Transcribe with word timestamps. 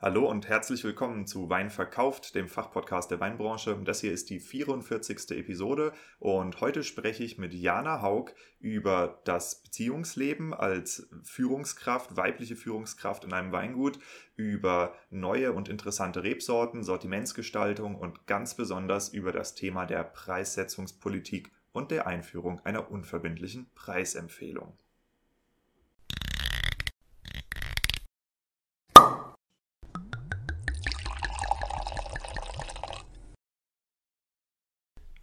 Hallo 0.00 0.30
und 0.30 0.48
herzlich 0.48 0.84
willkommen 0.84 1.26
zu 1.26 1.50
Wein 1.50 1.70
verkauft, 1.70 2.36
dem 2.36 2.46
Fachpodcast 2.46 3.10
der 3.10 3.18
Weinbranche. 3.18 3.76
Das 3.84 4.00
hier 4.00 4.12
ist 4.12 4.30
die 4.30 4.38
44. 4.38 5.32
Episode 5.32 5.92
und 6.20 6.60
heute 6.60 6.84
spreche 6.84 7.24
ich 7.24 7.36
mit 7.36 7.52
Jana 7.52 8.00
Haug 8.00 8.32
über 8.60 9.20
das 9.24 9.60
Beziehungsleben 9.60 10.54
als 10.54 11.08
Führungskraft, 11.24 12.16
weibliche 12.16 12.54
Führungskraft 12.54 13.24
in 13.24 13.32
einem 13.32 13.50
Weingut, 13.50 13.98
über 14.36 14.94
neue 15.10 15.52
und 15.52 15.68
interessante 15.68 16.22
Rebsorten, 16.22 16.84
Sortimentsgestaltung 16.84 17.96
und 17.96 18.28
ganz 18.28 18.54
besonders 18.54 19.08
über 19.08 19.32
das 19.32 19.56
Thema 19.56 19.84
der 19.84 20.04
Preissetzungspolitik 20.04 21.50
und 21.72 21.90
der 21.90 22.06
Einführung 22.06 22.60
einer 22.60 22.88
unverbindlichen 22.92 23.68
Preisempfehlung. 23.74 24.78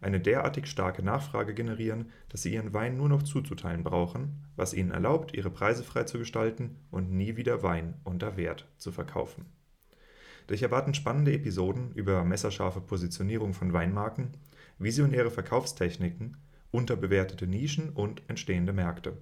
eine 0.00 0.20
derartig 0.20 0.66
starke 0.66 1.02
Nachfrage 1.02 1.54
generieren, 1.54 2.10
dass 2.28 2.42
sie 2.42 2.54
ihren 2.54 2.72
Wein 2.72 2.96
nur 2.96 3.08
noch 3.08 3.22
zuzuteilen 3.22 3.82
brauchen, 3.82 4.44
was 4.56 4.74
ihnen 4.74 4.92
erlaubt, 4.92 5.34
ihre 5.34 5.50
Preise 5.50 5.82
frei 5.82 6.04
zu 6.04 6.18
gestalten 6.18 6.76
und 6.90 7.10
nie 7.10 7.36
wieder 7.36 7.62
Wein 7.62 7.94
unter 8.04 8.36
Wert 8.36 8.68
zu 8.78 8.92
verkaufen. 8.92 9.46
Dich 10.48 10.62
erwarten 10.62 10.94
spannende 10.94 11.32
Episoden 11.32 11.92
über 11.92 12.24
messerscharfe 12.24 12.80
Positionierung 12.80 13.54
von 13.54 13.72
Weinmarken, 13.72 14.30
visionäre 14.78 15.30
Verkaufstechniken, 15.30 16.36
unterbewertete 16.70 17.46
Nischen 17.46 17.90
und 17.90 18.22
entstehende 18.28 18.72
Märkte. 18.72 19.16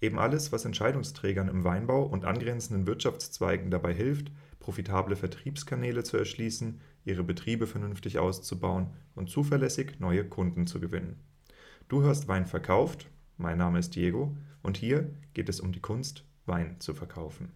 Eben 0.00 0.18
alles, 0.18 0.52
was 0.52 0.64
Entscheidungsträgern 0.64 1.48
im 1.48 1.64
Weinbau 1.64 2.04
und 2.04 2.24
angrenzenden 2.24 2.86
Wirtschaftszweigen 2.86 3.70
dabei 3.70 3.94
hilft, 3.94 4.30
profitable 4.60 5.16
Vertriebskanäle 5.16 6.02
zu 6.02 6.16
erschließen, 6.16 6.80
ihre 7.06 7.24
Betriebe 7.24 7.66
vernünftig 7.66 8.18
auszubauen 8.18 8.88
und 9.14 9.30
zuverlässig 9.30 9.98
neue 10.00 10.28
Kunden 10.28 10.66
zu 10.66 10.80
gewinnen. 10.80 11.18
Du 11.88 12.02
hörst 12.02 12.28
Wein 12.28 12.46
verkauft, 12.46 13.08
mein 13.38 13.56
Name 13.56 13.78
ist 13.78 13.94
Diego 13.94 14.36
und 14.62 14.76
hier 14.76 15.14
geht 15.32 15.48
es 15.48 15.60
um 15.60 15.72
die 15.72 15.80
Kunst, 15.80 16.24
Wein 16.44 16.78
zu 16.80 16.92
verkaufen. 16.92 17.52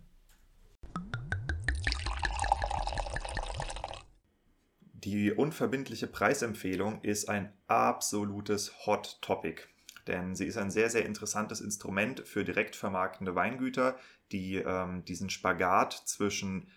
Die 4.94 5.32
unverbindliche 5.32 6.06
Preisempfehlung 6.06 7.02
ist 7.02 7.28
ein 7.28 7.52
absolutes 7.66 8.86
Hot 8.86 9.18
Topic 9.20 9.62
denn 10.06 10.34
sie 10.34 10.46
ist 10.46 10.56
ein 10.56 10.70
sehr, 10.70 10.90
sehr 10.90 11.06
interessantes 11.06 11.60
Instrument 11.60 12.20
für 12.26 12.44
direkt 12.44 12.76
vermarktende 12.76 13.34
Weingüter, 13.34 13.96
die 14.32 14.56
ähm, 14.56 15.04
diesen 15.04 15.30
Spagat 15.30 15.92
zwischen 15.92 16.68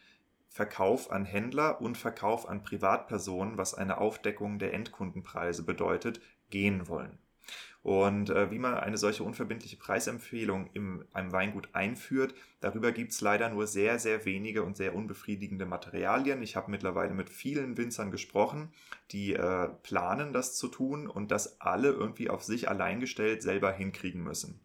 Verkauf 0.56 1.10
an 1.10 1.26
Händler 1.26 1.82
und 1.82 1.98
Verkauf 1.98 2.48
an 2.48 2.62
Privatpersonen, 2.62 3.58
was 3.58 3.74
eine 3.74 3.98
Aufdeckung 3.98 4.60
der 4.60 4.72
Endkundenpreise 4.76 5.66
bedeutet, 5.66 6.22
gehen 6.52 6.88
wollen. 6.88 7.18
Und 7.84 8.30
äh, 8.30 8.50
wie 8.50 8.60
man 8.60 8.76
eine 8.76 8.98
solche 8.98 9.24
unverbindliche 9.24 9.76
Preisempfehlung 9.76 10.70
in 10.74 11.04
einem 11.12 11.34
Weingut 11.34 11.68
einführt, 11.74 12.34
darüber 12.62 12.94
gibt 12.94 13.12
es 13.12 13.20
leider 13.20 13.50
nur 13.50 13.68
sehr, 13.68 14.00
sehr 14.00 14.24
wenige 14.24 14.64
und 14.64 14.78
sehr 14.78 14.96
unbefriedigende 14.96 15.66
Materialien. 15.66 16.42
Ich 16.42 16.56
habe 16.56 16.72
mittlerweile 16.72 17.14
mit 17.14 17.30
vielen 17.30 17.76
Winzern 17.76 18.10
gesprochen, 18.10 18.72
die 19.12 19.34
äh, 19.34 19.68
planen, 19.84 20.32
das 20.32 20.56
zu 20.56 20.70
tun 20.70 21.10
und 21.10 21.30
das 21.30 21.60
alle 21.60 21.90
irgendwie 21.90 22.30
auf 22.30 22.42
sich 22.42 22.70
allein 22.70 23.02
gestellt 23.02 23.44
selber 23.44 23.74
hinkriegen 23.74 24.24
müssen. 24.24 24.62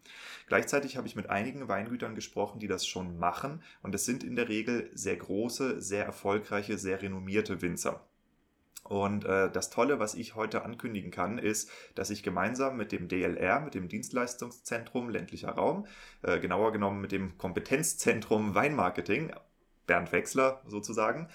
Gleichzeitig 0.47 0.95
habe 0.95 1.07
ich 1.07 1.17
mit 1.17 1.29
einigen 1.29 1.67
Weingütern 1.67 2.15
gesprochen, 2.15 2.59
die 2.59 2.67
das 2.67 2.87
schon 2.87 3.19
machen 3.19 3.61
und 3.83 3.93
es 3.93 4.05
sind 4.05 4.23
in 4.23 4.37
der 4.37 4.47
Regel 4.47 4.89
sehr 4.93 5.17
große, 5.17 5.81
sehr 5.81 6.05
erfolgreiche, 6.05 6.77
sehr 6.77 7.01
renommierte 7.01 7.61
Winzer. 7.61 8.08
Und 8.83 9.25
äh, 9.25 9.51
das 9.51 9.69
Tolle, 9.69 9.99
was 9.99 10.15
ich 10.15 10.35
heute 10.35 10.63
ankündigen 10.63 11.11
kann, 11.11 11.37
ist, 11.37 11.69
dass 11.95 12.09
ich 12.09 12.23
gemeinsam 12.23 12.77
mit 12.77 12.91
dem 12.91 13.07
DLR, 13.07 13.59
mit 13.59 13.75
dem 13.75 13.87
Dienstleistungszentrum 13.87 15.09
ländlicher 15.09 15.51
Raum, 15.51 15.85
äh, 16.23 16.39
genauer 16.39 16.71
genommen 16.71 17.01
mit 17.01 17.11
dem 17.11 17.37
Kompetenzzentrum 17.37 18.55
Weinmarketing, 18.55 19.31
Bernd 19.85 20.11
Wechsler 20.11 20.61
sozusagen, 20.65 21.29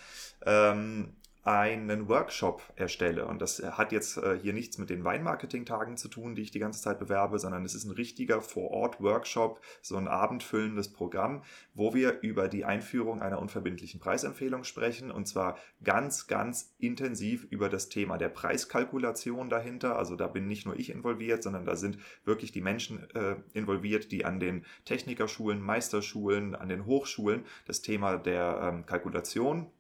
ähm, 0.45 1.17
einen 1.45 2.09
Workshop 2.09 2.63
erstelle. 2.75 3.27
Und 3.27 3.43
das 3.43 3.63
hat 3.63 3.93
jetzt 3.93 4.17
äh, 4.17 4.39
hier 4.41 4.55
nichts 4.55 4.79
mit 4.79 4.89
den 4.89 5.05
Weinmarketing-Tagen 5.05 5.99
zu 5.99 6.09
tun, 6.09 6.35
die 6.35 6.43
ich 6.43 6.51
die 6.51 6.59
ganze 6.59 6.81
Zeit 6.81 6.99
bewerbe, 6.99 7.39
sondern 7.39 7.65
es 7.67 7.75
ist 7.75 7.85
ein 7.85 7.91
richtiger 7.91 8.41
Vor-Ort-Workshop, 8.41 9.61
so 9.83 9.97
ein 9.97 10.09
abendfüllendes 10.09 10.93
Programm, 10.93 11.43
wo 11.75 11.93
wir 11.93 12.21
über 12.23 12.49
die 12.49 12.65
Einführung 12.65 13.21
einer 13.21 13.39
unverbindlichen 13.39 14.01
Preisempfehlung 14.01 14.65
sprechen. 14.65 15.11
Und 15.11 15.29
zwar 15.29 15.59
ganz, 15.83 16.27
ganz 16.27 16.75
intensiv 16.79 17.45
über 17.51 17.69
das 17.69 17.91
Thema 17.91 18.17
der 18.17 18.31
Preiskalkulation 18.31 19.51
dahinter. 19.51 19.99
Also 19.99 20.17
da 20.17 20.29
bin 20.29 20.47
nicht 20.47 20.65
nur 20.65 20.79
ich 20.79 20.89
involviert, 20.89 21.43
sondern 21.43 21.67
da 21.67 21.77
sind 21.77 21.99
wirklich 22.25 22.53
die 22.53 22.63
Menschen 22.63 23.09
äh, 23.11 23.37
involviert, 23.53 24.13
die 24.13 24.25
an 24.25 24.41
den 24.41 24.65
Technikerschulen, 24.87 25.61
Meisterschulen, 25.61 26.55
an 26.55 26.71
den 26.71 26.87
Hochschulen 26.87 27.45
das 27.67 27.83
Thema 27.83 28.17
der 28.17 28.61
ähm, 28.63 28.87
Kalkulation 28.87 29.71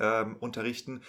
ähm, 0.00 0.36
unterrichten 0.40 1.02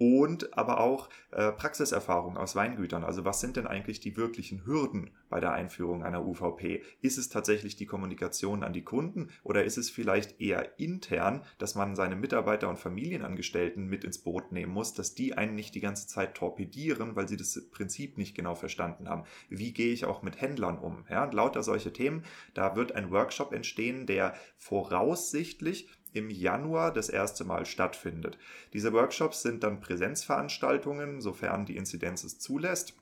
und 0.00 0.56
aber 0.56 0.80
auch 0.80 1.10
äh, 1.30 1.52
Praxiserfahrung 1.52 2.38
aus 2.38 2.56
Weingütern. 2.56 3.04
Also 3.04 3.26
was 3.26 3.38
sind 3.38 3.58
denn 3.58 3.66
eigentlich 3.66 4.00
die 4.00 4.16
wirklichen 4.16 4.64
Hürden 4.64 5.10
bei 5.28 5.40
der 5.40 5.52
Einführung 5.52 6.02
einer 6.02 6.24
UVP? 6.24 6.82
Ist 7.02 7.18
es 7.18 7.28
tatsächlich 7.28 7.76
die 7.76 7.84
Kommunikation 7.84 8.64
an 8.64 8.72
die 8.72 8.82
Kunden 8.82 9.28
oder 9.44 9.62
ist 9.62 9.76
es 9.76 9.90
vielleicht 9.90 10.40
eher 10.40 10.80
intern, 10.80 11.44
dass 11.58 11.74
man 11.74 11.96
seine 11.96 12.16
Mitarbeiter 12.16 12.70
und 12.70 12.78
Familienangestellten 12.78 13.88
mit 13.88 14.02
ins 14.02 14.16
Boot 14.16 14.52
nehmen 14.52 14.72
muss, 14.72 14.94
dass 14.94 15.14
die 15.14 15.36
einen 15.36 15.54
nicht 15.54 15.74
die 15.74 15.80
ganze 15.80 16.06
Zeit 16.06 16.34
torpedieren, 16.34 17.14
weil 17.14 17.28
sie 17.28 17.36
das 17.36 17.68
Prinzip 17.70 18.16
nicht 18.16 18.34
genau 18.34 18.54
verstanden 18.54 19.06
haben? 19.06 19.24
Wie 19.50 19.74
gehe 19.74 19.92
ich 19.92 20.06
auch 20.06 20.22
mit 20.22 20.40
Händlern 20.40 20.78
um? 20.78 21.04
Ja, 21.10 21.24
lauter 21.30 21.62
solche 21.62 21.92
Themen. 21.92 22.24
Da 22.54 22.74
wird 22.74 22.92
ein 22.92 23.10
Workshop 23.10 23.52
entstehen, 23.52 24.06
der 24.06 24.32
voraussichtlich 24.56 25.90
im 26.12 26.30
Januar 26.30 26.92
das 26.92 27.08
erste 27.08 27.44
Mal 27.44 27.66
stattfindet. 27.66 28.38
Diese 28.72 28.92
Workshops 28.92 29.42
sind 29.42 29.62
dann 29.62 29.80
Präsenzveranstaltungen, 29.80 31.20
sofern 31.20 31.66
die 31.66 31.76
Inzidenz 31.76 32.24
es 32.24 32.38
zulässt 32.38 32.94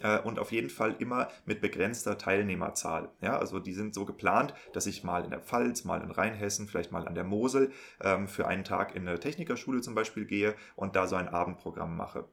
äh, 0.00 0.18
und 0.18 0.38
auf 0.38 0.52
jeden 0.52 0.70
Fall 0.70 0.96
immer 0.98 1.28
mit 1.44 1.60
begrenzter 1.60 2.18
Teilnehmerzahl. 2.18 3.08
Ja, 3.20 3.38
also 3.38 3.58
die 3.58 3.72
sind 3.72 3.94
so 3.94 4.04
geplant, 4.04 4.54
dass 4.72 4.86
ich 4.86 5.04
mal 5.04 5.24
in 5.24 5.30
der 5.30 5.40
Pfalz, 5.40 5.84
mal 5.84 6.02
in 6.02 6.10
Rheinhessen, 6.10 6.66
vielleicht 6.66 6.92
mal 6.92 7.06
an 7.06 7.14
der 7.14 7.24
Mosel 7.24 7.72
ähm, 8.00 8.28
für 8.28 8.46
einen 8.46 8.64
Tag 8.64 8.94
in 8.94 9.06
eine 9.06 9.20
Technikerschule 9.20 9.80
zum 9.80 9.94
Beispiel 9.94 10.24
gehe 10.24 10.54
und 10.76 10.96
da 10.96 11.06
so 11.06 11.16
ein 11.16 11.28
Abendprogramm 11.28 11.96
mache. 11.96 12.24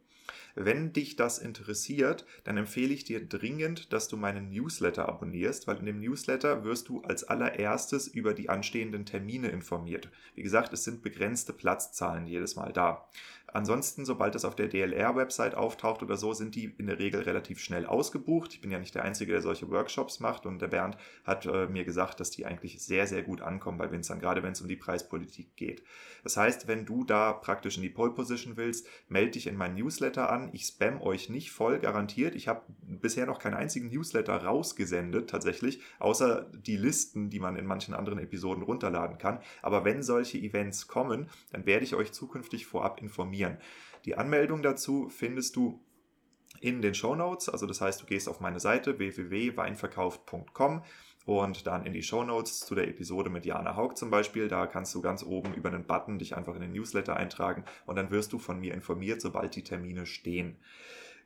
Wenn 0.56 0.94
dich 0.94 1.16
das 1.16 1.40
interessiert, 1.40 2.26
dann 2.44 2.58
empfehle 2.58 2.94
ich 2.94 3.04
dir 3.04 3.26
dringend, 3.26 3.94
dass 3.94 4.08
du 4.08 4.18
meinen 4.18 4.50
Newsletter 4.50 5.08
abonnierst, 5.08 5.68
weil 5.68 5.78
in 5.78 5.86
dem 5.86 6.00
Newsletter 6.00 6.64
wirst 6.64 6.90
du 6.90 7.02
als 7.02 7.24
allererstes 7.24 8.08
über 8.08 8.34
die 8.34 8.50
anstehenden 8.50 9.06
Termine 9.06 9.50
informiert. 9.50 10.10
Wie 10.36 10.44
gesagt, 10.44 10.74
es 10.74 10.84
sind 10.84 11.02
begrenzte 11.02 11.54
Platzzahlen 11.54 12.28
jedes 12.28 12.56
Mal 12.56 12.74
da. 12.74 13.08
Ansonsten, 13.54 14.06
sobald 14.06 14.34
das 14.34 14.46
auf 14.46 14.56
der 14.56 14.70
DLR-Website 14.70 15.56
auftaucht 15.56 16.02
oder 16.04 16.16
so, 16.16 16.34
sind 16.34 16.56
die 16.56 16.74
in 16.78 16.88
der 16.88 17.00
Regel 17.00 17.22
relativ 17.22 17.60
schnell 17.60 17.86
ausgebucht. 17.86 18.54
Ich 18.54 18.62
bin 18.62 18.72
ja 18.72 18.80
nicht 18.80 18.96
der 18.96 19.04
Einzige, 19.04 19.34
der 19.34 19.42
solche 19.42 19.70
Workshops 19.70 20.22
macht 20.22 20.46
und 20.46 20.62
der 20.62 20.70
Bernd 20.70 20.96
hat 21.26 21.46
äh, 21.46 21.68
mir 21.68 21.84
gesagt, 21.84 22.22
dass 22.22 22.32
die 22.32 22.46
eigentlich 22.46 22.82
sehr, 22.82 23.08
sehr 23.08 23.24
gut 23.24 23.42
ankommen 23.42 23.78
bei 23.78 23.92
Winzern, 23.92 24.22
gerade 24.22 24.42
wenn 24.42 24.54
es 24.54 24.62
um 24.62 24.70
die 24.70 24.78
Preispolitik 24.78 25.58
geht. 25.58 25.84
Das 26.24 26.38
heißt, 26.38 26.68
wenn 26.68 26.86
du 26.86 27.04
da 27.04 27.34
praktisch 27.34 27.76
in 27.76 27.84
die 27.84 27.90
Pole 27.90 28.12
Position 28.12 28.56
willst, 28.56 28.88
melde 29.10 29.32
dich 29.32 29.48
in 29.48 29.58
meinen 29.58 29.76
Newsletter 29.76 30.32
an. 30.32 30.41
Ich 30.52 30.66
spam 30.66 31.02
euch 31.02 31.30
nicht 31.30 31.52
voll, 31.52 31.80
garantiert. 31.80 32.36
Ich 32.36 32.48
habe 32.48 32.64
bisher 32.82 33.26
noch 33.26 33.40
keinen 33.40 33.54
einzigen 33.54 33.90
Newsletter 33.90 34.44
rausgesendet, 34.44 35.30
tatsächlich, 35.30 35.82
außer 36.00 36.50
die 36.54 36.78
Listen, 36.78 37.30
die 37.30 37.40
man 37.40 37.56
in 37.56 37.66
manchen 37.66 37.94
anderen 37.94 38.20
Episoden 38.20 38.64
runterladen 38.64 39.18
kann. 39.18 39.40
Aber 39.62 39.86
wenn 39.86 40.04
solche 40.04 40.38
Events 40.38 40.88
kommen, 40.88 41.30
dann 41.52 41.66
werde 41.66 41.86
ich 41.86 41.96
euch 41.96 42.12
zukünftig 42.12 42.66
vorab 42.66 43.02
informieren 43.02 43.12
informieren. 43.12 43.58
Die 44.06 44.18
Anmeldung 44.18 44.62
dazu 44.62 45.10
findest 45.10 45.56
du 45.56 45.84
in 46.60 46.82
den 46.82 46.94
Show 46.94 47.16
Notes. 47.16 47.50
Also 47.50 47.66
das 47.66 47.82
heißt, 47.82 48.02
du 48.02 48.06
gehst 48.06 48.28
auf 48.28 48.40
meine 48.40 48.60
Seite 48.60 48.98
www.weinverkauft.com 48.98 50.84
und 51.26 51.68
dann 51.68 51.86
in 51.86 51.94
die 51.94 52.04
Show 52.04 52.24
Notes 52.24 52.62
zu 52.62 52.76
der 52.76 52.88
Episode 52.88 53.30
mit 53.30 53.46
Jana 53.46 53.76
Haug 53.76 53.96
zum 53.96 54.10
Beispiel. 54.10 54.48
Da 54.48 54.68
kannst 54.68 54.94
du 54.96 55.02
ganz 55.02 55.24
oben 55.24 55.54
über 55.54 55.70
einen 55.70 55.86
Button 55.86 56.20
dich 56.20 56.36
einfach 56.36 56.56
in 56.56 56.62
den 56.62 56.74
Newsletter 56.74 57.16
eintragen 57.16 57.64
und 57.86 57.96
dann 57.96 58.12
wirst 58.12 58.34
du 58.34 58.40
von 58.40 58.60
mir 58.60 58.74
informiert, 58.74 59.22
sobald 59.22 59.56
die 59.56 59.64
Termine 59.64 60.06
stehen. 60.06 60.58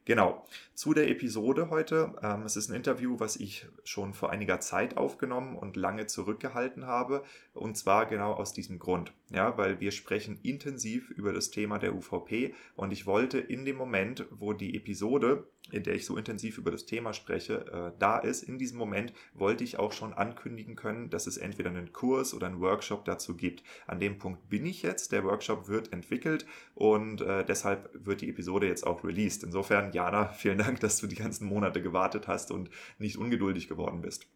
Genau, 0.06 0.46
zu 0.76 0.94
der 0.94 1.10
Episode 1.10 1.72
heute. 1.72 2.14
Ähm, 2.22 2.44
es 2.44 2.56
ist 2.56 2.70
ein 2.70 2.76
Interview, 2.76 3.20
was 3.20 3.38
ich 3.38 3.66
schon 3.84 4.14
vor 4.14 4.30
einiger 4.30 4.60
Zeit 4.60 4.98
aufgenommen 4.98 5.56
und 5.56 5.76
lange 5.76 6.06
zurückgehalten 6.06 6.86
habe. 6.86 7.24
Und 7.56 7.76
zwar 7.76 8.06
genau 8.06 8.34
aus 8.34 8.54
diesem 8.54 8.78
Grund. 8.78 9.14
Ja, 9.32 9.58
weil 9.58 9.80
wir 9.80 9.90
sprechen 9.90 10.40
intensiv 10.44 11.10
über 11.10 11.34
das 11.34 11.50
Thema 11.50 11.80
der 11.80 11.96
UVP 11.96 12.54
und 12.76 12.94
ich 12.94 13.08
wollte 13.08 13.40
in 13.40 13.66
dem 13.66 13.78
Moment, 13.78 14.28
wo 14.30 14.54
die 14.54 14.78
Episode, 14.78 15.48
in 15.72 15.84
der 15.84 15.96
ich 15.96 16.06
so 16.06 16.16
intensiv 16.16 16.58
über 16.58 16.72
das 16.72 16.86
Thema 16.86 17.14
spreche, 17.14 17.66
äh, 17.68 18.00
da 18.00 18.20
ist, 18.20 18.44
in 18.44 18.58
diesem 18.58 18.78
Moment 18.78 19.14
wollte 19.34 19.64
ich 19.64 19.80
auch 19.80 19.92
schon 19.92 20.14
ankündigen 20.14 20.76
können, 20.76 21.10
dass 21.10 21.28
es 21.28 21.38
entweder 21.38 21.70
einen 21.70 21.92
Kurs 21.92 22.34
oder 22.34 22.48
einen 22.48 22.62
Workshop 22.62 23.06
dazu 23.06 23.36
gibt. 23.36 23.64
An 23.88 24.00
dem 24.00 24.18
Punkt 24.18 24.50
bin 24.50 24.66
ich 24.66 24.84
jetzt. 24.84 25.12
Der 25.12 25.24
Workshop 25.24 25.68
wird 25.68 25.92
entwickelt 25.92 26.46
und 26.76 27.22
äh, 27.22 27.44
deshalb 27.44 27.90
wird 27.94 28.22
die 28.22 28.30
Episode 28.30 28.68
jetzt 28.68 28.86
auch 28.86 29.04
released. 29.04 29.44
Insofern 29.44 29.92
Jana, 29.92 30.28
vielen 30.38 30.60
Dank, 30.60 30.80
dass 30.80 31.00
du 31.00 31.08
die 31.08 31.16
ganzen 31.16 31.48
Monate 31.48 31.82
gewartet 31.82 32.28
hast 32.28 32.52
und 32.52 32.70
nicht 33.00 33.18
ungeduldig 33.18 33.68
geworden 33.68 34.02
bist. 34.02 34.28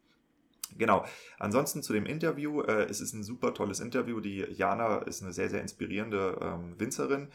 Genau. 0.78 1.06
Ansonsten 1.40 1.81
zu 1.84 1.94
dem 1.94 2.06
Interview. 2.06 2.62
Äh, 2.62 2.84
es 2.84 3.02
ist 3.02 3.14
ein 3.14 3.24
super 3.24 3.54
tolles 3.54 3.80
Interview. 3.80 4.20
Die 4.20 4.46
Jana 4.52 5.00
ist 5.00 5.22
eine 5.22 5.34
sehr, 5.34 5.50
sehr 5.50 5.62
inspirierende 5.62 6.38
ähm, 6.42 6.80
Winzerin. 6.80 7.30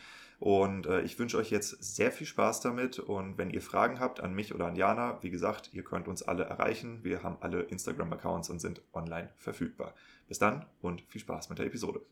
Und 0.45 0.85
äh, 0.85 1.01
ich 1.01 1.19
wünsche 1.19 1.39
euch 1.39 1.51
jetzt 1.51 1.83
sehr 1.83 2.13
viel 2.13 2.27
Spaß 2.27 2.61
damit. 2.61 2.99
Und 2.99 3.39
wenn 3.39 3.49
ihr 3.49 3.63
Fragen 3.63 3.99
habt 3.99 4.21
an 4.21 4.35
mich 4.35 4.55
oder 4.55 4.67
an 4.67 4.77
Jana, 4.77 5.19
wie 5.23 5.31
gesagt, 5.31 5.71
ihr 5.73 5.83
könnt 5.83 6.07
uns 6.07 6.23
alle 6.23 6.45
erreichen. 6.45 7.03
Wir 7.03 7.23
haben 7.23 7.39
alle 7.41 7.63
Instagram-Accounts 7.63 8.51
und 8.51 8.61
sind 8.61 8.83
online 8.93 9.31
verfügbar. 9.39 9.95
Bis 10.29 10.39
dann 10.39 10.67
und 10.83 11.01
viel 11.09 11.23
Spaß 11.23 11.49
mit 11.49 11.61
der 11.61 11.65
Episode. 11.65 12.03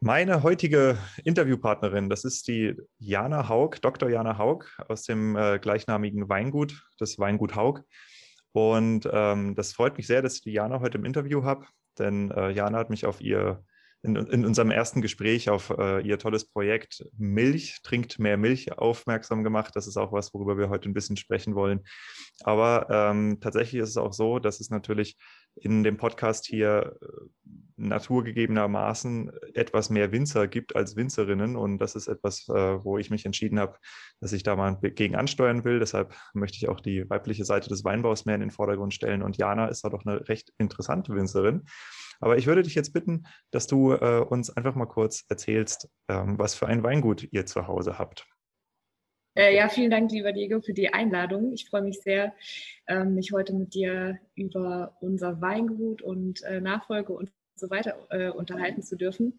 Meine 0.00 0.42
heutige 0.42 0.96
Interviewpartnerin, 1.24 2.08
das 2.08 2.24
ist 2.24 2.48
die 2.48 2.74
Jana 2.98 3.50
Haug, 3.50 3.72
Dr. 3.82 4.08
Jana 4.08 4.38
Haug 4.38 4.64
aus 4.88 5.02
dem 5.02 5.36
äh, 5.36 5.58
gleichnamigen 5.58 6.30
Weingut, 6.30 6.82
das 6.96 7.18
Weingut 7.18 7.56
Haug. 7.56 7.82
Und 8.52 9.06
ähm, 9.12 9.54
das 9.54 9.74
freut 9.74 9.98
mich 9.98 10.06
sehr, 10.06 10.22
dass 10.22 10.36
ich 10.36 10.40
die 10.40 10.52
Jana 10.52 10.80
heute 10.80 10.96
im 10.96 11.04
Interview 11.04 11.44
habe, 11.44 11.66
denn 11.98 12.30
äh, 12.30 12.50
Jana 12.50 12.78
hat 12.78 12.90
mich 12.90 13.06
auf 13.06 13.20
ihr, 13.20 13.64
in, 14.02 14.16
in 14.16 14.46
unserem 14.46 14.70
ersten 14.70 15.02
Gespräch 15.02 15.50
auf 15.50 15.70
äh, 15.70 16.00
ihr 16.00 16.18
tolles 16.18 16.46
Projekt 16.46 17.04
Milch, 17.16 17.80
trinkt 17.82 18.18
mehr 18.18 18.36
Milch 18.36 18.76
aufmerksam 18.78 19.44
gemacht. 19.44 19.76
Das 19.76 19.86
ist 19.86 19.96
auch 19.96 20.12
was, 20.12 20.32
worüber 20.32 20.56
wir 20.56 20.70
heute 20.70 20.88
ein 20.88 20.94
bisschen 20.94 21.16
sprechen 21.16 21.54
wollen. 21.54 21.80
Aber 22.42 22.86
ähm, 22.90 23.38
tatsächlich 23.40 23.82
ist 23.82 23.90
es 23.90 23.96
auch 23.96 24.12
so, 24.12 24.38
dass 24.38 24.60
es 24.60 24.70
natürlich 24.70 25.16
in 25.56 25.82
dem 25.82 25.96
Podcast 25.96 26.46
hier 26.46 26.96
äh, 27.02 27.06
naturgegebenermaßen 27.76 29.32
etwas 29.54 29.90
mehr 29.90 30.12
Winzer 30.12 30.46
gibt 30.48 30.76
als 30.76 30.96
Winzerinnen. 30.96 31.56
Und 31.56 31.78
das 31.78 31.94
ist 31.94 32.08
etwas, 32.08 32.48
äh, 32.48 32.84
wo 32.84 32.98
ich 32.98 33.10
mich 33.10 33.24
entschieden 33.24 33.58
habe, 33.58 33.76
dass 34.20 34.32
ich 34.32 34.42
da 34.42 34.54
mal 34.56 34.76
gegen 34.80 35.16
ansteuern 35.16 35.64
will. 35.64 35.78
Deshalb 35.78 36.14
möchte 36.34 36.58
ich 36.58 36.68
auch 36.68 36.80
die 36.80 37.08
weibliche 37.08 37.44
Seite 37.44 37.68
des 37.68 37.84
Weinbaus 37.84 38.26
mehr 38.26 38.34
in 38.34 38.42
den 38.42 38.50
Vordergrund 38.50 38.94
stellen. 38.94 39.22
Und 39.22 39.38
Jana 39.38 39.66
ist 39.68 39.84
da 39.84 39.88
doch 39.88 40.04
eine 40.04 40.28
recht 40.28 40.52
interessante 40.58 41.14
Winzerin. 41.14 41.64
Aber 42.20 42.36
ich 42.36 42.46
würde 42.46 42.62
dich 42.62 42.74
jetzt 42.74 42.92
bitten, 42.92 43.24
dass 43.50 43.66
du 43.66 43.92
äh, 43.92 44.20
uns 44.20 44.50
einfach 44.50 44.74
mal 44.74 44.86
kurz 44.86 45.24
erzählst, 45.28 45.88
ähm, 46.08 46.38
was 46.38 46.54
für 46.54 46.66
ein 46.66 46.82
Weingut 46.82 47.26
ihr 47.32 47.46
zu 47.46 47.66
Hause 47.66 47.98
habt. 47.98 48.26
Äh, 49.36 49.54
ja, 49.54 49.68
vielen 49.68 49.90
Dank, 49.90 50.10
lieber 50.10 50.32
Diego, 50.32 50.60
für 50.60 50.72
die 50.72 50.92
Einladung. 50.92 51.52
Ich 51.52 51.68
freue 51.68 51.82
mich 51.82 52.00
sehr, 52.00 52.34
ähm, 52.88 53.14
mich 53.14 53.30
heute 53.32 53.54
mit 53.54 53.74
dir 53.74 54.18
über 54.34 54.96
unser 55.00 55.40
Weingut 55.40 56.02
und 56.02 56.42
äh, 56.42 56.60
Nachfolge 56.60 57.12
und 57.12 57.30
so 57.54 57.70
weiter 57.70 58.06
äh, 58.10 58.30
unterhalten 58.30 58.82
zu 58.82 58.96
dürfen. 58.96 59.38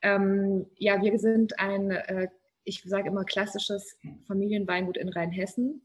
Ähm, 0.00 0.66
ja, 0.78 1.02
wir 1.02 1.18
sind 1.18 1.58
ein, 1.58 1.90
äh, 1.90 2.28
ich 2.64 2.82
sage 2.82 3.08
immer, 3.08 3.24
klassisches 3.24 3.98
Familienweingut 4.26 4.96
in 4.96 5.10
Rheinhessen. 5.10 5.82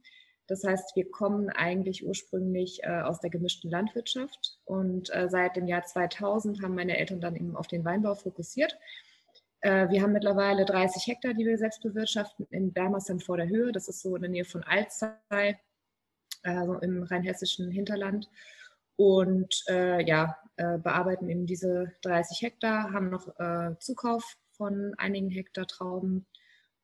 Das 0.47 0.63
heißt, 0.63 0.95
wir 0.95 1.09
kommen 1.09 1.49
eigentlich 1.49 2.05
ursprünglich 2.05 2.83
äh, 2.83 3.01
aus 3.01 3.19
der 3.19 3.29
gemischten 3.29 3.69
Landwirtschaft 3.69 4.59
und 4.65 5.13
äh, 5.13 5.27
seit 5.29 5.55
dem 5.55 5.67
Jahr 5.67 5.83
2000 5.83 6.61
haben 6.61 6.75
meine 6.75 6.97
Eltern 6.97 7.21
dann 7.21 7.35
eben 7.35 7.55
auf 7.55 7.67
den 7.67 7.83
Weinbau 7.83 8.15
fokussiert. 8.15 8.77
Äh, 9.61 9.89
wir 9.89 10.01
haben 10.01 10.13
mittlerweile 10.13 10.65
30 10.65 11.07
Hektar, 11.07 11.33
die 11.33 11.45
wir 11.45 11.57
selbst 11.57 11.81
bewirtschaften 11.81 12.47
in 12.49 12.73
Bermersheim 12.73 13.19
vor 13.19 13.37
der 13.37 13.47
Höhe. 13.47 13.71
Das 13.71 13.87
ist 13.87 14.01
so 14.01 14.15
in 14.15 14.23
der 14.23 14.31
Nähe 14.31 14.45
von 14.45 14.63
Alzey, 14.63 15.55
also 16.43 16.79
im 16.79 17.03
rheinhessischen 17.03 17.69
Hinterland. 17.71 18.29
Und 18.95 19.63
äh, 19.69 20.03
ja, 20.05 20.37
äh, 20.57 20.77
bearbeiten 20.77 21.29
eben 21.29 21.45
diese 21.45 21.93
30 22.01 22.41
Hektar, 22.41 22.91
haben 22.91 23.09
noch 23.09 23.27
äh, 23.39 23.75
Zukauf 23.79 24.35
von 24.51 24.93
einigen 24.97 25.29
Hektar 25.29 25.67
Trauben. 25.67 26.25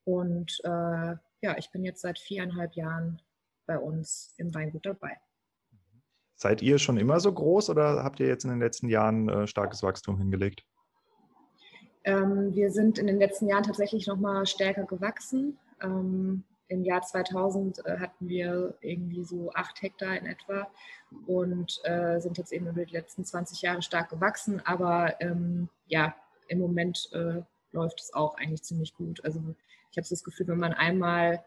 Und 0.04 0.60
äh, 0.64 1.16
ja, 1.42 1.58
ich 1.58 1.72
bin 1.72 1.84
jetzt 1.84 2.02
seit 2.02 2.20
viereinhalb 2.20 2.76
Jahren 2.76 3.22
bei 3.66 3.78
uns 3.78 4.34
im 4.38 4.54
Weingut 4.54 4.86
dabei. 4.86 5.18
Seid 6.36 6.62
ihr 6.62 6.78
schon 6.78 6.98
immer 6.98 7.20
so 7.20 7.34
groß 7.34 7.72
oder 7.72 8.04
habt 8.04 8.20
ihr 8.20 8.28
jetzt 8.28 8.46
in 8.46 8.52
den 8.52 8.60
letzten 8.60 8.88
Jahren 8.90 9.48
starkes 9.48 9.82
Wachstum 9.82 10.20
hingelegt? 10.20 10.64
Ähm, 12.04 12.54
wir 12.56 12.72
sind 12.72 12.98
in 12.98 13.08
den 13.08 13.20
letzten 13.20 13.48
Jahren 13.48 13.64
tatsächlich 13.64 14.08
noch 14.08 14.18
mal 14.18 14.46
stärker 14.46 14.84
gewachsen. 14.84 15.58
Ähm, 15.82 16.44
Im 16.68 16.84
Jahr 16.84 17.02
2000 17.02 17.86
äh, 17.86 18.00
hatten 18.00 18.28
wir 18.28 18.76
irgendwie 18.82 19.24
so 19.24 19.52
acht 19.54 19.82
Hektar 19.82 20.18
in 20.18 20.26
etwa 20.26 20.68
und 21.26 21.80
äh, 21.84 22.20
sind 22.20 22.38
jetzt 22.38 22.52
eben 22.52 22.68
über 22.68 22.86
die 22.86 22.94
letzten 22.94 23.26
20 23.26 23.62
Jahre 23.62 23.82
stark 23.82 24.10
gewachsen. 24.10 24.62
Aber 24.66 25.20
ähm, 25.22 25.70
ja, 25.88 26.16
im 26.48 26.60
Moment 26.60 27.10
äh, 27.14 27.42
läuft 27.72 28.02
es 28.02 28.14
auch 28.14 28.36
eigentlich 28.38 28.64
ziemlich 28.64 28.94
gut. 28.96 29.24
Also 29.24 29.40
ich 29.92 29.98
habe 29.98 30.08
das 30.10 30.24
Gefühl, 30.24 30.48
wenn 30.48 30.60
man 30.60 30.74
einmal 30.74 31.44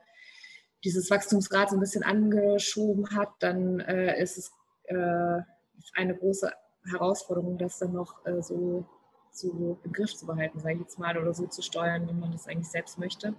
dieses 0.85 1.11
Wachstumsgrad 1.11 1.71
so 1.71 1.77
ein 1.77 1.81
bisschen 1.81 2.03
angeschoben 2.03 3.11
hat, 3.15 3.31
dann 3.41 3.81
äh, 3.81 4.21
ist 4.21 4.39
es 4.39 4.53
äh, 4.85 5.43
eine 5.95 6.17
große 6.17 6.53
Herausforderung, 6.91 7.59
das 7.59 7.79
dann 7.79 7.93
noch 7.93 8.25
äh, 8.27 8.43
so 8.43 8.87
zu, 9.33 9.79
im 9.85 9.93
Griff 9.93 10.15
zu 10.15 10.27
behalten, 10.27 10.61
sage 10.61 10.75
ich 10.75 10.81
jetzt 10.81 10.99
mal, 10.99 11.17
oder 11.17 11.35
so 11.35 11.47
zu 11.47 11.63
steuern, 11.63 12.09
wie 12.09 12.13
man 12.13 12.33
das 12.33 12.49
eigentlich 12.49 12.69
selbst 12.69 12.99
möchte. 12.99 13.35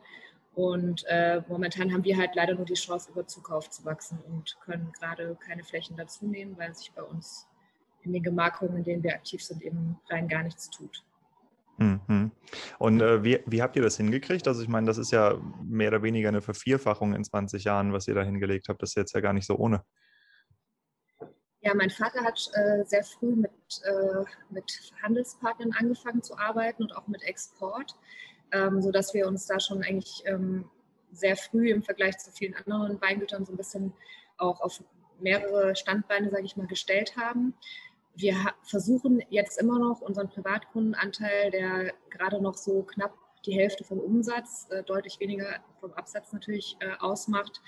Und 0.53 1.05
äh, 1.07 1.41
momentan 1.47 1.93
haben 1.93 2.03
wir 2.03 2.17
halt 2.17 2.35
leider 2.35 2.55
nur 2.55 2.65
die 2.65 2.73
Chance, 2.73 3.11
über 3.11 3.25
Zukauf 3.25 3.69
zu 3.69 3.85
wachsen 3.85 4.19
und 4.27 4.57
können 4.61 4.91
gerade 4.99 5.37
keine 5.45 5.63
Flächen 5.63 5.95
dazu 5.95 6.25
nehmen, 6.27 6.57
weil 6.57 6.75
sich 6.75 6.91
bei 6.93 7.03
uns 7.03 7.47
in 8.03 8.13
den 8.13 8.23
Gemarkungen, 8.23 8.77
in 8.77 8.83
denen 8.83 9.03
wir 9.03 9.13
aktiv 9.13 9.41
sind, 9.41 9.61
eben 9.61 9.97
rein 10.09 10.27
gar 10.27 10.43
nichts 10.43 10.69
tut. 10.69 11.05
Mhm. 11.77 12.31
Und 12.77 13.01
äh, 13.01 13.23
wie, 13.23 13.39
wie 13.45 13.61
habt 13.61 13.75
ihr 13.75 13.81
das 13.81 13.97
hingekriegt? 13.97 14.47
Also 14.47 14.61
ich 14.61 14.67
meine, 14.67 14.87
das 14.87 14.97
ist 14.97 15.11
ja 15.11 15.39
mehr 15.63 15.87
oder 15.87 16.03
weniger 16.03 16.29
eine 16.29 16.41
Vervierfachung 16.41 17.15
in 17.15 17.23
20 17.23 17.63
Jahren, 17.63 17.93
was 17.93 18.07
ihr 18.07 18.13
da 18.13 18.23
hingelegt 18.23 18.67
habt. 18.69 18.81
Das 18.81 18.89
ist 18.89 18.95
jetzt 18.95 19.13
ja 19.13 19.21
gar 19.21 19.33
nicht 19.33 19.47
so 19.47 19.55
ohne. 19.57 19.83
Ja, 21.63 21.75
mein 21.75 21.91
Vater 21.91 22.23
hat 22.23 22.49
äh, 22.53 22.83
sehr 22.85 23.03
früh 23.03 23.35
mit, 23.35 23.51
äh, 23.83 24.23
mit 24.49 24.93
Handelspartnern 25.03 25.73
angefangen 25.73 26.23
zu 26.23 26.35
arbeiten 26.37 26.83
und 26.83 26.95
auch 26.97 27.07
mit 27.07 27.21
Export, 27.21 27.95
ähm, 28.51 28.81
sodass 28.81 29.13
wir 29.13 29.27
uns 29.27 29.45
da 29.45 29.59
schon 29.59 29.83
eigentlich 29.83 30.23
ähm, 30.25 30.67
sehr 31.11 31.35
früh 31.35 31.69
im 31.69 31.83
Vergleich 31.83 32.17
zu 32.17 32.31
vielen 32.31 32.55
anderen 32.55 32.99
Weingütern 32.99 33.45
so 33.45 33.53
ein 33.53 33.57
bisschen 33.57 33.93
auch 34.37 34.59
auf 34.61 34.83
mehrere 35.19 35.75
Standbeine, 35.75 36.31
sage 36.31 36.45
ich 36.45 36.57
mal, 36.57 36.65
gestellt 36.65 37.15
haben. 37.15 37.53
Wir 38.15 38.35
versuchen 38.63 39.21
jetzt 39.29 39.59
immer 39.59 39.77
noch 39.77 40.01
unseren 40.01 40.29
Privatkundenanteil, 40.29 41.51
der 41.51 41.93
gerade 42.09 42.41
noch 42.41 42.57
so 42.57 42.81
knapp 42.83 43.13
die 43.45 43.53
Hälfte 43.53 43.83
vom 43.83 43.99
Umsatz, 43.99 44.67
äh, 44.71 44.83
deutlich 44.83 45.19
weniger 45.19 45.59
vom 45.79 45.93
Absatz 45.93 46.33
natürlich 46.33 46.75
äh, 46.79 46.95
ausmacht, 46.99 47.61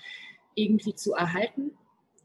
irgendwie 0.54 0.94
zu 0.94 1.14
erhalten. 1.14 1.76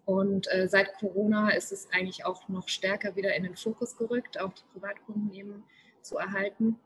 Und 0.10 0.52
äh, 0.52 0.68
seit 0.68 0.98
Corona 0.98 1.52
ist 1.52 1.72
es 1.72 1.88
eigentlich 1.92 2.26
auch 2.26 2.50
noch 2.50 2.68
stärker 2.68 3.16
wieder 3.16 3.36
in 3.36 3.44
den 3.44 3.56
Fokus 3.56 3.96
gerückt, 3.96 4.42
auch 4.42 4.52
die 4.52 4.64
Privatkunden 4.74 5.32
eben 5.32 5.64
zu 6.02 6.18
erhalten. 6.18 6.80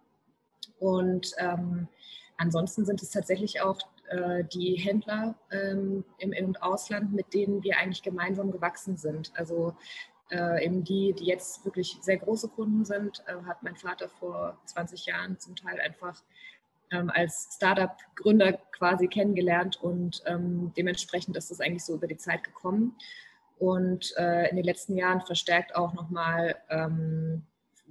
Und 0.78 1.32
ähm, 1.38 1.88
ansonsten 2.36 2.84
sind 2.84 3.02
es 3.02 3.12
tatsächlich 3.12 3.62
auch 3.62 3.80
äh, 4.10 4.44
die 4.44 4.76
Händler 4.76 5.36
ähm, 5.52 6.04
im 6.18 6.34
In- 6.34 6.48
und 6.48 6.62
Ausland, 6.62 7.14
mit 7.14 7.34
denen 7.34 7.64
wir 7.64 7.78
eigentlich 7.78 8.04
gemeinsam 8.04 8.52
gewachsen 8.52 8.98
sind. 8.98 9.32
Also 9.36 9.74
äh, 10.30 10.66
eben 10.66 10.84
die, 10.84 11.14
die 11.14 11.28
jetzt 11.28 11.64
wirklich 11.64 11.98
sehr 12.02 12.18
große 12.18 12.50
Kunden 12.50 12.84
sind, 12.84 13.24
äh, 13.28 13.42
hat 13.46 13.64
mein 13.64 13.78
Vater 13.78 14.10
vor 14.10 14.58
20 14.66 15.06
Jahren 15.06 15.40
zum 15.40 15.56
Teil 15.56 15.80
einfach 15.80 16.22
ähm, 16.94 17.10
als 17.10 17.50
Startup-Gründer 17.56 18.54
quasi 18.72 19.08
kennengelernt 19.08 19.82
und 19.82 20.22
ähm, 20.26 20.72
dementsprechend 20.78 21.36
ist 21.36 21.52
das 21.52 21.60
eigentlich 21.60 21.84
so 21.84 21.96
über 21.96 22.08
die 22.08 22.18
Zeit 22.18 22.44
gekommen. 22.44 22.96
Und 23.60 24.14
äh, 24.18 24.50
in 24.50 24.56
den 24.56 24.66
letzten 24.66 24.98
Jahren 24.98 25.22
verstärkt 25.22 25.76
auch 25.76 25.94
nochmal 25.94 26.56
ähm, 26.70 27.46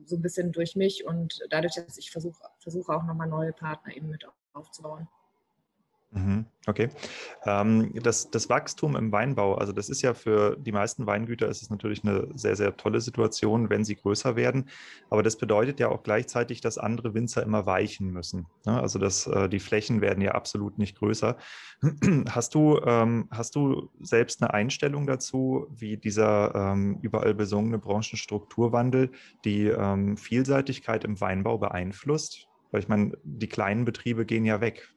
so 0.04 0.16
ein 0.16 0.22
bisschen 0.22 0.52
durch 0.52 0.76
mich 0.76 1.04
und 1.04 1.40
dadurch, 1.50 1.74
dass 1.74 1.98
ich 1.98 2.10
versuche, 2.10 2.42
versuche 2.58 2.92
auch 2.92 3.04
nochmal 3.04 3.28
neue 3.28 3.52
Partner 3.52 3.94
eben 3.96 4.08
mit 4.08 4.26
aufzubauen. 4.52 5.08
Mhm, 6.14 6.44
okay. 6.66 6.90
Ähm, 7.46 7.94
das, 8.02 8.30
das 8.30 8.50
Wachstum 8.50 8.96
im 8.96 9.12
Weinbau, 9.12 9.54
also 9.54 9.72
das 9.72 9.88
ist 9.88 10.02
ja 10.02 10.12
für 10.12 10.56
die 10.58 10.72
meisten 10.72 11.06
Weingüter 11.06 11.48
ist 11.48 11.62
es 11.62 11.70
natürlich 11.70 12.04
eine 12.04 12.28
sehr, 12.34 12.54
sehr 12.54 12.76
tolle 12.76 13.00
Situation, 13.00 13.70
wenn 13.70 13.82
sie 13.84 13.96
größer 13.96 14.36
werden. 14.36 14.68
Aber 15.08 15.22
das 15.22 15.38
bedeutet 15.38 15.80
ja 15.80 15.88
auch 15.88 16.02
gleichzeitig, 16.02 16.60
dass 16.60 16.76
andere 16.76 17.14
Winzer 17.14 17.42
immer 17.42 17.64
weichen 17.64 18.10
müssen. 18.10 18.46
Ne? 18.66 18.78
Also 18.78 18.98
dass 18.98 19.26
äh, 19.26 19.48
die 19.48 19.58
Flächen 19.58 20.02
werden 20.02 20.22
ja 20.22 20.32
absolut 20.32 20.76
nicht 20.76 20.98
größer. 20.98 21.38
Hast 22.28 22.54
du, 22.54 22.78
ähm, 22.86 23.26
hast 23.30 23.56
du 23.56 23.90
selbst 24.00 24.40
eine 24.40 24.54
Einstellung 24.54 25.06
dazu, 25.06 25.66
wie 25.70 25.96
dieser 25.96 26.54
ähm, 26.54 26.98
überall 27.02 27.34
besungene 27.34 27.78
Branchenstrukturwandel 27.78 29.10
die 29.44 29.72
Vielseitigkeit 30.16 31.04
im 31.04 31.20
Weinbau 31.20 31.58
beeinflusst? 31.58 32.46
Weil 32.70 32.80
ich 32.80 32.88
meine, 32.88 33.12
die 33.24 33.48
kleinen 33.48 33.84
Betriebe 33.84 34.24
gehen 34.24 34.44
ja 34.44 34.60
weg. 34.60 34.92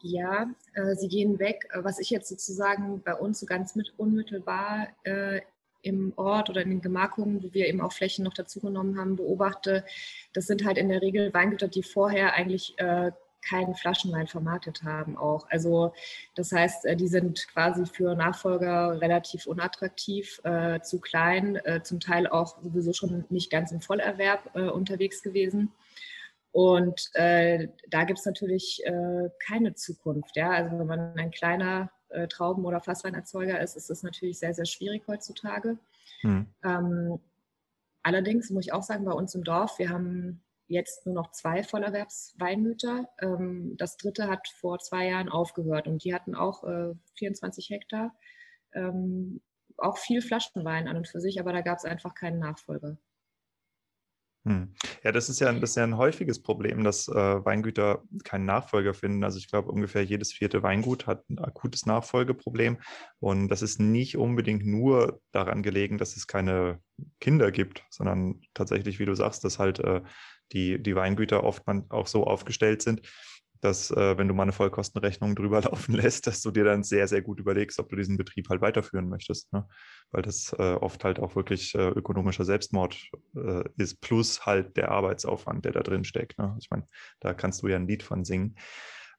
Ja, 0.00 0.48
äh, 0.74 0.94
sie 0.94 1.08
gehen 1.08 1.38
weg. 1.38 1.68
Äh, 1.72 1.84
was 1.84 1.98
ich 1.98 2.10
jetzt 2.10 2.28
sozusagen 2.28 3.02
bei 3.02 3.14
uns 3.14 3.40
so 3.40 3.46
ganz 3.46 3.74
mit 3.74 3.92
unmittelbar 3.96 4.88
äh, 5.04 5.40
im 5.82 6.12
Ort 6.16 6.50
oder 6.50 6.62
in 6.62 6.70
den 6.70 6.80
Gemarkungen, 6.80 7.42
wo 7.42 7.52
wir 7.52 7.66
eben 7.66 7.80
auch 7.80 7.92
Flächen 7.92 8.24
noch 8.24 8.34
dazugenommen 8.34 8.98
haben, 8.98 9.16
beobachte, 9.16 9.84
das 10.32 10.46
sind 10.46 10.64
halt 10.64 10.78
in 10.78 10.88
der 10.88 11.02
Regel 11.02 11.32
Weingüter, 11.32 11.68
die 11.68 11.82
vorher 11.82 12.34
eigentlich 12.34 12.78
äh, 12.78 13.12
keinen 13.48 13.74
Flaschenwein 13.74 14.26
vermarktet 14.26 14.82
haben 14.82 15.16
auch. 15.16 15.48
Also 15.50 15.92
das 16.34 16.52
heißt, 16.52 16.84
äh, 16.86 16.96
die 16.96 17.08
sind 17.08 17.46
quasi 17.48 17.86
für 17.86 18.14
Nachfolger 18.14 19.00
relativ 19.00 19.46
unattraktiv, 19.46 20.40
äh, 20.44 20.80
zu 20.80 21.00
klein, 21.00 21.56
äh, 21.56 21.82
zum 21.82 22.00
Teil 22.00 22.26
auch 22.26 22.60
sowieso 22.62 22.92
schon 22.92 23.24
nicht 23.30 23.50
ganz 23.50 23.72
im 23.72 23.80
Vollerwerb 23.80 24.50
äh, 24.54 24.68
unterwegs 24.68 25.22
gewesen. 25.22 25.72
Und 26.58 27.08
äh, 27.14 27.68
da 27.88 28.02
gibt 28.02 28.18
es 28.18 28.26
natürlich 28.26 28.82
äh, 28.84 29.30
keine 29.46 29.74
Zukunft. 29.74 30.34
Ja? 30.34 30.50
Also 30.50 30.76
wenn 30.76 30.88
man 30.88 31.16
ein 31.16 31.30
kleiner 31.30 31.92
äh, 32.08 32.26
Trauben- 32.26 32.64
oder 32.64 32.80
Fassweinerzeuger 32.80 33.60
ist, 33.60 33.76
ist 33.76 33.90
das 33.90 34.02
natürlich 34.02 34.40
sehr, 34.40 34.52
sehr 34.54 34.64
schwierig 34.64 35.04
heutzutage. 35.06 35.78
Hm. 36.22 36.46
Ähm, 36.64 37.20
allerdings 38.02 38.50
muss 38.50 38.66
ich 38.66 38.72
auch 38.72 38.82
sagen, 38.82 39.04
bei 39.04 39.12
uns 39.12 39.36
im 39.36 39.44
Dorf, 39.44 39.78
wir 39.78 39.90
haben 39.90 40.42
jetzt 40.66 41.06
nur 41.06 41.14
noch 41.14 41.30
zwei 41.30 41.62
Vollerwerbsweingüter. 41.62 43.08
Ähm, 43.22 43.76
das 43.76 43.96
dritte 43.96 44.26
hat 44.26 44.48
vor 44.48 44.80
zwei 44.80 45.06
Jahren 45.06 45.28
aufgehört 45.28 45.86
und 45.86 46.02
die 46.02 46.12
hatten 46.12 46.34
auch 46.34 46.64
24 47.18 47.70
äh, 47.70 47.74
Hektar. 47.74 48.16
Ähm, 48.72 49.40
auch 49.76 49.96
viel 49.96 50.22
Flaschenwein 50.22 50.88
an 50.88 50.96
und 50.96 51.06
für 51.06 51.20
sich, 51.20 51.38
aber 51.38 51.52
da 51.52 51.60
gab 51.60 51.78
es 51.78 51.84
einfach 51.84 52.16
keinen 52.16 52.40
Nachfolger. 52.40 52.98
Hm. 54.48 54.72
Ja, 55.04 55.12
das 55.12 55.28
ist 55.28 55.40
ja, 55.40 55.52
das 55.52 55.70
ist 55.70 55.76
ja 55.76 55.84
ein 55.84 55.98
häufiges 55.98 56.42
Problem, 56.42 56.82
dass 56.82 57.06
äh, 57.06 57.12
Weingüter 57.14 58.02
keinen 58.24 58.46
Nachfolger 58.46 58.94
finden. 58.94 59.22
Also 59.22 59.36
ich 59.36 59.50
glaube, 59.50 59.70
ungefähr 59.70 60.02
jedes 60.02 60.32
vierte 60.32 60.62
Weingut 60.62 61.06
hat 61.06 61.28
ein 61.28 61.38
akutes 61.38 61.84
Nachfolgeproblem. 61.84 62.78
Und 63.20 63.48
das 63.48 63.60
ist 63.60 63.78
nicht 63.78 64.16
unbedingt 64.16 64.64
nur 64.64 65.20
daran 65.32 65.62
gelegen, 65.62 65.98
dass 65.98 66.16
es 66.16 66.26
keine 66.26 66.80
Kinder 67.20 67.52
gibt, 67.52 67.84
sondern 67.90 68.40
tatsächlich, 68.54 68.98
wie 68.98 69.04
du 69.04 69.14
sagst, 69.14 69.44
dass 69.44 69.58
halt 69.58 69.80
äh, 69.80 70.00
die, 70.52 70.82
die 70.82 70.96
Weingüter 70.96 71.44
oft 71.44 71.66
man 71.66 71.84
auch 71.90 72.06
so 72.06 72.26
aufgestellt 72.26 72.80
sind, 72.80 73.02
dass 73.60 73.90
äh, 73.90 74.16
wenn 74.18 74.28
du 74.28 74.34
mal 74.34 74.44
eine 74.44 74.52
Vollkostenrechnung 74.52 75.34
drüber 75.34 75.60
laufen 75.62 75.94
lässt, 75.94 76.26
dass 76.26 76.42
du 76.42 76.50
dir 76.50 76.64
dann 76.64 76.82
sehr, 76.82 77.08
sehr 77.08 77.22
gut 77.22 77.40
überlegst, 77.40 77.78
ob 77.78 77.88
du 77.88 77.96
diesen 77.96 78.16
Betrieb 78.16 78.48
halt 78.48 78.60
weiterführen 78.60 79.08
möchtest. 79.08 79.52
Ne? 79.52 79.66
Weil 80.10 80.22
das 80.22 80.54
äh, 80.58 80.74
oft 80.74 81.04
halt 81.04 81.18
auch 81.18 81.36
wirklich 81.36 81.74
äh, 81.74 81.88
ökonomischer 81.88 82.44
Selbstmord 82.44 82.96
äh, 83.36 83.64
ist, 83.76 84.00
plus 84.00 84.46
halt 84.46 84.76
der 84.76 84.90
Arbeitsaufwand, 84.90 85.64
der 85.64 85.72
da 85.72 85.80
drin 85.80 86.04
steckt. 86.04 86.38
Ne? 86.38 86.56
Ich 86.60 86.70
meine, 86.70 86.84
da 87.20 87.34
kannst 87.34 87.62
du 87.62 87.68
ja 87.68 87.76
ein 87.76 87.88
Lied 87.88 88.02
von 88.02 88.24
singen. 88.24 88.56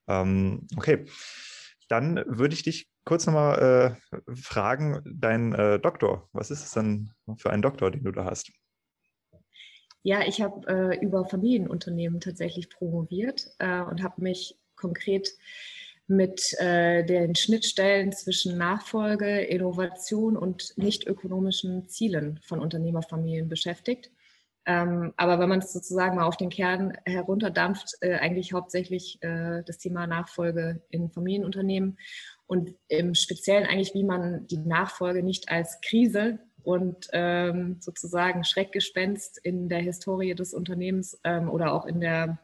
Ähm, 0.07 0.67
okay, 0.75 1.05
dann 1.87 2.23
würde 2.27 2.53
ich 2.53 2.63
dich 2.63 2.89
kurz 3.03 3.25
nochmal 3.25 3.97
äh, 4.15 4.35
fragen, 4.35 5.01
dein 5.05 5.53
äh, 5.53 5.79
Doktor, 5.79 6.29
was 6.31 6.51
ist 6.51 6.63
es 6.63 6.71
denn 6.71 7.11
für 7.37 7.49
ein 7.49 7.61
Doktor, 7.61 7.91
den 7.91 8.03
du 8.03 8.11
da 8.11 8.25
hast? 8.25 8.51
Ja, 10.01 10.21
ich 10.25 10.41
habe 10.41 10.67
äh, 10.67 10.99
über 10.99 11.25
Familienunternehmen 11.25 12.21
tatsächlich 12.21 12.69
promoviert 12.69 13.51
äh, 13.59 13.81
und 13.81 14.01
habe 14.01 14.21
mich 14.21 14.57
konkret 14.75 15.29
mit 16.07 16.53
äh, 16.59 17.03
den 17.05 17.35
Schnittstellen 17.35 18.11
zwischen 18.11 18.57
Nachfolge, 18.57 19.41
Innovation 19.41 20.37
und 20.37 20.73
nicht 20.75 21.05
ökonomischen 21.05 21.87
Zielen 21.87 22.39
von 22.41 22.59
Unternehmerfamilien 22.59 23.47
beschäftigt. 23.47 24.09
Ähm, 24.65 25.13
aber 25.17 25.39
wenn 25.39 25.49
man 25.49 25.59
es 25.59 25.71
sozusagen 25.71 26.15
mal 26.15 26.25
auf 26.25 26.37
den 26.37 26.49
Kern 26.49 26.93
herunterdampft, 27.05 27.95
äh, 28.01 28.15
eigentlich 28.15 28.53
hauptsächlich 28.53 29.17
äh, 29.21 29.63
das 29.65 29.77
Thema 29.77 30.07
Nachfolge 30.07 30.81
in 30.89 31.09
Familienunternehmen 31.09 31.97
und 32.47 32.73
im 32.87 33.13
Speziellen 33.13 33.67
eigentlich, 33.67 33.93
wie 33.93 34.03
man 34.03 34.47
die 34.47 34.57
Nachfolge 34.57 35.23
nicht 35.23 35.51
als 35.51 35.79
Krise 35.81 36.39
und 36.69 37.07
ähm, 37.13 37.77
sozusagen 37.79 38.43
Schreckgespenst 38.43 39.39
in 39.39 39.69
der 39.69 39.79
Historie 39.79 40.35
des 40.35 40.53
Unternehmens 40.53 41.19
ähm, 41.23 41.49
oder 41.49 41.73
auch 41.73 41.87
in 41.87 41.99
der 41.99 42.37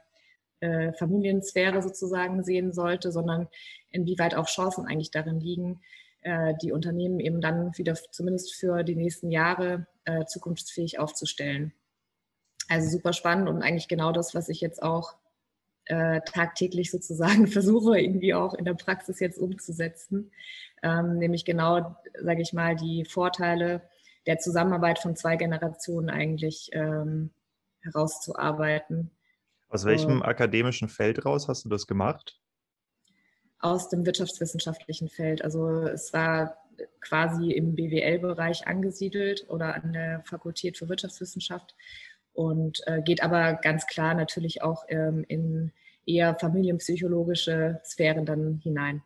äh, 0.62 0.94
Familiensphäre 0.94 1.84
sozusagen 1.84 2.44
sehen 2.44 2.74
sollte, 2.74 3.12
sondern 3.12 3.48
inwieweit 3.91 4.34
auch 4.34 4.48
Chancen 4.48 4.88
eigentlich 4.88 5.12
darin 5.12 5.39
liegen, 5.39 5.82
äh, 6.22 6.55
die 6.60 6.72
Unternehmen 6.72 7.20
eben 7.20 7.39
dann 7.39 7.77
wieder 7.77 7.94
zumindest 7.94 8.55
für 8.55 8.82
die 8.82 8.96
nächsten 8.96 9.29
Jahre 9.29 9.86
äh, 10.05 10.25
zukunftsfähig 10.25 10.98
aufzustellen. 10.98 11.72
Also 12.67 12.89
super 12.89 13.13
spannend 13.13 13.48
und 13.48 13.62
eigentlich 13.62 13.88
genau 13.88 14.12
das, 14.12 14.34
was 14.34 14.50
ich 14.50 14.60
jetzt 14.60 14.82
auch 14.82 15.13
äh, 15.86 16.22
tagtäglich 16.22 16.89
sozusagen 16.89 17.46
versuche, 17.60 18.00
irgendwie 18.00 18.34
auch 18.34 18.55
in 18.55 18.65
der 18.65 18.74
Praxis 18.74 19.20
jetzt 19.20 19.38
umzusetzen. 19.38 20.32
Ähm, 20.82 21.20
nämlich 21.20 21.46
genau, 21.46 21.96
sage 22.20 22.41
ich 22.41 22.53
mal, 22.53 22.75
die 22.75 23.05
Vorteile 23.05 23.84
der 24.25 24.39
Zusammenarbeit 24.39 25.00
von 25.00 25.15
zwei 25.15 25.36
Generationen 25.36 26.10
eigentlich 26.10 26.70
ähm, 26.74 27.32
herauszuarbeiten. 27.82 29.12
Aus 29.70 29.86
welchem 29.86 30.22
äh, 30.22 30.25
akademischen 30.25 30.89
Feld 30.89 31.25
raus 31.25 31.48
hast 31.48 31.65
du 31.65 31.70
das 31.70 31.88
gemacht? 31.88 32.39
Aus 33.60 33.89
dem 33.89 34.05
wirtschaftswissenschaftlichen 34.05 35.10
Feld. 35.10 35.44
Also 35.44 35.84
es 35.84 36.13
war 36.13 36.58
quasi 37.01 37.51
im 37.51 37.75
BWL-Bereich 37.75 38.67
angesiedelt 38.67 39.46
oder 39.50 39.75
an 39.75 39.94
der 39.94 40.24
Fakultät 40.25 40.77
für 40.77 40.89
Wirtschaftswissenschaft 40.89 41.75
und 42.34 42.82
äh, 42.86 43.01
geht 43.01 43.24
aber 43.24 43.53
ganz 43.53 43.88
klar 43.88 44.13
natürlich 44.13 44.62
auch 44.62 44.84
ähm, 44.89 45.24
in 45.27 45.72
eher 46.05 46.36
familienpsychologische 46.36 47.82
Sphären 47.84 48.25
dann 48.25 48.60
hinein. 48.62 49.01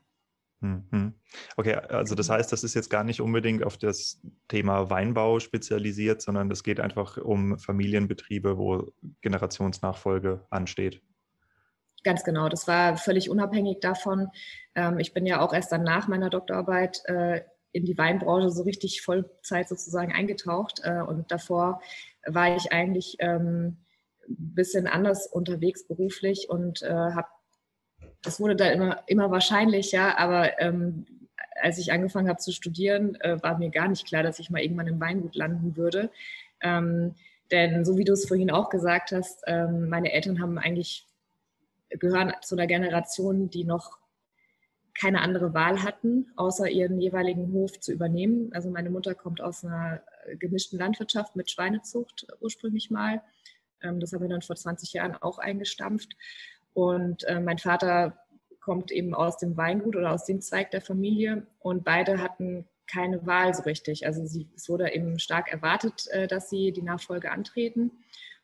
Mhm. 0.62 1.14
Okay, 1.56 1.74
also 1.74 2.16
das 2.16 2.30
heißt, 2.30 2.52
das 2.52 2.64
ist 2.64 2.74
jetzt 2.74 2.90
gar 2.90 3.04
nicht 3.04 3.22
unbedingt 3.22 3.64
auf 3.64 3.78
das 3.78 4.22
Thema 4.50 4.90
Weinbau 4.90 5.40
spezialisiert, 5.40 6.22
sondern 6.22 6.52
es 6.52 6.64
geht 6.64 6.80
einfach 6.80 7.18
um 7.18 7.58
Familienbetriebe, 7.58 8.58
wo 8.58 8.92
Generationsnachfolge 9.22 10.46
ansteht. 10.50 11.02
Ganz 12.04 12.24
genau, 12.24 12.50
das 12.50 12.68
war 12.68 12.98
völlig 12.98 13.30
unabhängig 13.30 13.80
davon. 13.80 14.30
Ähm, 14.76 15.00
ich 15.00 15.14
bin 15.14 15.26
ja 15.26 15.42
auch 15.42 15.54
erst 15.54 15.72
dann 15.72 15.84
nach 15.84 16.08
meiner 16.08 16.30
Doktorarbeit 16.30 17.02
äh, 17.06 17.42
in 17.72 17.86
die 17.86 17.98
Weinbranche 17.98 18.50
so 18.50 18.64
richtig 18.64 19.02
Vollzeit 19.02 19.70
sozusagen 19.70 20.12
eingetaucht 20.12 20.82
äh, 20.84 21.02
und 21.02 21.32
davor 21.32 21.82
war 22.26 22.56
ich 22.56 22.72
eigentlich 22.72 23.18
ähm, 23.20 23.78
ein 24.28 24.56
bisschen 24.56 24.88
anders 24.88 25.28
unterwegs 25.28 25.88
beruflich 25.88 26.48
und 26.50 26.82
äh, 26.82 26.90
habe 26.90 27.28
das 28.22 28.40
wurde 28.40 28.56
dann 28.56 28.74
immer, 28.74 29.04
immer 29.08 29.32
wahrscheinlicher, 29.32 30.20
aber 30.20 30.60
ähm, 30.60 31.06
als 31.62 31.78
ich 31.78 31.92
angefangen 31.92 32.30
habe 32.30 32.40
zu 32.40 32.52
studieren, 32.52 33.16
äh, 33.22 33.42
war 33.42 33.58
mir 33.58 33.70
gar 33.70 33.88
nicht 33.88 34.08
klar, 34.08 34.24
dass 34.24 34.40
ich 34.40 34.50
mal 34.50 34.62
irgendwann 34.62 34.88
im 34.88 35.00
Weingut 35.00 35.36
landen 35.36 35.76
würde. 35.76 36.10
Ähm, 36.62 37.16
denn 37.52 37.84
so 37.86 37.98
wie 37.98 38.04
du 38.04 38.14
es 38.14 38.28
vorhin 38.28 38.52
auch 38.52 38.70
gesagt 38.70 39.12
hast, 39.12 39.44
ähm, 39.48 39.90
meine 39.90 40.12
Eltern 40.12 40.42
haben 40.42 40.58
eigentlich 40.58 41.08
gehören 41.90 42.34
zu 42.42 42.56
einer 42.56 42.68
Generation, 42.68 43.50
die 43.50 43.64
noch 43.64 43.98
keine 45.00 45.22
andere 45.22 45.54
Wahl 45.54 45.82
hatten, 45.82 46.28
außer 46.36 46.70
ihren 46.70 47.00
jeweiligen 47.00 47.54
Hof 47.54 47.80
zu 47.80 47.94
übernehmen. 47.94 48.52
Also 48.54 48.70
meine 48.70 48.90
Mutter 48.90 49.16
kommt 49.16 49.42
aus 49.42 49.64
einer 49.64 50.02
gemischten 50.38 50.78
Landwirtschaft 50.78 51.36
mit 51.36 51.50
Schweinezucht 51.50 52.28
ursprünglich 52.42 52.92
mal. 52.92 53.22
Ähm, 53.82 54.00
das 54.00 54.14
haben 54.14 54.22
wir 54.22 54.30
dann 54.30 54.42
vor 54.42 54.56
20 54.56 54.94
Jahren 54.94 55.16
auch 55.16 55.40
eingestampft. 55.40 56.16
Und 56.74 57.24
äh, 57.26 57.40
mein 57.40 57.58
Vater 57.58 58.18
kommt 58.60 58.92
eben 58.92 59.14
aus 59.14 59.38
dem 59.38 59.58
Weingut 59.58 59.96
oder 59.96 60.12
aus 60.12 60.26
dem 60.26 60.42
Zweig 60.42 60.72
der 60.72 60.82
Familie 60.82 61.48
und 61.60 61.84
beide 61.84 62.22
hatten 62.22 62.68
keine 62.88 63.26
Wahl 63.26 63.54
so 63.54 63.64
richtig. 63.64 64.06
Also 64.06 64.26
sie, 64.26 64.50
es 64.56 64.68
wurde 64.70 64.94
eben 64.94 65.20
stark 65.20 65.52
erwartet, 65.52 66.08
äh, 66.12 66.28
dass 66.28 66.50
sie 66.50 66.72
die 66.72 66.82
Nachfolge 66.82 67.32
antreten. 67.32 67.92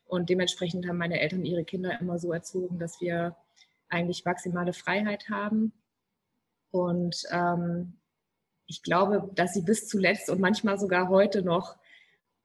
Und 0.06 0.30
dementsprechend 0.30 0.86
haben 0.86 0.98
meine 0.98 1.20
Eltern 1.20 1.44
ihre 1.44 1.64
Kinder 1.64 2.00
immer 2.00 2.18
so 2.18 2.32
erzogen, 2.32 2.78
dass 2.78 3.00
wir 3.00 3.36
eigentlich 3.88 4.24
maximale 4.24 4.72
Freiheit 4.72 5.28
haben. 5.28 5.72
Und 6.70 7.22
ähm, 7.30 7.94
ich 8.66 8.82
glaube, 8.82 9.30
dass 9.34 9.54
sie 9.54 9.62
bis 9.62 9.88
zuletzt 9.88 10.30
und 10.30 10.40
manchmal 10.40 10.78
sogar 10.78 11.08
heute 11.08 11.42
noch 11.42 11.76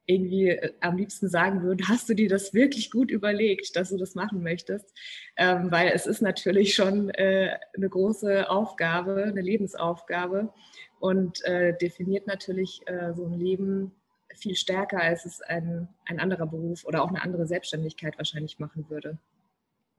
irgendwie 0.06 0.48
äh, 0.48 0.72
am 0.80 0.96
liebsten 0.96 1.28
sagen 1.28 1.62
würde, 1.62 1.84
hast 1.88 2.08
du 2.08 2.14
dir 2.14 2.28
das 2.28 2.54
wirklich 2.54 2.90
gut 2.90 3.10
überlegt, 3.10 3.76
dass 3.76 3.90
du 3.90 3.96
das 3.96 4.14
machen 4.14 4.42
möchtest? 4.42 4.92
Ähm, 5.36 5.70
weil 5.70 5.92
es 5.94 6.06
ist 6.06 6.22
natürlich 6.22 6.74
schon 6.74 7.10
äh, 7.10 7.56
eine 7.76 7.88
große 7.88 8.48
Aufgabe, 8.50 9.24
eine 9.24 9.40
Lebensaufgabe 9.40 10.52
und 11.00 11.44
äh, 11.44 11.76
definiert 11.76 12.26
natürlich 12.26 12.80
äh, 12.86 13.12
so 13.14 13.26
ein 13.26 13.38
Leben 13.38 13.92
viel 14.34 14.54
stärker, 14.54 15.00
als 15.00 15.24
es 15.24 15.40
ein, 15.42 15.88
ein 16.06 16.20
anderer 16.20 16.46
Beruf 16.46 16.84
oder 16.84 17.02
auch 17.02 17.08
eine 17.08 17.22
andere 17.22 17.46
Selbstständigkeit 17.46 18.16
wahrscheinlich 18.18 18.58
machen 18.58 18.88
würde. 18.88 19.18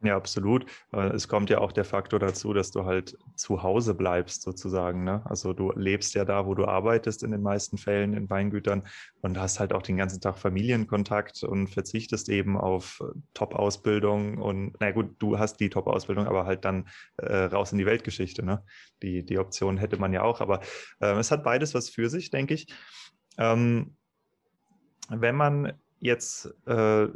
Ja, 0.06 0.18
absolut. 0.18 0.66
Es 0.92 1.30
kommt 1.30 1.50
ja 1.50 1.60
auch 1.60 1.72
der 1.72 1.86
Faktor 1.86 2.20
dazu, 2.20 2.52
dass 2.52 2.72
du 2.72 2.84
halt 2.84 3.18
zu 3.36 3.64
Hause 3.64 3.96
bleibst, 3.96 4.42
sozusagen. 4.42 5.06
Ne? 5.06 5.22
Also 5.24 5.54
du 5.54 5.72
lebst 5.72 6.14
ja 6.14 6.26
da, 6.26 6.46
wo 6.46 6.56
du 6.56 6.66
arbeitest 6.66 7.24
in 7.24 7.32
den 7.32 7.42
meisten 7.42 7.78
Fällen 7.78 8.14
in 8.14 8.30
Weingütern 8.30 8.84
und 9.22 9.40
hast 9.40 9.62
halt 9.62 9.72
auch 9.72 9.82
den 9.82 9.96
ganzen 9.96 10.20
Tag 10.20 10.38
Familienkontakt 10.38 11.44
und 11.44 11.70
verzichtest 11.70 12.28
eben 12.28 12.58
auf 12.58 13.02
Top-Ausbildung 13.34 14.40
und 14.40 14.76
na 14.82 14.92
gut, 14.92 15.16
du 15.20 15.40
hast 15.40 15.62
die 15.62 15.70
Top-Ausbildung, 15.70 16.28
aber 16.28 16.46
halt 16.46 16.66
dann 16.66 16.90
äh, 17.16 17.46
raus 17.46 17.72
in 17.72 17.78
die 17.78 17.86
Weltgeschichte. 17.86 18.44
Ne? 18.44 18.62
Die, 19.04 19.24
die 19.24 19.40
Option 19.40 19.78
hätte 19.78 19.96
man 19.96 20.12
ja 20.12 20.24
auch, 20.24 20.42
aber 20.42 20.60
äh, 21.00 21.18
es 21.18 21.32
hat 21.32 21.46
beides 21.46 21.74
was 21.74 21.90
für 21.90 22.10
sich, 22.10 22.30
denke 22.30 22.56
ich. 22.56 22.68
Ähm, 23.38 23.96
wenn 25.08 25.36
man 25.36 25.74
jetzt 26.02 26.54
äh, 26.66 27.08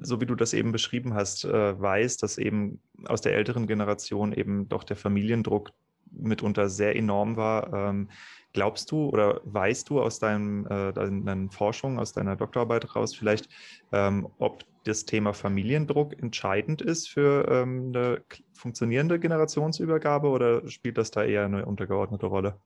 so 0.00 0.20
wie 0.20 0.26
du 0.26 0.34
das 0.34 0.52
eben 0.52 0.72
beschrieben 0.72 1.14
hast, 1.14 1.44
äh, 1.44 1.80
weiß, 1.80 2.16
dass 2.18 2.38
eben 2.38 2.80
aus 3.06 3.20
der 3.20 3.34
älteren 3.34 3.66
Generation 3.66 4.32
eben 4.32 4.68
doch 4.68 4.84
der 4.84 4.96
Familiendruck 4.96 5.72
mitunter 6.10 6.68
sehr 6.68 6.96
enorm 6.96 7.36
war. 7.36 7.72
Ähm, 7.72 8.08
glaubst 8.52 8.90
du 8.90 9.08
oder 9.08 9.40
weißt 9.44 9.90
du 9.90 10.00
aus 10.00 10.18
deinem, 10.18 10.66
äh, 10.66 10.92
deinen 10.92 11.50
Forschungen, 11.50 11.98
aus 11.98 12.12
deiner 12.12 12.36
Doktorarbeit 12.36 12.96
raus 12.96 13.14
vielleicht, 13.14 13.48
ähm, 13.92 14.28
ob 14.38 14.64
das 14.84 15.04
Thema 15.04 15.34
Familiendruck 15.34 16.20
entscheidend 16.22 16.80
ist 16.80 17.08
für 17.08 17.46
ähm, 17.50 17.92
eine 17.94 18.22
funktionierende 18.54 19.18
Generationsübergabe 19.18 20.28
oder 20.28 20.68
spielt 20.68 20.96
das 20.96 21.10
da 21.10 21.24
eher 21.24 21.44
eine 21.44 21.66
untergeordnete 21.66 22.26
Rolle? 22.26 22.58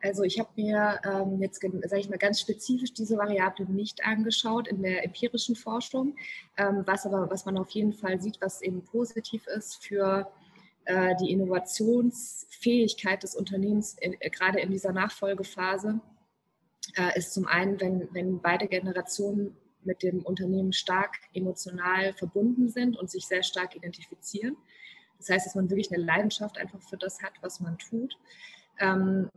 Also 0.00 0.22
ich 0.22 0.38
habe 0.38 0.50
mir 0.54 1.00
ähm, 1.04 1.40
jetzt, 1.42 1.60
sage 1.60 2.00
ich 2.00 2.08
mal, 2.08 2.18
ganz 2.18 2.40
spezifisch 2.40 2.92
diese 2.92 3.16
Variable 3.16 3.66
nicht 3.66 4.04
angeschaut 4.04 4.68
in 4.68 4.82
der 4.82 5.04
empirischen 5.04 5.56
Forschung, 5.56 6.16
ähm, 6.56 6.84
was 6.86 7.04
aber, 7.04 7.28
was 7.30 7.44
man 7.44 7.58
auf 7.58 7.70
jeden 7.70 7.92
Fall 7.92 8.20
sieht, 8.20 8.40
was 8.40 8.62
eben 8.62 8.84
positiv 8.84 9.46
ist 9.48 9.84
für 9.84 10.30
äh, 10.84 11.16
die 11.16 11.32
Innovationsfähigkeit 11.32 13.22
des 13.22 13.34
Unternehmens, 13.34 13.96
in, 14.00 14.14
äh, 14.20 14.30
gerade 14.30 14.60
in 14.60 14.70
dieser 14.70 14.92
Nachfolgephase, 14.92 16.00
äh, 16.96 17.18
ist 17.18 17.34
zum 17.34 17.46
einen, 17.46 17.80
wenn, 17.80 18.08
wenn 18.12 18.40
beide 18.40 18.68
Generationen 18.68 19.56
mit 19.82 20.02
dem 20.02 20.22
Unternehmen 20.22 20.72
stark 20.72 21.16
emotional 21.34 22.12
verbunden 22.14 22.68
sind 22.68 22.96
und 22.96 23.10
sich 23.10 23.26
sehr 23.26 23.42
stark 23.42 23.74
identifizieren. 23.74 24.56
Das 25.18 25.28
heißt, 25.30 25.46
dass 25.46 25.54
man 25.56 25.68
wirklich 25.68 25.92
eine 25.92 26.02
Leidenschaft 26.02 26.58
einfach 26.58 26.80
für 26.80 26.96
das 26.96 27.20
hat, 27.22 27.32
was 27.40 27.58
man 27.60 27.78
tut. 27.78 28.16
Ähm, 28.78 29.28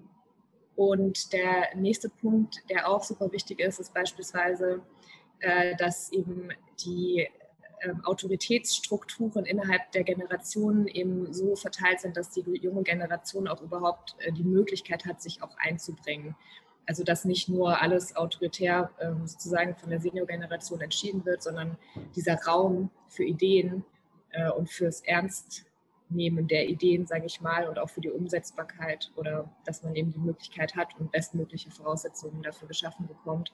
und 0.82 1.32
der 1.32 1.76
nächste 1.76 2.10
Punkt, 2.10 2.64
der 2.68 2.90
auch 2.90 3.04
super 3.04 3.32
wichtig 3.32 3.60
ist, 3.60 3.80
ist 3.80 3.94
beispielsweise, 3.94 4.82
äh, 5.40 5.76
dass 5.76 6.12
eben 6.12 6.50
die 6.84 7.28
ähm, 7.82 8.04
Autoritätsstrukturen 8.04 9.46
innerhalb 9.46 9.92
der 9.92 10.04
Generationen 10.04 10.88
eben 10.88 11.32
so 11.34 11.56
verteilt 11.56 12.00
sind, 12.00 12.18
dass 12.18 12.32
die 12.32 12.42
junge 12.42 12.82
Generation 12.82 13.48
auch 13.48 13.62
überhaupt 13.62 14.16
äh, 14.22 14.32
die 14.32 14.44
Möglichkeit 14.44 15.06
hat, 15.06 15.22
sich 15.22 15.44
auch 15.44 15.56
einzubringen. 15.60 16.36
Also 16.88 17.04
dass 17.04 17.26
nicht 17.26 17.48
nur 17.48 17.80
alles 17.80 18.16
autoritär 18.16 18.90
ähm, 19.00 19.28
sozusagen 19.28 19.76
von 19.76 19.92
der 19.92 20.00
Senior-Generation 20.00 20.82
entschieden 20.82 21.24
wird, 21.26 21.44
sondern 21.44 21.78
dieser 22.16 22.42
Raum 22.42 22.90
für 23.08 23.24
Ideen 23.24 23.86
äh, 24.32 24.50
und 24.50 24.68
fürs 24.72 25.02
Ernst 25.02 25.71
Nehmen 26.12 26.48
der 26.48 26.68
Ideen, 26.68 27.06
sage 27.06 27.26
ich 27.26 27.42
mal, 27.42 27.68
und 27.68 27.80
auch 27.80 27.90
für 27.90 28.02
die 28.02 28.10
Umsetzbarkeit 28.10 29.12
oder 29.16 29.50
dass 29.66 29.84
man 29.84 29.96
eben 29.96 30.12
die 30.12 30.20
Möglichkeit 30.20 30.76
hat 30.76 30.90
und 31.00 31.12
bestmögliche 31.12 31.72
Voraussetzungen 31.72 32.44
dafür 32.44 32.68
geschaffen 32.68 33.08
bekommt, 33.08 33.54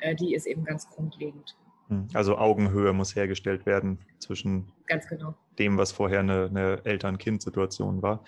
äh, 0.00 0.14
die 0.14 0.34
ist 0.34 0.46
eben 0.46 0.64
ganz 0.64 0.88
grundlegend. 0.88 1.56
Hm, 1.88 2.08
also 2.14 2.36
Augenhöhe 2.36 2.92
muss 2.92 3.16
hergestellt 3.16 3.66
werden 3.66 3.98
zwischen 4.18 4.72
genau. 4.86 5.34
dem, 5.58 5.78
was 5.78 5.92
vorher 5.92 6.20
eine, 6.20 6.46
eine 6.46 6.84
Eltern-Kind-Situation 6.84 8.02
war. 8.02 8.24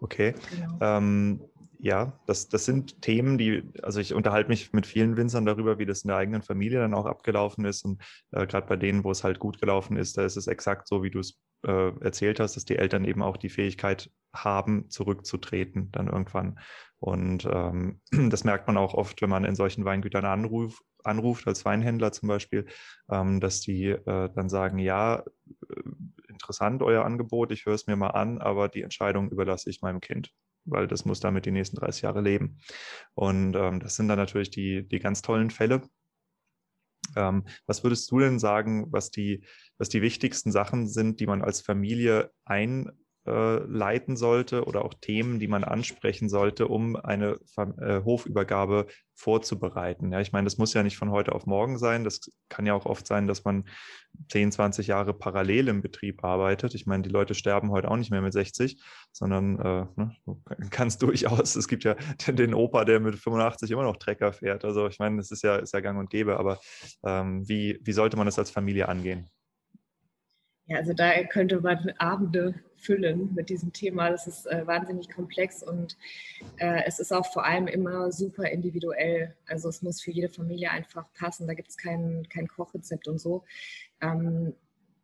Okay. 0.00 0.34
Genau. 0.50 0.78
Ähm, 0.80 1.40
ja, 1.80 2.18
das, 2.26 2.48
das 2.48 2.64
sind 2.64 3.00
Themen, 3.02 3.38
die, 3.38 3.62
also 3.82 4.00
ich 4.00 4.12
unterhalte 4.12 4.48
mich 4.48 4.72
mit 4.72 4.86
vielen 4.86 5.16
Winzern 5.16 5.46
darüber, 5.46 5.78
wie 5.78 5.86
das 5.86 6.02
in 6.02 6.08
der 6.08 6.16
eigenen 6.16 6.42
Familie 6.42 6.80
dann 6.80 6.94
auch 6.94 7.06
abgelaufen 7.06 7.64
ist. 7.64 7.84
Und 7.84 8.02
äh, 8.32 8.46
gerade 8.46 8.66
bei 8.66 8.76
denen, 8.76 9.04
wo 9.04 9.10
es 9.10 9.22
halt 9.22 9.38
gut 9.38 9.60
gelaufen 9.60 9.96
ist, 9.96 10.16
da 10.18 10.24
ist 10.24 10.36
es 10.36 10.48
exakt 10.48 10.88
so, 10.88 11.02
wie 11.02 11.10
du 11.10 11.20
es 11.20 11.40
äh, 11.64 11.92
erzählt 12.00 12.40
hast, 12.40 12.56
dass 12.56 12.64
die 12.64 12.76
Eltern 12.76 13.04
eben 13.04 13.22
auch 13.22 13.36
die 13.36 13.48
Fähigkeit 13.48 14.10
haben, 14.34 14.90
zurückzutreten 14.90 15.90
dann 15.92 16.08
irgendwann. 16.08 16.58
Und 16.98 17.48
ähm, 17.50 18.00
das 18.30 18.44
merkt 18.44 18.66
man 18.66 18.76
auch 18.76 18.94
oft, 18.94 19.22
wenn 19.22 19.30
man 19.30 19.44
in 19.44 19.54
solchen 19.54 19.84
Weingütern 19.84 20.24
anruf, 20.24 20.80
anruft, 21.04 21.46
als 21.46 21.64
Weinhändler 21.64 22.10
zum 22.10 22.28
Beispiel, 22.28 22.66
ähm, 23.08 23.38
dass 23.40 23.60
die 23.60 23.86
äh, 23.86 24.30
dann 24.34 24.48
sagen, 24.48 24.78
ja, 24.78 25.22
äh, 25.68 25.82
interessant 26.28 26.82
euer 26.82 27.04
Angebot, 27.04 27.52
ich 27.52 27.66
höre 27.66 27.74
es 27.74 27.86
mir 27.86 27.96
mal 27.96 28.08
an, 28.08 28.38
aber 28.38 28.68
die 28.68 28.82
Entscheidung 28.82 29.30
überlasse 29.30 29.70
ich 29.70 29.80
meinem 29.80 30.00
Kind 30.00 30.32
weil 30.70 30.86
das 30.86 31.04
muss 31.04 31.20
damit 31.20 31.46
die 31.46 31.50
nächsten 31.50 31.76
30 31.76 32.02
Jahre 32.02 32.20
leben. 32.20 32.58
Und 33.14 33.54
ähm, 33.56 33.80
das 33.80 33.96
sind 33.96 34.08
dann 34.08 34.18
natürlich 34.18 34.50
die, 34.50 34.86
die 34.86 34.98
ganz 34.98 35.22
tollen 35.22 35.50
Fälle. 35.50 35.82
Ähm, 37.16 37.44
was 37.66 37.82
würdest 37.82 38.10
du 38.10 38.18
denn 38.18 38.38
sagen, 38.38 38.86
was 38.90 39.10
die, 39.10 39.44
was 39.78 39.88
die 39.88 40.02
wichtigsten 40.02 40.52
Sachen 40.52 40.88
sind, 40.88 41.20
die 41.20 41.26
man 41.26 41.42
als 41.42 41.60
Familie 41.60 42.30
ein 42.44 42.90
äh, 43.28 43.58
leiten 43.66 44.16
sollte 44.16 44.64
oder 44.64 44.84
auch 44.84 44.94
Themen, 44.94 45.38
die 45.38 45.48
man 45.48 45.64
ansprechen 45.64 46.28
sollte, 46.28 46.68
um 46.68 46.96
eine 46.96 47.38
äh, 47.56 48.02
Hofübergabe 48.04 48.86
vorzubereiten. 49.14 50.12
Ja, 50.12 50.20
ich 50.20 50.32
meine, 50.32 50.44
das 50.44 50.58
muss 50.58 50.74
ja 50.74 50.82
nicht 50.82 50.96
von 50.96 51.10
heute 51.10 51.32
auf 51.34 51.44
morgen 51.44 51.76
sein. 51.76 52.04
Das 52.04 52.20
kann 52.48 52.66
ja 52.66 52.74
auch 52.74 52.86
oft 52.86 53.06
sein, 53.06 53.26
dass 53.26 53.44
man 53.44 53.68
10, 54.30 54.52
20 54.52 54.86
Jahre 54.86 55.12
parallel 55.12 55.68
im 55.68 55.82
Betrieb 55.82 56.24
arbeitet. 56.24 56.74
Ich 56.74 56.86
meine, 56.86 57.02
die 57.02 57.10
Leute 57.10 57.34
sterben 57.34 57.70
heute 57.70 57.90
auch 57.90 57.96
nicht 57.96 58.10
mehr 58.10 58.22
mit 58.22 58.32
60, 58.32 58.80
sondern 59.12 59.58
äh, 59.58 59.86
ne, 59.96 60.16
durchaus. 61.00 61.56
Es 61.56 61.68
gibt 61.68 61.84
ja 61.84 61.96
den 62.28 62.54
Opa, 62.54 62.84
der 62.84 63.00
mit 63.00 63.16
85 63.16 63.70
immer 63.70 63.82
noch 63.82 63.96
Trecker 63.96 64.32
fährt. 64.32 64.64
Also 64.64 64.86
ich 64.86 64.98
meine, 64.98 65.16
das 65.16 65.30
ist 65.30 65.42
ja, 65.42 65.56
ist 65.56 65.74
ja 65.74 65.80
gang 65.80 65.98
und 65.98 66.10
gäbe. 66.10 66.38
Aber 66.38 66.60
ähm, 67.04 67.48
wie, 67.48 67.80
wie 67.82 67.92
sollte 67.92 68.16
man 68.16 68.26
das 68.26 68.38
als 68.38 68.50
Familie 68.50 68.88
angehen? 68.88 69.30
Ja, 70.68 70.76
also 70.76 70.92
da 70.92 71.24
könnte 71.24 71.60
man 71.62 71.94
Abende 71.96 72.54
füllen 72.76 73.34
mit 73.34 73.48
diesem 73.48 73.72
Thema. 73.72 74.10
Das 74.10 74.26
ist 74.26 74.46
äh, 74.46 74.66
wahnsinnig 74.66 75.08
komplex 75.08 75.62
und 75.62 75.96
äh, 76.58 76.82
es 76.86 77.00
ist 77.00 77.10
auch 77.10 77.24
vor 77.32 77.46
allem 77.46 77.66
immer 77.68 78.12
super 78.12 78.50
individuell. 78.50 79.34
Also 79.46 79.70
es 79.70 79.80
muss 79.80 80.02
für 80.02 80.10
jede 80.10 80.28
Familie 80.28 80.70
einfach 80.70 81.06
passen. 81.14 81.46
Da 81.46 81.54
gibt 81.54 81.70
es 81.70 81.78
kein, 81.78 82.28
kein 82.28 82.46
Kochrezept 82.46 83.08
und 83.08 83.18
so. 83.18 83.44
Ähm, 84.02 84.52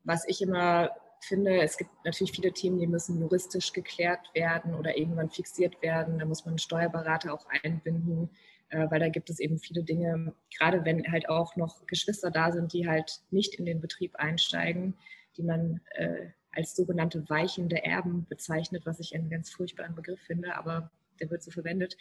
was 0.05 0.29
ich 0.29 0.43
immer 0.43 0.91
finde, 1.21 1.63
es 1.63 1.79
gibt 1.79 1.91
natürlich 2.05 2.33
viele 2.33 2.53
Themen, 2.53 2.79
die 2.79 2.87
müssen 2.87 3.19
juristisch 3.19 3.73
geklärt 3.73 4.35
werden 4.35 4.75
oder 4.75 4.99
irgendwann 4.99 5.31
fixiert 5.31 5.81
werden. 5.81 6.19
Da 6.19 6.27
muss 6.27 6.45
man 6.45 6.53
einen 6.53 6.59
Steuerberater 6.59 7.33
auch 7.33 7.47
einbinden, 7.63 8.29
äh, 8.69 8.87
weil 8.91 9.01
da 9.01 9.09
gibt 9.09 9.31
es 9.31 9.41
eben 9.41 9.59
viele 9.59 9.83
Dinge, 9.83 10.35
gerade 10.59 10.85
wenn 10.85 11.11
halt 11.11 11.31
auch 11.31 11.57
noch 11.57 11.87
Geschwister 11.87 12.31
da 12.31 12.53
sind, 12.53 12.75
die 12.75 12.87
halt 12.87 13.23
nicht 13.31 13.55
in 13.55 13.65
den 13.65 13.81
Betrieb 13.81 14.17
einsteigen 14.17 14.95
die 15.37 15.43
man 15.43 15.81
äh, 15.91 16.29
als 16.53 16.77
sogenannte 16.77 17.29
weichende 17.29 17.85
Erben 17.85 18.27
bezeichnet, 18.29 18.87
was 18.87 19.01
ich 19.01 19.15
einen 19.15 19.31
ganz 19.31 19.51
furchtbaren 19.51 19.95
Begriff 19.95 20.21
finde, 20.21 20.57
aber 20.57 20.91
der 21.21 21.31
wird 21.31 21.43
so 21.43 21.51
verwendet. 21.51 21.97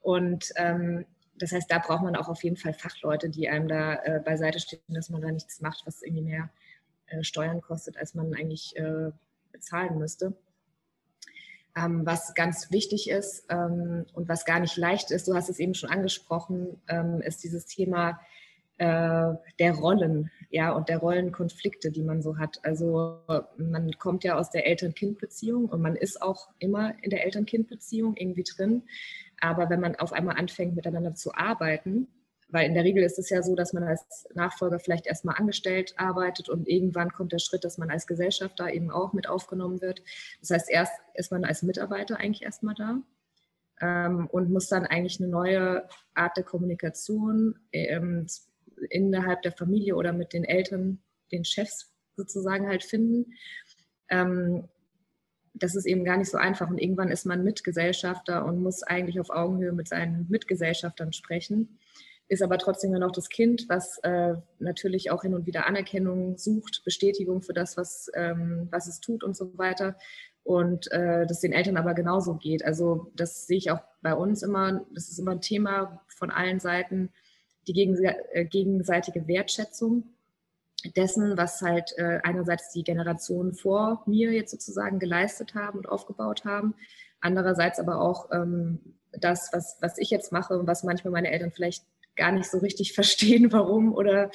Und 0.00 0.50
ähm, 0.56 1.04
das 1.36 1.52
heißt, 1.52 1.70
da 1.70 1.78
braucht 1.78 2.02
man 2.02 2.16
auch 2.16 2.28
auf 2.28 2.42
jeden 2.44 2.56
Fall 2.56 2.74
Fachleute, 2.74 3.30
die 3.30 3.48
einem 3.48 3.68
da 3.68 3.94
äh, 3.94 4.20
beiseite 4.24 4.60
stehen, 4.60 4.80
dass 4.88 5.10
man 5.10 5.22
da 5.22 5.30
nichts 5.30 5.60
macht, 5.60 5.82
was 5.86 6.02
irgendwie 6.02 6.22
mehr 6.22 6.50
äh, 7.06 7.22
Steuern 7.22 7.60
kostet, 7.60 7.96
als 7.96 8.14
man 8.14 8.34
eigentlich 8.34 8.76
äh, 8.76 9.10
bezahlen 9.52 9.98
müsste. 9.98 10.34
Ähm, 11.76 12.04
was 12.04 12.34
ganz 12.34 12.70
wichtig 12.70 13.08
ist 13.08 13.44
ähm, 13.48 14.04
und 14.12 14.28
was 14.28 14.44
gar 14.44 14.60
nicht 14.60 14.76
leicht 14.76 15.10
ist, 15.12 15.28
du 15.28 15.34
hast 15.34 15.48
es 15.48 15.60
eben 15.60 15.74
schon 15.74 15.90
angesprochen, 15.90 16.80
ähm, 16.88 17.20
ist 17.20 17.44
dieses 17.44 17.66
Thema 17.66 18.20
äh, 18.80 19.34
der 19.58 19.74
Rollen, 19.74 20.30
ja, 20.48 20.72
und 20.72 20.88
der 20.88 20.98
Rollenkonflikte, 20.98 21.92
die 21.92 22.02
man 22.02 22.22
so 22.22 22.38
hat. 22.38 22.58
Also 22.62 23.18
man 23.58 23.92
kommt 23.98 24.24
ja 24.24 24.38
aus 24.38 24.48
der 24.48 24.66
Eltern-Kind-Beziehung 24.66 25.66
und 25.66 25.82
man 25.82 25.96
ist 25.96 26.22
auch 26.22 26.48
immer 26.58 26.94
in 27.02 27.10
der 27.10 27.26
Eltern-Kind-Beziehung 27.26 28.16
irgendwie 28.16 28.44
drin. 28.44 28.84
Aber 29.38 29.68
wenn 29.68 29.80
man 29.80 29.96
auf 29.96 30.14
einmal 30.14 30.38
anfängt, 30.38 30.76
miteinander 30.76 31.14
zu 31.14 31.34
arbeiten, 31.34 32.08
weil 32.48 32.66
in 32.66 32.74
der 32.74 32.84
Regel 32.84 33.02
ist 33.04 33.18
es 33.18 33.28
ja 33.28 33.42
so, 33.42 33.54
dass 33.54 33.74
man 33.74 33.82
als 33.84 34.26
Nachfolger 34.34 34.80
vielleicht 34.80 35.06
erstmal 35.06 35.36
angestellt 35.36 35.92
arbeitet 35.98 36.48
und 36.48 36.66
irgendwann 36.66 37.12
kommt 37.12 37.32
der 37.32 37.38
Schritt, 37.38 37.64
dass 37.64 37.76
man 37.76 37.90
als 37.90 38.06
Gesellschafter 38.06 38.72
eben 38.72 38.90
auch 38.90 39.12
mit 39.12 39.28
aufgenommen 39.28 39.82
wird. 39.82 40.02
Das 40.40 40.50
heißt, 40.50 40.70
erst 40.70 40.94
ist 41.12 41.30
man 41.30 41.44
als 41.44 41.62
Mitarbeiter 41.62 42.16
eigentlich 42.16 42.42
erstmal 42.42 42.74
da 42.74 43.02
ähm, 43.82 44.26
und 44.32 44.50
muss 44.50 44.68
dann 44.68 44.86
eigentlich 44.86 45.20
eine 45.20 45.28
neue 45.28 45.86
Art 46.14 46.38
der 46.38 46.44
Kommunikation 46.44 47.58
ähm, 47.72 48.26
innerhalb 48.88 49.42
der 49.42 49.52
Familie 49.52 49.96
oder 49.96 50.12
mit 50.12 50.32
den 50.32 50.44
Eltern, 50.44 51.00
den 51.32 51.44
Chefs 51.44 51.92
sozusagen 52.16 52.68
halt 52.68 52.84
finden. 52.84 53.32
Ähm, 54.08 54.68
das 55.54 55.74
ist 55.74 55.86
eben 55.86 56.04
gar 56.04 56.16
nicht 56.16 56.30
so 56.30 56.38
einfach 56.38 56.70
und 56.70 56.78
irgendwann 56.78 57.10
ist 57.10 57.26
man 57.26 57.44
Mitgesellschafter 57.44 58.44
und 58.44 58.62
muss 58.62 58.82
eigentlich 58.82 59.20
auf 59.20 59.30
Augenhöhe 59.30 59.72
mit 59.72 59.88
seinen 59.88 60.26
Mitgesellschaftern 60.28 61.12
sprechen 61.12 61.78
ist 62.30 62.42
aber 62.42 62.58
trotzdem 62.58 62.92
ja 62.92 63.00
noch 63.00 63.10
das 63.10 63.28
Kind, 63.28 63.68
was 63.68 63.98
äh, 64.04 64.34
natürlich 64.60 65.10
auch 65.10 65.22
hin 65.22 65.34
und 65.34 65.46
wieder 65.46 65.66
Anerkennung 65.66 66.38
sucht, 66.38 66.82
Bestätigung 66.84 67.42
für 67.42 67.52
das, 67.52 67.76
was, 67.76 68.08
ähm, 68.14 68.68
was 68.70 68.86
es 68.86 69.00
tut 69.00 69.24
und 69.24 69.36
so 69.36 69.58
weiter. 69.58 69.96
Und 70.44 70.90
äh, 70.92 71.26
das 71.26 71.40
den 71.40 71.52
Eltern 71.52 71.76
aber 71.76 71.92
genauso 71.92 72.36
geht. 72.36 72.64
Also 72.64 73.10
das 73.16 73.48
sehe 73.48 73.58
ich 73.58 73.72
auch 73.72 73.80
bei 74.00 74.14
uns 74.14 74.44
immer, 74.44 74.86
das 74.94 75.08
ist 75.08 75.18
immer 75.18 75.32
ein 75.32 75.40
Thema 75.40 76.04
von 76.06 76.30
allen 76.30 76.60
Seiten, 76.60 77.10
die 77.66 77.82
äh, 78.32 78.44
gegenseitige 78.44 79.26
Wertschätzung 79.26 80.04
dessen, 80.96 81.36
was 81.36 81.60
halt 81.60 81.92
äh, 81.98 82.20
einerseits 82.22 82.70
die 82.70 82.84
Generationen 82.84 83.52
vor 83.52 84.02
mir 84.06 84.32
jetzt 84.32 84.50
sozusagen 84.50 84.98
geleistet 84.98 85.54
haben 85.54 85.78
und 85.78 85.88
aufgebaut 85.88 86.44
haben, 86.44 86.74
andererseits 87.20 87.78
aber 87.78 88.00
auch 88.00 88.30
ähm, 88.32 88.96
das, 89.12 89.50
was, 89.52 89.76
was 89.80 89.98
ich 89.98 90.10
jetzt 90.10 90.32
mache 90.32 90.58
und 90.58 90.66
was 90.66 90.84
manchmal 90.84 91.12
meine 91.12 91.30
Eltern 91.30 91.50
vielleicht 91.50 91.84
gar 92.16 92.32
nicht 92.32 92.50
so 92.50 92.58
richtig 92.58 92.92
verstehen, 92.94 93.52
warum 93.52 93.94
oder 93.94 94.30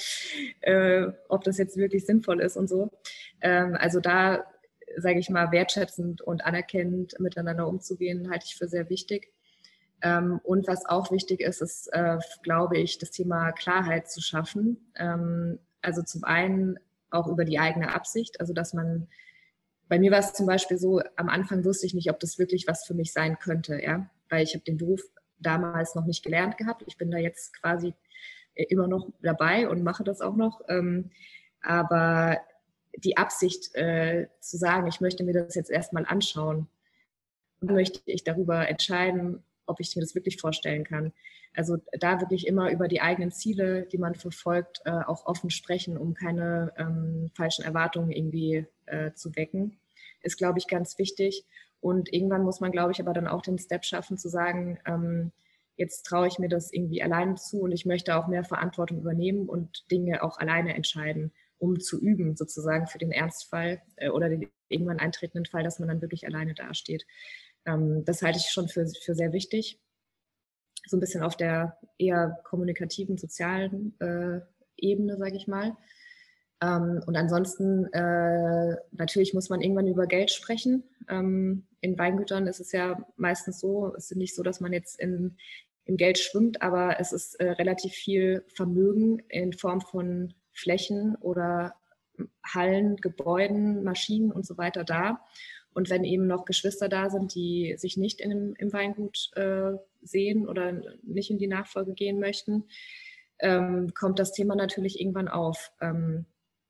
äh, 0.61 1.07
ob 1.29 1.43
das 1.43 1.57
jetzt 1.57 1.77
wirklich 1.77 2.05
sinnvoll 2.05 2.41
ist 2.41 2.57
und 2.57 2.67
so. 2.67 2.91
Ähm, 3.41 3.75
also 3.79 3.99
da, 3.99 4.45
sage 4.97 5.19
ich 5.19 5.29
mal, 5.29 5.51
wertschätzend 5.51 6.21
und 6.21 6.45
anerkennend 6.45 7.19
miteinander 7.19 7.67
umzugehen, 7.67 8.29
halte 8.29 8.45
ich 8.47 8.55
für 8.55 8.67
sehr 8.67 8.89
wichtig. 8.89 9.31
Ähm, 10.01 10.39
und 10.43 10.67
was 10.67 10.85
auch 10.85 11.11
wichtig 11.11 11.41
ist, 11.41 11.61
ist, 11.61 11.87
äh, 11.93 12.17
glaube 12.43 12.77
ich, 12.77 12.97
das 12.97 13.11
Thema 13.11 13.51
Klarheit 13.51 14.09
zu 14.09 14.21
schaffen. 14.21 14.91
Ähm, 14.95 15.59
also 15.81 16.01
zum 16.01 16.23
einen 16.23 16.79
auch 17.09 17.27
über 17.27 17.45
die 17.45 17.59
eigene 17.59 17.93
Absicht, 17.93 18.39
also 18.39 18.53
dass 18.53 18.73
man 18.73 19.07
bei 19.87 19.99
mir 19.99 20.11
war 20.11 20.19
es 20.19 20.33
zum 20.33 20.47
Beispiel 20.47 20.79
so, 20.79 20.99
am 21.15 21.29
Anfang 21.29 21.63
wusste 21.63 21.85
ich 21.85 21.93
nicht, 21.93 22.09
ob 22.09 22.19
das 22.19 22.39
wirklich 22.39 22.67
was 22.67 22.85
für 22.85 22.95
mich 22.95 23.13
sein 23.13 23.37
könnte, 23.37 23.79
ja, 23.81 24.09
weil 24.29 24.43
ich 24.43 24.55
habe 24.55 24.63
den 24.63 24.77
Beruf 24.77 25.01
damals 25.37 25.93
noch 25.93 26.05
nicht 26.05 26.23
gelernt 26.23 26.57
gehabt. 26.57 26.83
Ich 26.87 26.97
bin 26.97 27.11
da 27.11 27.19
jetzt 27.19 27.53
quasi 27.61 27.93
äh, 28.55 28.63
immer 28.63 28.87
noch 28.87 29.07
dabei 29.21 29.69
und 29.69 29.83
mache 29.83 30.03
das 30.03 30.21
auch 30.21 30.35
noch. 30.35 30.61
Ähm, 30.69 31.11
aber 31.61 32.39
die 32.97 33.17
Absicht 33.17 33.75
äh, 33.75 34.27
zu 34.39 34.57
sagen, 34.57 34.87
ich 34.87 35.01
möchte 35.01 35.23
mir 35.23 35.33
das 35.33 35.53
jetzt 35.53 35.69
erstmal 35.69 36.05
anschauen 36.05 36.67
möchte 37.61 38.01
ich 38.05 38.23
darüber 38.23 38.67
entscheiden, 38.67 39.43
ob 39.67 39.79
ich 39.79 39.95
mir 39.95 40.01
das 40.01 40.15
wirklich 40.15 40.39
vorstellen 40.39 40.83
kann. 40.83 41.13
Also 41.53 41.77
da 41.99 42.19
wirklich 42.19 42.47
immer 42.47 42.71
über 42.71 42.87
die 42.87 43.01
eigenen 43.01 43.31
Ziele, 43.31 43.87
die 43.91 43.97
man 43.97 44.15
verfolgt, 44.15 44.81
äh, 44.85 44.91
auch 44.91 45.25
offen 45.25 45.49
sprechen, 45.49 45.97
um 45.97 46.13
keine 46.13 46.73
ähm, 46.77 47.31
falschen 47.35 47.63
Erwartungen 47.63 48.11
irgendwie 48.11 48.65
äh, 48.85 49.13
zu 49.13 49.35
wecken, 49.35 49.79
ist, 50.21 50.37
glaube 50.37 50.59
ich, 50.59 50.67
ganz 50.67 50.97
wichtig. 50.97 51.45
Und 51.79 52.11
irgendwann 52.11 52.43
muss 52.43 52.59
man, 52.59 52.71
glaube 52.71 52.91
ich, 52.91 52.99
aber 52.99 53.13
dann 53.13 53.27
auch 53.27 53.41
den 53.41 53.59
Step 53.59 53.85
schaffen 53.85 54.17
zu 54.17 54.27
sagen, 54.27 54.79
ähm, 54.85 55.31
jetzt 55.77 56.03
traue 56.03 56.27
ich 56.27 56.39
mir 56.39 56.49
das 56.49 56.71
irgendwie 56.71 57.03
alleine 57.03 57.35
zu 57.35 57.61
und 57.61 57.71
ich 57.71 57.85
möchte 57.85 58.15
auch 58.15 58.27
mehr 58.27 58.43
Verantwortung 58.43 58.99
übernehmen 58.99 59.47
und 59.47 59.85
Dinge 59.91 60.23
auch 60.23 60.37
alleine 60.37 60.73
entscheiden, 60.73 61.31
um 61.57 61.79
zu 61.79 61.99
üben, 61.99 62.35
sozusagen 62.35 62.87
für 62.87 62.97
den 62.97 63.11
Ernstfall 63.11 63.81
äh, 63.97 64.09
oder 64.09 64.29
den 64.29 64.49
irgendwann 64.69 64.99
eintretenden 64.99 65.45
Fall, 65.45 65.63
dass 65.63 65.79
man 65.79 65.87
dann 65.87 66.01
wirklich 66.01 66.25
alleine 66.25 66.53
dasteht. 66.53 67.05
Ähm, 67.65 68.03
das 68.05 68.21
halte 68.21 68.39
ich 68.39 68.49
schon 68.49 68.67
für, 68.67 68.87
für 68.87 69.15
sehr 69.15 69.33
wichtig. 69.33 69.79
So 70.87 70.97
ein 70.97 70.99
bisschen 70.99 71.23
auf 71.23 71.35
der 71.35 71.77
eher 71.97 72.39
kommunikativen, 72.43 73.17
sozialen 73.17 73.99
äh, 73.99 74.41
Ebene, 74.77 75.17
sage 75.17 75.35
ich 75.35 75.47
mal. 75.47 75.75
Ähm, 76.61 77.01
und 77.05 77.15
ansonsten, 77.15 77.85
äh, 77.93 78.75
natürlich 78.91 79.33
muss 79.33 79.49
man 79.49 79.61
irgendwann 79.61 79.87
über 79.87 80.07
Geld 80.07 80.31
sprechen. 80.31 80.83
Ähm, 81.09 81.67
in 81.81 81.97
Weingütern 81.97 82.47
ist 82.47 82.59
es 82.59 82.71
ja 82.71 82.97
meistens 83.17 83.59
so, 83.59 83.93
es 83.95 84.11
ist 84.11 84.17
nicht 84.17 84.35
so, 84.35 84.43
dass 84.43 84.61
man 84.61 84.73
jetzt 84.73 84.99
in, 84.99 85.37
im 85.85 85.97
Geld 85.97 86.17
schwimmt, 86.17 86.61
aber 86.61 86.99
es 86.99 87.11
ist 87.11 87.35
äh, 87.39 87.51
relativ 87.51 87.93
viel 87.93 88.43
Vermögen 88.47 89.19
in 89.29 89.53
Form 89.53 89.81
von 89.81 90.33
Flächen 90.51 91.15
oder 91.17 91.75
Hallen, 92.45 92.95
Gebäuden, 92.97 93.83
Maschinen 93.83 94.31
und 94.31 94.45
so 94.45 94.57
weiter 94.57 94.83
da. 94.83 95.19
Und 95.75 95.89
wenn 95.89 96.05
eben 96.05 96.25
noch 96.25 96.45
Geschwister 96.45 96.87
da 96.87 97.09
sind, 97.09 97.35
die 97.35 97.75
sich 97.77 97.97
nicht 97.97 98.21
in, 98.21 98.55
im 98.55 98.71
Weingut 98.71 99.29
äh, 99.35 99.73
sehen 100.01 100.47
oder 100.47 100.81
nicht 101.03 101.29
in 101.29 101.37
die 101.37 101.47
Nachfolge 101.47 101.93
gehen 101.93 102.19
möchten, 102.19 102.63
ähm, 103.39 103.93
kommt 103.93 104.17
das 104.17 104.31
Thema 104.31 104.55
natürlich 104.55 105.01
irgendwann 105.01 105.27
auf. 105.27 105.73
Ähm, 105.81 106.25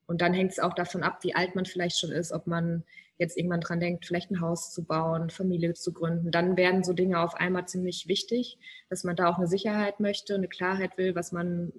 und 0.07 0.21
dann 0.21 0.33
hängt 0.33 0.51
es 0.51 0.59
auch 0.59 0.73
davon 0.73 1.03
ab, 1.03 1.19
wie 1.23 1.35
alt 1.35 1.55
man 1.55 1.65
vielleicht 1.65 1.99
schon 1.99 2.11
ist, 2.11 2.31
ob 2.31 2.47
man 2.47 2.83
jetzt 3.17 3.37
irgendwann 3.37 3.61
dran 3.61 3.79
denkt, 3.79 4.05
vielleicht 4.05 4.31
ein 4.31 4.41
Haus 4.41 4.73
zu 4.73 4.83
bauen, 4.83 5.29
Familie 5.29 5.73
zu 5.75 5.93
gründen. 5.93 6.31
Dann 6.31 6.57
werden 6.57 6.83
so 6.83 6.93
Dinge 6.93 7.19
auf 7.19 7.35
einmal 7.35 7.67
ziemlich 7.67 8.07
wichtig, 8.07 8.57
dass 8.89 9.03
man 9.03 9.15
da 9.15 9.29
auch 9.29 9.37
eine 9.37 9.47
Sicherheit 9.47 9.99
möchte, 9.99 10.35
eine 10.35 10.47
Klarheit 10.47 10.97
will, 10.97 11.15
was 11.15 11.31
man, 11.31 11.71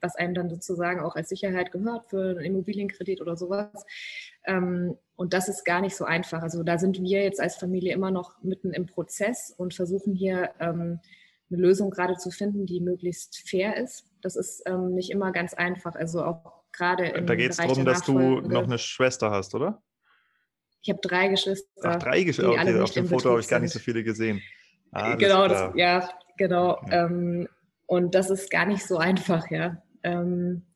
was 0.00 0.16
einem 0.16 0.34
dann 0.34 0.50
sozusagen 0.50 1.00
auch 1.00 1.14
als 1.14 1.28
Sicherheit 1.28 1.72
gehört 1.72 2.06
für 2.06 2.30
einen 2.30 2.40
Immobilienkredit 2.40 3.20
oder 3.20 3.36
sowas. 3.36 3.84
Ähm, 4.46 4.96
und 5.16 5.32
das 5.32 5.48
ist 5.48 5.64
gar 5.64 5.80
nicht 5.80 5.96
so 5.96 6.04
einfach. 6.04 6.42
Also 6.42 6.62
da 6.62 6.78
sind 6.78 7.00
wir 7.00 7.22
jetzt 7.22 7.40
als 7.40 7.56
Familie 7.56 7.94
immer 7.94 8.10
noch 8.10 8.42
mitten 8.42 8.72
im 8.72 8.86
Prozess 8.86 9.54
und 9.56 9.74
versuchen 9.74 10.14
hier 10.14 10.50
ähm, 10.58 11.00
eine 11.50 11.60
Lösung 11.60 11.90
gerade 11.90 12.16
zu 12.16 12.30
finden, 12.30 12.66
die 12.66 12.80
möglichst 12.80 13.48
fair 13.48 13.76
ist. 13.76 14.06
Das 14.22 14.36
ist 14.36 14.62
ähm, 14.66 14.94
nicht 14.94 15.10
immer 15.10 15.30
ganz 15.32 15.54
einfach. 15.54 15.94
Also 15.94 16.24
auch 16.24 16.64
gerade 16.72 17.06
im 17.06 17.26
Da 17.26 17.34
geht 17.36 17.52
es 17.52 17.58
darum, 17.58 17.84
dass 17.84 18.02
du 18.02 18.40
noch 18.40 18.64
eine 18.64 18.78
Schwester 18.78 19.30
hast, 19.30 19.54
oder? 19.54 19.82
Ich 20.82 20.90
habe 20.90 21.00
drei 21.00 21.28
Geschwister. 21.28 21.68
Ach, 21.82 21.96
drei 21.96 22.24
Geschwister. 22.24 22.50
Okay, 22.50 22.80
auf 22.80 22.90
dem 22.90 23.06
Foto 23.06 23.30
habe 23.30 23.40
ich 23.40 23.48
gar 23.48 23.60
nicht 23.60 23.72
so 23.72 23.78
viele 23.78 24.02
gesehen. 24.02 24.42
Ah, 24.90 25.14
genau, 25.16 25.48
das, 25.48 25.72
ja, 25.76 26.08
genau. 26.36 26.80
Ja. 26.86 27.06
Ähm, 27.06 27.48
und 27.86 28.14
das 28.14 28.30
ist 28.30 28.50
gar 28.50 28.66
nicht 28.66 28.84
so 28.86 28.98
einfach, 28.98 29.50
ja. 29.50 29.82
Ähm, 30.02 30.66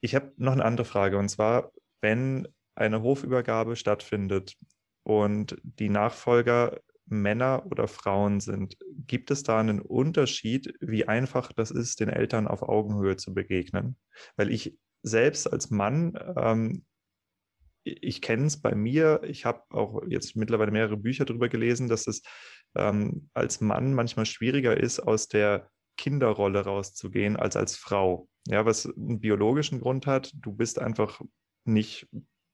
ich 0.00 0.14
habe 0.14 0.32
noch 0.36 0.52
eine 0.52 0.64
andere 0.64 0.84
Frage 0.84 1.18
und 1.18 1.28
zwar, 1.28 1.72
wenn 2.00 2.46
eine 2.78 3.02
Hofübergabe 3.02 3.76
stattfindet 3.76 4.56
und 5.02 5.56
die 5.62 5.88
Nachfolger 5.88 6.80
Männer 7.06 7.64
oder 7.70 7.88
Frauen 7.88 8.40
sind, 8.40 8.76
gibt 9.06 9.30
es 9.30 9.42
da 9.42 9.58
einen 9.58 9.80
Unterschied, 9.80 10.74
wie 10.80 11.08
einfach 11.08 11.52
das 11.52 11.70
ist, 11.70 12.00
den 12.00 12.08
Eltern 12.08 12.46
auf 12.46 12.62
Augenhöhe 12.62 13.16
zu 13.16 13.34
begegnen? 13.34 13.96
Weil 14.36 14.50
ich 14.50 14.76
selbst 15.02 15.46
als 15.46 15.70
Mann, 15.70 16.18
ähm, 16.36 16.84
ich 17.84 18.20
kenne 18.20 18.46
es 18.46 18.60
bei 18.60 18.74
mir, 18.74 19.22
ich 19.24 19.46
habe 19.46 19.62
auch 19.70 20.02
jetzt 20.06 20.36
mittlerweile 20.36 20.70
mehrere 20.70 20.98
Bücher 20.98 21.24
darüber 21.24 21.48
gelesen, 21.48 21.88
dass 21.88 22.06
es 22.06 22.22
ähm, 22.74 23.30
als 23.32 23.60
Mann 23.60 23.94
manchmal 23.94 24.26
schwieriger 24.26 24.76
ist, 24.76 25.00
aus 25.00 25.28
der 25.28 25.70
Kinderrolle 25.96 26.60
rauszugehen 26.60 27.36
als 27.36 27.56
als 27.56 27.76
Frau. 27.76 28.28
Ja, 28.46 28.66
was 28.66 28.86
einen 28.86 29.20
biologischen 29.20 29.80
Grund 29.80 30.06
hat, 30.06 30.32
du 30.34 30.52
bist 30.52 30.78
einfach 30.78 31.20
nicht 31.64 32.08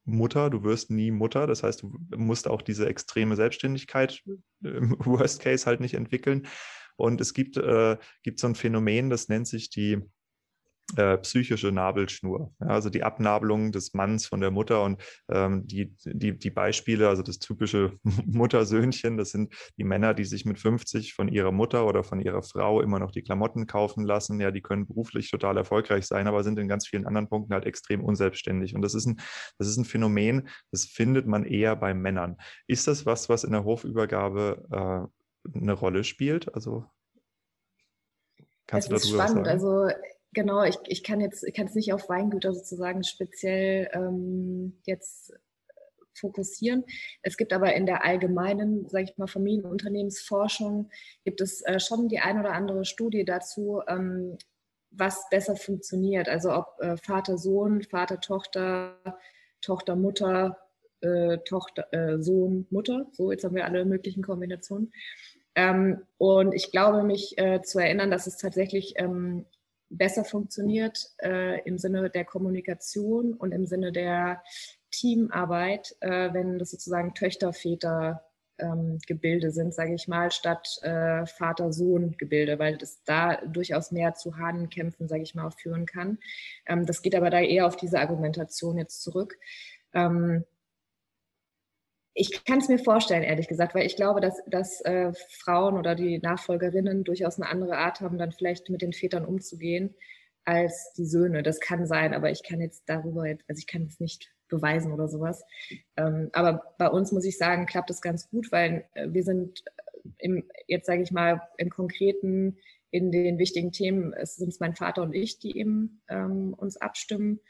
Mutter, 0.05 0.51
du 0.51 0.63
wirst 0.63 0.91
nie 0.91 1.11
Mutter, 1.11 1.47
das 1.47 1.63
heißt, 1.63 1.83
du 1.83 1.93
musst 2.17 2.49
auch 2.49 2.63
diese 2.63 2.87
extreme 2.87 3.37
Selbstständigkeit 3.37 4.23
im 4.63 4.97
Worst 5.05 5.41
Case 5.41 5.67
halt 5.67 5.81
nicht 5.81 5.95
entwickeln. 5.95 6.47
Und 6.97 7.21
es 7.21 7.35
gibt, 7.35 7.57
äh, 7.57 7.97
gibt 8.23 8.39
so 8.39 8.47
ein 8.47 8.55
Phänomen, 8.55 9.11
das 9.11 9.29
nennt 9.29 9.49
sich 9.49 9.71
die 9.71 10.01
äh, 10.97 11.17
psychische 11.19 11.73
Nabelschnur, 11.73 12.53
ja, 12.61 12.67
also 12.67 12.91
die 12.91 13.03
Abnabelung 13.03 13.73
des 13.73 13.95
Manns 13.95 14.27
von 14.27 14.41
der 14.41 14.51
Mutter 14.51 14.83
und 14.83 15.03
ähm, 15.31 15.67
die, 15.67 15.97
die, 16.05 16.39
die 16.39 16.51
Beispiele, 16.51 17.09
also 17.09 17.23
das 17.23 17.39
typische 17.39 17.99
Muttersöhnchen, 18.27 19.17
das 19.17 19.31
sind 19.31 19.55
die 19.79 19.85
Männer, 19.85 20.15
die 20.15 20.25
sich 20.25 20.45
mit 20.45 20.59
50 20.59 21.15
von 21.15 21.29
ihrer 21.29 21.53
Mutter 21.53 21.87
oder 21.87 22.05
von 22.05 22.21
ihrer 22.21 22.43
Frau 22.43 22.81
immer 22.83 22.99
noch 22.99 23.11
die 23.11 23.23
Klamotten 23.23 23.67
kaufen 23.67 24.05
lassen. 24.05 24.41
Ja, 24.41 24.51
die 24.51 24.61
können 24.61 24.87
beruflich 24.87 25.31
total 25.31 25.57
erfolgreich 25.57 26.07
sein, 26.07 26.29
aber 26.29 26.45
sind 26.45 26.59
in 26.59 26.69
ganz 26.69 26.87
vielen 26.87 27.07
anderen 27.07 27.29
Punkten 27.29 27.55
halt 27.55 27.65
extrem 27.65 28.05
unselbstständig. 28.05 28.75
Und 28.75 28.83
das 28.83 28.95
ist 28.95 29.07
ein, 29.07 29.21
das 29.59 29.69
ist 29.69 29.79
ein 29.79 29.87
Phänomen, 29.87 30.49
das 30.71 30.85
findet 30.85 31.27
man 31.27 31.45
eher 31.45 31.77
bei 31.77 31.95
Männern. 31.95 32.37
Ist 32.67 32.87
das 32.87 33.07
was, 33.07 33.29
was 33.29 33.43
in 33.45 33.53
der 33.53 33.65
Hofübergabe 33.65 35.09
äh, 35.51 35.59
eine 35.59 35.73
Rolle 35.73 36.05
spielt? 36.05 36.55
Also 36.55 36.85
kannst 38.67 38.93
das 38.93 39.03
du 39.03 39.17
darüber 39.17 39.25
ist 39.25 39.31
spannend. 39.31 39.47
sagen? 39.47 39.89
Also 39.89 40.14
Genau, 40.35 40.65
ich, 40.65 40.77
ich 40.87 41.05
kann 41.05 41.21
jetzt 41.21 41.45
ich 41.45 41.55
kann 41.55 41.67
es 41.67 41.75
nicht 41.75 41.93
auf 41.93 42.09
Weingüter 42.09 42.53
sozusagen 42.53 43.05
speziell 43.05 43.89
ähm, 43.93 44.81
jetzt 44.85 45.33
fokussieren. 46.13 46.85
Es 47.23 47.37
gibt 47.37 47.53
aber 47.53 47.75
in 47.75 47.87
der 47.87 48.05
allgemeinen, 48.05 48.89
sage 48.89 49.05
ich 49.05 49.19
mal, 49.19 49.27
Familienunternehmensforschung 49.27 50.91
gibt 51.25 51.41
es 51.41 51.63
äh, 51.63 51.79
schon 51.81 52.09
die 52.09 52.19
ein 52.19 52.39
oder 52.39 52.53
andere 52.53 52.85
Studie 52.85 53.25
dazu, 53.25 53.81
ähm, 53.89 54.37
was 54.91 55.29
besser 55.31 55.57
funktioniert. 55.57 56.29
Also 56.29 56.53
ob 56.53 56.81
äh, 56.81 56.97
Vater 56.97 57.39
Sohn, 57.39 57.83
Vater 57.83 58.21
Tochter, 58.21 58.97
Tochter 59.61 59.97
Mutter, 59.97 60.59
äh, 61.01 61.39
Tochter 61.45 61.93
äh, 61.93 62.21
Sohn 62.21 62.67
Mutter. 62.71 63.07
So 63.13 63.31
jetzt 63.31 63.45
haben 63.45 63.55
wir 63.55 63.67
alle 63.67 63.85
möglichen 63.85 64.23
Kombinationen. 64.23 64.93
Ähm, 65.55 66.03
und 66.19 66.55
ich 66.55 66.73
glaube, 66.73 67.05
mich 67.05 67.39
äh, 67.39 67.63
zu 67.63 67.79
erinnern, 67.79 68.11
dass 68.11 68.27
es 68.27 68.37
tatsächlich 68.37 68.95
ähm, 68.97 69.47
besser 69.97 70.25
funktioniert 70.25 71.11
äh, 71.23 71.61
im 71.63 71.79
Sinne 71.79 72.11
der 72.11 72.25
Kommunikation 72.25 73.35
und 73.35 73.53
im 73.53 73.67
Sinne 73.67 73.93
der 73.93 74.43
Teamarbeit, 74.91 75.97
äh, 76.01 76.33
wenn 76.33 76.59
das 76.59 76.71
sozusagen 76.71 77.15
Töchter-Väter 77.15 78.23
ähm, 78.59 78.99
Gebilde 79.07 79.51
sind, 79.51 79.75
sage 79.75 79.95
ich 79.95 80.07
mal, 80.09 80.31
statt 80.31 80.79
äh, 80.83 81.27
Vater-Sohn-Gebilde, 81.27 82.59
weil 82.59 82.77
das 82.77 83.03
da 83.05 83.37
durchaus 83.47 83.91
mehr 83.91 84.15
zu 84.15 84.37
Hahnenkämpfen, 84.37 85.09
sage 85.09 85.23
ich 85.23 85.35
mal, 85.35 85.47
auch 85.49 85.59
führen 85.59 85.87
kann. 85.87 86.19
Ähm, 86.67 86.87
das 86.87 87.03
geht 87.03 87.15
aber 87.15 87.31
da 87.31 87.41
eher 87.41 87.67
auf 87.67 87.77
diese 87.77 87.99
Argumentation 87.99 88.79
jetzt 88.79 89.03
zurück. 89.03 89.37
Ähm, 89.93 90.45
ich 92.15 92.45
kann 92.45 92.59
es 92.59 92.69
mir 92.69 92.79
vorstellen, 92.79 93.25
ehrlich 93.25 93.49
gesagt, 93.49 93.75
weil 93.75 93.87
ich 93.87 93.97
glaube, 93.97 94.21
dass, 94.21 94.41
dass 94.47 94.81
äh, 94.83 95.13
Frauen 95.29 95.77
oder 95.77 95.97
die 95.97 96.19
Nachfolgerinnen 96.19 97.03
durchaus 97.03 97.41
eine 97.41 97.51
andere 97.51 97.77
Art 97.77 98.01
haben, 98.01 98.19
dann 98.19 98.33
vielleicht 98.33 98.71
mit 98.71 98.83
den 98.83 98.93
Vätern 98.93 99.25
umzugehen 99.25 99.95
als 100.45 100.93
die 100.97 101.07
Söhne. 101.07 101.43
Das 101.43 101.59
kann 101.59 101.87
sein, 101.87 102.15
aber 102.15 102.31
ich 102.31 102.43
kann 102.45 102.61
jetzt 102.61 102.85
darüber, 102.87 103.27
jetzt, 103.27 103.45
also 103.49 103.59
ich 103.59 103.67
kann 103.67 103.83
es 103.83 103.99
nicht 103.99 104.31
beweisen 104.49 104.93
oder 104.93 105.09
sowas. 105.09 105.43
Ähm, 105.97 106.31
aber 106.33 106.75
bei 106.79 106.89
uns 106.89 107.11
muss 107.11 107.25
ich 107.25 107.37
sagen, 107.37 107.67
klappt 107.67 107.91
es 107.91 108.01
ganz 108.01 108.31
gut, 108.31 108.53
weil 108.53 108.85
äh, 108.95 109.09
wir 109.11 109.25
sind 109.25 109.65
im, 110.19 110.45
jetzt 110.69 110.87
sage 110.87 111.03
ich 111.03 111.11
mal, 111.11 111.41
im 111.57 111.71
Konkreten 111.71 112.59
in 112.91 113.11
den 113.11 113.39
wichtigen 113.39 113.73
Themen, 113.73 114.13
es 114.13 114.37
sind 114.37 114.51
es 114.51 114.61
mein 114.61 114.77
Vater 114.77 115.03
und 115.03 115.15
ich, 115.15 115.41
die 115.41 115.59
eben 115.59 116.03
ähm, 116.09 116.55
uns 116.55 116.77
abstimmen. 116.77 117.41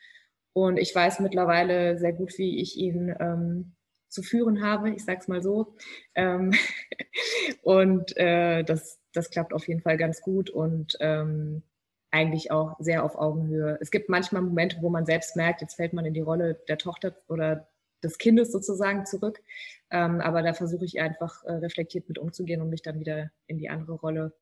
Und 0.55 0.79
ich 0.79 0.95
weiß 0.95 1.21
mittlerweile 1.21 1.99
sehr 1.99 2.15
gut, 2.15 2.39
wie 2.39 2.63
ich 2.63 2.79
ihn 2.79 3.15
ähm, 3.21 3.75
zu 4.15 4.23
führen 4.23 4.63
habe, 4.63 4.91
ich 4.91 5.05
sage 5.05 5.21
es 5.21 5.29
mal 5.29 5.43
so. 5.43 5.77
Ähm, 6.15 6.53
und 7.63 8.17
äh, 8.17 8.63
das, 8.63 9.01
das 9.13 9.31
klappt 9.31 9.53
auf 9.53 9.69
jeden 9.69 9.83
Fall 9.83 9.99
ganz 9.99 10.23
gut 10.23 10.49
und 10.49 10.97
ähm, 11.01 11.63
eigentlich 12.11 12.53
auch 12.53 12.77
sehr 12.79 13.05
auf 13.05 13.17
Augenhöhe. 13.17 13.77
Es 13.81 13.91
gibt 13.91 14.09
manchmal 14.09 14.43
Momente, 14.43 14.79
wo 14.81 14.89
man 14.89 15.05
selbst 15.05 15.35
merkt, 15.37 15.61
jetzt 15.61 15.75
fällt 15.75 15.93
man 15.93 16.07
in 16.07 16.15
die 16.15 16.21
Rolle 16.21 16.55
der 16.69 16.79
Tochter 16.79 17.17
oder 17.29 17.69
des 18.05 18.19
Kindes 18.19 18.53
sozusagen 18.53 19.05
zurück. 19.05 19.43
Ähm, 19.91 20.21
aber 20.21 20.43
da 20.43 20.55
versuche 20.55 20.85
ich 20.85 21.01
einfach 21.01 21.43
äh, 21.45 21.53
reflektiert 21.53 22.09
mit 22.09 22.19
umzugehen 22.19 22.61
und 22.61 22.71
mich 22.71 22.83
dann 22.83 23.01
wieder 23.01 23.31
in 23.47 23.59
die 23.59 23.69
andere 23.69 23.95
Rolle 23.95 24.33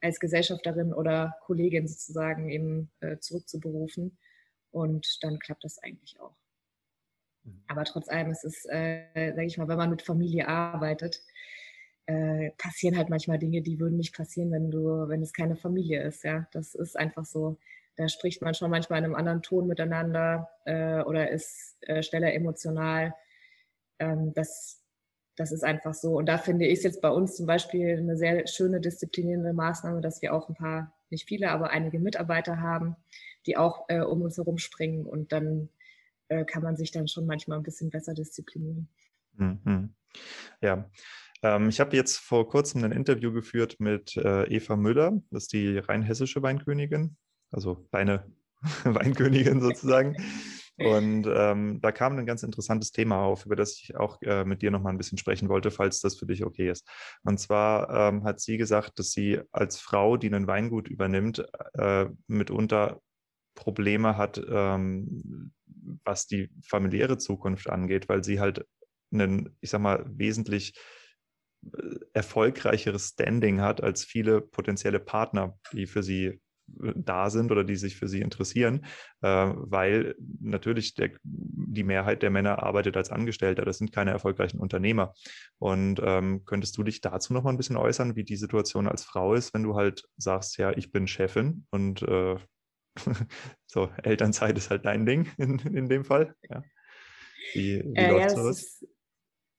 als 0.00 0.20
Gesellschafterin 0.20 0.92
oder 0.92 1.36
Kollegin 1.46 1.88
sozusagen 1.88 2.50
eben 2.50 2.90
äh, 3.00 3.18
zurückzuberufen. 3.18 4.18
Und 4.70 5.18
dann 5.22 5.38
klappt 5.38 5.64
das 5.64 5.78
eigentlich 5.78 6.20
auch. 6.20 6.41
Mhm. 7.44 7.62
Aber 7.68 7.84
trotz 7.84 8.08
allem 8.08 8.30
ist 8.30 8.44
es, 8.44 8.64
äh, 8.68 9.04
sage 9.14 9.46
ich 9.46 9.58
mal, 9.58 9.68
wenn 9.68 9.78
man 9.78 9.90
mit 9.90 10.02
Familie 10.02 10.48
arbeitet, 10.48 11.22
äh, 12.06 12.50
passieren 12.58 12.96
halt 12.96 13.10
manchmal 13.10 13.38
Dinge, 13.38 13.62
die 13.62 13.78
würden 13.78 13.96
nicht 13.96 14.14
passieren, 14.14 14.50
wenn 14.50 14.70
du, 14.70 15.08
wenn 15.08 15.22
es 15.22 15.32
keine 15.32 15.56
Familie 15.56 16.02
ist. 16.02 16.24
Ja, 16.24 16.46
das 16.52 16.74
ist 16.74 16.98
einfach 16.98 17.24
so. 17.24 17.58
Da 17.96 18.08
spricht 18.08 18.42
man 18.42 18.54
schon 18.54 18.70
manchmal 18.70 18.98
in 19.00 19.04
einem 19.04 19.14
anderen 19.14 19.42
Ton 19.42 19.66
miteinander 19.66 20.48
äh, 20.64 21.02
oder 21.02 21.30
ist 21.30 21.76
äh, 21.82 22.02
schneller 22.02 22.32
emotional. 22.32 23.14
Ähm, 23.98 24.32
das, 24.34 24.82
das 25.36 25.52
ist 25.52 25.62
einfach 25.62 25.94
so. 25.94 26.16
Und 26.16 26.26
da 26.26 26.38
finde 26.38 26.66
ich 26.66 26.78
es 26.78 26.84
jetzt 26.84 27.02
bei 27.02 27.10
uns 27.10 27.36
zum 27.36 27.46
Beispiel 27.46 27.98
eine 27.98 28.16
sehr 28.16 28.46
schöne 28.46 28.80
disziplinierende 28.80 29.52
Maßnahme, 29.52 30.00
dass 30.00 30.22
wir 30.22 30.34
auch 30.34 30.48
ein 30.48 30.54
paar, 30.54 30.92
nicht 31.10 31.28
viele, 31.28 31.50
aber 31.50 31.70
einige 31.70 31.98
Mitarbeiter 31.98 32.60
haben, 32.60 32.96
die 33.46 33.56
auch 33.56 33.84
äh, 33.88 34.00
um 34.00 34.22
uns 34.22 34.38
herum 34.38 34.58
springen 34.58 35.04
und 35.06 35.32
dann 35.32 35.68
äh, 36.32 36.44
kann 36.44 36.62
man 36.62 36.76
sich 36.76 36.90
dann 36.90 37.08
schon 37.08 37.26
manchmal 37.26 37.58
ein 37.58 37.62
bisschen 37.62 37.90
besser 37.90 38.14
disziplinieren. 38.14 38.88
Mhm. 39.34 39.94
Ja, 40.60 40.90
ähm, 41.42 41.68
ich 41.68 41.80
habe 41.80 41.96
jetzt 41.96 42.18
vor 42.18 42.48
kurzem 42.48 42.84
ein 42.84 42.92
Interview 42.92 43.32
geführt 43.32 43.76
mit 43.80 44.16
äh, 44.16 44.44
Eva 44.44 44.76
Müller, 44.76 45.20
das 45.30 45.44
ist 45.44 45.52
die 45.52 45.78
rein 45.78 46.02
hessische 46.02 46.42
Weinkönigin, 46.42 47.16
also 47.50 47.86
reine 47.92 48.26
Weinkönigin 48.84 49.60
sozusagen. 49.60 50.16
Und 50.78 51.28
ähm, 51.32 51.80
da 51.82 51.92
kam 51.92 52.18
ein 52.18 52.26
ganz 52.26 52.42
interessantes 52.42 52.92
Thema 52.92 53.22
auf, 53.22 53.44
über 53.44 53.56
das 53.56 53.78
ich 53.78 53.94
auch 53.94 54.20
äh, 54.22 54.44
mit 54.44 54.62
dir 54.62 54.70
nochmal 54.70 54.92
ein 54.92 54.98
bisschen 54.98 55.18
sprechen 55.18 55.50
wollte, 55.50 55.70
falls 55.70 56.00
das 56.00 56.16
für 56.16 56.26
dich 56.26 56.44
okay 56.44 56.70
ist. 56.70 56.88
Und 57.24 57.38
zwar 57.38 57.90
ähm, 57.90 58.24
hat 58.24 58.40
sie 58.40 58.56
gesagt, 58.56 58.98
dass 58.98 59.12
sie 59.12 59.40
als 59.52 59.78
Frau, 59.78 60.16
die 60.16 60.32
ein 60.32 60.46
Weingut 60.46 60.88
übernimmt, 60.88 61.44
äh, 61.74 62.06
mitunter 62.26 63.00
Probleme 63.54 64.16
hat, 64.16 64.42
ähm, 64.48 65.52
was 66.04 66.26
die 66.26 66.50
familiäre 66.66 67.18
Zukunft 67.18 67.68
angeht, 67.68 68.08
weil 68.08 68.24
sie 68.24 68.40
halt 68.40 68.66
einen, 69.12 69.56
ich 69.60 69.70
sag 69.70 69.80
mal, 69.80 70.04
wesentlich 70.06 70.74
äh, 71.64 71.96
erfolgreicheres 72.12 73.08
Standing 73.08 73.60
hat 73.60 73.82
als 73.82 74.04
viele 74.04 74.40
potenzielle 74.40 75.00
Partner, 75.00 75.58
die 75.72 75.86
für 75.86 76.02
sie 76.02 76.26
äh, 76.82 76.92
da 76.94 77.30
sind 77.30 77.50
oder 77.52 77.64
die 77.64 77.76
sich 77.76 77.96
für 77.96 78.08
sie 78.08 78.20
interessieren, 78.20 78.86
äh, 79.20 79.52
weil 79.54 80.14
natürlich 80.40 80.94
der, 80.94 81.10
die 81.22 81.84
Mehrheit 81.84 82.22
der 82.22 82.30
Männer 82.30 82.62
arbeitet 82.62 82.96
als 82.96 83.10
Angestellter. 83.10 83.64
Das 83.64 83.78
sind 83.78 83.92
keine 83.92 84.10
erfolgreichen 84.12 84.60
Unternehmer. 84.60 85.14
Und 85.58 86.00
ähm, 86.04 86.44
könntest 86.44 86.76
du 86.76 86.82
dich 86.82 87.00
dazu 87.00 87.32
noch 87.32 87.42
mal 87.42 87.50
ein 87.50 87.58
bisschen 87.58 87.76
äußern, 87.76 88.16
wie 88.16 88.24
die 88.24 88.36
Situation 88.36 88.88
als 88.88 89.04
Frau 89.04 89.34
ist, 89.34 89.54
wenn 89.54 89.62
du 89.62 89.76
halt 89.76 90.04
sagst, 90.16 90.58
ja, 90.58 90.72
ich 90.76 90.90
bin 90.90 91.06
Chefin 91.06 91.66
und 91.70 92.02
äh, 92.02 92.36
so, 93.66 93.90
Elternzeit 94.02 94.56
ist 94.56 94.70
halt 94.70 94.84
dein 94.84 95.06
Ding 95.06 95.28
in, 95.38 95.58
in 95.60 95.88
dem 95.88 96.04
Fall. 96.04 96.34
Ja. 96.48 96.62
Wie, 97.54 97.82
wie 97.84 97.96
äh, 97.96 98.10
läuft 98.10 98.20
ja, 98.20 98.26
das 98.26 98.34
sowas? 98.34 98.60
Ist, 98.60 98.86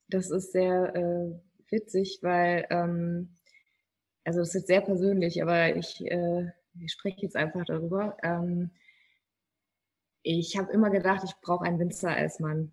das 0.09 0.31
ist 0.31 0.51
sehr 0.51 0.95
äh, 0.95 1.71
witzig, 1.71 2.19
weil, 2.21 2.67
ähm, 2.69 3.37
also 4.23 4.39
das 4.39 4.49
ist 4.49 4.55
jetzt 4.55 4.67
sehr 4.67 4.81
persönlich, 4.81 5.41
aber 5.41 5.75
ich, 5.75 6.01
äh, 6.01 6.51
ich 6.79 6.91
spreche 6.91 7.21
jetzt 7.21 7.35
einfach 7.35 7.65
darüber. 7.65 8.17
Ähm, 8.23 8.71
ich 10.21 10.57
habe 10.57 10.71
immer 10.71 10.89
gedacht, 10.89 11.23
ich 11.25 11.35
brauche 11.41 11.65
einen 11.65 11.79
Winzer 11.79 12.11
als 12.11 12.39
Mann 12.39 12.71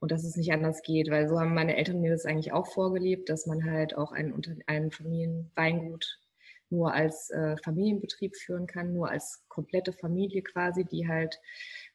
und 0.00 0.10
dass 0.10 0.24
es 0.24 0.36
nicht 0.36 0.52
anders 0.52 0.82
geht, 0.82 1.10
weil 1.10 1.28
so 1.28 1.38
haben 1.38 1.54
meine 1.54 1.76
Eltern 1.76 2.00
mir 2.00 2.10
das 2.10 2.24
eigentlich 2.24 2.52
auch 2.52 2.66
vorgelebt, 2.66 3.28
dass 3.28 3.46
man 3.46 3.64
halt 3.70 3.96
auch 3.96 4.12
ein, 4.12 4.34
ein 4.66 4.90
Familienweingut 4.90 6.18
nur 6.72 6.92
als 6.92 7.30
äh, 7.30 7.56
Familienbetrieb 7.62 8.34
führen 8.34 8.66
kann, 8.66 8.92
nur 8.92 9.10
als 9.10 9.44
komplette 9.48 9.92
Familie 9.92 10.42
quasi, 10.42 10.84
die 10.84 11.06
halt, 11.06 11.38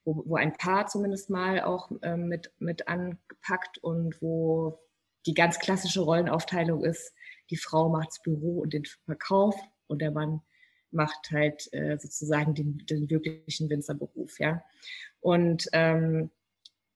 wo, 0.05 0.23
wo 0.25 0.35
ein 0.35 0.53
Paar 0.53 0.87
zumindest 0.87 1.29
mal 1.29 1.61
auch 1.61 1.91
äh, 2.01 2.15
mit, 2.15 2.53
mit 2.59 2.87
angepackt 2.87 3.79
und 3.79 4.21
wo 4.21 4.79
die 5.25 5.33
ganz 5.33 5.59
klassische 5.59 6.01
Rollenaufteilung 6.01 6.85
ist, 6.85 7.13
die 7.49 7.57
Frau 7.57 7.89
macht 7.89 8.09
das 8.09 8.21
Büro 8.21 8.59
und 8.61 8.73
den 8.73 8.85
Verkauf 9.05 9.55
und 9.87 10.01
der 10.01 10.11
Mann 10.11 10.41
macht 10.91 11.31
halt 11.31 11.67
äh, 11.73 11.97
sozusagen 11.97 12.53
den, 12.53 12.85
den 12.85 13.09
wirklichen 13.09 13.69
Winzerberuf, 13.69 14.39
ja. 14.39 14.63
Und 15.19 15.67
ähm, 15.73 16.29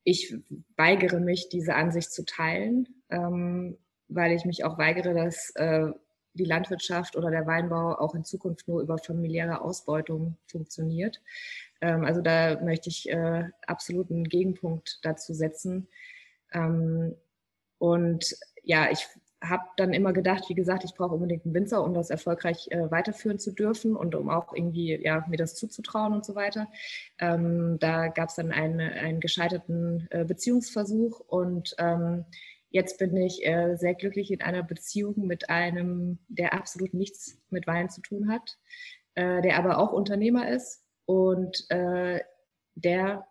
ich 0.03 0.35
weigere 0.77 1.19
mich, 1.19 1.49
diese 1.49 1.75
Ansicht 1.75 2.11
zu 2.11 2.25
teilen, 2.25 2.87
ähm, 3.09 3.77
weil 4.07 4.31
ich 4.31 4.45
mich 4.45 4.63
auch 4.63 4.77
weigere, 4.77 5.13
dass 5.13 5.51
äh, 5.55 5.91
die 6.33 6.45
Landwirtschaft 6.45 7.15
oder 7.15 7.29
der 7.29 7.45
Weinbau 7.47 7.95
auch 7.95 8.15
in 8.15 8.23
Zukunft 8.23 8.67
nur 8.67 8.81
über 8.81 8.97
familiäre 8.97 9.61
Ausbeutung 9.61 10.37
funktioniert. 10.45 11.21
Ähm, 11.81 12.05
also 12.05 12.21
da 12.21 12.59
möchte 12.61 12.89
ich 12.89 13.09
äh, 13.09 13.45
absolut 13.67 14.11
einen 14.11 14.25
Gegenpunkt 14.25 14.99
dazu 15.03 15.33
setzen. 15.33 15.87
Ähm, 16.53 17.15
und 17.77 18.35
ja, 18.63 18.91
ich 18.91 19.07
habe 19.43 19.63
dann 19.75 19.93
immer 19.93 20.13
gedacht, 20.13 20.45
wie 20.49 20.53
gesagt, 20.53 20.83
ich 20.83 20.93
brauche 20.93 21.15
unbedingt 21.15 21.45
einen 21.45 21.55
Winzer, 21.55 21.83
um 21.83 21.93
das 21.93 22.11
erfolgreich 22.11 22.67
äh, 22.69 22.91
weiterführen 22.91 23.39
zu 23.39 23.51
dürfen 23.51 23.95
und 23.95 24.13
um 24.13 24.29
auch 24.29 24.53
irgendwie 24.53 25.01
ja, 25.03 25.25
mir 25.27 25.37
das 25.37 25.55
zuzutrauen 25.55 26.13
und 26.13 26.23
so 26.23 26.35
weiter. 26.35 26.67
Ähm, 27.17 27.77
da 27.79 28.07
gab 28.09 28.29
es 28.29 28.35
dann 28.35 28.51
einen, 28.51 28.79
einen 28.79 29.19
gescheiterten 29.19 30.07
äh, 30.11 30.25
Beziehungsversuch 30.25 31.19
und 31.21 31.75
ähm, 31.79 32.25
Jetzt 32.71 32.99
bin 32.99 33.15
ich 33.17 33.45
äh, 33.45 33.75
sehr 33.75 33.93
glücklich 33.93 34.31
in 34.31 34.41
einer 34.41 34.63
Beziehung 34.63 35.27
mit 35.27 35.49
einem, 35.49 36.19
der 36.29 36.53
absolut 36.53 36.93
nichts 36.93 37.37
mit 37.49 37.67
Wein 37.67 37.89
zu 37.89 38.01
tun 38.01 38.31
hat, 38.31 38.57
äh, 39.15 39.41
der 39.41 39.57
aber 39.57 39.77
auch 39.77 39.91
Unternehmer 39.91 40.49
ist 40.49 40.81
und 41.05 41.69
äh, 41.69 42.21
der 42.75 43.27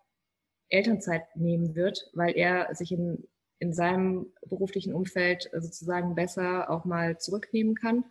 Elternzeit 0.69 1.23
nehmen 1.35 1.75
wird, 1.75 2.09
weil 2.13 2.37
er 2.37 2.73
sich 2.75 2.91
in, 2.91 3.27
in 3.57 3.73
seinem 3.73 4.31
beruflichen 4.45 4.93
Umfeld 4.93 5.49
sozusagen 5.51 6.13
besser 6.13 6.69
auch 6.69 6.85
mal 6.85 7.17
zurücknehmen 7.17 7.73
kann. 7.73 8.05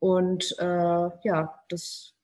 Und 0.00 0.56
äh, 0.58 0.64
ja, 0.64 1.62
das 1.68 2.14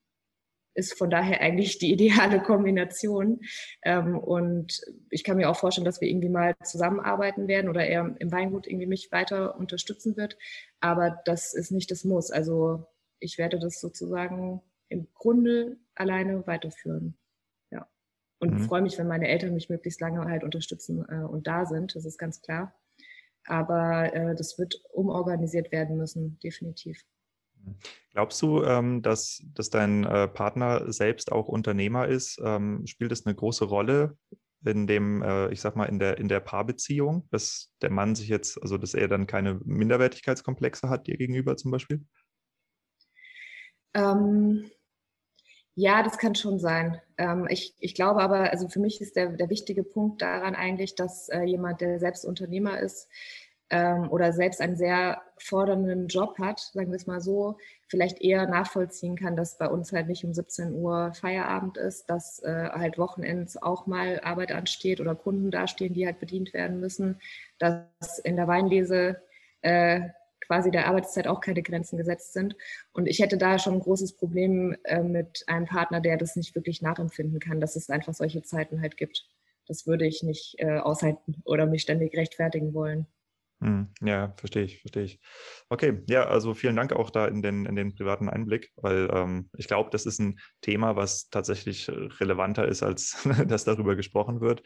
ist 0.77 0.97
von 0.99 1.11
daher 1.11 1.41
eigentlich 1.41 1.79
die 1.79 1.91
ideale 1.93 2.41
Kombination. 2.41 3.41
Ähm, 3.83 4.19
und 4.19 4.81
ich 5.11 5.25
kann 5.25 5.39
mir 5.39 5.51
auch 5.51 5.57
vorstellen, 5.57 5.87
dass 5.87 6.01
wir 6.01 6.09
irgendwie 6.09 6.29
mal 6.29 6.55
zusammenarbeiten 6.63 7.49
werden 7.49 7.71
oder 7.71 7.87
er 7.87 8.15
im 8.19 8.31
Weingut 8.31 8.67
irgendwie 8.67 8.87
mich 8.87 9.11
weiter 9.11 9.57
unterstützen 9.59 10.17
wird. 10.17 10.37
Aber 10.81 11.19
das 11.25 11.55
ist 11.55 11.73
nicht 11.73 11.91
das 11.91 12.05
Muss. 12.05 12.31
Also 12.31 12.87
ich 13.19 13.39
werde 13.39 13.59
das 13.59 13.81
sozusagen 13.81 14.63
im 14.89 15.09
Grunde 15.15 15.79
alleine 15.95 16.47
weiterführen. 16.47 17.17
Ja. 17.71 17.89
Und 18.39 18.53
mhm. 18.53 18.61
freue 18.61 18.83
mich, 18.83 18.99
wenn 18.99 19.09
meine 19.09 19.29
Eltern 19.29 19.55
mich 19.55 19.71
möglichst 19.71 20.01
lange 20.01 20.25
halt 20.27 20.45
unterstützen 20.45 21.07
äh, 21.09 21.25
und 21.25 21.47
da 21.47 21.65
sind. 21.65 21.97
Das 21.97 22.05
ist 22.05 22.19
ganz 22.19 22.43
klar. 22.43 22.75
aber 23.47 24.13
äh, 24.15 24.35
das 24.35 24.59
wird 24.59 24.83
umorganisiert 24.93 25.73
werden 25.73 25.97
müssen, 25.97 26.39
definitiv. 26.43 27.05
Glaubst 28.13 28.41
du, 28.41 28.63
ähm, 28.63 29.03
dass, 29.03 29.43
dass 29.55 29.71
dein 29.71 30.05
äh, 30.05 30.29
Partner 30.29 30.91
selbst 30.93 31.33
auch 31.33 31.49
Unternehmer 31.49 32.09
ist? 32.09 32.41
Ähm, 32.43 32.87
spielt 32.87 33.11
das 33.11 33.27
eine 33.27 33.35
große 33.35 33.65
Rolle 33.67 34.17
in 34.65 34.87
dem, 34.87 35.23
äh, 35.23 35.53
ich 35.53 35.61
sag 35.61 35.77
mal, 35.77 35.85
in 35.85 35.99
der, 35.99 36.19
in 36.19 36.29
der 36.29 36.41
Paarbeziehung, 36.41 37.29
dass 37.31 37.73
der 37.83 37.91
Mann 37.91 38.15
sich 38.15 38.29
jetzt, 38.29 38.61
also 38.63 38.79
dass 38.79 38.95
er 38.95 39.09
dann 39.09 39.27
keine 39.27 39.61
Minderwertigkeitskomplexe 39.65 40.89
hat 40.89 41.07
dir 41.07 41.17
gegenüber 41.17 41.57
zum 41.57 41.71
Beispiel? 41.71 42.05
Ähm, 43.95 44.71
ja, 45.75 46.03
das 46.03 46.19
kann 46.19 46.35
schon 46.35 46.59
sein. 46.59 47.01
Ähm, 47.19 47.47
ich, 47.51 47.75
ich 47.79 47.95
glaube 47.95 48.23
aber, 48.23 48.51
also 48.51 48.69
für 48.69 48.81
mich 48.81 49.01
ist 49.01 49.15
der, 49.15 49.37
der 49.37 49.51
wichtige 49.51 49.85
Punkt 49.85 50.23
daran 50.23 50.55
eigentlich, 50.55 50.95
dass 50.95 51.29
äh, 51.29 51.43
jemand, 51.43 51.81
der 51.81 51.99
selbst 51.99 52.25
Unternehmer 52.25 52.81
ist, 52.81 53.09
ähm, 53.71 54.11
oder 54.11 54.33
selbst 54.33 54.61
einen 54.61 54.77
sehr 54.77 55.23
fordernden 55.39 56.07
Job 56.09 56.39
hat, 56.39 56.61
sagen 56.61 56.91
wir 56.91 56.97
es 56.97 57.07
mal 57.07 57.21
so, 57.21 57.59
vielleicht 57.89 58.21
eher 58.21 58.47
nachvollziehen 58.47 59.17
kann, 59.17 59.37
dass 59.37 59.59
bei 59.59 59.69
uns 59.69 59.93
halt 59.93 60.09
nicht 60.09 60.25
um 60.25 60.33
17 60.33 60.73
Uhr 60.73 61.13
Feierabend 61.15 61.77
ist, 61.77 62.09
dass 62.09 62.43
äh, 62.43 62.69
halt 62.71 62.99
Wochenends 62.99 63.61
auch 63.61 63.87
mal 63.87 64.21
Arbeit 64.21 64.53
ansteht 64.53 65.01
oder 65.01 65.15
Kunden 65.15 65.51
dastehen, 65.51 65.95
die 65.95 66.07
halt 66.07 66.21
bedient 66.21 66.55
werden 66.55 66.81
müssen, 66.81 67.21
dass 67.59 68.19
in 68.23 68.37
der 68.37 68.49
Weinlese 68.49 69.21
äh, 69.63 70.01
quasi 70.47 70.71
der 70.71 70.87
Arbeitszeit 70.87 71.27
auch 71.27 71.41
keine 71.41 71.63
Grenzen 71.63 71.97
gesetzt 71.97 72.33
sind. 72.33 72.57
Und 72.93 73.07
ich 73.07 73.19
hätte 73.19 73.37
da 73.37 73.59
schon 73.59 73.75
ein 73.75 73.81
großes 73.81 74.17
Problem 74.17 74.77
äh, 74.85 75.03
mit 75.03 75.45
einem 75.49 75.67
Partner, 75.67 76.01
der 76.01 76.17
das 76.17 76.37
nicht 76.37 76.55
wirklich 76.55 76.83
nachempfinden 76.83 77.41
kann, 77.41 77.61
dass 77.61 77.77
es 77.77 77.91
einfach 77.91 78.15
solche 78.15 78.43
Zeiten 78.43 78.81
halt 78.81 78.97
gibt. 78.97 79.27
Das 79.67 79.87
würde 79.87 80.07
ich 80.07 80.23
nicht 80.23 80.55
äh, 80.59 80.79
aushalten 80.79 81.43
oder 81.45 81.67
mich 81.67 81.83
ständig 81.83 82.17
rechtfertigen 82.17 82.73
wollen. 82.73 83.07
Hm, 83.63 83.89
ja, 84.03 84.35
verstehe 84.37 84.65
ich, 84.65 84.81
verstehe 84.81 85.05
ich. 85.05 85.21
Okay, 85.71 86.03
ja, 86.09 86.25
also 86.27 86.53
vielen 86.53 86.77
Dank 86.77 86.93
auch 86.93 87.09
da 87.09 87.27
in 87.27 87.41
den, 87.41 87.65
in 87.65 87.75
den 87.75 87.95
privaten 87.95 88.29
Einblick, 88.29 88.71
weil 88.77 89.09
ähm, 89.11 89.49
ich 89.57 89.67
glaube, 89.67 89.89
das 89.91 90.05
ist 90.05 90.19
ein 90.21 90.39
Thema, 90.61 90.95
was 90.97 91.31
tatsächlich 91.31 91.89
relevanter 91.89 92.69
ist, 92.69 92.83
als 92.83 93.17
dass 93.49 93.65
darüber 93.65 93.97
gesprochen 93.97 94.43
wird. 94.43 94.63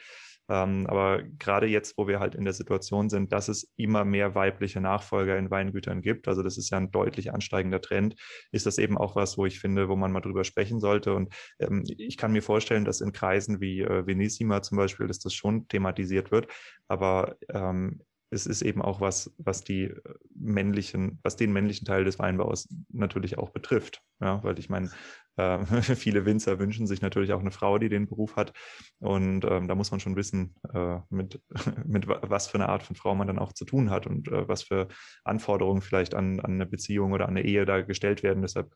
Ähm, 0.49 0.89
aber 0.89 1.23
gerade 1.39 1.69
jetzt, 1.69 1.97
wo 1.97 2.09
wir 2.09 2.19
halt 2.19 2.35
in 2.35 2.43
der 2.45 2.53
Situation 2.53 3.09
sind, 3.09 3.33
dass 3.33 3.47
es 3.47 3.71
immer 3.77 4.05
mehr 4.05 4.35
weibliche 4.35 4.81
Nachfolger 4.81 5.39
in 5.39 5.49
Weingütern 5.53 6.03
gibt, 6.03 6.27
also 6.27 6.43
das 6.43 6.59
ist 6.59 6.71
ja 6.71 6.79
ein 6.79 6.91
deutlich 6.91 7.33
ansteigender 7.33 7.81
Trend, 7.81 8.17
ist 8.51 8.67
das 8.67 8.79
eben 8.79 8.99
auch 8.99 9.15
was, 9.15 9.39
wo 9.39 9.47
ich 9.47 9.61
finde, 9.61 9.89
wo 9.89 9.95
man 9.95 10.11
mal 10.11 10.21
drüber 10.21 10.43
sprechen 10.43 10.81
sollte. 10.81 11.15
Und 11.15 11.33
ähm, 11.61 11.85
ich 11.87 12.17
kann 12.17 12.33
mir 12.33 12.43
vorstellen, 12.43 12.85
dass 12.85 13.01
in 13.01 13.13
Kreisen 13.13 13.61
wie 13.61 13.83
äh, 13.83 14.05
Venissima 14.09 14.61
zum 14.63 14.79
Beispiel, 14.79 15.07
dass 15.07 15.21
das 15.21 15.33
schon 15.35 15.69
thematisiert 15.69 16.33
wird. 16.33 16.49
Aber 16.89 17.37
ähm, 17.49 18.01
es 18.31 18.47
ist 18.47 18.63
eben 18.63 18.81
auch 18.81 19.01
was, 19.01 19.35
was 19.39 19.65
die 19.65 19.85
äh, 19.85 20.01
männlichen, 20.35 21.19
was 21.23 21.37
den 21.37 21.53
männlichen 21.53 21.85
Teil 21.85 22.05
des 22.05 22.19
Weinbaus 22.19 22.69
natürlich 22.89 23.39
auch 23.39 23.51
betrifft. 23.51 24.03
Ja, 24.21 24.43
weil 24.45 24.59
ich 24.59 24.69
meine, 24.69 24.91
äh, 25.37 25.65
viele 25.97 26.25
Winzer 26.25 26.59
wünschen 26.59 26.87
sich 26.87 27.03
natürlich 27.03 27.33
auch 27.33 27.41
eine 27.41 27.51
Frau, 27.51 27.79
die 27.79 27.89
den 27.89 28.07
Beruf 28.07 28.37
hat. 28.37 28.53
Und 29.01 29.45
ähm, 29.45 29.67
da 29.67 29.75
muss 29.75 29.91
man 29.91 30.01
schon 30.01 30.17
wissen, 30.17 30.55
äh, 30.73 30.99
mit, 31.11 31.41
mit 31.85 32.07
was 32.07 32.47
für 32.47 32.57
eine 32.57 32.69
Art 32.69 32.83
von 32.85 32.97
Frau 32.97 33.15
man 33.15 33.27
dann 33.27 33.39
auch 33.39 33.53
zu 33.53 33.65
tun 33.65 33.91
hat 33.91 34.07
und 34.07 34.29
äh, 34.29 34.47
was 34.49 34.63
für 34.63 34.89
Anforderungen 35.25 35.83
vielleicht 35.83 36.15
an, 36.15 36.41
an 36.41 36.53
eine 36.53 36.67
Beziehung 36.67 37.13
oder 37.13 37.27
an 37.27 37.37
eine 37.37 37.45
Ehe 37.45 37.65
da 37.65 37.81
gestellt 37.83 38.23
werden. 38.23 38.43
Deshalb 38.43 38.73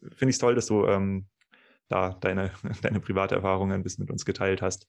finde 0.00 0.30
ich 0.30 0.36
es 0.36 0.38
toll, 0.38 0.54
dass 0.54 0.66
du 0.66 0.86
ähm, 0.86 1.28
da 1.88 2.10
deine, 2.10 2.50
deine 2.82 3.00
private 3.00 3.36
Erfahrung 3.36 3.72
ein 3.72 3.82
bisschen 3.82 4.02
mit 4.02 4.10
uns 4.10 4.26
geteilt 4.26 4.60
hast. 4.60 4.86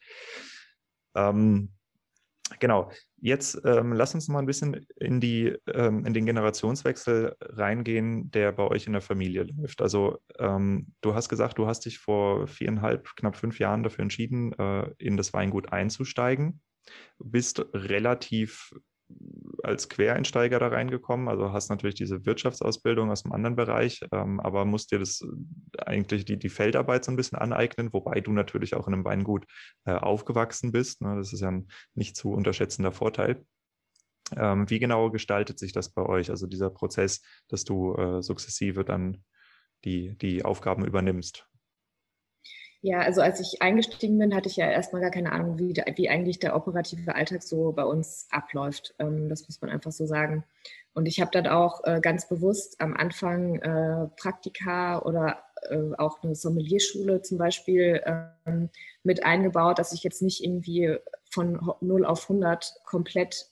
Ähm, 1.15 1.71
Genau. 2.59 2.91
Jetzt 3.21 3.61
ähm, 3.65 3.93
lass 3.93 4.13
uns 4.13 4.27
mal 4.27 4.39
ein 4.39 4.45
bisschen 4.45 4.85
in, 4.97 5.19
die, 5.19 5.55
ähm, 5.73 6.05
in 6.05 6.13
den 6.13 6.25
Generationswechsel 6.25 7.35
reingehen, 7.39 8.31
der 8.31 8.51
bei 8.51 8.63
euch 8.63 8.85
in 8.85 8.93
der 8.93 9.01
Familie 9.01 9.43
läuft. 9.43 9.81
Also 9.81 10.19
ähm, 10.39 10.93
du 11.01 11.13
hast 11.13 11.29
gesagt, 11.29 11.57
du 11.57 11.67
hast 11.67 11.85
dich 11.85 11.99
vor 11.99 12.47
viereinhalb, 12.47 13.15
knapp 13.15 13.37
fünf 13.37 13.59
Jahren 13.59 13.83
dafür 13.83 14.03
entschieden, 14.03 14.53
äh, 14.53 14.89
in 14.97 15.17
das 15.17 15.33
Weingut 15.33 15.71
einzusteigen. 15.71 16.61
Bist 17.17 17.65
relativ 17.73 18.73
als 19.63 19.89
Quereinsteiger 19.89 20.59
da 20.59 20.67
reingekommen. 20.67 21.27
Also 21.27 21.51
hast 21.53 21.69
natürlich 21.69 21.95
diese 21.95 22.25
Wirtschaftsausbildung 22.25 23.11
aus 23.11 23.23
einem 23.23 23.33
anderen 23.33 23.55
Bereich, 23.55 24.01
ähm, 24.11 24.39
aber 24.39 24.65
musst 24.65 24.91
dir 24.91 24.99
das 24.99 25.21
äh, 25.21 25.81
eigentlich 25.85 26.25
die, 26.25 26.37
die 26.37 26.49
Feldarbeit 26.49 27.05
so 27.05 27.11
ein 27.11 27.15
bisschen 27.15 27.37
aneignen, 27.37 27.91
wobei 27.93 28.19
du 28.21 28.31
natürlich 28.31 28.75
auch 28.75 28.87
in 28.87 28.93
einem 28.93 29.05
Weingut 29.05 29.45
äh, 29.85 29.93
aufgewachsen 29.93 30.71
bist. 30.71 31.01
Ne? 31.01 31.15
Das 31.15 31.33
ist 31.33 31.41
ja 31.41 31.49
ein 31.49 31.67
nicht 31.95 32.15
zu 32.15 32.31
unterschätzender 32.31 32.91
Vorteil. 32.91 33.45
Ähm, 34.35 34.69
wie 34.69 34.79
genau 34.79 35.11
gestaltet 35.11 35.59
sich 35.59 35.73
das 35.73 35.89
bei 35.89 36.03
euch, 36.03 36.29
also 36.29 36.47
dieser 36.47 36.69
Prozess, 36.69 37.21
dass 37.47 37.63
du 37.63 37.95
äh, 37.95 38.21
sukzessive 38.21 38.83
dann 38.83 39.23
die, 39.85 40.17
die 40.17 40.43
Aufgaben 40.43 40.85
übernimmst? 40.85 41.47
Ja, 42.85 42.99
also 42.99 43.21
als 43.21 43.39
ich 43.39 43.61
eingestiegen 43.61 44.19
bin, 44.19 44.35
hatte 44.35 44.49
ich 44.49 44.57
ja 44.57 44.69
erstmal 44.69 45.01
gar 45.01 45.09
keine 45.09 45.31
Ahnung, 45.31 45.57
wie, 45.57 45.73
wie 45.95 46.09
eigentlich 46.09 46.39
der 46.39 46.53
operative 46.53 47.15
Alltag 47.15 47.41
so 47.41 47.71
bei 47.71 47.85
uns 47.85 48.27
abläuft. 48.29 48.93
Ähm, 48.99 49.29
das 49.29 49.47
muss 49.47 49.61
man 49.61 49.71
einfach 49.71 49.93
so 49.93 50.05
sagen. 50.05 50.43
Und 50.93 51.05
ich 51.05 51.21
habe 51.21 51.31
dann 51.31 51.47
auch 51.47 51.85
äh, 51.85 52.01
ganz 52.01 52.27
bewusst 52.27 52.81
am 52.81 52.93
Anfang 52.93 53.55
äh, 53.61 54.07
Praktika 54.17 55.01
oder 55.01 55.45
äh, 55.69 55.95
auch 55.97 56.21
eine 56.23 56.35
Sommelierschule 56.35 57.21
zum 57.21 57.37
Beispiel 57.37 58.03
ähm, 58.45 58.69
mit 59.03 59.23
eingebaut, 59.23 59.79
dass 59.79 59.93
ich 59.93 60.03
jetzt 60.03 60.21
nicht 60.21 60.43
irgendwie 60.43 60.97
von 61.31 61.61
0 61.79 62.05
auf 62.05 62.23
100 62.23 62.73
komplett 62.85 63.47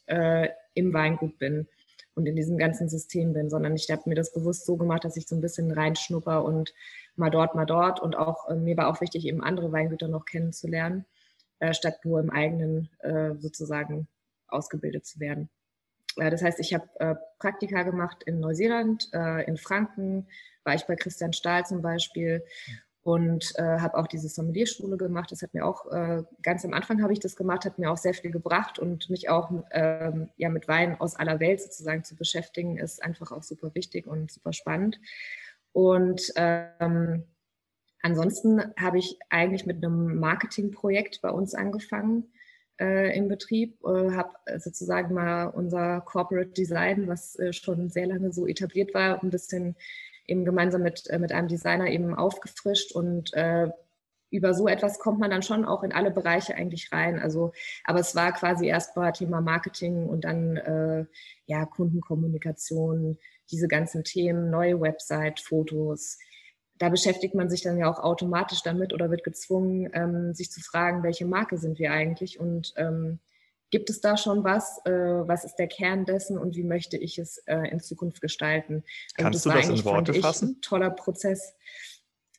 im 0.76 0.94
Weingut 0.94 1.40
bin 1.40 1.68
und 2.16 2.26
in 2.28 2.36
diesem 2.36 2.58
ganzen 2.58 2.90
System 2.90 3.34
bin, 3.34 3.50
sondern 3.50 3.76
ich 3.76 3.90
habe 3.90 4.04
mir 4.06 4.16
das 4.16 4.34
bewusst 4.34 4.66
so 4.66 4.78
gemacht, 4.78 5.04
dass 5.04 5.18
ich 5.18 5.28
so 5.28 5.36
ein 5.36 5.42
bisschen 5.42 5.72
reinschnupper 5.72 6.44
und 6.44 6.74
mal 7.16 7.30
dort, 7.30 7.56
mal 7.56 7.66
dort. 7.66 8.00
Und 8.00 8.16
auch 8.16 8.50
äh, 8.50 8.56
mir 8.56 8.78
war 8.78 8.88
auch 8.88 9.02
wichtig, 9.02 9.26
eben 9.26 9.44
andere 9.44 9.72
Weingüter 9.72 10.08
noch 10.08 10.26
kennenzulernen, 10.26 11.06
äh, 11.60 11.74
statt 11.74 12.04
nur 12.04 12.20
im 12.20 12.30
eigenen 12.30 12.90
äh, 13.00 13.36
sozusagen 13.38 14.08
ausgebildet 14.48 15.06
zu 15.06 15.20
werden. 15.20 15.50
Äh, 16.18 16.30
das 16.30 16.42
heißt, 16.42 16.60
ich 16.60 16.74
habe 16.74 16.88
äh, 17.00 17.16
Praktika 17.40 17.84
gemacht 17.84 18.24
in 18.24 18.40
Neuseeland, 18.40 19.10
äh, 19.14 19.46
in 19.46 19.58
Franken, 19.58 20.28
war 20.64 20.76
ich 20.76 20.86
bei 20.86 20.96
Christian 20.96 21.34
Stahl 21.34 21.66
zum 21.66 21.82
Beispiel 21.82 22.44
und 23.04 23.56
habe 23.58 23.98
auch 23.98 24.06
diese 24.06 24.30
Sommelierschule 24.30 24.96
gemacht. 24.96 25.32
Das 25.32 25.42
hat 25.42 25.56
mir 25.56 25.66
auch, 25.66 25.88
ganz 26.44 26.64
am 26.64 26.74
Anfang 26.76 27.02
habe 27.02 27.12
ich 27.14 27.20
das 27.20 27.36
gemacht, 27.36 27.66
hat 27.66 27.80
mir 27.80 27.90
auch 27.90 27.98
sehr 27.98 28.14
viel 28.14 28.30
gebracht 28.30 28.78
und 28.78 29.10
mich 29.10 29.28
auch 29.28 29.50
ähm, 29.72 30.30
ja, 30.38 30.50
mit 30.50 30.68
Wein 30.68 31.02
aus 31.02 31.16
aller 31.16 31.40
Welt 31.40 31.64
sozusagen 31.64 32.04
zu 32.04 32.16
beschäftigen, 32.16 32.78
ist 32.78 33.02
einfach 33.02 33.32
auch 33.32 33.42
super 33.42 33.74
wichtig 33.74 34.06
und 34.06 34.32
super 34.32 34.54
spannend. 34.54 35.00
Und 35.74 36.32
ähm, 36.36 37.24
ansonsten 38.02 38.62
habe 38.78 39.00
ich 39.00 39.18
eigentlich 39.30 39.66
mit 39.66 39.78
einem 39.78 40.18
Marketingprojekt 40.20 41.22
bei 41.22 41.30
uns 41.30 41.54
angefangen 41.54 42.32
äh, 42.80 43.16
im 43.18 43.28
Betrieb, 43.28 43.78
äh, 43.86 44.12
habe 44.12 44.34
sozusagen 44.58 45.14
mal 45.14 45.46
unser 45.46 46.02
Corporate 46.02 46.52
Design, 46.52 47.08
was 47.08 47.38
äh, 47.38 47.54
schon 47.54 47.90
sehr 47.90 48.08
lange 48.08 48.34
so 48.34 48.48
etabliert 48.48 48.94
war, 48.94 49.24
ein 49.24 49.30
bisschen 49.30 49.76
eben 50.28 50.46
gemeinsam 50.46 50.82
mit, 50.82 51.10
äh, 51.10 51.20
mit 51.20 51.32
einem 51.32 51.48
Designer 51.48 51.88
eben 51.88 52.16
aufgefrischt 52.16 52.92
und 52.94 53.34
äh, 53.34 53.70
über 54.32 54.54
so 54.54 54.68
etwas 54.68 54.98
kommt 54.98 55.20
man 55.20 55.30
dann 55.30 55.44
schon 55.44 55.66
auch 55.66 55.84
in 55.84 55.92
alle 55.92 56.10
Bereiche 56.10 56.56
eigentlich 56.56 56.92
rein. 56.94 57.20
Also, 57.20 57.52
aber 57.84 58.00
es 58.00 58.16
war 58.16 58.32
quasi 58.32 58.66
erst 58.66 58.96
mal 58.96 59.12
Thema 59.12 59.42
Marketing 59.42 60.08
und 60.08 60.24
dann 60.24 60.56
äh, 60.56 61.06
ja 61.46 61.66
Kundenkommunikation, 61.66 63.18
diese 63.52 63.68
ganzen 63.68 64.04
Themen, 64.04 64.50
neue 64.50 64.80
Website, 64.80 65.40
Fotos. 65.40 66.18
Da 66.78 66.90
beschäftigt 66.90 67.36
man 67.36 67.50
sich 67.50 67.62
dann 67.62 67.78
ja 67.78 67.92
auch 67.92 68.00
automatisch 68.00 68.64
damit 68.64 68.94
oder 68.94 69.12
wird 69.12 69.24
gezwungen, 69.24 69.90
ähm, 69.94 70.34
sich 70.34 70.52
zu 70.52 70.62
fragen, 70.62 71.04
welche 71.04 71.26
Marke 71.26 71.58
sind 71.58 71.78
wir 71.78 71.92
eigentlich 71.92 72.40
und 72.40 72.74
ähm, 72.78 73.20
gibt 73.72 73.90
es 73.90 74.02
da 74.02 74.18
schon 74.18 74.44
was? 74.44 74.80
Äh, 74.86 74.92
was 74.92 75.46
ist 75.46 75.56
der 75.56 75.68
Kern 75.68 76.06
dessen 76.06 76.38
und 76.38 76.56
wie 76.56 76.64
möchte 76.64 76.98
ich 76.98 77.18
es 77.18 77.38
äh, 77.46 77.70
in 77.70 77.80
Zukunft 77.80 78.22
gestalten? 78.22 78.84
Also 79.16 79.24
Kannst 79.24 79.46
das 79.46 79.54
du 79.54 79.60
das 79.60 79.80
in 79.80 79.86
Worte 79.86 80.14
fassen? 80.16 80.50
Ein 80.58 80.62
toller 80.62 80.90
Prozess. 80.92 81.56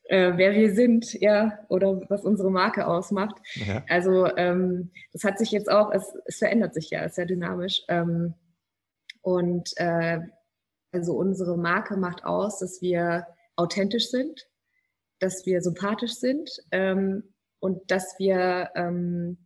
Äh, 0.04 0.32
wer 0.36 0.52
wir 0.52 0.74
sind, 0.74 1.14
ja, 1.14 1.58
oder 1.68 2.02
was 2.08 2.24
unsere 2.24 2.50
Marke 2.50 2.86
ausmacht. 2.86 3.36
Ja. 3.54 3.82
Also 3.88 4.26
ähm, 4.36 4.90
das 5.12 5.24
hat 5.24 5.38
sich 5.38 5.50
jetzt 5.52 5.70
auch, 5.70 5.90
es, 5.92 6.12
es 6.26 6.38
verändert 6.38 6.74
sich 6.74 6.90
ja, 6.90 7.02
ist 7.04 7.14
sehr 7.14 7.26
dynamisch. 7.26 7.82
Ähm, 7.88 8.34
und 9.22 9.72
äh, 9.76 10.20
also 10.92 11.14
unsere 11.14 11.56
Marke 11.56 11.96
macht 11.96 12.24
aus, 12.24 12.58
dass 12.58 12.80
wir 12.80 13.26
authentisch 13.56 14.10
sind, 14.10 14.48
dass 15.18 15.46
wir 15.46 15.62
sympathisch 15.62 16.14
sind 16.14 16.50
ähm, 16.70 17.34
und 17.60 17.90
dass 17.90 18.18
wir 18.18 18.70
ähm, 18.74 19.38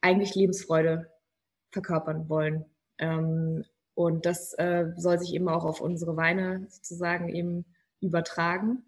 eigentlich 0.00 0.34
Lebensfreude 0.34 1.10
verkörpern 1.70 2.28
wollen. 2.28 2.64
Ähm, 2.98 3.64
und 3.94 4.26
das 4.26 4.54
äh, 4.54 4.92
soll 4.96 5.18
sich 5.18 5.34
eben 5.34 5.48
auch 5.48 5.64
auf 5.64 5.80
unsere 5.80 6.16
Weine 6.16 6.66
sozusagen 6.68 7.28
eben 7.28 7.64
übertragen. 8.00 8.86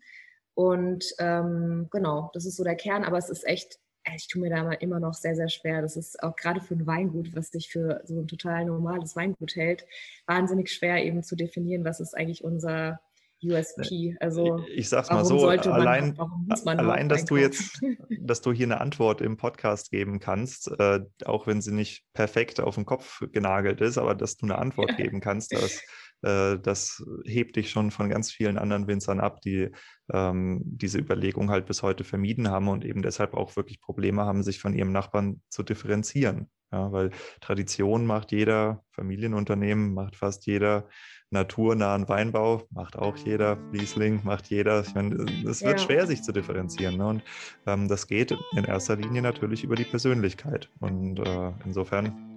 Und 0.55 1.15
ähm, 1.19 1.89
genau, 1.91 2.31
das 2.35 2.47
ist 2.47 2.57
so 2.57 2.65
der 2.65 2.77
Kern, 2.77 3.05
aber 3.05 3.19
es 3.19 3.29
ist 3.29 3.47
echt 3.47 3.79
ich 4.17 4.29
tue 4.29 4.41
mir 4.41 4.51
da 4.51 4.73
immer 4.73 5.01
noch 5.01 5.15
sehr, 5.15 5.35
sehr 5.35 5.49
schwer. 5.49 5.83
Das 5.83 5.97
ist 5.97 6.23
auch 6.23 6.37
gerade 6.37 6.61
für 6.61 6.75
ein 6.75 6.87
Weingut, 6.87 7.35
was 7.35 7.49
sich 7.49 7.69
für 7.69 8.01
so 8.05 8.21
ein 8.21 8.29
total 8.29 8.65
normales 8.65 9.17
Weingut 9.17 9.57
hält, 9.57 9.85
wahnsinnig 10.27 10.71
schwer 10.71 11.05
eben 11.05 11.23
zu 11.23 11.37
definieren, 11.37 11.85
was 11.85 12.01
ist 12.01 12.17
eigentlich 12.17 12.45
unser 12.45 13.01
USP. 13.43 14.17
Also 14.21 14.65
ich 14.75 14.89
sag's 14.89 15.11
mal 15.11 15.25
so, 15.25 15.47
allein, 15.47 16.17
man, 16.65 16.79
allein 16.79 17.09
dass 17.09 17.25
du 17.25 17.37
jetzt, 17.37 17.81
dass 18.21 18.41
du 18.41 18.53
hier 18.53 18.67
eine 18.67 18.81
Antwort 18.81 19.21
im 19.21 19.37
Podcast 19.37 19.91
geben 19.91 20.19
kannst, 20.19 20.69
äh, 20.79 21.01
auch 21.25 21.47
wenn 21.47 21.61
sie 21.61 21.73
nicht 21.73 22.05
perfekt 22.15 22.61
auf 22.61 22.75
den 22.75 22.85
Kopf 22.85 23.23
genagelt 23.33 23.81
ist, 23.81 23.99
aber 23.99 24.15
dass 24.15 24.37
du 24.37 24.47
eine 24.47 24.59
Antwort 24.59 24.97
geben 24.97 25.21
kannst, 25.21 25.53
das, 25.53 25.77
äh, 25.77 25.81
das 26.23 27.05
hebt 27.25 27.57
dich 27.57 27.71
schon 27.71 27.91
von 27.91 28.09
ganz 28.09 28.33
vielen 28.33 28.59
anderen 28.59 28.89
Winzern 28.89 29.21
ab, 29.21 29.41
die 29.41 29.71
ähm, 30.13 30.61
diese 30.65 30.99
Überlegung 30.99 31.51
halt 31.51 31.67
bis 31.67 31.83
heute 31.83 32.05
vermieden 32.05 32.49
haben 32.49 32.69
und 32.69 32.85
eben 32.85 33.03
deshalb 33.03 33.35
auch 33.35 33.57
wirklich 33.57 33.81
Probleme 33.81 34.23
haben, 34.23 34.43
sich 34.43 34.59
von 34.59 34.75
ihrem 34.75 34.93
Nachbarn 34.93 35.41
zu 35.49 35.63
differenzieren. 35.63 36.51
Ja, 36.71 36.93
weil 36.93 37.11
Tradition 37.41 38.05
macht 38.05 38.31
jeder, 38.31 38.85
Familienunternehmen 38.91 39.95
macht 39.95 40.17
fast 40.17 40.45
jeder, 40.47 40.87
naturnahen 41.31 42.09
Weinbau 42.09 42.63
macht 42.71 42.97
auch 42.97 43.17
jeder, 43.17 43.59
Riesling 43.73 44.21
macht 44.25 44.49
jeder. 44.49 44.83
Ich 44.83 44.95
meine, 44.95 45.15
es 45.49 45.63
wird 45.63 45.79
ja. 45.81 45.87
schwer, 45.87 46.07
sich 46.07 46.23
zu 46.23 46.33
differenzieren. 46.33 46.97
Ne? 46.99 47.07
Und 47.07 47.23
ähm, 47.67 47.89
das 47.89 48.07
geht 48.07 48.37
in 48.57 48.65
erster 48.65 48.97
Linie 48.97 49.23
natürlich 49.23 49.65
über 49.65 49.77
die 49.77 49.85
Persönlichkeit. 49.85 50.71
Und 50.81 51.21
äh, 51.21 51.53
insofern 51.65 52.37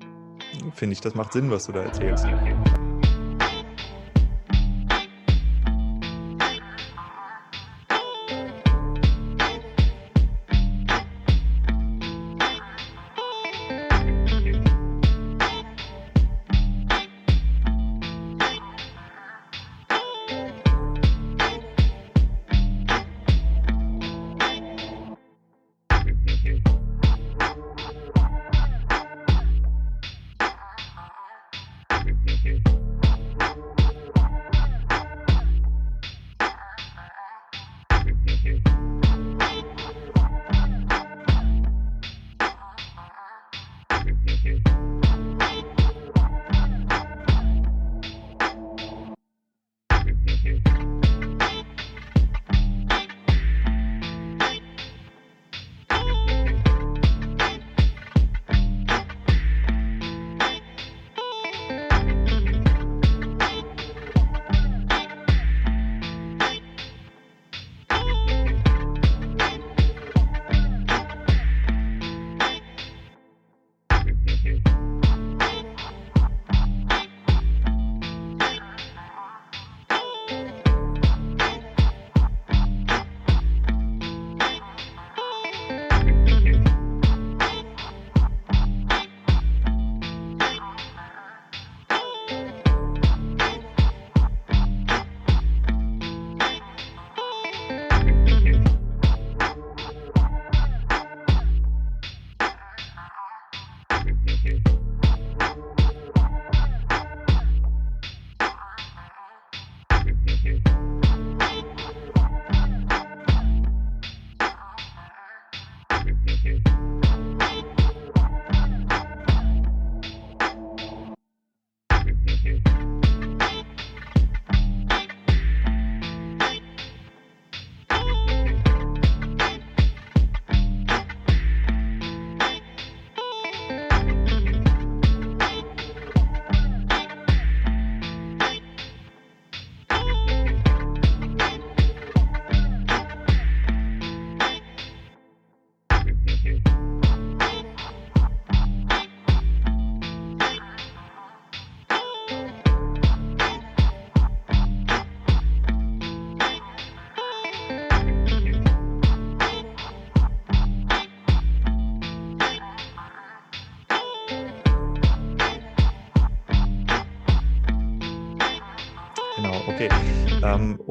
finde 0.73 0.93
ich, 0.93 1.01
das 1.01 1.15
macht 1.15 1.33
Sinn, 1.33 1.51
was 1.51 1.65
du 1.65 1.73
da 1.73 1.83
erzählst. 1.83 2.25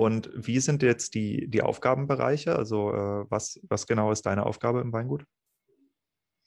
Und 0.01 0.31
wie 0.35 0.61
sind 0.61 0.83
jetzt 0.83 1.15
die, 1.15 1.49
die 1.49 1.63
Aufgabenbereiche? 1.63 2.57
Also 2.57 2.93
äh, 2.93 3.31
was, 3.31 3.61
was 3.65 3.87
genau 3.87 4.11
ist 4.13 4.25
deine 4.25 4.47
Aufgabe 4.47 4.81
im 4.81 4.93
Weingut? 4.93 5.25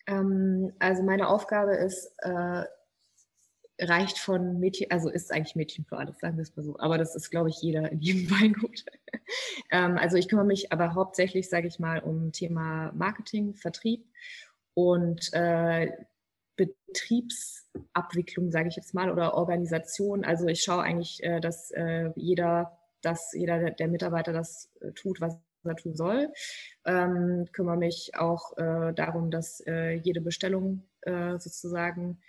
Ähm, 0.07 0.73
also 0.79 1.03
meine 1.03 1.27
Aufgabe 1.27 1.75
ist, 1.75 2.11
äh, 2.19 2.63
reicht 3.79 4.17
von 4.17 4.59
Mädchen, 4.59 4.89
also 4.91 5.09
ist 5.09 5.31
eigentlich 5.31 5.55
Mädchen 5.55 5.85
für 5.85 5.97
alles, 5.97 6.19
sagen 6.19 6.37
wir 6.37 6.41
es 6.41 6.55
mal 6.55 6.63
so. 6.63 6.77
Aber 6.79 6.97
das 6.97 7.15
ist, 7.15 7.29
glaube 7.29 7.49
ich, 7.49 7.61
jeder 7.61 7.91
in 7.91 8.01
jedem 8.01 8.29
Weingut. 8.41 8.85
ähm, 9.71 9.97
also 9.97 10.17
ich 10.17 10.27
kümmere 10.27 10.45
mich 10.45 10.71
aber 10.71 10.95
hauptsächlich, 10.95 11.49
sage 11.49 11.67
ich 11.67 11.79
mal, 11.79 11.99
um 11.99 12.31
Thema 12.31 12.91
Marketing, 12.93 13.55
Vertrieb 13.55 14.05
und 14.73 15.31
äh, 15.33 15.91
Betriebsabwicklung, 16.55 18.51
sage 18.51 18.69
ich 18.69 18.75
jetzt 18.75 18.93
mal, 18.93 19.11
oder 19.11 19.35
Organisation. 19.35 20.23
Also 20.23 20.47
ich 20.47 20.63
schaue 20.63 20.83
eigentlich, 20.83 21.23
äh, 21.23 21.39
dass 21.39 21.71
äh, 21.71 22.11
jeder 22.15 22.79
dass 23.03 23.33
jeder 23.33 23.71
der 23.71 23.87
Mitarbeiter 23.87 24.33
das 24.33 24.71
äh, 24.81 24.91
tut, 24.91 25.21
was 25.21 25.37
er 25.63 25.75
tun 25.75 25.95
soll. 25.95 26.29
Ähm, 26.85 27.47
kümmere 27.51 27.77
mich 27.77 28.11
auch 28.15 28.57
äh, 28.57 28.93
darum, 28.93 29.31
dass 29.31 29.61
äh, 29.65 29.91
jede 29.93 30.21
Bestellung 30.21 30.83
äh, 31.01 31.37
sozusagen 31.39 32.19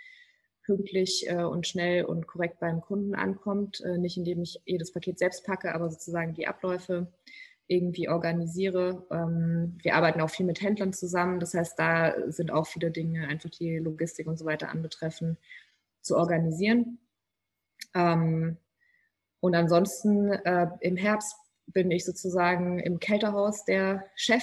pünktlich 0.65 1.29
äh, 1.29 1.43
und 1.43 1.67
schnell 1.67 2.05
und 2.05 2.27
korrekt 2.27 2.61
beim 2.61 2.81
Kunden 2.81 3.15
ankommt. 3.15 3.81
Äh, 3.81 3.99
nicht 3.99 4.17
indem 4.17 4.43
ich 4.43 4.61
jedes 4.65 4.93
Paket 4.93 5.19
selbst 5.19 5.45
packe, 5.45 5.75
aber 5.75 5.91
sozusagen 5.91 6.35
die 6.35 6.47
Abläufe 6.47 7.13
irgendwie 7.67 8.09
organisiere. 8.09 9.07
Ähm, 9.11 9.79
wir 9.83 9.95
arbeiten 9.95 10.21
auch 10.21 10.31
viel 10.31 10.47
mit 10.47 10.61
Händlern 10.61 10.93
zusammen. 10.93 11.41
Das 11.41 11.55
heißt, 11.55 11.79
da 11.79 12.15
sind 12.31 12.51
auch 12.51 12.67
viele 12.67 12.91
Dinge, 12.91 13.27
einfach 13.29 13.51
die 13.51 13.79
Logistik 13.79 14.27
und 14.27 14.39
so 14.39 14.45
weiter 14.45 14.69
anbetreffen, 14.69 15.39
zu 16.01 16.17
organisieren. 16.17 16.99
Ähm, 17.95 18.59
und 19.45 19.55
ansonsten 19.55 20.33
äh, 20.33 20.69
im 20.81 20.97
Herbst 20.97 21.37
bin 21.67 21.91
ich 21.91 22.07
sozusagen 22.07 22.79
im 22.79 22.99
Kälterhaus 22.99 23.67
der 23.67 24.07
Chef 24.15 24.43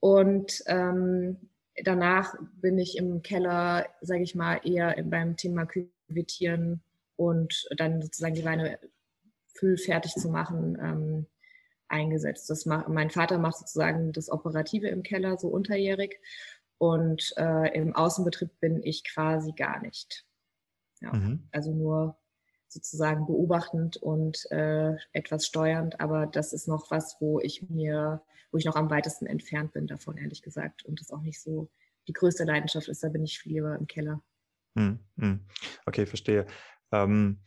und 0.00 0.62
ähm, 0.64 1.50
danach 1.84 2.34
bin 2.54 2.78
ich 2.78 2.96
im 2.96 3.20
Keller, 3.20 3.86
sage 4.00 4.22
ich 4.22 4.34
mal, 4.34 4.62
eher 4.64 4.96
beim 5.02 5.36
Thema 5.36 5.66
Küvetieren 5.66 6.82
und 7.16 7.68
dann 7.76 8.00
sozusagen 8.00 8.34
die 8.34 8.46
Weine 8.46 8.78
füllfertig 9.58 10.14
zu 10.14 10.30
machen 10.30 10.78
ähm, 10.80 11.26
eingesetzt. 11.88 12.48
Das 12.48 12.64
macht, 12.64 12.88
mein 12.88 13.10
Vater 13.10 13.36
macht 13.36 13.58
sozusagen 13.58 14.12
das 14.12 14.30
Operative 14.30 14.88
im 14.88 15.02
Keller 15.02 15.36
so 15.36 15.48
unterjährig 15.48 16.18
Und 16.78 17.34
äh, 17.36 17.76
im 17.76 17.94
Außenbetrieb 17.94 18.58
bin 18.58 18.82
ich 18.82 19.04
quasi 19.04 19.52
gar 19.52 19.82
nicht. 19.82 20.24
Ja, 21.02 21.12
mhm. 21.12 21.46
Also 21.52 21.74
nur 21.74 22.16
sozusagen 22.74 23.26
beobachtend 23.26 23.96
und 23.96 24.50
äh, 24.50 24.96
etwas 25.12 25.46
steuernd, 25.46 26.00
aber 26.00 26.26
das 26.26 26.52
ist 26.52 26.68
noch 26.68 26.90
was, 26.90 27.16
wo 27.20 27.40
ich 27.40 27.68
mir, 27.70 28.22
wo 28.50 28.58
ich 28.58 28.64
noch 28.64 28.76
am 28.76 28.90
weitesten 28.90 29.26
entfernt 29.26 29.72
bin 29.72 29.86
davon, 29.86 30.18
ehrlich 30.18 30.42
gesagt. 30.42 30.84
Und 30.84 31.00
das 31.00 31.10
auch 31.10 31.22
nicht 31.22 31.40
so 31.40 31.70
die 32.06 32.12
größte 32.12 32.44
Leidenschaft 32.44 32.88
ist, 32.88 33.02
da 33.02 33.08
bin 33.08 33.24
ich 33.24 33.38
viel 33.38 33.54
lieber 33.54 33.74
im 33.76 33.86
Keller. 33.86 34.22
Hm, 34.76 34.98
hm. 35.18 35.40
Okay, 35.86 36.04
verstehe. 36.04 36.46
Ähm, 36.92 37.40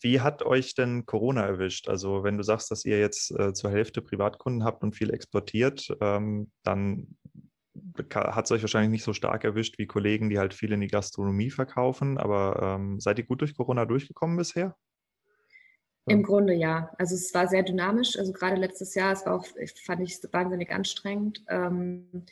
wie 0.00 0.20
hat 0.20 0.42
euch 0.42 0.74
denn 0.74 1.06
Corona 1.06 1.44
erwischt? 1.44 1.88
Also 1.88 2.22
wenn 2.22 2.36
du 2.36 2.44
sagst, 2.44 2.70
dass 2.70 2.84
ihr 2.84 2.98
jetzt 2.98 3.30
äh, 3.32 3.52
zur 3.52 3.70
Hälfte 3.70 4.02
Privatkunden 4.02 4.64
habt 4.64 4.82
und 4.82 4.94
viel 4.94 5.12
exportiert, 5.12 5.88
ähm, 6.00 6.50
dann 6.62 7.16
hat 8.14 8.44
es 8.44 8.50
euch 8.52 8.62
wahrscheinlich 8.62 8.90
nicht 8.90 9.04
so 9.04 9.12
stark 9.12 9.44
erwischt 9.44 9.78
wie 9.78 9.86
Kollegen, 9.86 10.30
die 10.30 10.38
halt 10.38 10.54
viel 10.54 10.72
in 10.72 10.80
die 10.80 10.88
Gastronomie 10.88 11.50
verkaufen. 11.50 12.18
Aber 12.18 12.60
ähm, 12.62 13.00
seid 13.00 13.18
ihr 13.18 13.26
gut 13.26 13.40
durch 13.40 13.56
Corona 13.56 13.84
durchgekommen 13.84 14.36
bisher? 14.36 14.76
Im 16.08 16.22
Grunde 16.22 16.54
ja. 16.54 16.90
Also 16.98 17.16
es 17.16 17.34
war 17.34 17.48
sehr 17.48 17.62
dynamisch. 17.62 18.16
Also 18.16 18.32
gerade 18.32 18.56
letztes 18.56 18.94
Jahr, 18.94 19.12
es 19.12 19.26
war 19.26 19.34
auch, 19.34 19.46
fand 19.84 20.00
ich 20.02 20.18
wahnsinnig 20.32 20.70
anstrengend. 20.70 21.44
Ähm, 21.48 22.24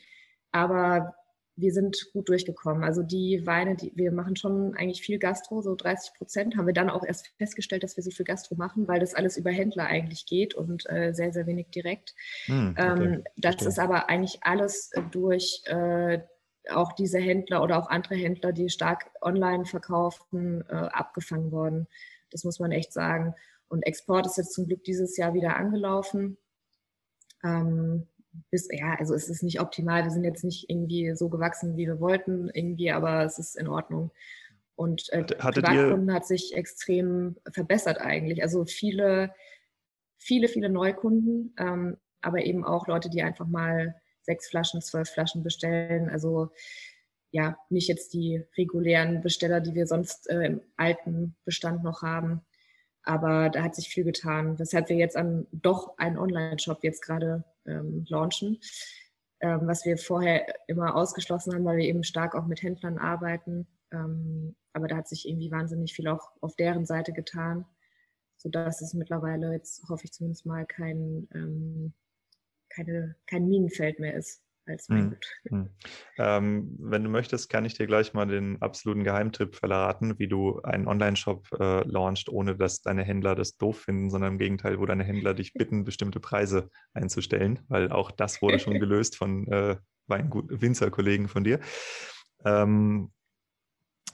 aber 0.52 1.14
wir 1.56 1.72
sind 1.72 2.10
gut 2.12 2.28
durchgekommen. 2.28 2.82
Also 2.82 3.02
die 3.02 3.46
Weine, 3.46 3.76
die 3.76 3.92
wir 3.94 4.10
machen 4.12 4.36
schon 4.36 4.74
eigentlich 4.74 5.02
viel 5.02 5.18
Gastro, 5.18 5.62
so 5.62 5.74
30 5.74 6.14
Prozent, 6.14 6.56
haben 6.56 6.66
wir 6.66 6.74
dann 6.74 6.90
auch 6.90 7.04
erst 7.04 7.28
festgestellt, 7.38 7.84
dass 7.84 7.96
wir 7.96 8.02
so 8.02 8.10
viel 8.10 8.24
Gastro 8.24 8.56
machen, 8.56 8.88
weil 8.88 9.00
das 9.00 9.14
alles 9.14 9.36
über 9.36 9.50
Händler 9.50 9.86
eigentlich 9.86 10.26
geht 10.26 10.54
und 10.54 10.88
äh, 10.90 11.12
sehr, 11.12 11.32
sehr 11.32 11.46
wenig 11.46 11.68
direkt. 11.70 12.14
Hm, 12.46 12.70
okay. 12.76 13.04
ähm, 13.04 13.24
das 13.36 13.56
okay. 13.56 13.68
ist 13.68 13.78
aber 13.78 14.08
eigentlich 14.08 14.38
alles 14.42 14.90
durch 15.12 15.62
äh, 15.66 16.20
auch 16.70 16.92
diese 16.92 17.18
Händler 17.18 17.62
oder 17.62 17.78
auch 17.78 17.88
andere 17.88 18.14
Händler, 18.14 18.52
die 18.52 18.70
stark 18.70 19.10
online 19.20 19.64
verkaufen, 19.64 20.64
äh, 20.68 20.74
abgefangen 20.74 21.52
worden. 21.52 21.86
Das 22.30 22.44
muss 22.44 22.58
man 22.58 22.72
echt 22.72 22.92
sagen. 22.92 23.34
Und 23.68 23.82
Export 23.82 24.26
ist 24.26 24.38
jetzt 24.38 24.54
zum 24.54 24.66
Glück 24.66 24.82
dieses 24.84 25.16
Jahr 25.16 25.34
wieder 25.34 25.56
angelaufen. 25.56 26.36
Ähm, 27.44 28.08
bis, 28.50 28.68
ja, 28.70 28.94
also 28.98 29.14
es 29.14 29.28
ist 29.28 29.42
nicht 29.42 29.60
optimal. 29.60 30.04
Wir 30.04 30.10
sind 30.10 30.24
jetzt 30.24 30.44
nicht 30.44 30.68
irgendwie 30.68 31.14
so 31.14 31.28
gewachsen, 31.28 31.76
wie 31.76 31.86
wir 31.86 32.00
wollten, 32.00 32.50
irgendwie, 32.52 32.90
aber 32.90 33.24
es 33.24 33.38
ist 33.38 33.56
in 33.56 33.68
Ordnung. 33.68 34.10
Und 34.76 35.12
äh, 35.12 35.22
Privatkunden 35.22 36.12
hat 36.12 36.26
sich 36.26 36.54
extrem 36.54 37.36
verbessert 37.52 38.00
eigentlich. 38.00 38.42
Also 38.42 38.64
viele, 38.64 39.32
viele, 40.18 40.48
viele 40.48 40.68
Neukunden, 40.68 41.54
ähm, 41.58 41.96
aber 42.20 42.44
eben 42.44 42.64
auch 42.64 42.88
Leute, 42.88 43.08
die 43.08 43.22
einfach 43.22 43.46
mal 43.46 43.94
sechs 44.22 44.48
Flaschen, 44.48 44.82
zwölf 44.82 45.08
Flaschen 45.08 45.42
bestellen. 45.42 46.08
Also 46.08 46.50
ja, 47.30 47.56
nicht 47.68 47.88
jetzt 47.88 48.14
die 48.14 48.42
regulären 48.56 49.20
Besteller, 49.20 49.60
die 49.60 49.74
wir 49.74 49.86
sonst 49.86 50.28
äh, 50.30 50.46
im 50.46 50.60
alten 50.76 51.36
Bestand 51.44 51.84
noch 51.84 52.02
haben. 52.02 52.40
Aber 53.02 53.50
da 53.50 53.62
hat 53.62 53.74
sich 53.74 53.88
viel 53.88 54.04
getan, 54.04 54.58
weshalb 54.58 54.88
wir 54.88 54.96
jetzt 54.96 55.16
an 55.16 55.46
doch 55.52 55.98
einen 55.98 56.16
Online-Shop 56.16 56.82
jetzt 56.82 57.02
gerade 57.02 57.44
ähm, 57.66 58.04
launchen, 58.08 58.58
ähm, 59.40 59.60
was 59.64 59.84
wir 59.84 59.98
vorher 59.98 60.46
immer 60.68 60.94
ausgeschlossen 60.94 61.54
haben, 61.54 61.64
weil 61.64 61.78
wir 61.78 61.86
eben 61.86 62.04
stark 62.04 62.34
auch 62.34 62.46
mit 62.46 62.62
Händlern 62.62 62.98
arbeiten. 62.98 63.66
Ähm, 63.92 64.56
aber 64.72 64.88
da 64.88 64.96
hat 64.96 65.08
sich 65.08 65.28
irgendwie 65.28 65.50
wahnsinnig 65.50 65.94
viel 65.94 66.08
auch 66.08 66.30
auf 66.40 66.56
deren 66.56 66.86
Seite 66.86 67.12
getan, 67.12 67.64
sodass 68.36 68.80
es 68.80 68.94
mittlerweile 68.94 69.52
jetzt, 69.52 69.88
hoffe 69.88 70.04
ich 70.04 70.12
zumindest 70.12 70.46
mal, 70.46 70.66
kein, 70.66 71.28
ähm, 71.34 71.92
keine, 72.68 73.16
kein 73.26 73.48
Minenfeld 73.48 74.00
mehr 74.00 74.14
ist 74.14 74.43
als 74.66 74.88
Weingut. 74.88 75.26
Hm, 75.48 75.58
hm. 75.58 75.70
Ähm, 76.18 76.76
wenn 76.78 77.04
du 77.04 77.10
möchtest, 77.10 77.48
kann 77.50 77.64
ich 77.64 77.74
dir 77.74 77.86
gleich 77.86 78.14
mal 78.14 78.26
den 78.26 78.60
absoluten 78.62 79.04
Geheimtipp 79.04 79.54
verraten, 79.54 80.18
wie 80.18 80.28
du 80.28 80.60
einen 80.62 80.88
Online-Shop 80.88 81.48
äh, 81.58 81.86
launchst, 81.86 82.28
ohne 82.28 82.56
dass 82.56 82.82
deine 82.82 83.02
Händler 83.02 83.34
das 83.34 83.56
doof 83.56 83.80
finden, 83.80 84.10
sondern 84.10 84.32
im 84.32 84.38
Gegenteil, 84.38 84.78
wo 84.78 84.86
deine 84.86 85.04
Händler 85.04 85.34
dich 85.34 85.52
bitten, 85.52 85.84
bestimmte 85.84 86.20
Preise 86.20 86.70
einzustellen, 86.92 87.60
weil 87.68 87.90
auch 87.90 88.10
das 88.10 88.40
wurde 88.42 88.58
schon 88.58 88.74
gelöst 88.80 89.16
von 89.16 89.46
äh, 89.48 89.76
Winzerkollegen 90.08 91.28
von 91.28 91.44
dir. 91.44 91.60
Ähm, 92.44 93.10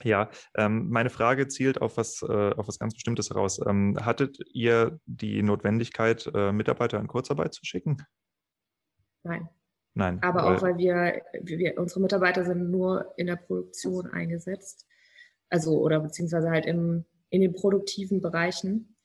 ja, 0.03 0.31
ähm, 0.57 0.89
meine 0.89 1.11
Frage 1.11 1.49
zielt 1.49 1.83
auf 1.83 1.97
was, 1.97 2.23
äh, 2.23 2.53
auf 2.55 2.69
was 2.69 2.79
ganz 2.79 2.95
Bestimmtes 2.95 3.31
heraus. 3.31 3.61
Ähm, 3.67 3.99
hattet 4.01 4.39
ihr 4.53 4.99
die 5.05 5.43
Notwendigkeit, 5.43 6.31
äh, 6.35 6.53
Mitarbeiter 6.53 6.99
in 6.99 7.07
Kurzarbeit 7.07 7.53
zu 7.53 7.65
schicken? 7.65 7.99
Nein. 9.23 9.49
Nein. 9.95 10.22
Aber 10.22 10.45
auch, 10.45 10.62
weil 10.62 10.78
wir, 10.78 11.22
wir, 11.43 11.78
unsere 11.78 12.01
Mitarbeiter 12.01 12.45
sind 12.45 12.70
nur 12.70 13.12
in 13.16 13.26
der 13.26 13.36
Produktion 13.36 14.07
eingesetzt. 14.07 14.86
Also, 15.49 15.80
oder 15.80 16.01
beziehungsweise 16.01 16.51
halt 16.51 16.66
im, 16.66 17.05
in 17.30 17.41
den 17.41 17.53
produktiven 17.53 18.20
Bereichen. 18.20 18.97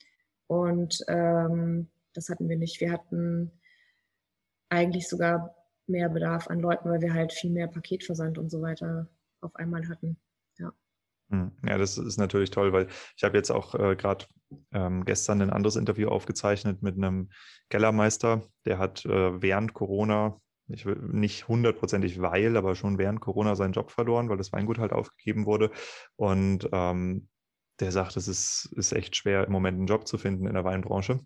Und 0.47 1.03
ähm, 1.07 1.89
das 2.13 2.29
hatten 2.29 2.47
wir 2.47 2.57
nicht. 2.57 2.79
Wir 2.81 2.91
hatten 2.91 3.51
eigentlich 4.69 5.07
sogar 5.07 5.55
mehr 5.87 6.09
Bedarf 6.09 6.47
an 6.47 6.59
Leuten, 6.59 6.89
weil 6.89 7.01
wir 7.01 7.13
halt 7.13 7.33
viel 7.33 7.51
mehr 7.51 7.67
Paketversand 7.67 8.37
und 8.37 8.49
so 8.49 8.61
weiter 8.61 9.07
auf 9.41 9.55
einmal 9.55 9.87
hatten. 9.87 10.17
Ja. 10.57 10.71
Hm. 11.29 11.51
Ja, 11.67 11.77
das 11.77 11.97
ist 11.97 12.17
natürlich 12.17 12.51
toll, 12.51 12.73
weil 12.73 12.87
ich 13.15 13.23
habe 13.23 13.37
jetzt 13.37 13.51
auch 13.51 13.75
äh, 13.75 13.95
gerade 13.95 14.25
ähm, 14.71 15.05
gestern 15.05 15.41
ein 15.41 15.49
anderes 15.49 15.75
Interview 15.75 16.09
aufgezeichnet 16.09 16.81
mit 16.81 16.95
einem 16.95 17.29
Kellermeister, 17.69 18.43
der 18.65 18.77
hat 18.77 19.05
äh, 19.05 19.41
während 19.41 19.73
Corona 19.73 20.39
ich 20.67 20.85
will 20.85 20.95
nicht 20.95 21.47
hundertprozentig 21.47 22.21
weil, 22.21 22.57
aber 22.57 22.75
schon 22.75 22.97
während 22.97 23.21
Corona 23.21 23.55
seinen 23.55 23.73
Job 23.73 23.91
verloren, 23.91 24.29
weil 24.29 24.37
das 24.37 24.51
Weingut 24.51 24.79
halt 24.79 24.93
aufgegeben 24.93 25.45
wurde. 25.45 25.71
Und 26.15 26.67
ähm, 26.71 27.27
der 27.79 27.91
sagt, 27.91 28.17
es 28.17 28.27
ist, 28.27 28.71
ist 28.75 28.93
echt 28.93 29.15
schwer, 29.15 29.45
im 29.45 29.51
Moment 29.51 29.77
einen 29.77 29.87
Job 29.87 30.07
zu 30.07 30.17
finden 30.17 30.47
in 30.47 30.53
der 30.53 30.63
Weinbranche. 30.63 31.19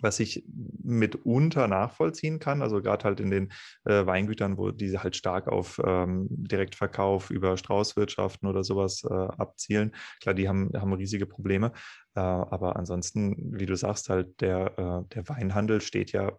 Was 0.00 0.18
ich 0.18 0.44
mitunter 0.82 1.68
nachvollziehen 1.68 2.40
kann, 2.40 2.60
also 2.60 2.82
gerade 2.82 3.04
halt 3.04 3.20
in 3.20 3.30
den 3.30 3.52
äh, 3.84 4.04
Weingütern, 4.04 4.58
wo 4.58 4.72
diese 4.72 5.04
halt 5.04 5.14
stark 5.14 5.46
auf 5.46 5.80
ähm, 5.84 6.26
Direktverkauf 6.28 7.30
über 7.30 7.56
Straußwirtschaften 7.56 8.48
oder 8.48 8.64
sowas 8.64 9.04
äh, 9.04 9.12
abzielen. 9.12 9.94
Klar, 10.20 10.34
die 10.34 10.48
haben, 10.48 10.70
haben 10.74 10.92
riesige 10.92 11.26
Probleme. 11.26 11.72
Äh, 12.16 12.20
aber 12.20 12.74
ansonsten, 12.74 13.36
wie 13.56 13.66
du 13.66 13.76
sagst, 13.76 14.08
halt 14.08 14.40
der, 14.40 14.76
äh, 14.76 15.14
der 15.14 15.28
Weinhandel 15.28 15.80
steht 15.80 16.10
ja 16.10 16.32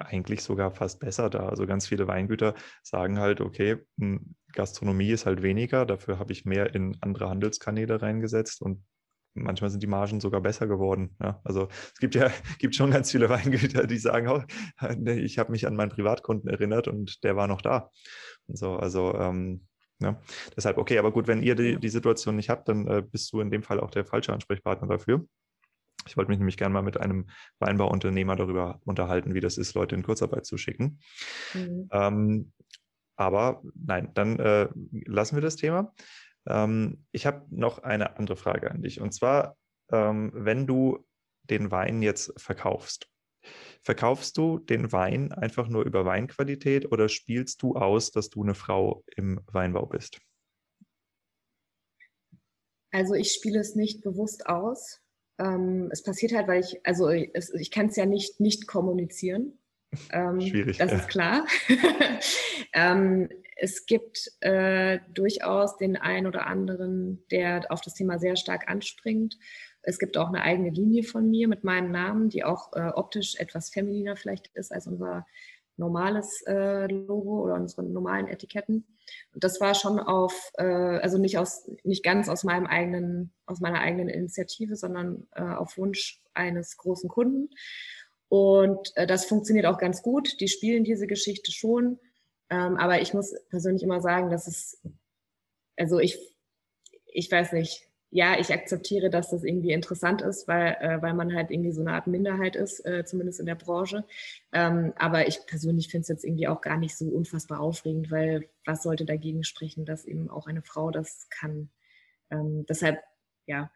eigentlich 0.00 0.42
sogar 0.42 0.70
fast 0.70 1.00
besser 1.00 1.30
da. 1.30 1.48
Also 1.48 1.66
ganz 1.66 1.86
viele 1.86 2.06
Weingüter 2.06 2.54
sagen 2.82 3.18
halt, 3.18 3.40
okay, 3.40 3.78
hm, 3.98 4.34
Gastronomie 4.52 5.10
ist 5.10 5.26
halt 5.26 5.42
weniger, 5.42 5.86
dafür 5.86 6.18
habe 6.18 6.32
ich 6.32 6.44
mehr 6.44 6.74
in 6.74 6.96
andere 7.00 7.28
Handelskanäle 7.28 8.00
reingesetzt 8.00 8.62
und 8.62 8.84
manchmal 9.34 9.70
sind 9.70 9.82
die 9.82 9.88
Margen 9.88 10.20
sogar 10.20 10.40
besser 10.40 10.66
geworden. 10.66 11.16
Ja, 11.20 11.40
also 11.44 11.68
es 11.92 11.98
gibt 11.98 12.14
ja 12.14 12.30
gibt 12.58 12.74
schon 12.74 12.90
ganz 12.90 13.10
viele 13.10 13.28
Weingüter, 13.28 13.86
die 13.86 13.98
sagen, 13.98 14.28
oh, 14.28 14.42
ich 15.06 15.38
habe 15.38 15.52
mich 15.52 15.66
an 15.66 15.76
meinen 15.76 15.90
Privatkunden 15.90 16.48
erinnert 16.48 16.88
und 16.88 17.22
der 17.24 17.36
war 17.36 17.48
noch 17.48 17.60
da. 17.60 17.90
Und 18.46 18.58
so, 18.58 18.76
also 18.76 19.14
ähm, 19.14 19.66
ja, 20.00 20.20
deshalb 20.56 20.78
okay, 20.78 20.98
aber 20.98 21.12
gut, 21.12 21.26
wenn 21.26 21.42
ihr 21.42 21.54
die, 21.54 21.78
die 21.78 21.88
Situation 21.88 22.36
nicht 22.36 22.50
habt, 22.50 22.68
dann 22.68 22.86
äh, 22.86 23.02
bist 23.02 23.32
du 23.32 23.40
in 23.40 23.50
dem 23.50 23.62
Fall 23.62 23.80
auch 23.80 23.90
der 23.90 24.04
falsche 24.04 24.32
Ansprechpartner 24.32 24.88
dafür. 24.88 25.26
Ich 26.06 26.16
wollte 26.16 26.30
mich 26.30 26.38
nämlich 26.38 26.56
gerne 26.56 26.72
mal 26.72 26.82
mit 26.82 26.98
einem 26.98 27.26
Weinbauunternehmer 27.58 28.36
darüber 28.36 28.80
unterhalten, 28.84 29.34
wie 29.34 29.40
das 29.40 29.58
ist, 29.58 29.74
Leute 29.74 29.94
in 29.94 30.02
Kurzarbeit 30.02 30.46
zu 30.46 30.56
schicken. 30.56 31.00
Mhm. 31.54 31.88
Ähm, 31.92 32.52
aber 33.16 33.62
nein, 33.74 34.10
dann 34.14 34.38
äh, 34.38 34.68
lassen 35.06 35.36
wir 35.36 35.42
das 35.42 35.56
Thema. 35.56 35.94
Ähm, 36.46 37.04
ich 37.12 37.26
habe 37.26 37.46
noch 37.50 37.78
eine 37.78 38.16
andere 38.16 38.36
Frage 38.36 38.70
an 38.70 38.82
dich. 38.82 39.00
Und 39.00 39.12
zwar, 39.12 39.56
ähm, 39.90 40.32
wenn 40.34 40.66
du 40.66 41.06
den 41.44 41.70
Wein 41.70 42.02
jetzt 42.02 42.32
verkaufst, 42.40 43.08
verkaufst 43.82 44.36
du 44.38 44.58
den 44.58 44.92
Wein 44.92 45.32
einfach 45.32 45.68
nur 45.68 45.84
über 45.84 46.04
Weinqualität 46.04 46.90
oder 46.90 47.08
spielst 47.08 47.62
du 47.62 47.76
aus, 47.76 48.10
dass 48.10 48.30
du 48.30 48.42
eine 48.42 48.54
Frau 48.54 49.04
im 49.16 49.40
Weinbau 49.46 49.86
bist? 49.86 50.20
Also 52.90 53.14
ich 53.14 53.32
spiele 53.32 53.58
es 53.58 53.74
nicht 53.74 54.02
bewusst 54.02 54.46
aus. 54.46 55.00
Ähm, 55.38 55.88
es 55.90 56.02
passiert 56.02 56.32
halt, 56.32 56.46
weil 56.48 56.60
ich, 56.60 56.80
also 56.84 57.08
es, 57.08 57.52
ich 57.54 57.70
kann 57.70 57.86
es 57.86 57.96
ja 57.96 58.06
nicht 58.06 58.40
nicht 58.40 58.66
kommunizieren. 58.66 59.58
Ähm, 60.12 60.40
Schwierig. 60.40 60.78
Das 60.78 60.90
ja. 60.90 60.98
ist 60.98 61.08
klar. 61.08 61.46
ähm, 62.72 63.28
es 63.56 63.86
gibt 63.86 64.32
äh, 64.40 64.98
durchaus 65.12 65.76
den 65.76 65.96
einen 65.96 66.26
oder 66.26 66.46
anderen, 66.46 67.24
der 67.30 67.70
auf 67.70 67.80
das 67.80 67.94
Thema 67.94 68.18
sehr 68.18 68.36
stark 68.36 68.68
anspringt. 68.68 69.38
Es 69.82 69.98
gibt 69.98 70.16
auch 70.16 70.28
eine 70.28 70.42
eigene 70.42 70.70
Linie 70.70 71.02
von 71.04 71.30
mir 71.30 71.46
mit 71.46 71.62
meinem 71.62 71.90
Namen, 71.90 72.28
die 72.30 72.44
auch 72.44 72.72
äh, 72.72 72.88
optisch 72.94 73.36
etwas 73.36 73.70
femininer 73.70 74.16
vielleicht 74.16 74.48
ist 74.54 74.72
als 74.72 74.86
unser 74.86 75.26
normales 75.76 76.42
äh, 76.46 76.86
Logo 76.86 77.42
oder 77.44 77.54
unsere 77.54 77.82
normalen 77.84 78.28
Etiketten. 78.28 78.86
Und 79.32 79.44
das 79.44 79.60
war 79.60 79.74
schon 79.74 79.98
auf, 79.98 80.52
äh, 80.54 80.64
also 80.64 81.18
nicht 81.18 81.38
aus, 81.38 81.68
nicht 81.82 82.04
ganz 82.04 82.28
aus 82.28 82.44
meinem 82.44 82.66
eigenen, 82.66 83.32
aus 83.46 83.60
meiner 83.60 83.80
eigenen 83.80 84.08
Initiative, 84.08 84.76
sondern 84.76 85.26
äh, 85.34 85.42
auf 85.42 85.76
Wunsch 85.76 86.22
eines 86.34 86.76
großen 86.76 87.08
Kunden. 87.08 87.50
Und 88.28 88.96
äh, 88.96 89.06
das 89.06 89.26
funktioniert 89.26 89.66
auch 89.66 89.78
ganz 89.78 90.02
gut. 90.02 90.40
Die 90.40 90.48
spielen 90.48 90.84
diese 90.84 91.06
Geschichte 91.06 91.52
schon. 91.52 91.98
Ähm, 92.50 92.76
aber 92.76 93.00
ich 93.00 93.14
muss 93.14 93.34
persönlich 93.48 93.82
immer 93.82 94.00
sagen, 94.00 94.30
dass 94.30 94.46
es, 94.46 94.80
also 95.76 95.98
ich, 95.98 96.18
ich 97.06 97.30
weiß 97.30 97.52
nicht, 97.52 97.88
ja, 98.14 98.38
ich 98.38 98.52
akzeptiere, 98.52 99.10
dass 99.10 99.30
das 99.30 99.42
irgendwie 99.42 99.72
interessant 99.72 100.22
ist, 100.22 100.46
weil, 100.46 100.76
äh, 100.78 101.02
weil 101.02 101.14
man 101.14 101.34
halt 101.34 101.50
irgendwie 101.50 101.72
so 101.72 101.80
eine 101.80 101.94
Art 101.94 102.06
Minderheit 102.06 102.54
ist, 102.54 102.78
äh, 102.86 103.04
zumindest 103.04 103.40
in 103.40 103.46
der 103.46 103.56
Branche. 103.56 104.04
Ähm, 104.52 104.92
aber 104.94 105.26
ich 105.26 105.44
persönlich 105.46 105.88
finde 105.88 106.02
es 106.02 106.08
jetzt 106.08 106.24
irgendwie 106.24 106.46
auch 106.46 106.60
gar 106.60 106.76
nicht 106.76 106.96
so 106.96 107.06
unfassbar 107.06 107.58
aufregend, 107.58 108.12
weil 108.12 108.48
was 108.64 108.84
sollte 108.84 109.04
dagegen 109.04 109.42
sprechen, 109.42 109.84
dass 109.84 110.04
eben 110.04 110.30
auch 110.30 110.46
eine 110.46 110.62
Frau 110.62 110.92
das 110.92 111.28
kann? 111.28 111.70
Ähm, 112.30 112.64
deshalb, 112.68 113.02
ja, 113.46 113.72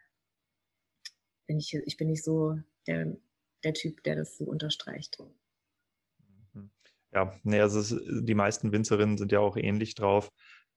bin 1.49 1.59
ich, 1.59 1.74
ich 1.74 1.97
bin 1.97 2.07
nicht 2.07 2.22
so 2.22 2.61
der, 2.86 3.16
der 3.64 3.74
Typ, 3.74 4.05
der 4.05 4.14
das 4.14 4.39
so 4.39 4.45
unterstreicht. 4.45 5.18
Mhm. 6.55 6.70
Ja, 7.12 7.34
nee, 7.43 7.59
also 7.59 7.99
die 8.20 8.34
meisten 8.36 8.70
Winzerinnen 8.70 9.18
sind 9.18 9.32
ja 9.32 9.41
auch 9.41 9.57
ähnlich 9.57 9.97
drauf 9.97 10.30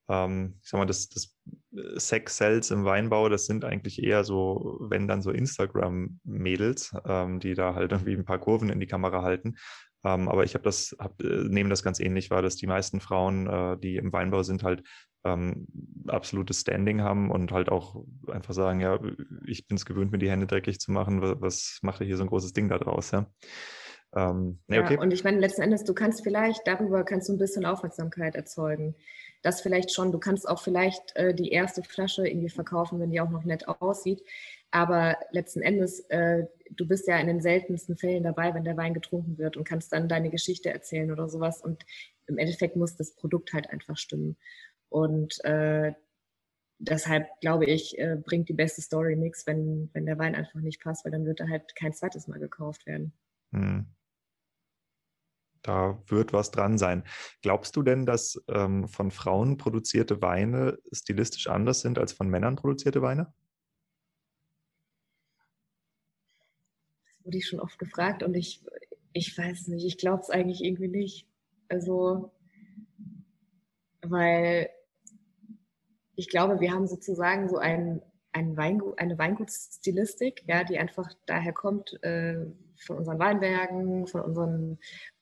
ähm, 0.09 0.55
ich 0.61 0.69
sag 0.69 0.79
mal, 0.79 0.85
das, 0.85 1.09
das 1.09 1.37
äh, 1.75 1.99
Sex-Cells 1.99 2.71
im 2.71 2.85
Weinbau, 2.85 3.29
das 3.29 3.45
sind 3.45 3.65
eigentlich 3.65 4.03
eher 4.03 4.23
so, 4.23 4.77
wenn 4.81 5.07
dann 5.07 5.21
so 5.21 5.31
Instagram-Mädels, 5.31 6.95
ähm, 7.05 7.39
die 7.39 7.53
da 7.53 7.75
halt 7.75 7.91
irgendwie 7.91 8.13
ein 8.13 8.25
paar 8.25 8.39
Kurven 8.39 8.69
in 8.69 8.79
die 8.79 8.87
Kamera 8.87 9.21
halten. 9.21 9.55
Ähm, 10.03 10.27
aber 10.29 10.43
ich 10.43 10.55
habe 10.55 10.63
das, 10.63 10.95
hab, 10.99 11.21
äh, 11.21 11.43
nehme 11.47 11.69
das 11.69 11.83
ganz 11.83 11.99
ähnlich 11.99 12.31
wahr, 12.31 12.41
dass 12.41 12.55
die 12.55 12.67
meisten 12.67 12.99
Frauen, 12.99 13.47
äh, 13.47 13.77
die 13.77 13.97
im 13.97 14.11
Weinbau 14.11 14.43
sind, 14.43 14.63
halt 14.63 14.83
ähm, 15.23 15.67
absolutes 16.07 16.61
Standing 16.61 17.01
haben 17.01 17.29
und 17.29 17.51
halt 17.51 17.69
auch 17.69 18.03
einfach 18.27 18.55
sagen, 18.55 18.79
ja, 18.81 18.99
ich 19.45 19.67
bin 19.67 19.77
es 19.77 19.85
gewöhnt, 19.85 20.11
mir 20.11 20.17
die 20.17 20.31
Hände 20.31 20.47
dreckig 20.47 20.79
zu 20.79 20.91
machen, 20.91 21.21
was, 21.21 21.35
was 21.39 21.79
macht 21.83 22.01
ihr 22.01 22.07
hier 22.07 22.17
so 22.17 22.23
ein 22.23 22.29
großes 22.29 22.53
Ding 22.53 22.69
da 22.69 22.79
draus, 22.79 23.11
ja? 23.11 23.27
Ähm, 24.13 24.59
nee, 24.67 24.79
okay. 24.79 24.95
ja, 24.95 25.01
und 25.01 25.13
ich 25.13 25.23
meine, 25.23 25.39
letzten 25.39 25.61
Endes, 25.61 25.85
du 25.85 25.93
kannst 25.93 26.23
vielleicht 26.23 26.67
darüber 26.67 27.05
kannst 27.05 27.29
du 27.29 27.33
ein 27.33 27.37
bisschen 27.37 27.65
Aufmerksamkeit 27.65 28.35
erzeugen 28.35 28.95
das 29.41 29.61
vielleicht 29.61 29.91
schon. 29.91 30.11
Du 30.11 30.19
kannst 30.19 30.47
auch 30.47 30.61
vielleicht 30.61 31.15
äh, 31.15 31.33
die 31.33 31.51
erste 31.51 31.83
Flasche 31.83 32.27
irgendwie 32.27 32.49
verkaufen, 32.49 32.99
wenn 32.99 33.11
die 33.11 33.21
auch 33.21 33.29
noch 33.29 33.43
nett 33.43 33.67
aussieht. 33.67 34.23
Aber 34.71 35.17
letzten 35.31 35.61
Endes, 35.61 36.01
äh, 36.09 36.45
du 36.69 36.87
bist 36.87 37.07
ja 37.07 37.17
in 37.19 37.27
den 37.27 37.41
seltensten 37.41 37.97
Fällen 37.97 38.23
dabei, 38.23 38.53
wenn 38.53 38.63
der 38.63 38.77
Wein 38.77 38.93
getrunken 38.93 39.37
wird 39.37 39.57
und 39.57 39.65
kannst 39.65 39.91
dann 39.91 40.07
deine 40.07 40.29
Geschichte 40.29 40.69
erzählen 40.69 41.11
oder 41.11 41.27
sowas. 41.27 41.61
Und 41.61 41.83
im 42.27 42.37
Endeffekt 42.37 42.75
muss 42.75 42.95
das 42.95 43.13
Produkt 43.15 43.53
halt 43.53 43.69
einfach 43.69 43.97
stimmen. 43.97 44.37
Und 44.89 45.43
äh, 45.43 45.93
deshalb 46.79 47.27
glaube 47.41 47.65
ich, 47.65 47.97
äh, 47.97 48.15
bringt 48.15 48.49
die 48.49 48.53
beste 48.53 48.81
Story 48.81 49.15
nichts, 49.15 49.45
wenn, 49.47 49.89
wenn 49.93 50.05
der 50.05 50.17
Wein 50.17 50.35
einfach 50.35 50.61
nicht 50.61 50.81
passt, 50.81 51.03
weil 51.03 51.11
dann 51.11 51.25
wird 51.25 51.39
er 51.39 51.49
halt 51.49 51.75
kein 51.75 51.93
zweites 51.93 52.27
Mal 52.27 52.39
gekauft 52.39 52.85
werden. 52.85 53.13
Hm. 53.51 53.85
Da 55.61 56.01
wird 56.07 56.33
was 56.33 56.51
dran 56.51 56.77
sein. 56.77 57.03
Glaubst 57.41 57.75
du 57.75 57.83
denn, 57.83 58.05
dass 58.05 58.43
ähm, 58.47 58.87
von 58.87 59.11
Frauen 59.11 59.57
produzierte 59.57 60.21
Weine 60.21 60.79
stilistisch 60.91 61.47
anders 61.47 61.81
sind 61.81 61.99
als 61.99 62.13
von 62.13 62.27
Männern 62.27 62.55
produzierte 62.55 63.01
Weine? 63.01 63.33
Das 67.05 67.25
wurde 67.25 67.37
ich 67.37 67.47
schon 67.47 67.59
oft 67.59 67.77
gefragt 67.77 68.23
und 68.23 68.33
ich, 68.33 68.63
ich 69.13 69.37
weiß 69.37 69.67
nicht, 69.67 69.85
ich 69.85 69.97
glaube 69.97 70.21
es 70.21 70.31
eigentlich 70.31 70.63
irgendwie 70.63 70.87
nicht. 70.87 71.27
Also, 71.69 72.31
weil 74.01 74.69
ich 76.15 76.27
glaube, 76.27 76.59
wir 76.59 76.71
haben 76.71 76.87
sozusagen 76.87 77.49
so 77.49 77.57
ein, 77.57 78.01
ein 78.31 78.57
Weingut, 78.57 78.97
eine 78.99 79.17
Weingutsstilistik, 79.17 80.43
ja, 80.47 80.63
die 80.63 80.79
einfach 80.79 81.13
daher 81.25 81.53
kommt 81.53 82.01
äh, 82.03 82.45
von 82.77 82.97
unseren 82.97 83.19
Weinbergen, 83.19 84.07
von 84.07 84.21
unseren 84.21 84.79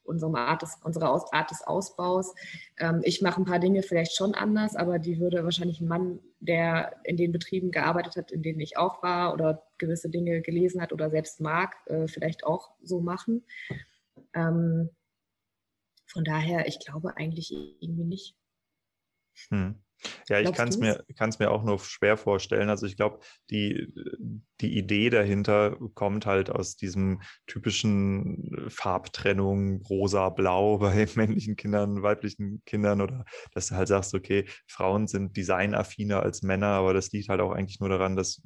unserem 0.10 0.36
Art 0.36 0.62
des, 0.62 0.78
unserer 0.84 1.26
Art 1.32 1.51
des 1.51 1.62
Ausbaus. 1.62 2.34
Ähm, 2.78 3.01
ich 3.03 3.22
mache 3.22 3.41
ein 3.41 3.45
paar 3.45 3.60
Dinge 3.60 3.84
vielleicht 3.84 4.16
schon 4.16 4.34
anders, 4.34 4.76
aber 4.76 4.99
die 4.99 5.20
würde 5.20 5.43
wahrscheinlich 5.43 5.80
ein 5.80 5.88
Mann, 5.88 6.20
der 6.39 6.95
in 7.03 7.16
den 7.16 7.32
Betrieben 7.32 7.72
gearbeitet 7.72 8.16
hat, 8.16 8.32
in 8.32 8.41
denen 8.41 8.60
ich 8.60 8.78
auch 8.78 9.01
war 9.03 9.34
oder 9.34 9.64
gewisse 9.78 10.10
Dinge 10.10 10.41
gelesen 10.41 10.82
hat 10.82 10.91
oder 10.91 11.10
selbst 11.10 11.39
mag, 11.39 11.76
äh, 11.86 12.07
vielleicht 12.07 12.43
auch 12.43 12.72
so 12.82 12.99
machen. 12.99 13.45
Ähm, 14.34 14.89
von 16.07 16.24
daher, 16.24 16.68
ich 16.68 16.80
glaube 16.80 17.16
eigentlich 17.18 17.51
irgendwie 17.51 18.03
nicht. 18.03 18.36
Hm. 19.49 19.76
Ja, 20.28 20.39
ich 20.39 20.52
kann 20.54 20.70
es 20.70 20.78
mir, 20.78 21.04
kann's 21.18 21.39
mir 21.39 21.52
auch 21.52 21.64
nur 21.64 21.80
schwer 21.80 22.18
vorstellen. 22.18 22.70
Also 22.70 22.86
ich 22.86 22.95
glaube, 22.95 23.20
die, 23.50 23.93
die 24.62 24.78
Idee 24.78 25.10
dahinter 25.10 25.78
kommt 25.93 26.26
halt 26.26 26.50
aus 26.50 26.76
diesem 26.76 27.22
typischen 27.47 28.68
Farbtrennung 28.70 29.82
rosa-blau 29.89 30.78
bei 30.80 31.08
männlichen 31.16 31.56
Kindern, 31.56 32.02
weiblichen 32.02 32.62
Kindern 32.66 33.02
oder 33.02 33.26
dass 33.54 33.68
du 33.68 33.76
halt 33.76 33.88
sagst, 33.88 34.14
okay, 34.14 34.45
Frauen 34.68 35.08
sind 35.08 35.36
designaffiner 35.36 36.22
als 36.24 36.41
Männer, 36.41 36.68
aber 36.68 36.93
das 36.93 37.12
liegt 37.12 37.30
halt 37.30 37.41
auch 37.41 37.52
eigentlich 37.52 37.80
nur 37.80 37.89
daran, 37.89 38.16
dass 38.16 38.41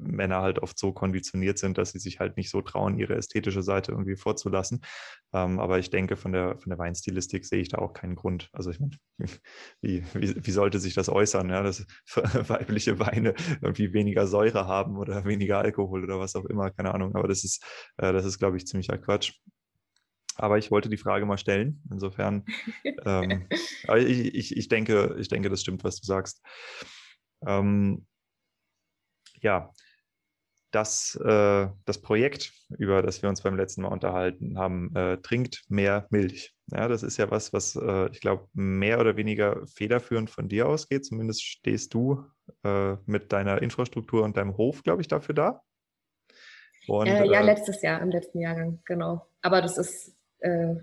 Männer 0.00 0.40
halt 0.42 0.58
oft 0.58 0.78
so 0.78 0.92
konditioniert 0.92 1.58
sind, 1.58 1.78
dass 1.78 1.92
sie 1.92 1.98
sich 1.98 2.20
halt 2.20 2.36
nicht 2.36 2.50
so 2.50 2.62
trauen, 2.62 2.98
ihre 2.98 3.14
ästhetische 3.14 3.62
Seite 3.62 3.92
irgendwie 3.92 4.16
vorzulassen. 4.16 4.82
Ähm, 5.32 5.60
aber 5.60 5.78
ich 5.78 5.90
denke, 5.90 6.16
von 6.16 6.32
der, 6.32 6.58
von 6.58 6.70
der 6.70 6.78
Weinstilistik 6.78 7.44
sehe 7.44 7.60
ich 7.60 7.68
da 7.68 7.78
auch 7.78 7.92
keinen 7.92 8.16
Grund. 8.16 8.48
Also 8.52 8.70
ich 8.70 8.80
meine, 8.80 8.92
wie, 9.80 10.04
wie, 10.14 10.34
wie 10.44 10.50
sollte 10.50 10.78
sich 10.78 10.94
das 10.94 11.08
äußern, 11.08 11.50
ja, 11.50 11.62
dass 11.62 11.86
weibliche 12.48 12.98
Weine 12.98 13.34
irgendwie 13.62 13.92
weniger 13.92 14.26
Säure 14.26 14.66
haben 14.66 14.96
oder 14.96 15.24
weniger 15.24 15.58
Alkohol 15.58 16.04
oder 16.04 16.18
was 16.18 16.36
auch 16.36 16.44
immer, 16.46 16.70
keine 16.70 16.94
Ahnung. 16.94 17.14
Aber 17.14 17.28
das 17.28 17.44
ist, 17.44 17.64
äh, 17.98 18.12
das 18.12 18.24
ist, 18.24 18.38
glaube 18.38 18.56
ich, 18.56 18.66
ziemlicher 18.66 18.98
Quatsch. 18.98 19.34
Aber 20.36 20.56
ich 20.56 20.70
wollte 20.70 20.88
die 20.88 20.96
Frage 20.96 21.26
mal 21.26 21.38
stellen. 21.38 21.82
Insofern, 21.90 22.44
ähm, 23.04 23.46
ich, 23.96 24.34
ich, 24.34 24.56
ich, 24.56 24.68
denke, 24.68 25.16
ich 25.18 25.28
denke, 25.28 25.50
das 25.50 25.60
stimmt, 25.60 25.84
was 25.84 26.00
du 26.00 26.06
sagst. 26.06 26.42
Ähm, 27.46 28.06
ja, 29.42 29.72
das, 30.70 31.16
äh, 31.16 31.68
das 31.84 31.98
Projekt, 32.00 32.52
über 32.78 33.02
das 33.02 33.22
wir 33.22 33.28
uns 33.28 33.42
beim 33.42 33.56
letzten 33.56 33.82
Mal 33.82 33.88
unterhalten 33.88 34.58
haben, 34.58 34.94
äh, 34.94 35.18
trinkt 35.18 35.64
mehr 35.68 36.06
Milch. 36.10 36.54
Ja, 36.66 36.88
das 36.88 37.02
ist 37.02 37.16
ja 37.16 37.30
was, 37.30 37.52
was 37.52 37.76
äh, 37.76 38.10
ich 38.10 38.20
glaube, 38.20 38.48
mehr 38.52 39.00
oder 39.00 39.16
weniger 39.16 39.66
federführend 39.66 40.30
von 40.30 40.48
dir 40.48 40.68
ausgeht. 40.68 41.04
Zumindest 41.04 41.44
stehst 41.44 41.94
du 41.94 42.24
äh, 42.64 42.96
mit 43.06 43.32
deiner 43.32 43.62
Infrastruktur 43.62 44.22
und 44.22 44.36
deinem 44.36 44.56
Hof, 44.56 44.82
glaube 44.82 45.02
ich, 45.02 45.08
dafür 45.08 45.34
da. 45.34 45.62
Und, 46.86 47.08
äh, 47.08 47.26
ja, 47.26 47.40
äh, 47.40 47.44
letztes 47.44 47.82
Jahr, 47.82 48.00
im 48.00 48.10
letzten 48.10 48.40
Jahrgang, 48.40 48.80
genau. 48.84 49.26
Aber 49.42 49.62
das 49.62 49.78
ist 49.78 50.16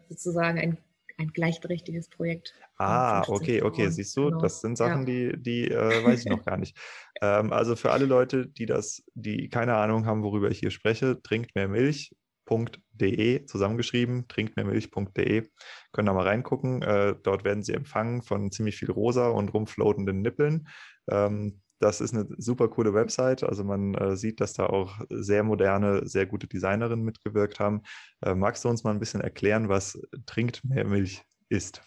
sozusagen 0.08 0.60
ein 0.60 0.78
ein 1.18 1.30
gleichberechtigtes 1.30 2.10
Projekt. 2.10 2.54
Ah, 2.78 3.24
okay, 3.28 3.62
okay, 3.64 3.90
siehst 3.90 4.16
du, 4.16 4.26
genau. 4.26 4.40
das 4.40 4.62
sind 4.62 4.78
Sachen, 4.78 5.08
ja. 5.08 5.32
die, 5.32 5.42
die 5.42 5.72
äh, 5.72 6.04
weiß 6.04 6.22
ich 6.22 6.32
noch 6.32 6.44
gar 6.46 6.58
nicht. 6.58 6.78
Ähm, 7.20 7.52
also 7.52 7.76
für 7.76 7.90
alle 7.90 8.06
Leute, 8.06 8.46
die 8.46 8.68
das, 8.68 9.02
die 9.16 9.50
keine 9.50 9.74
Ahnung 9.74 10.06
haben, 10.06 10.22
worüber 10.22 10.52
ich 10.52 10.60
hier 10.60 10.70
spreche, 10.70 11.20
trinkt 11.24 11.56
mehr 11.56 11.68
Milch.de 11.68 13.44
zusammengeschrieben, 13.48 14.28
trinkmehrmilch.de. 14.28 15.50
Können 15.94 16.06
da 16.06 16.14
mal 16.14 16.28
reingucken. 16.28 16.84
Äh, 16.84 17.16
dort 17.24 17.44
werden 17.44 17.64
sie 17.64 17.74
empfangen 17.74 18.22
von 18.22 18.52
ziemlich 18.52 18.76
viel 18.76 18.92
rosa 18.92 19.30
und 19.30 19.52
rumfloatenden 19.52 20.22
Nippeln. 20.22 20.68
Ähm, 21.10 21.64
das 21.80 22.02
ist 22.02 22.14
eine 22.14 22.28
super 22.38 22.68
coole 22.68 22.94
Website. 22.94 23.44
Also 23.44 23.64
man 23.64 23.94
äh, 23.96 24.16
sieht, 24.16 24.42
dass 24.42 24.54
da 24.54 24.68
auch 24.68 25.00
sehr 25.10 25.44
moderne, 25.44 26.08
sehr 26.08 26.26
gute 26.26 26.48
Designerinnen 26.48 27.06
mitgewirkt 27.06 27.60
haben. 27.60 27.84
Äh, 28.22 28.36
magst 28.36 28.66
du 28.66 28.70
uns 28.70 28.84
mal 28.84 28.92
ein 28.92 29.00
bisschen 29.00 29.22
erklären, 29.22 29.70
was 29.70 30.00
Trinkt 30.26 30.64
mehr 30.64 30.86
Milch 30.86 31.24
ist? 31.50 31.82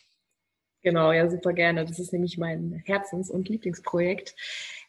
Genau, 0.83 1.13
ja, 1.13 1.29
super 1.29 1.53
gerne. 1.53 1.85
Das 1.85 1.99
ist 1.99 2.13
nämlich 2.13 2.39
mein 2.39 2.83
Herzens- 2.87 3.31
und 3.31 3.49
Lieblingsprojekt. 3.49 4.35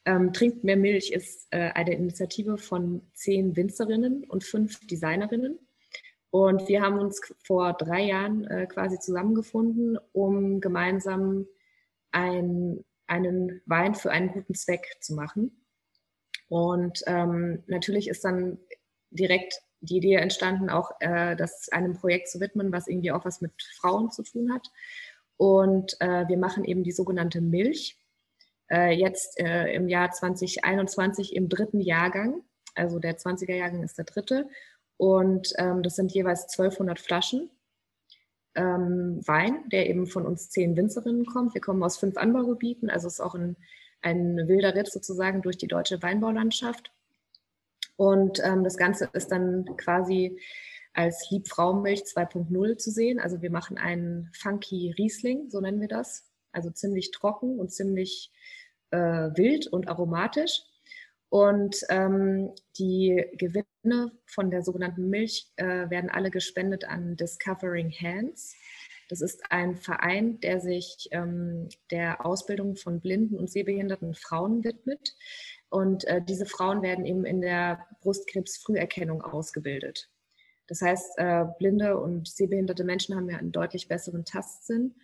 Ähm, 0.05 0.31
Trinkt 0.31 0.63
mehr 0.63 0.77
Milch 0.77 1.11
ist 1.11 1.47
äh, 1.51 1.71
eine 1.73 1.93
Initiative 1.93 2.57
von 2.57 3.01
zehn 3.13 3.55
Winzerinnen 3.55 4.23
und 4.23 4.43
fünf 4.43 4.79
Designerinnen. 4.87 5.59
Und 6.29 6.69
wir 6.69 6.81
haben 6.81 6.97
uns 6.97 7.19
vor 7.43 7.73
drei 7.73 8.03
Jahren 8.03 8.45
äh, 8.45 8.65
quasi 8.67 8.99
zusammengefunden, 8.99 9.97
um 10.13 10.61
gemeinsam 10.61 11.45
ein 12.13 12.85
einen 13.11 13.61
Wein 13.65 13.93
für 13.93 14.09
einen 14.09 14.31
guten 14.31 14.55
Zweck 14.55 14.97
zu 15.01 15.13
machen. 15.13 15.65
Und 16.47 17.03
ähm, 17.07 17.63
natürlich 17.67 18.07
ist 18.07 18.23
dann 18.23 18.57
direkt 19.09 19.61
die 19.81 19.97
Idee 19.97 20.15
entstanden, 20.15 20.69
auch 20.69 20.91
äh, 21.01 21.35
das 21.35 21.69
einem 21.69 21.93
Projekt 21.93 22.29
zu 22.29 22.39
widmen, 22.39 22.71
was 22.71 22.87
irgendwie 22.87 23.11
auch 23.11 23.25
was 23.25 23.41
mit 23.41 23.51
Frauen 23.79 24.11
zu 24.11 24.23
tun 24.23 24.53
hat. 24.53 24.67
Und 25.35 25.99
äh, 25.99 26.27
wir 26.27 26.37
machen 26.37 26.63
eben 26.63 26.83
die 26.83 26.91
sogenannte 26.91 27.41
Milch. 27.41 27.97
Äh, 28.69 28.93
jetzt 28.93 29.39
äh, 29.39 29.73
im 29.73 29.89
Jahr 29.89 30.11
2021 30.11 31.35
im 31.35 31.49
dritten 31.49 31.81
Jahrgang. 31.81 32.43
Also 32.75 32.99
der 32.99 33.17
20er 33.17 33.55
Jahrgang 33.55 33.83
ist 33.83 33.97
der 33.97 34.05
dritte. 34.05 34.47
Und 34.95 35.51
ähm, 35.57 35.83
das 35.83 35.95
sind 35.95 36.13
jeweils 36.13 36.43
1200 36.43 36.99
Flaschen 36.99 37.49
ähm, 38.55 39.21
Wein, 39.25 39.69
der 39.69 39.89
eben 39.89 40.07
von 40.07 40.25
uns 40.25 40.49
zehn 40.49 40.75
Winzerinnen 40.75 41.25
kommt. 41.25 41.53
Wir 41.53 41.61
kommen 41.61 41.83
aus 41.83 41.97
fünf 41.97 42.17
Anbaugebieten, 42.17 42.89
also 42.89 43.07
es 43.07 43.15
ist 43.15 43.19
auch 43.21 43.35
ein, 43.35 43.55
ein 44.01 44.47
wilder 44.47 44.75
Ritt 44.75 44.91
sozusagen 44.91 45.41
durch 45.41 45.57
die 45.57 45.67
deutsche 45.67 46.01
Weinbaulandschaft. 46.01 46.91
Und 47.95 48.41
ähm, 48.43 48.63
das 48.63 48.77
Ganze 48.77 49.09
ist 49.13 49.31
dann 49.31 49.65
quasi 49.77 50.39
als 50.93 51.29
Liebfrauenmilch 51.29 52.01
2.0 52.01 52.77
zu 52.77 52.91
sehen. 52.91 53.19
Also 53.19 53.41
wir 53.41 53.51
machen 53.51 53.77
einen 53.77 54.29
funky 54.33 54.93
Riesling, 54.97 55.49
so 55.49 55.61
nennen 55.61 55.79
wir 55.79 55.87
das. 55.87 56.27
Also 56.51 56.69
ziemlich 56.69 57.11
trocken 57.11 57.59
und 57.59 57.71
ziemlich 57.71 58.31
äh, 58.91 58.97
wild 58.97 59.67
und 59.67 59.87
aromatisch. 59.87 60.63
Und 61.31 61.77
ähm, 61.87 62.51
die 62.77 63.25
Gewinne 63.37 64.11
von 64.25 64.51
der 64.51 64.63
sogenannten 64.63 65.09
Milch 65.09 65.47
äh, 65.55 65.89
werden 65.89 66.09
alle 66.09 66.29
gespendet 66.29 66.83
an 66.83 67.15
Discovering 67.15 67.89
Hands. 67.89 68.53
Das 69.07 69.21
ist 69.21 69.41
ein 69.49 69.77
Verein, 69.77 70.41
der 70.41 70.59
sich 70.59 71.07
ähm, 71.11 71.69
der 71.89 72.25
Ausbildung 72.25 72.75
von 72.75 72.99
blinden 72.99 73.37
und 73.37 73.49
sehbehinderten 73.49 74.13
Frauen 74.13 74.65
widmet. 74.65 75.15
Und 75.69 76.03
äh, 76.03 76.21
diese 76.21 76.45
Frauen 76.45 76.81
werden 76.81 77.05
eben 77.05 77.23
in 77.23 77.39
der 77.39 77.87
Brustkrebsfrüherkennung 78.01 79.21
ausgebildet. 79.21 80.09
Das 80.67 80.81
heißt, 80.81 81.13
äh, 81.15 81.45
blinde 81.57 81.97
und 81.97 82.27
sehbehinderte 82.27 82.83
Menschen 82.83 83.15
haben 83.15 83.29
ja 83.29 83.37
einen 83.37 83.53
deutlich 83.53 83.87
besseren 83.87 84.25
Tastsinn. 84.25 84.95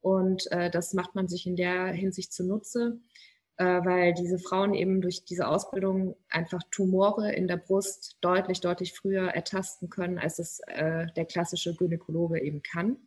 Und 0.00 0.50
äh, 0.50 0.68
das 0.68 0.94
macht 0.94 1.14
man 1.14 1.28
sich 1.28 1.46
in 1.46 1.54
der 1.54 1.86
Hinsicht 1.92 2.32
zunutze, 2.32 2.98
weil 3.64 4.12
diese 4.14 4.38
Frauen 4.38 4.74
eben 4.74 5.00
durch 5.00 5.24
diese 5.24 5.48
Ausbildung 5.48 6.16
einfach 6.28 6.60
Tumore 6.70 7.32
in 7.32 7.48
der 7.48 7.56
Brust 7.56 8.18
deutlich, 8.20 8.60
deutlich 8.60 8.92
früher 8.92 9.28
ertasten 9.28 9.88
können, 9.88 10.18
als 10.18 10.38
es 10.38 10.60
äh, 10.66 11.06
der 11.16 11.24
klassische 11.24 11.74
Gynäkologe 11.74 12.40
eben 12.42 12.62
kann. 12.62 12.98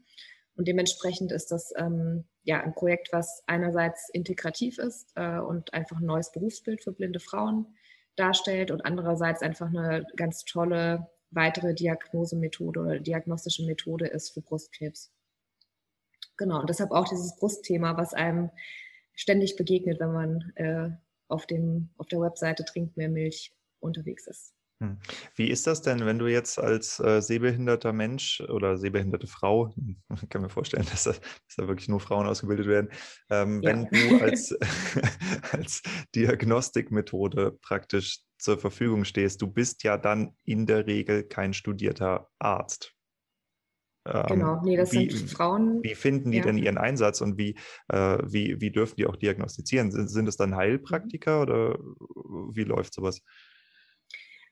Und 0.55 0.67
dementsprechend 0.67 1.31
ist 1.31 1.51
das 1.51 1.71
ähm, 1.77 2.25
ja 2.43 2.61
ein 2.61 2.73
Projekt, 2.73 3.13
was 3.13 3.43
einerseits 3.47 4.09
integrativ 4.09 4.77
ist 4.77 5.11
äh, 5.15 5.39
und 5.39 5.73
einfach 5.73 5.99
ein 5.99 6.05
neues 6.05 6.31
Berufsbild 6.31 6.83
für 6.83 6.91
blinde 6.91 7.19
Frauen 7.19 7.77
darstellt 8.15 8.69
und 8.69 8.85
andererseits 8.85 9.41
einfach 9.41 9.67
eine 9.67 10.05
ganz 10.17 10.43
tolle 10.43 11.07
weitere 11.31 11.73
Diagnosemethode 11.73 12.79
oder 12.79 12.99
diagnostische 12.99 13.65
Methode 13.65 14.07
ist 14.07 14.31
für 14.33 14.41
Brustkrebs. 14.41 15.11
Genau, 16.37 16.59
und 16.59 16.69
deshalb 16.69 16.91
auch 16.91 17.07
dieses 17.07 17.35
Brustthema, 17.37 17.97
was 17.97 18.13
einem 18.13 18.49
ständig 19.19 19.57
begegnet, 19.57 19.99
wenn 19.99 20.13
man 20.13 20.51
äh, 20.55 20.89
auf, 21.27 21.45
dem, 21.45 21.89
auf 21.97 22.07
der 22.07 22.21
Webseite 22.21 22.63
Trinkt 22.63 22.95
mehr 22.95 23.09
Milch 23.09 23.53
unterwegs 23.79 24.27
ist. 24.27 24.53
Hm. 24.81 24.97
Wie 25.35 25.49
ist 25.49 25.67
das 25.67 25.81
denn, 25.81 26.05
wenn 26.05 26.19
du 26.19 26.27
jetzt 26.27 26.57
als 26.57 27.01
äh, 27.01 27.21
sehbehinderter 27.21 27.91
Mensch 27.91 28.39
oder 28.39 28.77
sehbehinderte 28.77 29.27
Frau, 29.27 29.73
ich 29.75 29.97
kann 30.29 30.41
mir 30.41 30.49
vorstellen, 30.49 30.87
dass 30.89 31.03
da, 31.03 31.11
dass 31.11 31.55
da 31.57 31.67
wirklich 31.67 31.89
nur 31.89 31.99
Frauen 31.99 32.27
ausgebildet 32.27 32.67
werden, 32.67 32.89
ähm, 33.29 33.61
ja. 33.61 33.71
wenn 33.71 33.87
du 33.87 34.23
als, 34.23 34.57
als 35.51 35.81
Diagnostikmethode 36.15 37.57
praktisch 37.61 38.21
zur 38.37 38.57
Verfügung 38.57 39.03
stehst, 39.03 39.41
du 39.41 39.47
bist 39.47 39.83
ja 39.83 39.97
dann 39.97 40.37
in 40.45 40.65
der 40.65 40.87
Regel 40.87 41.23
kein 41.23 41.53
studierter 41.53 42.29
Arzt. 42.39 42.95
Ähm, 44.05 44.25
genau, 44.27 44.61
nee, 44.63 44.77
das 44.77 44.91
wie, 44.91 45.09
sind 45.09 45.29
Frauen. 45.29 45.83
Wie 45.83 45.95
finden 45.95 46.31
die 46.31 46.37
ja. 46.37 46.43
denn 46.43 46.57
ihren 46.57 46.77
Einsatz 46.77 47.21
und 47.21 47.37
wie, 47.37 47.55
äh, 47.89 48.17
wie, 48.25 48.59
wie 48.61 48.71
dürfen 48.71 48.95
die 48.97 49.05
auch 49.05 49.15
diagnostizieren? 49.15 49.91
Sind, 49.91 50.09
sind 50.09 50.27
es 50.27 50.37
dann 50.37 50.55
Heilpraktiker 50.55 51.41
oder 51.41 51.77
wie 52.53 52.63
läuft 52.63 52.93
sowas? 52.93 53.21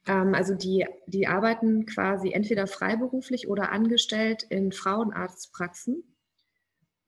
Ähm, 0.06 0.34
also 0.34 0.56
die, 0.56 0.86
die 1.06 1.28
arbeiten 1.28 1.86
quasi 1.86 2.32
entweder 2.32 2.68
freiberuflich 2.68 3.48
oder 3.48 3.72
angestellt 3.72 4.43
in 4.43 4.72
Frauenarztpraxen. 4.72 6.16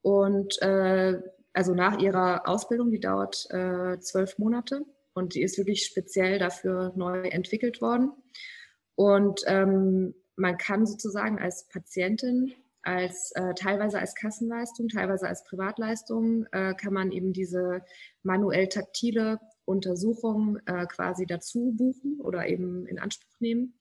Und 0.02 0.60
äh, 0.62 1.20
also 1.52 1.74
nach 1.74 1.98
ihrer 1.98 2.48
Ausbildung, 2.48 2.90
die 2.90 3.00
dauert 3.00 3.46
äh, 3.50 3.98
zwölf 4.00 4.38
Monate 4.38 4.84
und 5.12 5.34
die 5.34 5.42
ist 5.42 5.58
wirklich 5.58 5.84
speziell 5.84 6.38
dafür 6.38 6.92
neu 6.96 7.20
entwickelt 7.22 7.80
worden. 7.80 8.12
Und 8.94 9.42
ähm, 9.46 10.14
man 10.36 10.56
kann 10.58 10.86
sozusagen 10.86 11.38
als 11.38 11.68
Patientin, 11.68 12.54
als 12.82 13.32
äh, 13.34 13.54
teilweise 13.54 13.98
als 13.98 14.14
Kassenleistung, 14.14 14.88
teilweise 14.88 15.28
als 15.28 15.44
Privatleistung, 15.44 16.46
äh, 16.52 16.74
kann 16.74 16.94
man 16.94 17.12
eben 17.12 17.32
diese 17.32 17.82
manuell 18.22 18.68
taktile 18.68 19.38
Untersuchung 19.64 20.58
äh, 20.66 20.86
quasi 20.86 21.26
dazu 21.26 21.72
buchen 21.76 22.20
oder 22.20 22.46
eben 22.46 22.86
in 22.86 22.98
Anspruch 22.98 23.38
nehmen. 23.40 23.74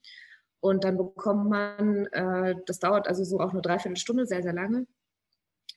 Und 0.60 0.84
dann 0.84 0.98
bekommt 0.98 1.50
man, 1.50 2.08
äh, 2.08 2.56
das 2.66 2.80
dauert 2.80 3.08
also 3.08 3.24
so 3.24 3.40
auch 3.40 3.52
eine 3.52 3.62
Dreiviertelstunde, 3.62 4.26
sehr, 4.26 4.44
sehr 4.44 4.54
lange, 4.54 4.86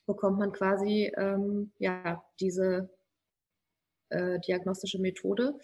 bekommt 0.05 0.39
man 0.39 0.51
quasi 0.51 1.11
ähm, 1.15 1.71
ja, 1.77 2.23
diese 2.39 2.89
äh, 4.09 4.39
diagnostische 4.41 4.99
Methode 4.99 5.57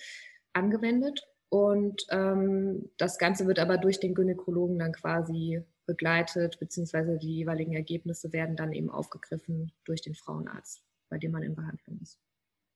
angewendet. 0.53 1.27
Und 1.49 2.05
ähm, 2.11 2.91
das 2.97 3.17
Ganze 3.17 3.47
wird 3.47 3.59
aber 3.59 3.77
durch 3.77 3.99
den 3.99 4.13
Gynäkologen 4.13 4.77
dann 4.77 4.93
quasi 4.93 5.63
begleitet, 5.87 6.59
beziehungsweise 6.59 7.17
die 7.17 7.37
jeweiligen 7.37 7.73
Ergebnisse 7.73 8.31
werden 8.31 8.55
dann 8.55 8.71
eben 8.73 8.91
aufgegriffen 8.91 9.71
durch 9.85 10.01
den 10.01 10.13
Frauenarzt, 10.13 10.83
bei 11.09 11.17
dem 11.17 11.31
man 11.31 11.41
in 11.41 11.55
Behandlung 11.55 11.99
ist. 12.01 12.19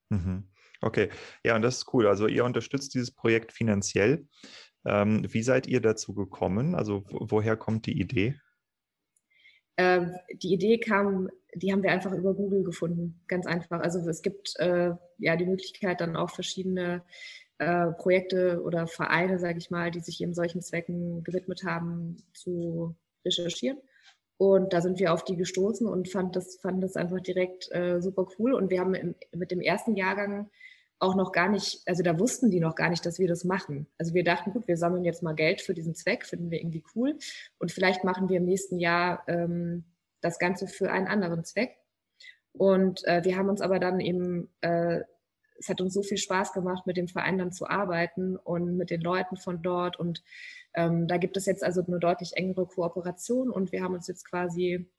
Mhm. 0.09 0.45
Okay, 0.81 1.09
ja, 1.43 1.55
und 1.55 1.61
das 1.61 1.77
ist 1.77 1.93
cool. 1.93 2.07
Also 2.07 2.27
ihr 2.27 2.43
unterstützt 2.43 2.93
dieses 2.95 3.11
Projekt 3.11 3.51
finanziell. 3.51 4.27
Ähm, 4.85 5.25
wie 5.31 5.43
seid 5.43 5.67
ihr 5.67 5.79
dazu 5.79 6.13
gekommen? 6.13 6.75
Also 6.75 7.03
woher 7.09 7.55
kommt 7.55 7.85
die 7.85 7.99
Idee? 7.99 8.35
Äh, 9.75 10.07
die 10.33 10.53
Idee 10.53 10.79
kam, 10.79 11.29
die 11.55 11.71
haben 11.71 11.83
wir 11.83 11.91
einfach 11.91 12.11
über 12.11 12.33
Google 12.33 12.63
gefunden, 12.63 13.21
ganz 13.27 13.45
einfach. 13.45 13.79
Also 13.79 13.99
es 14.09 14.21
gibt 14.21 14.55
äh, 14.57 14.91
ja 15.19 15.35
die 15.35 15.45
Möglichkeit, 15.45 16.01
dann 16.01 16.15
auch 16.15 16.31
verschiedene 16.31 17.03
äh, 17.63 17.91
Projekte 17.93 18.61
oder 18.63 18.87
Vereine, 18.87 19.39
sage 19.39 19.57
ich 19.57 19.71
mal, 19.71 19.91
die 19.91 19.99
sich 19.99 20.21
eben 20.21 20.33
solchen 20.33 20.61
Zwecken 20.61 21.23
gewidmet 21.23 21.63
haben, 21.63 22.17
zu 22.33 22.95
recherchieren. 23.25 23.77
Und 24.37 24.73
da 24.73 24.81
sind 24.81 24.99
wir 24.99 25.13
auf 25.13 25.23
die 25.23 25.37
gestoßen 25.37 25.87
und 25.87 26.09
fanden 26.09 26.33
das, 26.33 26.57
fanden 26.57 26.81
das 26.81 26.95
einfach 26.95 27.21
direkt 27.21 27.71
äh, 27.71 28.01
super 28.01 28.27
cool. 28.37 28.53
Und 28.53 28.69
wir 28.69 28.79
haben 28.79 28.93
im, 28.93 29.15
mit 29.33 29.51
dem 29.51 29.61
ersten 29.61 29.95
Jahrgang 29.95 30.49
auch 30.99 31.15
noch 31.15 31.31
gar 31.31 31.49
nicht, 31.49 31.81
also 31.85 32.01
da 32.01 32.17
wussten 32.17 32.49
die 32.49 32.59
noch 32.59 32.75
gar 32.75 32.89
nicht, 32.89 33.05
dass 33.05 33.19
wir 33.19 33.27
das 33.27 33.43
machen. 33.43 33.87
Also 33.97 34.13
wir 34.13 34.23
dachten, 34.23 34.51
gut, 34.51 34.67
wir 34.67 34.77
sammeln 34.77 35.03
jetzt 35.03 35.21
mal 35.21 35.35
Geld 35.35 35.61
für 35.61 35.73
diesen 35.73 35.95
Zweck, 35.95 36.25
finden 36.25 36.49
wir 36.49 36.59
irgendwie 36.59 36.83
cool. 36.95 37.17
Und 37.59 37.71
vielleicht 37.71 38.03
machen 38.03 38.29
wir 38.29 38.37
im 38.37 38.45
nächsten 38.45 38.79
Jahr 38.79 39.23
ähm, 39.27 39.83
das 40.21 40.39
Ganze 40.39 40.67
für 40.67 40.91
einen 40.91 41.07
anderen 41.07 41.43
Zweck. 41.43 41.77
Und 42.53 43.05
äh, 43.05 43.23
wir 43.23 43.37
haben 43.37 43.49
uns 43.49 43.61
aber 43.61 43.79
dann 43.79 43.99
eben, 43.99 44.49
äh, 44.61 45.01
es 45.63 45.69
hat 45.69 45.79
uns 45.79 45.93
so 45.93 46.03
viel 46.03 46.17
Spaß 46.17 46.51
gemacht, 46.51 46.85
mit 46.85 46.97
dem 46.97 47.07
Verein 47.07 47.37
dann 47.37 47.53
zu 47.53 47.67
arbeiten 47.67 48.35
und 48.35 48.75
mit 48.75 48.89
den 48.89 49.01
Leuten 49.01 49.37
von 49.37 49.61
dort. 49.61 49.97
Und 49.97 50.21
ähm, 50.73 51.07
da 51.07 51.17
gibt 51.17 51.37
es 51.37 51.45
jetzt 51.45 51.63
also 51.63 51.83
eine 51.85 51.99
deutlich 51.99 52.33
engere 52.35 52.67
Kooperation 52.67 53.49
und 53.49 53.71
wir 53.71 53.81
haben 53.81 53.93
uns 53.93 54.07
jetzt 54.07 54.29
quasi 54.29 54.89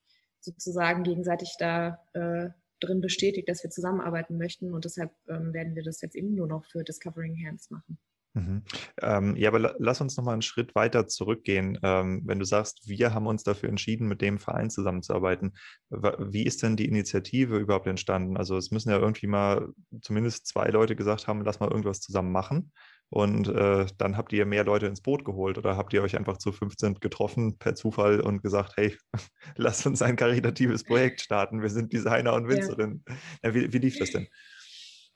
sozusagen 0.41 1.03
gegenseitig 1.03 1.57
da 1.59 2.03
äh, 2.15 2.49
drin 2.81 3.01
bestätigt, 3.01 3.49
dass 3.49 3.63
wir 3.63 3.71
zusammenarbeiten 3.71 4.39
möchten 4.39 4.73
und 4.73 4.85
deshalb 4.85 5.11
ähm, 5.29 5.53
werden 5.53 5.75
wir 5.75 5.83
das 5.83 6.01
jetzt 6.01 6.17
eben 6.17 6.35
nur 6.35 6.47
noch 6.47 6.65
für 6.65 6.83
Discovering 6.83 7.37
Hands 7.47 7.71
machen. 7.71 7.99
Mhm. 8.35 8.63
Ähm, 9.01 9.37
ja, 9.37 9.49
aber 9.49 9.75
lass 9.79 10.01
uns 10.01 10.17
noch 10.17 10.25
mal 10.25 10.33
einen 10.33 10.43
Schritt 10.43 10.75
weiter 10.75 11.07
zurückgehen. 11.07 11.79
Ähm, 11.83 12.23
wenn 12.25 12.41
du 12.41 12.45
sagst, 12.45 12.89
wir 12.89 13.15
haben 13.15 13.29
uns 13.29 13.45
dafür 13.45 13.69
entschieden, 13.69 14.09
mit 14.09 14.21
dem 14.21 14.39
Verein 14.39 14.71
zusammenzuarbeiten, 14.71 15.55
wie 15.91 16.45
ist 16.45 16.63
denn 16.63 16.77
die 16.77 16.89
Initiative 16.89 17.57
überhaupt 17.59 17.87
entstanden? 17.87 18.37
Also 18.37 18.57
es 18.57 18.73
müssen 18.73 18.91
ja 18.91 18.99
irgendwie 18.99 19.29
mal 19.29 19.69
zumindest 20.03 20.49
zwei 20.49 20.69
Leute 20.69 20.97
gesagt 20.97 21.29
haben, 21.29 21.45
lass 21.45 21.61
mal 21.61 21.71
irgendwas 21.71 22.01
zusammen 22.01 22.33
machen. 22.33 22.73
Und 23.11 23.47
äh, 23.47 23.87
dann 23.99 24.17
habt 24.17 24.33
ihr 24.33 24.45
mehr 24.45 24.65
Leute 24.65 24.87
ins 24.87 25.01
Boot 25.01 25.25
geholt 25.25 25.57
oder 25.57 25.77
habt 25.77 25.93
ihr 25.93 26.03
euch 26.03 26.17
einfach 26.17 26.39
zu 26.39 26.51
15 26.51 26.95
getroffen 26.95 27.59
per 27.59 27.77
Zufall 27.77 28.21
und 28.21 28.43
gesagt, 28.43 28.73
hey, 28.77 28.97
lasst 29.57 29.87
uns 29.87 30.03
ein 30.03 30.17
karitatives 30.17 30.83
Projekt 30.83 31.21
starten. 31.21 31.63
Wir 31.63 31.71
sind 31.71 31.93
Designer 31.93 32.33
und 32.35 32.49
Winzerin. 32.49 33.05
Ja. 33.07 33.15
Ja, 33.45 33.55
wie, 33.55 33.73
wie 33.73 33.79
lief 33.79 33.99
das 33.99 34.11
denn? 34.11 34.27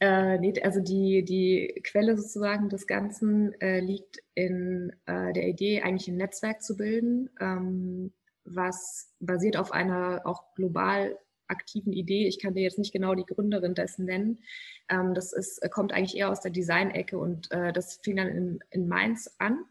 Äh, 0.01 0.39
nee, 0.39 0.55
also 0.63 0.81
die, 0.81 1.25
die 1.25 1.81
Quelle 1.85 2.17
sozusagen 2.17 2.69
des 2.69 2.87
Ganzen 2.87 3.53
äh, 3.61 3.81
liegt 3.81 4.19
in 4.35 4.93
äh, 5.07 5.33
der 5.33 5.49
Idee, 5.49 5.83
eigentlich 5.83 6.09
ein 6.09 6.17
Netzwerk 6.17 6.63
zu 6.63 6.77
bilden, 6.77 7.31
ähm, 7.41 8.13
was 8.45 9.13
basiert 9.19 9.57
auf 9.57 9.73
einer 9.73 10.23
auch 10.25 10.55
global 10.55 11.19
aktiven 11.49 11.93
Idee. 11.93 12.29
Ich 12.29 12.41
kann 12.41 12.55
dir 12.55 12.63
jetzt 12.63 12.79
nicht 12.79 12.93
genau 12.93 13.15
die 13.15 13.25
Gründerin 13.25 13.75
dessen 13.75 14.05
nennen. 14.05 14.39
Ähm, 14.89 15.15
das 15.15 15.33
ist, 15.33 15.61
kommt 15.73 15.93
eigentlich 15.93 16.17
eher 16.17 16.31
aus 16.31 16.41
der 16.41 16.53
Design-Ecke 16.53 17.19
und 17.19 17.51
äh, 17.51 17.73
das 17.73 17.99
fing 18.03 18.17
dann 18.17 18.29
in, 18.29 18.61
in 18.71 18.89
Mainz 18.89 19.35
an. 19.39 19.65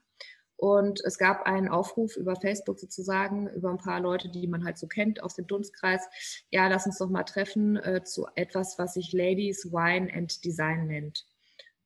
Und 0.57 1.01
es 1.05 1.19
gab 1.19 1.43
einen 1.43 1.69
Aufruf 1.69 2.17
über 2.17 2.35
Facebook 2.35 2.79
sozusagen, 2.79 3.47
über 3.49 3.69
ein 3.69 3.77
paar 3.77 3.99
Leute, 3.99 4.29
die 4.29 4.47
man 4.47 4.65
halt 4.65 4.79
so 4.79 4.87
kennt 4.87 5.21
aus 5.21 5.35
dem 5.35 5.45
Dunstkreis. 5.45 6.01
Ja, 6.49 6.67
lass 6.67 6.87
uns 6.87 6.97
doch 6.97 7.09
mal 7.09 7.23
treffen 7.23 7.77
äh, 7.77 8.03
zu 8.03 8.25
etwas, 8.35 8.79
was 8.79 8.95
sich 8.95 9.13
Ladies 9.13 9.71
Wine 9.71 10.11
and 10.13 10.43
Design 10.43 10.87
nennt. 10.87 11.25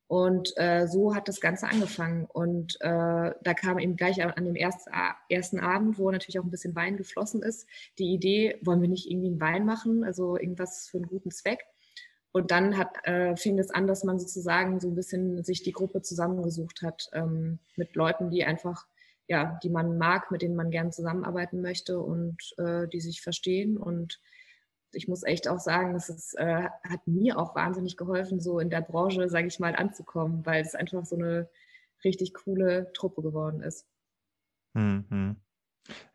Und 0.07 0.51
äh, 0.57 0.87
so 0.87 1.15
hat 1.15 1.29
das 1.29 1.39
Ganze 1.39 1.67
angefangen. 1.67 2.25
Und 2.25 2.75
äh, 2.81 3.31
da 3.41 3.53
kam 3.55 3.79
eben 3.79 3.95
gleich 3.95 4.21
an 4.21 4.43
dem 4.43 4.55
ersten, 4.55 4.89
ersten 5.29 5.59
Abend, 5.59 5.97
wo 5.97 6.11
natürlich 6.11 6.37
auch 6.39 6.43
ein 6.43 6.51
bisschen 6.51 6.75
Wein 6.75 6.97
geflossen 6.97 7.41
ist, 7.41 7.65
die 7.97 8.13
Idee, 8.13 8.57
wollen 8.61 8.81
wir 8.81 8.89
nicht 8.89 9.09
irgendwie 9.09 9.29
einen 9.29 9.39
Wein 9.39 9.65
machen, 9.65 10.03
also 10.03 10.37
irgendwas 10.37 10.89
für 10.89 10.97
einen 10.97 11.07
guten 11.07 11.31
Zweck. 11.31 11.65
Und 12.31 12.51
dann 12.51 12.77
hat, 12.77 13.05
äh, 13.05 13.35
fing 13.35 13.59
es 13.59 13.71
an, 13.71 13.87
dass 13.87 14.03
man 14.03 14.19
sozusagen 14.19 14.79
so 14.79 14.87
ein 14.87 14.95
bisschen 14.95 15.43
sich 15.43 15.63
die 15.63 15.73
Gruppe 15.73 16.01
zusammengesucht 16.01 16.81
hat 16.81 17.09
ähm, 17.13 17.59
mit 17.75 17.95
Leuten, 17.95 18.29
die 18.29 18.45
einfach 18.45 18.85
ja, 19.31 19.57
die 19.63 19.69
man 19.69 19.97
mag, 19.97 20.29
mit 20.29 20.41
denen 20.41 20.57
man 20.57 20.71
gern 20.71 20.91
zusammenarbeiten 20.91 21.61
möchte 21.61 22.01
und 22.01 22.53
äh, 22.57 22.89
die 22.89 22.99
sich 22.99 23.21
verstehen. 23.21 23.77
Und 23.77 24.19
ich 24.91 25.07
muss 25.07 25.23
echt 25.23 25.47
auch 25.47 25.59
sagen, 25.59 25.93
dass 25.93 26.09
es 26.09 26.33
äh, 26.33 26.67
hat 26.83 27.07
mir 27.07 27.39
auch 27.39 27.55
wahnsinnig 27.55 27.95
geholfen, 27.95 28.41
so 28.41 28.59
in 28.59 28.69
der 28.69 28.81
Branche, 28.81 29.29
sage 29.29 29.47
ich 29.47 29.57
mal, 29.57 29.73
anzukommen, 29.73 30.45
weil 30.45 30.61
es 30.61 30.75
einfach 30.75 31.05
so 31.05 31.15
eine 31.15 31.49
richtig 32.03 32.33
coole 32.33 32.91
Truppe 32.91 33.21
geworden 33.21 33.61
ist. 33.61 33.87
Mhm. 34.73 35.37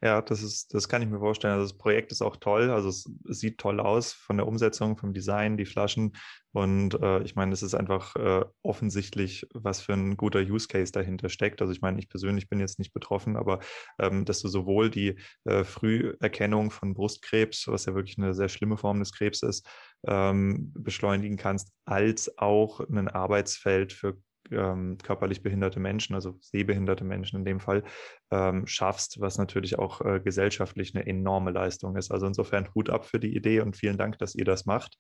Ja, 0.03 0.23
das 0.23 0.43
ist, 0.43 0.75
das 0.75 0.89
kann 0.89 1.03
ich 1.03 1.09
mir 1.09 1.19
vorstellen. 1.19 1.55
Also 1.55 1.65
das 1.67 1.79
Projekt 1.79 2.13
ist 2.13 2.23
auch 2.23 2.37
toll. 2.37 2.71
Also 2.71 2.89
es, 2.89 3.11
sieht 3.25 3.59
toll 3.59 3.81
aus 3.81 4.13
von 4.13 4.37
der 4.37 4.47
Umsetzung, 4.47 4.97
vom 4.97 5.13
Design, 5.13 5.57
die 5.57 5.67
Flaschen. 5.67 6.17
Und 6.53 6.95
äh, 7.03 7.23
ich 7.23 7.35
meine, 7.35 7.53
es 7.53 7.63
ist 7.63 7.75
einfach 7.75 8.17
äh, 8.17 8.45
offensichtlich, 8.63 9.47
was 9.53 9.81
für 9.81 9.93
ein 9.93 10.17
guter 10.17 10.41
Use 10.41 10.69
Case 10.69 10.93
dahinter 10.93 11.29
steckt. 11.29 11.61
Also 11.61 11.73
ich 11.73 11.81
meine, 11.81 11.99
ich 11.99 12.09
persönlich 12.09 12.49
bin 12.49 12.61
jetzt 12.61 12.79
nicht 12.79 12.93
betroffen, 12.93 13.37
aber 13.37 13.61
ähm, 13.99 14.25
dass 14.25 14.41
du 14.41 14.49
sowohl 14.49 14.91
die 14.91 15.17
äh, 15.45 15.65
Früherkennung 15.65 16.71
von 16.71 16.95
Brustkrebs, 16.95 17.69
was 17.69 17.87
ja 17.87 17.95
wirklich 17.95 18.19
eine 18.19 18.35
sehr 18.35 18.49
schlimme 18.49 18.77
Form 18.77 19.01
des 19.01 19.13
Krebs 19.13 19.43
ist, 19.43 19.69
ähm, 20.07 20.73
beschleunigen 20.75 21.37
kannst, 21.37 21.73
als 21.85 22.39
auch 22.39 22.81
ein 22.81 23.09
Arbeitsfeld 23.09 23.93
für 23.93 24.17
ähm, 24.51 24.99
körperlich 25.03 25.43
behinderte 25.43 25.81
Menschen, 25.81 26.15
also 26.15 26.37
sehbehinderte 26.41 27.05
Menschen 27.05 27.39
in 27.39 27.45
dem 27.45 27.61
Fall, 27.61 27.85
ähm, 28.31 28.67
schaffst, 28.67 29.21
was 29.21 29.39
natürlich 29.39 29.79
auch 29.79 30.01
äh, 30.01 30.21
gesellschaftlich 30.21 30.95
eine 30.95 31.07
enorme 31.07 31.51
Leistung 31.51 31.97
ist. 31.97 32.11
Also 32.11 32.27
insofern 32.27 32.69
Hut 32.75 32.91
ab 32.91 33.07
für 33.07 33.21
die 33.21 33.35
Idee 33.37 33.61
und 33.61 33.77
vielen 33.77 33.99
Dank, 33.99 34.19
dass 34.19 34.35
ihr 34.35 34.45
das 34.45 34.67
macht. 34.67 34.97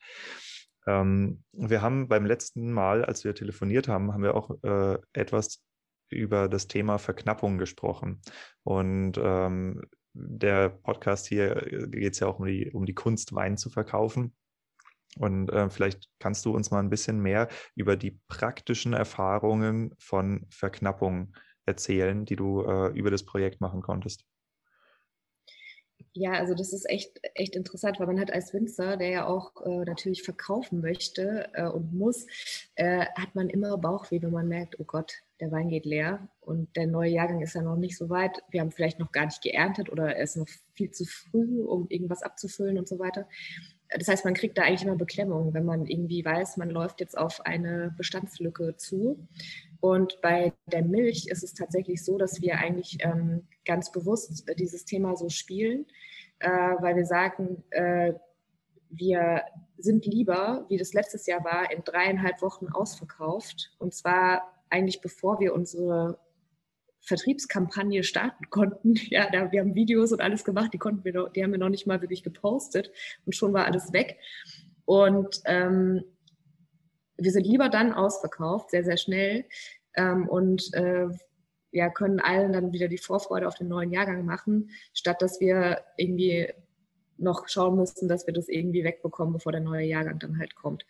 Ähm, 0.86 1.42
wir 1.52 1.82
haben 1.82 2.08
beim 2.08 2.26
letzten 2.26 2.72
Mal, 2.72 3.04
als 3.04 3.24
wir 3.24 3.34
telefoniert 3.34 3.88
haben, 3.88 4.12
haben 4.12 4.22
wir 4.22 4.34
auch 4.34 4.50
äh, 4.62 4.98
etwas 5.12 5.62
über 6.08 6.48
das 6.48 6.68
Thema 6.68 6.98
Verknappung 6.98 7.58
gesprochen. 7.58 8.20
Und 8.62 9.18
ähm, 9.18 9.82
der 10.12 10.70
Podcast 10.70 11.26
hier 11.26 11.56
äh, 11.66 11.88
geht 11.88 12.14
es 12.14 12.20
ja 12.20 12.28
auch 12.28 12.38
um 12.38 12.46
die, 12.46 12.70
um 12.70 12.86
die 12.86 12.94
Kunst, 12.94 13.34
Wein 13.34 13.56
zu 13.56 13.70
verkaufen. 13.70 14.34
Und 15.18 15.50
äh, 15.50 15.70
vielleicht 15.70 16.08
kannst 16.18 16.44
du 16.44 16.54
uns 16.54 16.70
mal 16.70 16.80
ein 16.80 16.90
bisschen 16.90 17.20
mehr 17.20 17.48
über 17.74 17.96
die 17.96 18.20
praktischen 18.28 18.92
Erfahrungen 18.92 19.94
von 19.98 20.46
Verknappung 20.50 21.34
erzählen, 21.64 22.24
die 22.24 22.36
du 22.36 22.62
äh, 22.62 22.88
über 22.88 23.10
das 23.10 23.24
Projekt 23.24 23.60
machen 23.60 23.82
konntest. 23.82 24.24
Ja, 26.12 26.32
also 26.32 26.54
das 26.54 26.72
ist 26.72 26.88
echt, 26.88 27.20
echt 27.34 27.54
interessant, 27.54 28.00
weil 28.00 28.06
man 28.06 28.18
hat 28.18 28.32
als 28.32 28.54
Winzer, 28.54 28.96
der 28.96 29.08
ja 29.08 29.26
auch 29.26 29.52
äh, 29.66 29.84
natürlich 29.84 30.22
verkaufen 30.22 30.80
möchte 30.80 31.50
äh, 31.52 31.66
und 31.66 31.92
muss, 31.92 32.26
äh, 32.74 33.04
hat 33.16 33.34
man 33.34 33.50
immer 33.50 33.76
Bauchweh, 33.76 34.22
wenn 34.22 34.30
man 34.30 34.48
merkt, 34.48 34.80
oh 34.80 34.84
Gott, 34.84 35.12
der 35.40 35.52
Wein 35.52 35.68
geht 35.68 35.84
leer 35.84 36.26
und 36.40 36.74
der 36.74 36.86
neue 36.86 37.10
Jahrgang 37.10 37.42
ist 37.42 37.54
ja 37.54 37.60
noch 37.60 37.76
nicht 37.76 37.98
so 37.98 38.08
weit. 38.08 38.42
Wir 38.48 38.62
haben 38.62 38.72
vielleicht 38.72 38.98
noch 38.98 39.12
gar 39.12 39.26
nicht 39.26 39.42
geerntet 39.42 39.90
oder 39.90 40.16
er 40.16 40.22
ist 40.22 40.38
noch 40.38 40.48
viel 40.72 40.90
zu 40.90 41.04
früh, 41.04 41.62
um 41.62 41.86
irgendwas 41.90 42.22
abzufüllen 42.22 42.78
und 42.78 42.88
so 42.88 42.98
weiter 42.98 43.28
das 43.90 44.08
heißt, 44.08 44.24
man 44.24 44.34
kriegt 44.34 44.58
da 44.58 44.62
eigentlich 44.62 44.84
immer 44.84 44.96
Beklemmung, 44.96 45.54
wenn 45.54 45.64
man 45.64 45.86
irgendwie 45.86 46.24
weiß, 46.24 46.56
man 46.56 46.70
läuft 46.70 47.00
jetzt 47.00 47.16
auf 47.16 47.44
eine 47.46 47.94
Bestandslücke 47.96 48.76
zu. 48.76 49.26
Und 49.80 50.20
bei 50.22 50.52
der 50.66 50.82
Milch 50.82 51.28
ist 51.28 51.44
es 51.44 51.54
tatsächlich 51.54 52.04
so, 52.04 52.18
dass 52.18 52.40
wir 52.40 52.58
eigentlich 52.58 52.98
ähm, 53.00 53.46
ganz 53.64 53.92
bewusst 53.92 54.44
dieses 54.58 54.84
Thema 54.84 55.16
so 55.16 55.28
spielen, 55.28 55.86
äh, 56.40 56.48
weil 56.48 56.96
wir 56.96 57.06
sagen, 57.06 57.62
äh, 57.70 58.14
wir 58.90 59.42
sind 59.78 60.06
lieber, 60.06 60.64
wie 60.68 60.78
das 60.78 60.92
letztes 60.92 61.26
Jahr 61.26 61.44
war, 61.44 61.70
in 61.70 61.82
dreieinhalb 61.84 62.40
Wochen 62.42 62.68
ausverkauft. 62.68 63.72
Und 63.78 63.94
zwar 63.94 64.52
eigentlich 64.70 65.00
bevor 65.00 65.38
wir 65.38 65.54
unsere 65.54 66.18
Vertriebskampagne 67.06 68.02
starten 68.02 68.50
konnten. 68.50 68.94
Ja, 69.08 69.30
da, 69.30 69.50
wir 69.52 69.60
haben 69.60 69.74
Videos 69.74 70.12
und 70.12 70.20
alles 70.20 70.44
gemacht, 70.44 70.74
die 70.74 70.78
konnten 70.78 71.04
wir 71.04 71.12
noch, 71.12 71.28
die 71.30 71.42
haben 71.42 71.52
wir 71.52 71.58
noch 71.58 71.68
nicht 71.68 71.86
mal 71.86 72.00
wirklich 72.00 72.22
gepostet 72.22 72.90
und 73.24 73.34
schon 73.34 73.52
war 73.52 73.64
alles 73.64 73.92
weg. 73.92 74.18
Und 74.84 75.40
ähm, 75.46 76.04
wir 77.16 77.30
sind 77.30 77.46
lieber 77.46 77.68
dann 77.68 77.92
ausverkauft, 77.92 78.70
sehr, 78.70 78.84
sehr 78.84 78.96
schnell 78.96 79.46
ähm, 79.96 80.28
und 80.28 80.74
äh, 80.74 81.06
ja, 81.70 81.88
können 81.90 82.20
allen 82.20 82.52
dann 82.52 82.72
wieder 82.72 82.88
die 82.88 82.98
Vorfreude 82.98 83.46
auf 83.46 83.54
den 83.54 83.68
neuen 83.68 83.92
Jahrgang 83.92 84.24
machen, 84.24 84.70
statt 84.92 85.22
dass 85.22 85.40
wir 85.40 85.82
irgendwie 85.96 86.52
noch 87.18 87.48
schauen 87.48 87.76
müssten, 87.76 88.08
dass 88.08 88.26
wir 88.26 88.34
das 88.34 88.48
irgendwie 88.48 88.84
wegbekommen, 88.84 89.34
bevor 89.34 89.52
der 89.52 89.60
neue 89.60 89.86
Jahrgang 89.86 90.18
dann 90.18 90.38
halt 90.38 90.54
kommt. 90.54 90.84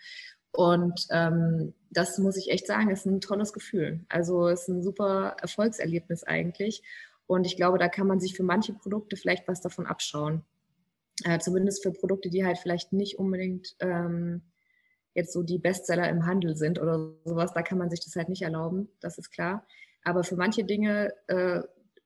Und 0.56 1.06
ähm, 1.10 1.74
das 1.90 2.16
muss 2.16 2.38
ich 2.38 2.50
echt 2.50 2.66
sagen, 2.66 2.90
ist 2.90 3.04
ein 3.04 3.20
tolles 3.20 3.52
Gefühl. 3.52 4.00
Also 4.08 4.48
ist 4.48 4.68
ein 4.68 4.82
super 4.82 5.36
Erfolgserlebnis 5.42 6.24
eigentlich. 6.24 6.82
Und 7.26 7.46
ich 7.46 7.56
glaube, 7.56 7.76
da 7.76 7.88
kann 7.88 8.06
man 8.06 8.20
sich 8.20 8.34
für 8.34 8.42
manche 8.42 8.72
Produkte 8.72 9.16
vielleicht 9.16 9.46
was 9.48 9.60
davon 9.60 9.86
abschauen. 9.86 10.44
Äh, 11.24 11.40
zumindest 11.40 11.82
für 11.82 11.92
Produkte, 11.92 12.30
die 12.30 12.46
halt 12.46 12.56
vielleicht 12.56 12.94
nicht 12.94 13.18
unbedingt 13.18 13.76
ähm, 13.80 14.40
jetzt 15.12 15.34
so 15.34 15.42
die 15.42 15.58
Bestseller 15.58 16.08
im 16.08 16.24
Handel 16.24 16.56
sind 16.56 16.80
oder 16.80 17.12
sowas. 17.24 17.52
Da 17.52 17.60
kann 17.60 17.76
man 17.76 17.90
sich 17.90 18.00
das 18.00 18.16
halt 18.16 18.30
nicht 18.30 18.42
erlauben, 18.42 18.88
das 19.00 19.18
ist 19.18 19.30
klar. 19.30 19.66
Aber 20.04 20.24
für 20.24 20.36
manche 20.36 20.64
Dinge, 20.64 21.12
äh, 21.26 21.60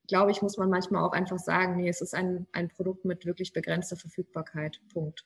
glaube 0.09 0.32
ich, 0.32 0.42
muss 0.42 0.57
man 0.57 0.70
manchmal 0.70 1.05
auch 1.05 1.12
einfach 1.12 1.38
sagen, 1.38 1.76
nee, 1.76 1.88
es 1.88 2.01
ist 2.01 2.16
ein, 2.16 2.48
ein 2.51 2.68
Produkt 2.68 3.05
mit 3.05 3.26
wirklich 3.26 3.53
begrenzter 3.53 3.96
Verfügbarkeit. 3.96 4.80
Punkt. 4.92 5.24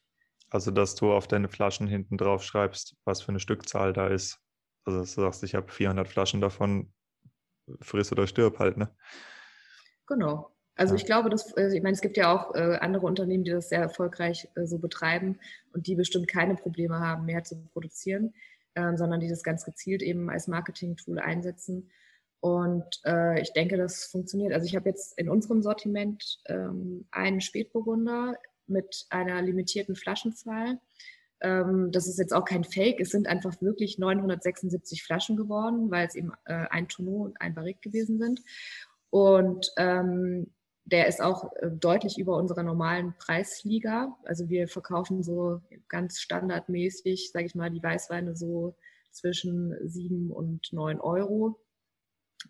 Also, 0.54 0.70
dass 0.70 0.94
du 0.94 1.12
auf 1.12 1.26
deine 1.26 1.48
Flaschen 1.48 1.88
hinten 1.88 2.16
drauf 2.16 2.44
schreibst, 2.44 2.94
was 3.04 3.20
für 3.20 3.30
eine 3.30 3.40
Stückzahl 3.40 3.92
da 3.92 4.06
ist. 4.06 4.38
Also, 4.84 5.00
dass 5.00 5.16
du 5.16 5.22
sagst, 5.22 5.42
ich 5.42 5.56
habe 5.56 5.68
400 5.68 6.06
Flaschen 6.06 6.40
davon, 6.40 6.92
friss 7.80 8.12
oder 8.12 8.28
stirb 8.28 8.60
halt, 8.60 8.76
ne? 8.76 8.94
Genau. 10.06 10.54
Also 10.76 10.94
ja. 10.94 11.00
ich 11.00 11.06
glaube, 11.06 11.28
dass, 11.28 11.52
äh, 11.56 11.76
ich 11.76 11.82
meine, 11.82 11.94
es 11.94 12.00
gibt 12.00 12.16
ja 12.16 12.32
auch 12.32 12.54
äh, 12.54 12.76
andere 12.76 13.04
Unternehmen, 13.04 13.42
die 13.42 13.50
das 13.50 13.68
sehr 13.68 13.80
erfolgreich 13.80 14.46
äh, 14.54 14.64
so 14.64 14.78
betreiben 14.78 15.40
und 15.72 15.88
die 15.88 15.96
bestimmt 15.96 16.28
keine 16.28 16.54
Probleme 16.54 17.00
haben, 17.00 17.24
mehr 17.24 17.42
zu 17.42 17.60
produzieren, 17.72 18.32
ähm, 18.76 18.96
sondern 18.96 19.18
die 19.18 19.28
das 19.28 19.42
ganz 19.42 19.64
gezielt 19.64 20.02
eben 20.02 20.30
als 20.30 20.46
Marketing-Tool 20.46 21.18
einsetzen. 21.18 21.90
Und 22.38 23.00
ich 23.40 23.54
denke, 23.54 23.78
das 23.78 24.04
funktioniert. 24.04 24.52
Also 24.52 24.66
ich 24.66 24.76
habe 24.76 24.90
jetzt 24.90 25.18
in 25.18 25.30
unserem 25.30 25.62
Sortiment 25.62 26.42
ähm, 26.44 27.08
einen 27.10 27.40
Spätburgunder 27.40 28.36
mit 28.66 29.06
einer 29.10 29.42
limitierten 29.42 29.96
Flaschenzahl. 29.96 30.78
Ähm, 31.40 31.90
das 31.92 32.06
ist 32.06 32.18
jetzt 32.18 32.32
auch 32.32 32.44
kein 32.44 32.64
Fake, 32.64 33.00
es 33.00 33.10
sind 33.10 33.26
einfach 33.26 33.60
wirklich 33.60 33.98
976 33.98 35.02
Flaschen 35.02 35.36
geworden, 35.36 35.90
weil 35.90 36.06
es 36.06 36.14
eben 36.14 36.32
äh, 36.46 36.66
ein 36.70 36.88
Tonneau 36.88 37.24
und 37.24 37.40
ein 37.40 37.54
Barrique 37.54 37.80
gewesen 37.80 38.18
sind. 38.18 38.40
Und 39.10 39.70
ähm, 39.76 40.52
der 40.84 41.06
ist 41.06 41.22
auch 41.22 41.52
äh, 41.56 41.70
deutlich 41.70 42.18
über 42.18 42.36
unserer 42.36 42.62
normalen 42.62 43.14
Preisliga. 43.18 44.16
Also 44.24 44.48
wir 44.48 44.68
verkaufen 44.68 45.22
so 45.22 45.60
ganz 45.88 46.20
standardmäßig, 46.20 47.30
sage 47.32 47.46
ich 47.46 47.54
mal, 47.54 47.70
die 47.70 47.82
Weißweine 47.82 48.36
so 48.36 48.76
zwischen 49.10 49.76
sieben 49.88 50.30
und 50.30 50.72
neun 50.72 51.00
Euro 51.00 51.60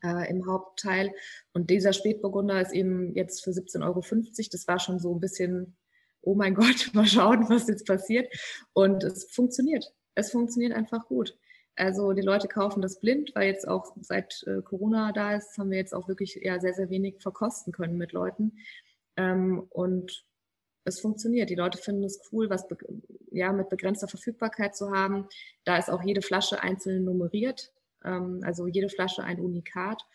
äh, 0.02 0.28
im 0.30 0.46
Hauptteil. 0.46 1.12
Und 1.52 1.70
dieser 1.70 1.92
Spätburgunder 1.92 2.60
ist 2.60 2.72
eben 2.72 3.14
jetzt 3.14 3.44
für 3.44 3.50
17,50 3.50 3.82
Euro. 3.84 4.02
Das 4.50 4.68
war 4.68 4.78
schon 4.80 4.98
so 4.98 5.14
ein 5.14 5.20
bisschen 5.20 5.76
oh 6.24 6.34
mein 6.34 6.54
Gott, 6.54 6.90
mal 6.94 7.06
schauen, 7.06 7.48
was 7.48 7.68
jetzt 7.68 7.86
passiert. 7.86 8.32
Und 8.72 9.04
es 9.04 9.24
funktioniert. 9.30 9.92
Es 10.14 10.30
funktioniert 10.30 10.72
einfach 10.72 11.06
gut. 11.06 11.36
Also 11.76 12.12
die 12.12 12.22
Leute 12.22 12.46
kaufen 12.46 12.82
das 12.82 13.00
blind, 13.00 13.32
weil 13.34 13.48
jetzt 13.48 13.66
auch 13.66 13.96
seit 14.00 14.44
äh, 14.46 14.62
Corona 14.62 15.12
da 15.12 15.34
ist, 15.34 15.58
haben 15.58 15.70
wir 15.70 15.78
jetzt 15.78 15.92
auch 15.92 16.06
wirklich 16.06 16.38
ja, 16.40 16.60
sehr, 16.60 16.74
sehr 16.74 16.88
wenig 16.88 17.20
verkosten 17.20 17.72
können 17.72 17.98
mit 17.98 18.12
Leuten. 18.12 18.58
Ähm, 19.16 19.66
und 19.70 20.24
es 20.84 21.00
funktioniert. 21.00 21.50
Die 21.50 21.54
Leute 21.54 21.78
finden 21.78 22.04
es 22.04 22.20
cool, 22.30 22.50
was 22.50 22.66
ja 23.30 23.52
mit 23.52 23.70
begrenzter 23.70 24.06
Verfügbarkeit 24.06 24.76
zu 24.76 24.90
haben. 24.90 25.26
Da 25.64 25.78
ist 25.78 25.90
auch 25.90 26.02
jede 26.02 26.22
Flasche 26.22 26.62
einzeln 26.62 27.04
nummeriert, 27.04 27.72
ähm, 28.04 28.40
also 28.44 28.66
jede 28.66 28.88
Flasche 28.88 29.24
ein 29.24 29.40
Unikat. 29.40 30.06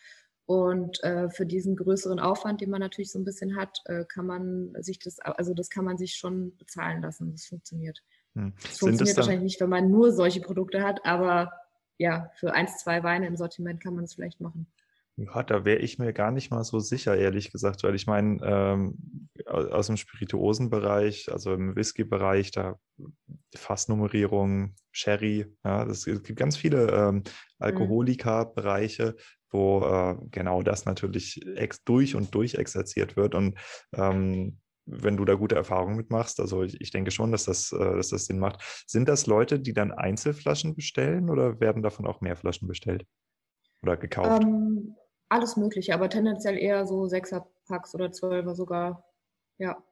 Und 0.50 1.00
äh, 1.04 1.30
für 1.30 1.46
diesen 1.46 1.76
größeren 1.76 2.18
Aufwand, 2.18 2.60
den 2.60 2.70
man 2.70 2.80
natürlich 2.80 3.12
so 3.12 3.20
ein 3.20 3.24
bisschen 3.24 3.54
hat, 3.54 3.82
äh, 3.84 4.04
kann 4.04 4.26
man 4.26 4.72
sich 4.80 4.98
das, 4.98 5.20
also 5.20 5.54
das 5.54 5.70
kann 5.70 5.84
man 5.84 5.96
sich 5.96 6.14
schon 6.14 6.56
bezahlen 6.56 7.02
lassen. 7.02 7.30
Das 7.30 7.46
funktioniert. 7.46 8.02
Hm. 8.34 8.52
Das 8.60 8.78
funktioniert 8.78 9.16
wahrscheinlich 9.16 9.44
nicht, 9.44 9.60
wenn 9.60 9.68
man 9.68 9.92
nur 9.92 10.10
solche 10.10 10.40
Produkte 10.40 10.82
hat, 10.82 11.06
aber 11.06 11.52
ja, 11.98 12.32
für 12.34 12.52
eins, 12.52 12.78
zwei 12.78 13.04
Weine 13.04 13.28
im 13.28 13.36
Sortiment 13.36 13.80
kann 13.80 13.94
man 13.94 14.02
es 14.02 14.14
vielleicht 14.14 14.40
machen. 14.40 14.66
Ja, 15.14 15.42
da 15.44 15.64
wäre 15.64 15.78
ich 15.78 15.98
mir 15.98 16.12
gar 16.12 16.32
nicht 16.32 16.50
mal 16.50 16.64
so 16.64 16.80
sicher, 16.80 17.16
ehrlich 17.16 17.52
gesagt, 17.52 17.84
weil 17.84 17.94
ich 17.94 18.08
meine, 18.08 18.40
ähm, 18.42 19.28
aus 19.46 19.86
dem 19.86 19.98
Spirituosenbereich, 19.98 21.30
also 21.30 21.52
im 21.52 21.76
Whisky-Bereich, 21.76 22.50
da 22.50 22.76
Fassnummerierung, 23.54 24.74
Sherry, 24.90 25.46
ja, 25.62 25.84
es 25.84 26.06
gibt 26.06 26.36
ganz 26.36 26.56
viele 26.56 26.90
ähm, 26.90 27.16
mhm. 27.16 27.24
Wo 29.50 29.80
äh, 29.82 30.16
genau 30.30 30.62
das 30.62 30.84
natürlich 30.84 31.40
durch 31.84 32.14
und 32.14 32.34
durch 32.34 32.54
exerziert 32.54 33.16
wird. 33.16 33.34
Und 33.34 33.58
ähm, 33.94 34.58
wenn 34.86 35.16
du 35.16 35.24
da 35.24 35.34
gute 35.34 35.54
Erfahrungen 35.54 35.96
mitmachst, 35.96 36.40
also 36.40 36.62
ich, 36.62 36.80
ich 36.80 36.90
denke 36.90 37.10
schon, 37.10 37.32
dass 37.32 37.44
das, 37.44 37.72
äh, 37.72 37.78
dass 37.78 38.08
das 38.08 38.26
Sinn 38.26 38.38
macht. 38.38 38.84
Sind 38.86 39.08
das 39.08 39.26
Leute, 39.26 39.60
die 39.60 39.72
dann 39.72 39.92
Einzelflaschen 39.92 40.74
bestellen 40.74 41.30
oder 41.30 41.60
werden 41.60 41.82
davon 41.82 42.06
auch 42.06 42.20
mehr 42.20 42.36
Flaschen 42.36 42.68
bestellt 42.68 43.04
oder 43.82 43.96
gekauft? 43.96 44.42
Ähm, 44.42 44.96
alles 45.28 45.56
Mögliche, 45.56 45.94
aber 45.94 46.08
tendenziell 46.08 46.58
eher 46.58 46.86
so 46.86 47.06
Sechser-Packs 47.06 47.94
oder 47.94 48.10
Zwölfer 48.10 48.54
sogar. 48.54 49.04
Ja. 49.58 49.82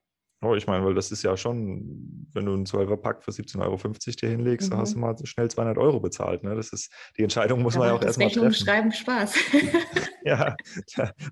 Oh, 0.41 0.55
ich 0.55 0.68
meine, 0.68 0.84
weil 0.84 0.95
das 0.95 1.11
ist 1.11 1.24
ja 1.24 1.36
schon, 1.36 2.28
wenn 2.32 2.47
du 2.47 2.55
einen 2.55 2.64
12er-Pack 2.64 3.24
für 3.24 3.32
17,50 3.32 3.61
Euro 3.61 3.76
dir 3.76 4.28
hinlegst, 4.28 4.68
mhm. 4.68 4.70
dann 4.70 4.80
hast 4.80 4.95
du 4.95 4.99
mal 5.01 5.16
schnell 5.24 5.51
200 5.51 5.78
Euro 5.78 5.99
bezahlt. 5.99 6.45
Ne? 6.45 6.55
Das 6.55 6.72
ist, 6.72 6.93
die 7.16 7.24
Entscheidung 7.24 7.62
muss 7.62 7.74
ja, 7.74 7.80
man 7.80 7.89
ja 7.89 7.95
auch 7.95 8.03
erstmal 8.03 8.30
treffen. 8.30 8.55
schreiben 8.55 8.93
Spaß. 8.93 9.34
ja, 10.24 10.55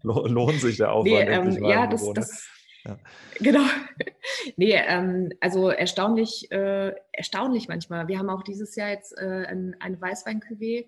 lohnt 0.02 0.60
sich 0.60 0.78
der 0.78 0.90
Aufwand. 0.90 1.28
Nee, 1.28 1.34
ähm, 1.34 1.64
ja, 1.64 1.86
das, 1.86 2.12
das, 2.14 2.48
ja. 2.84 2.98
Genau. 3.38 3.64
nee, 4.56 4.74
ähm, 4.74 5.30
also 5.40 5.70
erstaunlich, 5.70 6.50
äh, 6.50 6.92
erstaunlich 7.12 7.68
manchmal. 7.68 8.08
Wir 8.08 8.18
haben 8.18 8.30
auch 8.30 8.42
dieses 8.42 8.74
Jahr 8.76 8.90
jetzt 8.90 9.16
äh, 9.16 9.44
ein, 9.46 9.76
eine 9.80 10.00
Weißwein-Cuvée, 10.00 10.86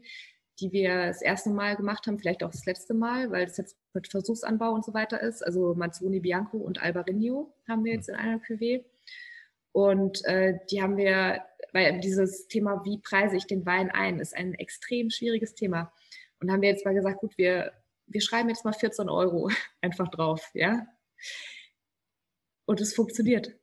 die 0.60 0.72
wir 0.72 1.06
das 1.06 1.22
erste 1.22 1.50
Mal 1.50 1.76
gemacht 1.76 2.06
haben, 2.06 2.18
vielleicht 2.18 2.42
auch 2.42 2.50
das 2.50 2.66
letzte 2.66 2.94
Mal, 2.94 3.30
weil 3.30 3.46
das 3.46 3.56
jetzt 3.56 3.76
mit 3.94 4.08
Versuchsanbau 4.08 4.72
und 4.72 4.84
so 4.84 4.92
weiter 4.94 5.20
ist. 5.20 5.42
Also 5.42 5.74
Mazzoni 5.74 6.20
Bianco 6.20 6.58
und 6.58 6.82
Albarino 6.82 7.54
haben 7.68 7.84
wir 7.84 7.92
jetzt 7.92 8.08
in 8.08 8.16
einer 8.16 8.38
Cuvée. 8.38 8.84
Und 9.72 10.24
äh, 10.24 10.58
die 10.70 10.82
haben 10.82 10.96
wir, 10.96 11.44
weil 11.72 12.00
dieses 12.00 12.48
Thema, 12.48 12.82
wie 12.84 12.98
preise 12.98 13.36
ich 13.36 13.46
den 13.46 13.64
Wein 13.66 13.90
ein, 13.90 14.18
ist 14.18 14.36
ein 14.36 14.54
extrem 14.54 15.10
schwieriges 15.10 15.54
Thema. 15.54 15.92
Und 16.40 16.50
haben 16.50 16.62
wir 16.62 16.70
jetzt 16.70 16.84
mal 16.84 16.94
gesagt, 16.94 17.20
gut, 17.20 17.36
wir, 17.38 17.72
wir 18.06 18.20
schreiben 18.20 18.48
jetzt 18.48 18.64
mal 18.64 18.72
14 18.72 19.08
Euro 19.08 19.50
einfach 19.80 20.08
drauf, 20.08 20.50
ja. 20.54 20.86
Und 22.66 22.80
es 22.80 22.94
funktioniert. 22.94 23.54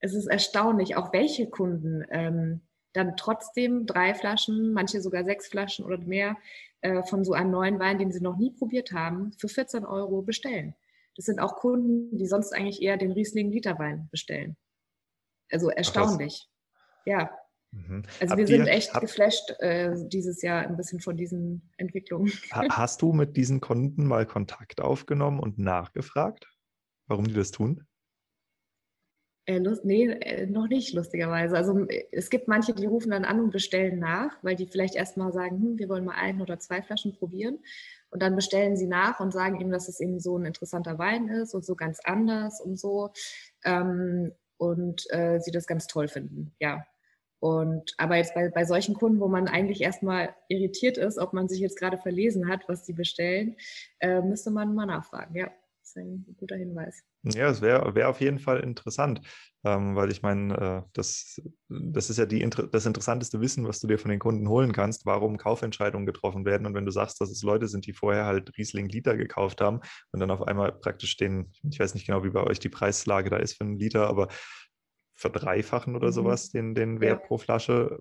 Es 0.00 0.14
ist 0.14 0.26
erstaunlich, 0.26 0.96
auch 0.96 1.12
welche 1.12 1.48
Kunden 1.48 2.04
ähm, 2.10 2.62
dann 2.92 3.16
trotzdem 3.16 3.86
drei 3.86 4.14
Flaschen, 4.14 4.72
manche 4.72 5.00
sogar 5.00 5.24
sechs 5.24 5.48
Flaschen 5.48 5.84
oder 5.84 5.98
mehr 5.98 6.36
äh, 6.80 7.02
von 7.02 7.24
so 7.24 7.32
einem 7.32 7.50
neuen 7.50 7.78
Wein, 7.78 7.98
den 7.98 8.12
sie 8.12 8.20
noch 8.20 8.36
nie 8.36 8.50
probiert 8.50 8.92
haben, 8.92 9.32
für 9.38 9.48
14 9.48 9.84
Euro 9.84 10.22
bestellen. 10.22 10.74
Das 11.16 11.26
sind 11.26 11.40
auch 11.40 11.56
Kunden, 11.56 12.16
die 12.16 12.26
sonst 12.26 12.52
eigentlich 12.52 12.82
eher 12.82 12.96
den 12.96 13.12
Riesling 13.12 13.50
Literwein 13.50 14.08
bestellen. 14.10 14.56
Also 15.50 15.70
erstaunlich. 15.70 16.48
Ach, 16.48 17.06
ja. 17.06 17.30
Mhm. 17.72 18.02
Also 18.18 18.30
habt 18.30 18.38
wir 18.38 18.46
sind 18.46 18.66
echt 18.66 18.94
habt, 18.94 19.02
geflasht 19.02 19.50
äh, 19.60 19.94
dieses 20.08 20.42
Jahr 20.42 20.62
ein 20.62 20.76
bisschen 20.76 21.00
von 21.00 21.16
diesen 21.16 21.70
Entwicklungen. 21.76 22.32
Hast 22.50 23.02
du 23.02 23.12
mit 23.12 23.36
diesen 23.36 23.60
Kunden 23.60 24.06
mal 24.06 24.26
Kontakt 24.26 24.80
aufgenommen 24.80 25.38
und 25.38 25.58
nachgefragt, 25.58 26.48
warum 27.06 27.26
die 27.26 27.34
das 27.34 27.50
tun? 27.50 27.86
Äh, 29.46 29.58
lust, 29.58 29.84
nee, 29.84 30.04
äh, 30.06 30.46
noch 30.46 30.68
nicht, 30.68 30.92
lustigerweise. 30.92 31.56
Also 31.56 31.86
es 32.12 32.30
gibt 32.30 32.46
manche, 32.46 32.74
die 32.74 32.86
rufen 32.86 33.10
dann 33.10 33.24
an 33.24 33.40
und 33.40 33.50
bestellen 33.50 33.98
nach, 33.98 34.32
weil 34.42 34.54
die 34.54 34.66
vielleicht 34.66 34.94
erstmal 34.94 35.32
sagen, 35.32 35.56
hm, 35.60 35.78
wir 35.78 35.88
wollen 35.88 36.04
mal 36.04 36.14
ein 36.14 36.40
oder 36.40 36.58
zwei 36.58 36.82
Flaschen 36.82 37.14
probieren. 37.14 37.58
Und 38.10 38.22
dann 38.22 38.36
bestellen 38.36 38.76
sie 38.76 38.86
nach 38.86 39.20
und 39.20 39.32
sagen 39.32 39.60
ihm, 39.60 39.70
dass 39.70 39.88
es 39.88 40.00
eben 40.00 40.20
so 40.20 40.36
ein 40.36 40.44
interessanter 40.44 40.98
Wein 40.98 41.28
ist 41.28 41.54
und 41.54 41.64
so 41.64 41.74
ganz 41.74 42.00
anders 42.04 42.60
und 42.60 42.78
so. 42.78 43.10
Ähm, 43.64 44.32
und 44.58 45.04
äh, 45.10 45.40
sie 45.40 45.52
das 45.52 45.66
ganz 45.66 45.86
toll 45.86 46.08
finden, 46.08 46.54
ja. 46.60 46.84
Und 47.38 47.94
aber 47.96 48.16
jetzt 48.16 48.34
bei, 48.34 48.50
bei 48.50 48.66
solchen 48.66 48.94
Kunden, 48.94 49.20
wo 49.20 49.28
man 49.28 49.48
eigentlich 49.48 49.80
erstmal 49.80 50.34
irritiert 50.48 50.98
ist, 50.98 51.18
ob 51.18 51.32
man 51.32 51.48
sich 51.48 51.60
jetzt 51.60 51.78
gerade 51.78 51.96
verlesen 51.96 52.48
hat, 52.48 52.68
was 52.68 52.84
sie 52.84 52.92
bestellen, 52.92 53.56
äh, 54.00 54.20
müsste 54.20 54.50
man 54.50 54.74
mal 54.74 54.84
nachfragen, 54.86 55.34
ja 55.34 55.50
ist 55.90 55.96
ein 55.96 56.24
guter 56.38 56.56
Hinweis. 56.56 57.02
Ja, 57.22 57.48
es 57.48 57.60
wäre 57.60 57.94
wär 57.94 58.08
auf 58.08 58.20
jeden 58.20 58.38
Fall 58.38 58.60
interessant, 58.60 59.20
ähm, 59.64 59.96
weil 59.96 60.10
ich 60.10 60.22
meine, 60.22 60.56
äh, 60.56 60.90
das, 60.92 61.40
das 61.68 62.10
ist 62.10 62.18
ja 62.18 62.26
die, 62.26 62.48
das 62.48 62.86
interessanteste 62.86 63.40
Wissen, 63.40 63.66
was 63.66 63.80
du 63.80 63.86
dir 63.86 63.98
von 63.98 64.10
den 64.10 64.20
Kunden 64.20 64.48
holen 64.48 64.72
kannst, 64.72 65.04
warum 65.06 65.36
Kaufentscheidungen 65.36 66.06
getroffen 66.06 66.44
werden. 66.44 66.66
Und 66.66 66.74
wenn 66.74 66.86
du 66.86 66.92
sagst, 66.92 67.20
dass 67.20 67.30
es 67.30 67.42
Leute 67.42 67.68
sind, 67.68 67.86
die 67.86 67.92
vorher 67.92 68.24
halt 68.24 68.56
Riesling 68.56 68.88
Liter 68.88 69.16
gekauft 69.16 69.60
haben 69.60 69.80
und 70.12 70.20
dann 70.20 70.30
auf 70.30 70.42
einmal 70.42 70.72
praktisch 70.72 71.16
den, 71.16 71.52
ich 71.68 71.80
weiß 71.80 71.94
nicht 71.94 72.06
genau, 72.06 72.24
wie 72.24 72.30
bei 72.30 72.42
euch 72.44 72.60
die 72.60 72.68
Preislage 72.68 73.30
da 73.30 73.36
ist 73.36 73.54
für 73.54 73.64
einen 73.64 73.78
Liter, 73.78 74.08
aber 74.08 74.28
verdreifachen 75.16 75.96
oder 75.96 76.08
mhm. 76.08 76.12
sowas 76.12 76.50
den, 76.50 76.74
den 76.74 77.00
Wert 77.00 77.20
ja. 77.22 77.26
pro 77.26 77.38
Flasche, 77.38 77.98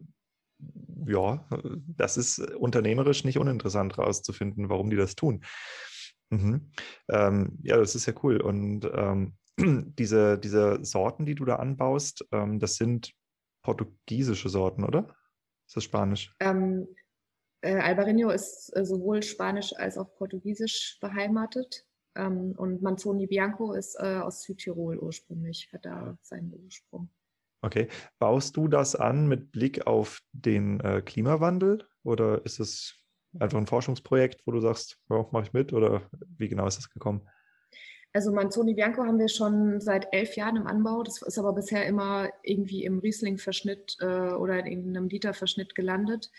ja, 1.05 1.45
das 1.87 2.17
ist 2.17 2.39
unternehmerisch 2.39 3.23
nicht 3.23 3.39
uninteressant 3.39 3.97
rauszufinden, 3.97 4.69
warum 4.69 4.89
die 4.89 4.97
das 4.97 5.15
tun. 5.15 5.43
Mhm. 6.29 6.71
Ähm, 7.09 7.57
ja, 7.63 7.77
das 7.77 7.95
ist 7.95 8.05
ja 8.05 8.13
cool. 8.23 8.41
Und 8.41 8.89
ähm, 8.93 9.35
diese, 9.97 10.37
diese 10.37 10.83
Sorten, 10.83 11.25
die 11.25 11.35
du 11.35 11.45
da 11.45 11.57
anbaust, 11.57 12.25
ähm, 12.31 12.59
das 12.59 12.75
sind 12.75 13.13
portugiesische 13.63 14.49
Sorten, 14.49 14.83
oder? 14.83 15.15
Ist 15.67 15.75
das 15.75 15.83
Spanisch? 15.83 16.33
Ähm, 16.39 16.87
äh, 17.61 17.75
Albarino 17.75 18.29
ist 18.29 18.75
äh, 18.75 18.85
sowohl 18.85 19.21
Spanisch 19.21 19.73
als 19.75 19.97
auch 19.97 20.15
Portugiesisch 20.15 20.97
beheimatet. 21.01 21.85
Ähm, 22.15 22.53
und 22.57 22.81
Manzoni 22.81 23.27
Bianco 23.27 23.73
ist 23.73 23.95
äh, 23.99 24.19
aus 24.19 24.43
Südtirol 24.43 24.97
ursprünglich, 24.97 25.69
hat 25.73 25.85
da 25.85 26.17
seinen 26.21 26.53
Ursprung. 26.53 27.09
Okay. 27.61 27.89
Baust 28.19 28.55
du 28.55 28.67
das 28.67 28.95
an 28.95 29.27
mit 29.27 29.51
Blick 29.51 29.85
auf 29.85 30.21
den 30.31 30.79
äh, 30.79 31.01
Klimawandel 31.01 31.85
oder 32.03 32.45
ist 32.45 32.59
es 32.59 32.98
einfach 33.37 33.57
ein 33.57 33.67
Forschungsprojekt, 33.67 34.45
wo 34.45 34.51
du 34.51 34.59
sagst, 34.59 34.97
ja, 35.09 35.25
mache 35.31 35.43
ich 35.43 35.53
mit 35.53 35.73
oder 35.73 36.01
wie 36.37 36.47
genau 36.47 36.67
ist 36.67 36.77
das 36.77 36.89
gekommen? 36.89 37.27
Also 38.11 38.31
Manzoni 38.31 38.73
Bianco 38.73 39.03
haben 39.03 39.19
wir 39.19 39.29
schon 39.29 39.79
seit 39.81 40.07
elf 40.11 40.35
Jahren 40.35 40.55
im 40.55 40.65
Anbau. 40.65 41.03
Das 41.03 41.21
ist 41.21 41.37
aber 41.37 41.53
bisher 41.53 41.85
immer 41.85 42.29
irgendwie 42.41 42.83
im 42.83 42.97
Riesling-Verschnitt 42.99 43.97
äh, 43.99 44.31
oder 44.33 44.65
in 44.65 44.89
einem 44.89 45.09
Liter-Verschnitt 45.09 45.75
gelandet. 45.75 46.31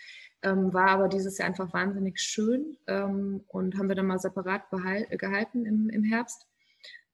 Ähm, 0.43 0.73
war 0.73 0.89
aber 0.89 1.07
dieses 1.07 1.37
Jahr 1.37 1.47
einfach 1.47 1.71
wahnsinnig 1.73 2.19
schön 2.19 2.77
ähm, 2.87 3.45
und 3.47 3.77
haben 3.77 3.87
wir 3.87 3.95
dann 3.95 4.07
mal 4.07 4.19
separat 4.19 4.63
gehalten 4.69 5.65
im, 5.65 5.89
im 5.89 6.03
Herbst. 6.03 6.45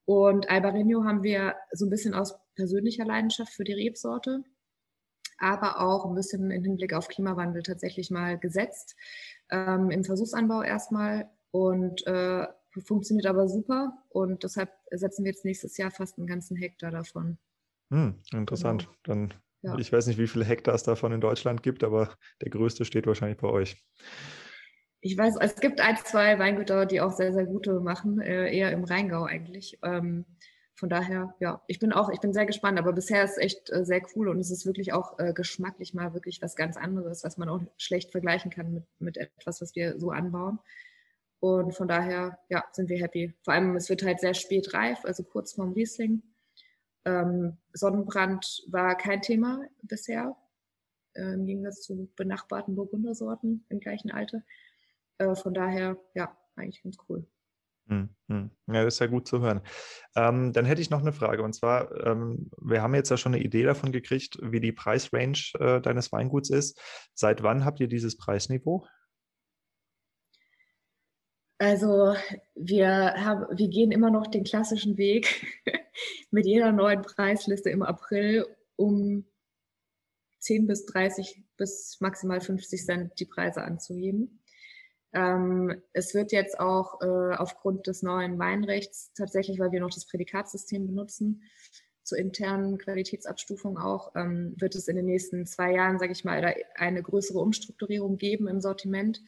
Und 0.05 0.49
Albarino 0.49 1.03
haben 1.03 1.21
wir 1.21 1.55
so 1.71 1.85
ein 1.85 1.89
bisschen 1.89 2.15
aus 2.15 2.39
persönlicher 2.55 3.05
Leidenschaft 3.05 3.53
für 3.53 3.65
die 3.65 3.73
Rebsorte, 3.73 4.43
aber 5.37 5.81
auch 5.81 6.05
ein 6.05 6.15
bisschen 6.15 6.49
im 6.49 6.63
Hinblick 6.63 6.93
auf 6.93 7.09
Klimawandel 7.09 7.61
tatsächlich 7.61 8.09
mal 8.09 8.39
gesetzt 8.39 8.95
ähm, 9.49 9.91
im 9.91 10.03
Versuchsanbau 10.03 10.61
erstmal 10.61 11.29
und 11.51 12.05
äh, 12.07 12.47
funktioniert 12.85 13.25
aber 13.25 13.47
super 13.47 13.97
und 14.09 14.43
deshalb 14.43 14.71
setzen 14.91 15.23
wir 15.23 15.31
jetzt 15.31 15.45
nächstes 15.45 15.77
Jahr 15.77 15.91
fast 15.91 16.17
einen 16.17 16.27
ganzen 16.27 16.55
Hektar 16.57 16.91
davon. 16.91 17.37
Hm, 17.91 18.15
interessant. 18.33 18.89
Genau. 19.03 19.27
Dann, 19.27 19.33
ja. 19.61 19.77
ich 19.77 19.91
weiß 19.91 20.07
nicht, 20.07 20.19
wie 20.19 20.27
viele 20.27 20.45
Hektar 20.45 20.75
es 20.75 20.83
davon 20.83 21.11
in 21.11 21.21
Deutschland 21.21 21.63
gibt, 21.63 21.83
aber 21.83 22.15
der 22.41 22.49
größte 22.49 22.85
steht 22.85 23.07
wahrscheinlich 23.07 23.39
bei 23.39 23.47
euch. 23.47 23.83
Ich 24.99 25.17
weiß, 25.17 25.35
es 25.39 25.55
gibt 25.55 25.79
ein, 25.79 25.95
zwei 25.97 26.37
Weingüter, 26.39 26.85
die 26.85 27.01
auch 27.01 27.11
sehr, 27.11 27.31
sehr 27.31 27.45
gute 27.45 27.79
machen, 27.79 28.19
äh, 28.19 28.55
eher 28.55 28.71
im 28.71 28.83
Rheingau 28.83 29.23
eigentlich. 29.23 29.79
Ähm, 29.83 30.25
von 30.77 30.89
daher, 30.89 31.33
ja, 31.39 31.59
ich 31.65 31.79
bin 31.79 31.91
auch, 31.91 32.09
ich 32.09 32.19
bin 32.19 32.33
sehr 32.33 32.45
gespannt, 32.45 32.77
aber 32.77 32.93
bisher 32.93 33.23
ist 33.23 33.39
echt 33.39 33.71
äh, 33.71 33.83
sehr 33.83 33.99
cool 34.15 34.29
und 34.29 34.39
es 34.39 34.51
ist 34.51 34.67
wirklich 34.67 34.93
auch 34.93 35.17
äh, 35.17 35.33
geschmacklich 35.33 35.95
mal 35.95 36.13
wirklich 36.13 36.39
was 36.43 36.55
ganz 36.55 36.77
anderes, 36.77 37.23
was 37.23 37.39
man 37.39 37.49
auch 37.49 37.61
schlecht 37.77 38.11
vergleichen 38.11 38.51
kann 38.51 38.71
mit, 38.71 38.83
mit 38.99 39.17
etwas, 39.17 39.59
was 39.59 39.75
wir 39.75 39.99
so 39.99 40.11
anbauen. 40.11 40.59
Und 41.39 41.73
von 41.75 41.87
daher, 41.87 42.37
ja, 42.49 42.63
sind 42.73 42.89
wir 42.89 42.99
happy. 42.99 43.33
Vor 43.41 43.55
allem, 43.55 43.75
es 43.75 43.89
wird 43.89 44.03
halt 44.03 44.19
sehr 44.19 44.35
spät 44.35 44.71
reif, 44.75 45.03
also 45.03 45.23
kurz 45.23 45.53
vorm 45.53 45.73
Riesling. 45.73 46.21
Ähm, 47.05 47.57
Sonnenbrand 47.73 48.63
war 48.67 48.95
kein 48.95 49.23
Thema 49.23 49.61
bisher, 49.81 50.35
äh, 51.13 51.33
im 51.33 51.47
Gegensatz 51.47 51.81
zu 51.81 52.07
benachbarten 52.15 52.75
Burgundersorten 52.75 53.65
im 53.69 53.79
gleichen 53.79 54.11
Alter. 54.11 54.43
Äh, 55.17 55.33
von 55.33 55.55
daher, 55.55 55.97
ja, 56.13 56.37
eigentlich 56.55 56.83
ganz 56.83 56.97
cool. 57.09 57.25
Mhm. 57.87 58.51
Ja, 58.67 58.83
das 58.83 58.95
ist 58.95 58.99
ja 58.99 59.07
gut 59.07 59.27
zu 59.27 59.41
hören. 59.41 59.61
Ähm, 60.15 60.51
dann 60.51 60.65
hätte 60.65 60.81
ich 60.81 60.89
noch 60.89 61.01
eine 61.01 61.13
Frage. 61.13 61.41
Und 61.43 61.53
zwar, 61.53 62.05
ähm, 62.05 62.49
wir 62.61 62.81
haben 62.81 62.95
jetzt 62.95 63.09
ja 63.09 63.17
schon 63.17 63.33
eine 63.33 63.43
Idee 63.43 63.63
davon 63.63 63.91
gekriegt, 63.91 64.37
wie 64.41 64.59
die 64.59 64.73
Preisrange 64.73 65.53
äh, 65.59 65.79
deines 65.79 66.11
Weinguts 66.11 66.49
ist. 66.49 66.79
Seit 67.13 67.43
wann 67.43 67.63
habt 67.63 67.79
ihr 67.79 67.87
dieses 67.87 68.17
Preisniveau? 68.17 68.85
Also 71.59 72.15
wir, 72.55 73.13
haben, 73.15 73.57
wir 73.57 73.67
gehen 73.69 73.91
immer 73.91 74.11
noch 74.11 74.27
den 74.27 74.43
klassischen 74.43 74.97
Weg 74.97 75.47
mit 76.31 76.45
jeder 76.45 76.71
neuen 76.71 77.01
Preisliste 77.01 77.69
im 77.69 77.81
April 77.81 78.45
um 78.75 79.25
10 80.39 80.67
bis 80.67 80.85
30 80.85 81.43
bis 81.57 81.97
maximal 81.99 82.41
50 82.41 82.85
Cent 82.85 83.19
die 83.19 83.25
Preise 83.25 83.63
anzuheben. 83.63 84.43
Ähm, 85.13 85.81
es 85.93 86.13
wird 86.13 86.31
jetzt 86.31 86.59
auch 86.59 87.01
äh, 87.01 87.35
aufgrund 87.35 87.87
des 87.87 88.03
neuen 88.03 88.37
Weinrechts 88.39 89.11
tatsächlich, 89.13 89.59
weil 89.59 89.71
wir 89.71 89.79
noch 89.79 89.89
das 89.89 90.07
Prädikatssystem 90.07 90.85
benutzen, 90.85 91.43
zur 92.03 92.17
internen 92.17 92.77
Qualitätsabstufung 92.77 93.77
auch, 93.77 94.15
ähm, 94.15 94.53
wird 94.57 94.75
es 94.75 94.87
in 94.87 94.95
den 94.95 95.05
nächsten 95.05 95.45
zwei 95.45 95.73
Jahren, 95.73 95.99
sage 95.99 96.13
ich 96.13 96.23
mal, 96.23 96.55
eine 96.75 97.03
größere 97.03 97.39
Umstrukturierung 97.39 98.17
geben 98.17 98.47
im 98.47 98.61
Sortiment. 98.61 99.21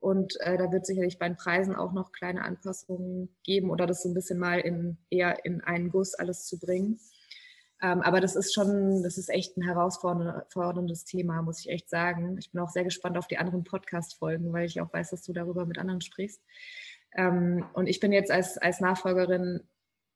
Und 0.00 0.38
äh, 0.40 0.58
da 0.58 0.70
wird 0.70 0.84
sicherlich 0.84 1.18
bei 1.18 1.28
den 1.28 1.36
Preisen 1.36 1.76
auch 1.76 1.92
noch 1.92 2.12
kleine 2.12 2.42
Anpassungen 2.42 3.34
geben 3.42 3.70
oder 3.70 3.86
das 3.86 4.02
so 4.02 4.08
ein 4.08 4.14
bisschen 4.14 4.38
mal 4.38 4.58
in, 4.58 4.98
eher 5.10 5.44
in 5.44 5.60
einen 5.62 5.90
Guss 5.90 6.14
alles 6.14 6.44
zu 6.44 6.58
bringen. 6.58 7.00
Ähm, 7.82 8.02
aber 8.02 8.20
das 8.20 8.36
ist 8.36 8.54
schon, 8.54 9.02
das 9.02 9.18
ist 9.18 9.28
echt 9.28 9.56
ein 9.56 9.62
herausforderndes 9.62 11.04
Thema, 11.04 11.42
muss 11.42 11.60
ich 11.60 11.68
echt 11.68 11.90
sagen. 11.90 12.38
Ich 12.38 12.50
bin 12.50 12.60
auch 12.60 12.70
sehr 12.70 12.84
gespannt 12.84 13.18
auf 13.18 13.26
die 13.26 13.38
anderen 13.38 13.64
Podcast-Folgen, 13.64 14.52
weil 14.52 14.66
ich 14.66 14.80
auch 14.80 14.92
weiß, 14.92 15.10
dass 15.10 15.22
du 15.22 15.32
darüber 15.32 15.66
mit 15.66 15.78
anderen 15.78 16.00
sprichst. 16.00 16.40
Ähm, 17.14 17.66
und 17.74 17.86
ich 17.86 18.00
bin 18.00 18.12
jetzt 18.12 18.30
als, 18.30 18.58
als 18.58 18.80
Nachfolgerin, 18.80 19.60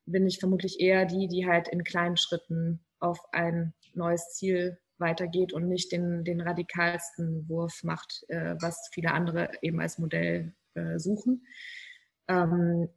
bin 0.05 0.25
ich 0.25 0.39
vermutlich 0.39 0.79
eher 0.79 1.05
die, 1.05 1.27
die 1.27 1.47
halt 1.47 1.67
in 1.67 1.83
kleinen 1.83 2.17
Schritten 2.17 2.79
auf 2.99 3.19
ein 3.31 3.73
neues 3.93 4.33
Ziel 4.33 4.79
weitergeht 4.97 5.53
und 5.53 5.67
nicht 5.67 5.91
den, 5.91 6.23
den 6.23 6.41
radikalsten 6.41 7.47
Wurf 7.47 7.83
macht, 7.83 8.25
äh, 8.27 8.55
was 8.59 8.89
viele 8.91 9.11
andere 9.11 9.49
eben 9.61 9.79
als 9.79 9.97
Modell 9.97 10.53
äh, 10.73 10.99
suchen. 10.99 11.45
Ähm, 12.27 12.89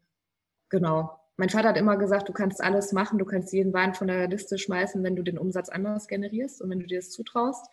genau. 0.68 1.21
Mein 1.36 1.48
Vater 1.48 1.70
hat 1.70 1.78
immer 1.78 1.96
gesagt, 1.96 2.28
du 2.28 2.32
kannst 2.32 2.62
alles 2.62 2.92
machen, 2.92 3.18
du 3.18 3.24
kannst 3.24 3.52
jeden 3.52 3.72
Wein 3.72 3.94
von 3.94 4.06
der 4.06 4.28
Liste 4.28 4.58
schmeißen, 4.58 5.02
wenn 5.02 5.16
du 5.16 5.22
den 5.22 5.38
Umsatz 5.38 5.68
anders 5.68 6.06
generierst 6.06 6.60
und 6.60 6.70
wenn 6.70 6.80
du 6.80 6.86
dir 6.86 6.98
das 6.98 7.10
zutraust. 7.10 7.66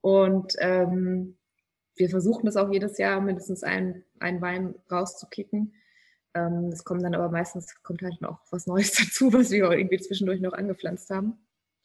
Und 0.00 0.54
ähm, 0.58 1.36
wir 1.96 2.08
versuchen 2.10 2.46
das 2.46 2.56
auch 2.56 2.70
jedes 2.70 2.98
Jahr, 2.98 3.20
mindestens 3.20 3.62
einen, 3.62 4.04
einen 4.18 4.40
Wein 4.40 4.74
rauszukicken. 4.90 5.74
Ähm, 6.34 6.70
es 6.72 6.84
kommt 6.84 7.02
dann 7.02 7.14
aber 7.14 7.30
meistens, 7.30 7.74
kommt 7.82 8.02
halt 8.02 8.20
noch 8.20 8.40
was 8.50 8.66
Neues 8.66 8.92
dazu, 8.98 9.32
was 9.32 9.50
wir 9.50 9.70
irgendwie 9.70 9.98
zwischendurch 9.98 10.40
noch 10.40 10.52
angepflanzt 10.52 11.10
haben. 11.10 11.38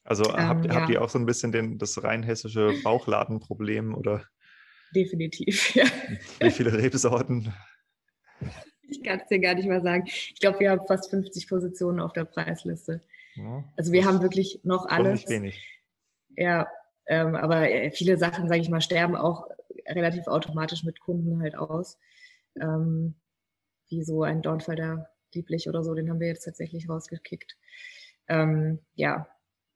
Also 0.03 0.23
ähm, 0.25 0.47
habt, 0.47 0.65
ja. 0.65 0.75
habt 0.75 0.89
ihr 0.89 1.01
auch 1.01 1.09
so 1.09 1.19
ein 1.19 1.25
bisschen 1.25 1.51
den, 1.51 1.77
das 1.77 2.03
rein 2.03 2.23
hessische 2.23 2.73
Bauchladenproblem 2.83 3.93
oder? 3.93 4.25
Definitiv, 4.95 5.75
ja. 5.75 5.85
Wie 6.39 6.51
viele 6.51 6.73
Rebsorten? 6.73 7.53
Ich 8.91 9.01
kann 9.03 9.19
es 9.19 9.27
dir 9.27 9.39
gar 9.39 9.55
nicht 9.55 9.67
mal 9.67 9.81
sagen. 9.81 10.03
Ich 10.05 10.39
glaube, 10.39 10.59
wir 10.59 10.71
haben 10.71 10.85
fast 10.85 11.09
50 11.09 11.47
Positionen 11.47 11.99
auf 11.99 12.13
der 12.13 12.25
Preisliste. 12.25 13.01
Ja, 13.35 13.63
also 13.77 13.91
wir 13.93 14.05
haben 14.05 14.21
wirklich 14.21 14.59
noch 14.63 14.85
alles. 14.85 15.21
Nicht 15.21 15.29
wenig. 15.29 15.81
Ja, 16.35 16.67
ähm, 17.07 17.35
aber 17.35 17.69
äh, 17.69 17.91
viele 17.91 18.17
Sachen, 18.17 18.47
sage 18.47 18.61
ich 18.61 18.69
mal, 18.69 18.81
sterben 18.81 19.15
auch 19.15 19.47
relativ 19.87 20.27
automatisch 20.27 20.83
mit 20.83 20.99
Kunden 20.99 21.41
halt 21.41 21.55
aus. 21.55 21.97
Ähm, 22.59 23.15
wie 23.87 24.03
so 24.03 24.23
ein 24.23 24.41
Dornfelder 24.41 25.09
Lieblich 25.33 25.69
oder 25.69 25.83
so, 25.83 25.93
den 25.93 26.09
haben 26.09 26.19
wir 26.19 26.27
jetzt 26.27 26.43
tatsächlich 26.43 26.89
rausgekickt. 26.89 27.55
Ähm, 28.27 28.79
ja, 28.95 29.27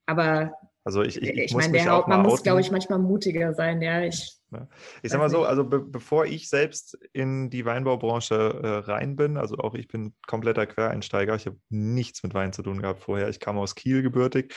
aber 0.05 0.53
also 0.85 1.01
ich, 1.01 1.19
ich, 1.19 1.29
ich, 1.29 1.37
ich 1.37 1.53
meine, 1.55 1.73
der 1.73 1.87
Hauptmann 1.87 2.21
muss, 2.21 2.43
glaube 2.43 2.61
ich, 2.61 2.69
manchmal 2.69 2.99
mutiger 2.99 3.55
sein. 3.55 3.81
Ja, 3.81 4.03
ich, 4.03 4.37
ja. 4.51 4.67
ich 5.01 5.09
sag 5.09 5.17
mal 5.17 5.31
so, 5.31 5.43
also 5.43 5.63
be 5.63 5.79
bevor 5.79 6.27
ich 6.27 6.47
selbst 6.47 6.95
in 7.11 7.49
die 7.49 7.65
Weinbaubranche 7.65 8.35
äh, 8.35 8.67
rein 8.91 9.15
bin, 9.15 9.37
also 9.37 9.57
auch 9.57 9.73
ich 9.73 9.87
bin 9.87 10.13
kompletter 10.27 10.67
Quereinsteiger, 10.67 11.33
ich 11.35 11.47
habe 11.47 11.57
nichts 11.69 12.21
mit 12.21 12.35
Wein 12.35 12.53
zu 12.53 12.61
tun 12.61 12.83
gehabt 12.83 13.01
vorher. 13.01 13.29
Ich 13.29 13.39
kam 13.39 13.57
aus 13.57 13.73
Kiel 13.73 14.03
gebürtig 14.03 14.53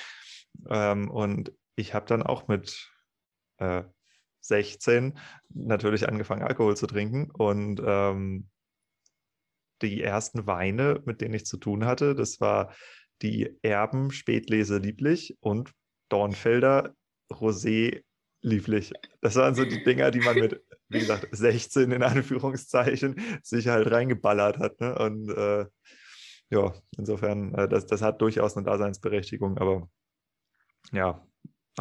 ähm, 0.68 1.10
und 1.10 1.50
ich 1.76 1.94
habe 1.94 2.04
dann 2.04 2.22
auch 2.22 2.46
mit 2.46 2.92
äh, 3.56 3.84
16 4.42 5.18
natürlich 5.48 6.10
angefangen, 6.10 6.42
Alkohol 6.42 6.76
zu 6.76 6.86
trinken 6.86 7.30
und 7.30 7.80
ähm, 7.82 8.50
die 9.80 10.02
ersten 10.02 10.46
Weine, 10.46 11.00
mit 11.06 11.22
denen 11.22 11.32
ich 11.34 11.46
zu 11.46 11.56
tun 11.56 11.86
hatte, 11.86 12.14
das 12.14 12.38
war 12.38 12.74
die 13.22 13.58
Erben 13.62 14.10
Spätlese 14.10 14.76
lieblich 14.76 15.38
und 15.40 15.72
Dornfelder 16.09 16.94
Rosé 17.30 18.02
lieblich. 18.40 18.92
Das 19.20 19.36
waren 19.36 19.54
so 19.54 19.64
die 19.64 19.82
Dinger, 19.82 20.11
die 20.11 20.20
man 20.20 20.38
mit, 20.38 20.62
wie 20.88 21.00
gesagt, 21.00 21.28
16 21.30 21.90
in 21.90 22.02
Anführungszeichen 22.02 23.20
sich 23.42 23.68
halt 23.68 23.90
reingeballert 23.90 24.59
hat. 24.59 24.80
Ne? 24.80 24.96
Und 24.98 25.30
äh, 25.30 25.66
ja, 26.50 26.72
insofern, 26.96 27.54
äh, 27.54 27.68
das, 27.68 27.86
das 27.86 28.02
hat 28.02 28.20
durchaus 28.22 28.56
eine 28.56 28.64
Daseinsberechtigung, 28.64 29.59
aber 29.59 29.88
ja, 30.92 31.26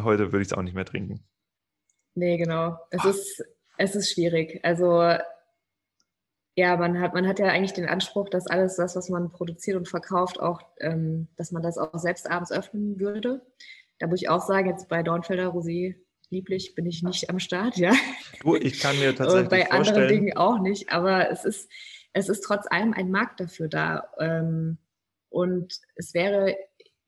heute 0.00 0.32
würde 0.32 0.42
ich 0.42 0.48
es 0.48 0.52
auch 0.52 0.62
nicht 0.62 0.74
mehr 0.74 0.84
trinken. 0.84 1.24
Nee, 2.14 2.36
genau. 2.36 2.78
Es 2.90 3.04
ist, 3.04 3.44
es 3.76 3.94
ist 3.94 4.12
schwierig. 4.12 4.60
Also 4.64 5.16
ja, 6.56 6.76
man 6.76 7.00
hat, 7.00 7.14
man 7.14 7.28
hat 7.28 7.38
ja 7.38 7.46
eigentlich 7.46 7.72
den 7.72 7.88
Anspruch, 7.88 8.28
dass 8.28 8.48
alles 8.48 8.74
das, 8.74 8.96
was 8.96 9.08
man 9.08 9.30
produziert 9.30 9.76
und 9.76 9.88
verkauft, 9.88 10.40
auch, 10.40 10.60
ähm, 10.80 11.28
dass 11.36 11.52
man 11.52 11.62
das 11.62 11.78
auch 11.78 11.96
selbst 12.00 12.28
abends 12.28 12.50
öffnen 12.50 12.98
würde. 12.98 13.46
Da 13.98 14.06
muss 14.06 14.22
ich 14.22 14.28
auch 14.28 14.46
sagen, 14.46 14.68
jetzt 14.68 14.88
bei 14.88 15.02
Dornfelder 15.02 15.48
Rosé 15.48 15.96
lieblich 16.30 16.74
bin 16.74 16.86
ich 16.86 17.02
nicht 17.02 17.30
am 17.30 17.38
Start, 17.38 17.76
ja. 17.76 17.92
Du, 18.40 18.54
ich 18.56 18.80
kann 18.80 18.98
mir 18.98 19.14
tatsächlich 19.16 19.44
und 19.44 19.50
bei 19.50 19.64
vorstellen. 19.64 19.96
anderen 19.96 20.08
Dingen 20.08 20.36
auch 20.36 20.60
nicht, 20.60 20.90
aber 20.92 21.30
es 21.30 21.44
ist, 21.44 21.70
es 22.12 22.28
ist 22.28 22.42
trotz 22.42 22.66
allem 22.70 22.92
ein 22.92 23.10
Markt 23.10 23.40
dafür 23.40 23.68
da. 23.68 24.10
Ähm, 24.18 24.78
und 25.30 25.80
es 25.96 26.14
wäre, 26.14 26.56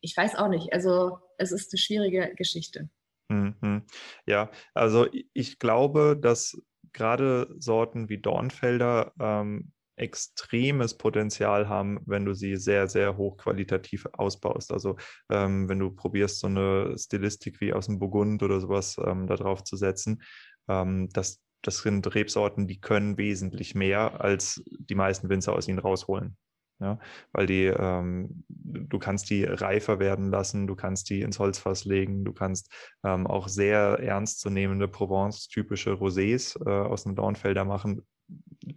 ich 0.01 0.16
weiß 0.16 0.36
auch 0.36 0.49
nicht, 0.49 0.72
also 0.72 1.18
es 1.38 1.53
ist 1.53 1.72
eine 1.72 1.78
schwierige 1.78 2.34
Geschichte. 2.36 2.91
Mhm. 3.28 3.84
Ja, 4.26 4.51
also 4.74 5.07
ich 5.32 5.59
glaube, 5.59 6.18
dass 6.20 6.61
gerade 6.93 7.55
Sorten 7.59 8.09
wie 8.09 8.18
Dornfelder 8.18 9.12
ähm, 9.20 9.72
extremes 10.01 10.97
Potenzial 10.97 11.69
haben, 11.69 12.01
wenn 12.07 12.25
du 12.25 12.35
sie 12.35 12.57
sehr, 12.57 12.89
sehr 12.89 13.17
hochqualitativ 13.17 14.07
ausbaust. 14.13 14.73
Also 14.73 14.97
ähm, 15.31 15.69
wenn 15.69 15.79
du 15.79 15.91
probierst, 15.91 16.41
so 16.41 16.47
eine 16.47 16.95
Stilistik 16.99 17.61
wie 17.61 17.73
aus 17.73 17.87
dem 17.87 17.99
Burgund 17.99 18.43
oder 18.43 18.61
sowas 18.61 18.97
ähm, 19.05 19.27
da 19.27 19.37
drauf 19.37 19.63
zu 19.65 19.77
setzen, 19.77 20.23
ähm, 20.69 21.09
das, 21.13 21.41
das 21.63 21.79
sind 21.79 22.15
Rebsorten, 22.15 22.67
die 22.67 22.81
können 22.81 23.19
wesentlich 23.19 23.75
mehr, 23.75 24.21
als 24.21 24.63
die 24.67 24.95
meisten 24.95 25.29
Winzer 25.29 25.53
aus 25.53 25.69
ihnen 25.69 25.79
rausholen. 25.79 26.37
Ja, 26.83 26.99
weil 27.33 27.45
die, 27.47 27.67
ähm, 27.67 28.43
du 28.49 28.99
kannst 28.99 29.29
die 29.29 29.45
reifer 29.45 29.99
werden 29.99 30.31
lassen, 30.31 30.67
du 30.67 30.75
kannst 30.75 31.11
die 31.11 31.21
ins 31.21 31.39
Holzfass 31.39 31.85
legen, 31.85 32.25
du 32.25 32.33
kannst 32.33 32.73
ähm, 33.05 33.27
auch 33.27 33.49
sehr 33.49 33.99
ernstzunehmende 33.99 34.89
Provence-typische 34.89 35.93
Rosés 35.93 36.57
äh, 36.65 36.71
aus 36.71 37.03
dem 37.03 37.17
Dornfelder 37.17 37.67
machen, 37.67 38.01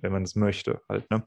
wenn 0.02 0.12
man 0.12 0.24
es 0.24 0.36
möchte 0.36 0.82
halt. 0.90 1.10
Ne? 1.12 1.24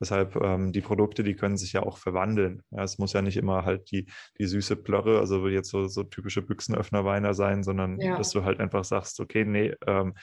Deshalb 0.00 0.36
ähm, 0.36 0.72
die 0.72 0.80
Produkte, 0.80 1.24
die 1.24 1.34
können 1.34 1.56
sich 1.56 1.72
ja 1.72 1.82
auch 1.82 1.98
verwandeln. 1.98 2.62
Ja, 2.70 2.84
es 2.84 2.98
muss 2.98 3.12
ja 3.12 3.22
nicht 3.22 3.36
immer 3.36 3.64
halt 3.64 3.90
die, 3.90 4.06
die 4.38 4.46
süße 4.46 4.76
Plörre, 4.76 5.18
also 5.18 5.48
jetzt 5.48 5.70
so, 5.70 5.86
so 5.86 6.02
typische 6.04 6.42
Büchsenöffnerweiner 6.42 7.34
sein, 7.34 7.62
sondern 7.62 8.00
ja. 8.00 8.16
dass 8.16 8.30
du 8.30 8.44
halt 8.44 8.60
einfach 8.60 8.84
sagst, 8.84 9.20
okay, 9.20 9.44
nee, 9.44 9.74
ähm, 9.86 10.14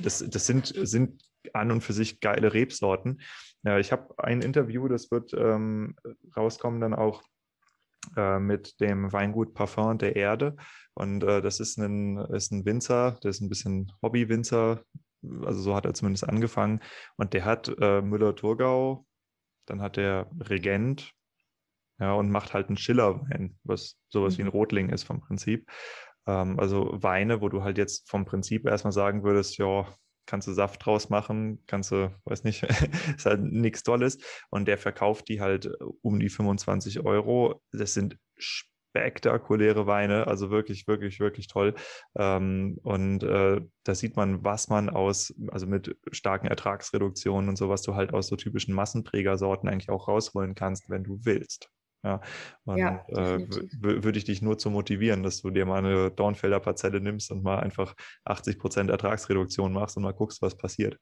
das, 0.00 0.24
das 0.28 0.46
sind, 0.46 0.72
sind 0.74 1.22
an 1.52 1.70
und 1.70 1.82
für 1.82 1.92
sich 1.92 2.20
geile 2.20 2.52
Rebsorten. 2.52 3.20
Ja, 3.62 3.78
ich 3.78 3.92
habe 3.92 4.14
ein 4.18 4.42
Interview, 4.42 4.88
das 4.88 5.10
wird 5.10 5.32
ähm, 5.34 5.96
rauskommen 6.36 6.80
dann 6.80 6.94
auch 6.94 7.22
äh, 8.16 8.38
mit 8.38 8.80
dem 8.80 9.12
Weingut 9.12 9.54
Parfum 9.54 9.98
der 9.98 10.16
Erde. 10.16 10.56
Und 10.94 11.22
äh, 11.24 11.42
das 11.42 11.60
ist 11.60 11.76
ein, 11.78 12.18
ist 12.18 12.52
ein 12.52 12.64
Winzer, 12.64 13.18
der 13.22 13.30
ist 13.30 13.40
ein 13.40 13.48
bisschen 13.48 13.92
Hobby-Winzer, 14.02 14.82
also 15.22 15.60
so 15.60 15.74
hat 15.74 15.84
er 15.84 15.94
zumindest 15.94 16.28
angefangen. 16.28 16.80
Und 17.16 17.32
der 17.32 17.44
hat 17.44 17.68
äh, 17.80 18.00
Müller-Thurgau, 18.00 19.06
dann 19.66 19.82
hat 19.82 19.98
er 19.98 20.30
Regent, 20.40 21.12
ja, 21.98 22.12
und 22.14 22.30
macht 22.30 22.54
halt 22.54 22.68
einen 22.68 22.76
Schillerwein, 22.76 23.58
was 23.64 23.96
sowas 24.08 24.34
mhm. 24.34 24.38
wie 24.38 24.42
ein 24.42 24.46
mhm. 24.46 24.52
Rotling 24.52 24.88
ist 24.90 25.04
vom 25.04 25.20
Prinzip. 25.20 25.68
Ähm, 26.26 26.58
also 26.58 26.90
Weine, 27.02 27.40
wo 27.40 27.48
du 27.48 27.62
halt 27.62 27.78
jetzt 27.78 28.08
vom 28.08 28.24
Prinzip 28.24 28.66
erstmal 28.66 28.92
sagen 28.92 29.24
würdest, 29.24 29.58
ja, 29.58 29.86
kannst 30.26 30.46
du 30.46 30.52
Saft 30.52 30.84
draus 30.84 31.08
machen, 31.08 31.64
kannst 31.66 31.90
du, 31.90 32.14
weiß 32.24 32.44
nicht, 32.44 32.62
ist 33.16 33.26
halt 33.26 33.42
nichts 33.42 33.82
Tolles. 33.82 34.18
Und 34.50 34.68
der 34.68 34.78
verkauft 34.78 35.28
die 35.28 35.40
halt 35.40 35.66
äh, 35.66 35.84
um 36.02 36.20
die 36.20 36.28
25 36.28 37.00
Euro. 37.04 37.62
Das 37.72 37.94
sind 37.94 38.16
spektakuläre 38.98 39.86
Weine, 39.86 40.26
also 40.26 40.50
wirklich, 40.50 40.86
wirklich, 40.86 41.20
wirklich 41.20 41.46
toll. 41.48 41.74
Ähm, 42.16 42.78
und 42.82 43.22
äh, 43.22 43.60
da 43.84 43.94
sieht 43.94 44.16
man, 44.16 44.44
was 44.44 44.68
man 44.68 44.90
aus, 44.90 45.34
also 45.48 45.66
mit 45.66 45.96
starken 46.12 46.46
Ertragsreduktionen 46.46 47.48
und 47.48 47.56
so, 47.56 47.68
was 47.68 47.82
du 47.82 47.94
halt 47.94 48.12
aus 48.12 48.28
so 48.28 48.36
typischen 48.36 48.74
Massenträgersorten 48.74 49.68
eigentlich 49.68 49.90
auch 49.90 50.08
rausholen 50.08 50.54
kannst, 50.54 50.90
wenn 50.90 51.04
du 51.04 51.20
willst. 51.22 51.70
Ja, 52.04 52.20
und 52.64 52.78
ja, 52.78 53.04
äh, 53.08 53.44
würde 53.80 54.18
ich 54.18 54.24
dich 54.24 54.40
nur 54.40 54.56
zu 54.56 54.70
motivieren, 54.70 55.24
dass 55.24 55.42
du 55.42 55.50
dir 55.50 55.66
mal 55.66 55.78
eine 55.78 56.12
Dornfelder 56.12 56.60
Parzelle 56.60 57.00
nimmst 57.00 57.32
und 57.32 57.42
mal 57.42 57.58
einfach 57.58 57.94
80 58.24 58.56
Prozent 58.56 58.90
Ertragsreduktion 58.90 59.72
machst 59.72 59.96
und 59.96 60.04
mal 60.04 60.12
guckst, 60.12 60.40
was 60.40 60.56
passiert. 60.56 60.96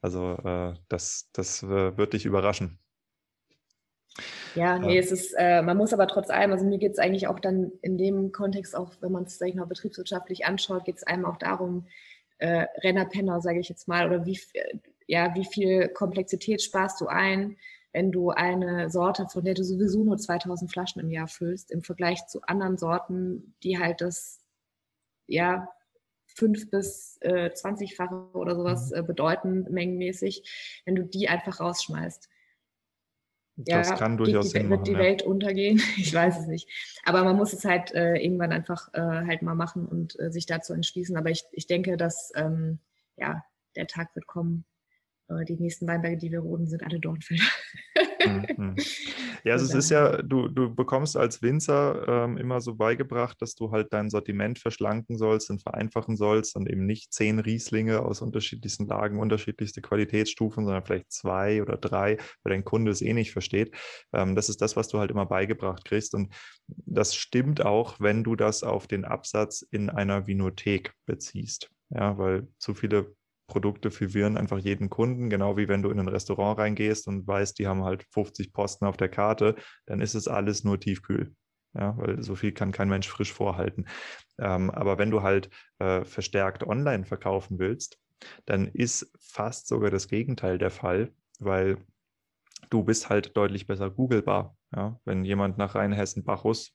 Also 0.00 0.36
äh, 0.44 0.74
das, 0.88 1.28
das 1.32 1.64
äh, 1.64 1.96
wird 1.96 2.12
dich 2.12 2.26
überraschen. 2.26 2.78
Ja, 4.54 4.78
nee, 4.78 4.98
es 4.98 5.12
ist, 5.12 5.34
äh, 5.38 5.62
man 5.62 5.76
muss 5.76 5.92
aber 5.92 6.08
trotz 6.08 6.30
allem, 6.30 6.52
also 6.52 6.66
mir 6.66 6.78
geht 6.78 6.92
es 6.92 6.98
eigentlich 6.98 7.28
auch 7.28 7.38
dann 7.38 7.72
in 7.82 7.96
dem 7.96 8.32
Kontext, 8.32 8.74
auch 8.74 8.92
wenn 9.00 9.12
man 9.12 9.24
es, 9.24 9.38
sag 9.38 9.48
ich 9.48 9.54
mal, 9.54 9.66
betriebswirtschaftlich 9.66 10.44
anschaut, 10.44 10.84
geht 10.84 10.96
es 10.96 11.04
einem 11.04 11.24
auch 11.24 11.36
darum, 11.36 11.86
äh, 12.38 12.66
Renner, 12.82 13.04
Penner, 13.04 13.40
sage 13.40 13.60
ich 13.60 13.68
jetzt 13.68 13.86
mal, 13.86 14.06
oder 14.06 14.26
wie, 14.26 14.38
ja, 15.06 15.34
wie 15.34 15.44
viel 15.44 15.88
Komplexität 15.88 16.62
sparst 16.62 17.00
du 17.00 17.06
ein, 17.06 17.56
wenn 17.92 18.12
du 18.12 18.30
eine 18.30 18.90
Sorte, 18.90 19.26
von 19.28 19.44
der 19.44 19.54
du 19.54 19.64
sowieso 19.64 20.04
nur 20.04 20.16
2000 20.16 20.70
Flaschen 20.70 21.00
im 21.00 21.10
Jahr 21.10 21.28
füllst, 21.28 21.70
im 21.70 21.82
Vergleich 21.82 22.26
zu 22.26 22.40
anderen 22.42 22.78
Sorten, 22.78 23.54
die 23.62 23.78
halt 23.78 24.00
das, 24.00 24.40
ja, 25.26 25.68
fünf 26.26 26.70
bis 26.70 27.18
äh, 27.20 27.50
20-fache 27.50 28.32
oder 28.34 28.54
sowas 28.54 28.90
mhm. 28.90 28.96
äh, 28.96 29.02
bedeuten, 29.02 29.66
mengenmäßig, 29.70 30.82
wenn 30.84 30.94
du 30.94 31.04
die 31.04 31.28
einfach 31.28 31.60
rausschmeißt. 31.60 32.28
Das 33.64 33.90
ja, 33.90 33.96
kann 33.96 34.16
durchaus 34.16 34.46
die, 34.46 34.58
Sinn 34.58 34.70
Wird 34.70 34.86
die 34.86 34.92
ja. 34.92 34.98
Welt 34.98 35.22
untergehen? 35.22 35.80
Ich 35.96 36.14
weiß 36.14 36.40
es 36.40 36.46
nicht. 36.46 36.68
Aber 37.04 37.24
man 37.24 37.36
muss 37.36 37.52
es 37.52 37.64
halt 37.64 37.92
äh, 37.92 38.14
irgendwann 38.16 38.52
einfach 38.52 38.92
äh, 38.94 39.00
halt 39.00 39.42
mal 39.42 39.54
machen 39.54 39.86
und 39.86 40.18
äh, 40.18 40.30
sich 40.30 40.46
dazu 40.46 40.72
entschließen. 40.72 41.16
Aber 41.16 41.30
ich, 41.30 41.44
ich 41.52 41.66
denke, 41.66 41.96
dass 41.96 42.32
ähm, 42.34 42.78
ja, 43.16 43.44
der 43.76 43.86
Tag 43.86 44.14
wird 44.14 44.26
kommen, 44.26 44.64
äh, 45.28 45.44
die 45.44 45.56
nächsten 45.56 45.86
Weinberge, 45.86 46.16
die 46.16 46.32
wir 46.32 46.40
roden, 46.40 46.66
sind 46.66 46.82
alle 46.82 47.00
Dornfelder. 47.00 47.44
Mhm. 48.56 48.76
Ja, 49.44 49.54
also 49.54 49.64
es 49.64 49.74
ist 49.74 49.90
ja, 49.90 50.20
du, 50.22 50.48
du 50.48 50.74
bekommst 50.74 51.16
als 51.16 51.40
Winzer 51.42 52.06
ähm, 52.06 52.36
immer 52.36 52.60
so 52.60 52.74
beigebracht, 52.74 53.40
dass 53.40 53.54
du 53.54 53.70
halt 53.70 53.92
dein 53.92 54.10
Sortiment 54.10 54.58
verschlanken 54.58 55.16
sollst 55.16 55.50
und 55.50 55.62
vereinfachen 55.62 56.16
sollst 56.16 56.56
und 56.56 56.68
eben 56.68 56.84
nicht 56.84 57.12
zehn 57.12 57.38
Rieslinge 57.38 58.00
aus 58.00 58.20
unterschiedlichsten 58.20 58.86
Lagen, 58.86 59.18
unterschiedlichste 59.18 59.80
Qualitätsstufen, 59.80 60.64
sondern 60.64 60.84
vielleicht 60.84 61.10
zwei 61.10 61.62
oder 61.62 61.76
drei, 61.76 62.18
weil 62.42 62.52
dein 62.52 62.64
Kunde 62.64 62.90
es 62.90 63.00
eh 63.02 63.14
nicht 63.14 63.32
versteht. 63.32 63.74
Ähm, 64.12 64.34
das 64.34 64.48
ist 64.48 64.60
das, 64.60 64.76
was 64.76 64.88
du 64.88 64.98
halt 64.98 65.10
immer 65.10 65.26
beigebracht 65.26 65.84
kriegst. 65.84 66.14
Und 66.14 66.34
das 66.68 67.14
stimmt 67.14 67.64
auch, 67.64 67.98
wenn 68.00 68.22
du 68.22 68.36
das 68.36 68.62
auf 68.62 68.86
den 68.86 69.04
Absatz 69.04 69.62
in 69.62 69.88
einer 69.88 70.26
Vinothek 70.26 70.92
beziehst. 71.06 71.70
Ja, 71.90 72.18
weil 72.18 72.46
zu 72.58 72.74
viele 72.74 73.16
Produkte 73.50 73.90
verwirren 73.90 74.36
einfach 74.36 74.58
jeden 74.58 74.88
Kunden, 74.88 75.28
genau 75.28 75.56
wie 75.56 75.68
wenn 75.68 75.82
du 75.82 75.90
in 75.90 75.98
ein 75.98 76.08
Restaurant 76.08 76.58
reingehst 76.58 77.08
und 77.08 77.26
weißt, 77.26 77.58
die 77.58 77.66
haben 77.66 77.84
halt 77.84 78.06
50 78.12 78.52
Posten 78.52 78.86
auf 78.86 78.96
der 78.96 79.08
Karte, 79.08 79.56
dann 79.86 80.00
ist 80.00 80.14
es 80.14 80.28
alles 80.28 80.62
nur 80.64 80.78
tiefkühl. 80.78 81.34
Ja, 81.74 81.96
weil 81.98 82.22
so 82.22 82.34
viel 82.34 82.52
kann 82.52 82.72
kein 82.72 82.88
Mensch 82.88 83.08
frisch 83.08 83.32
vorhalten. 83.32 83.86
Ähm, 84.38 84.70
aber 84.70 84.98
wenn 84.98 85.10
du 85.10 85.22
halt 85.22 85.50
äh, 85.78 86.04
verstärkt 86.04 86.64
online 86.64 87.04
verkaufen 87.04 87.58
willst, 87.58 87.98
dann 88.46 88.66
ist 88.66 89.12
fast 89.20 89.68
sogar 89.68 89.90
das 89.90 90.08
Gegenteil 90.08 90.58
der 90.58 90.70
Fall, 90.70 91.12
weil 91.38 91.76
du 92.70 92.84
bist 92.84 93.08
halt 93.08 93.36
deutlich 93.36 93.66
besser 93.66 93.90
googelbar. 93.90 94.56
Ja? 94.74 95.00
Wenn 95.04 95.24
jemand 95.24 95.58
nach 95.58 95.74
Rheinhessen-Bacchus 95.74 96.72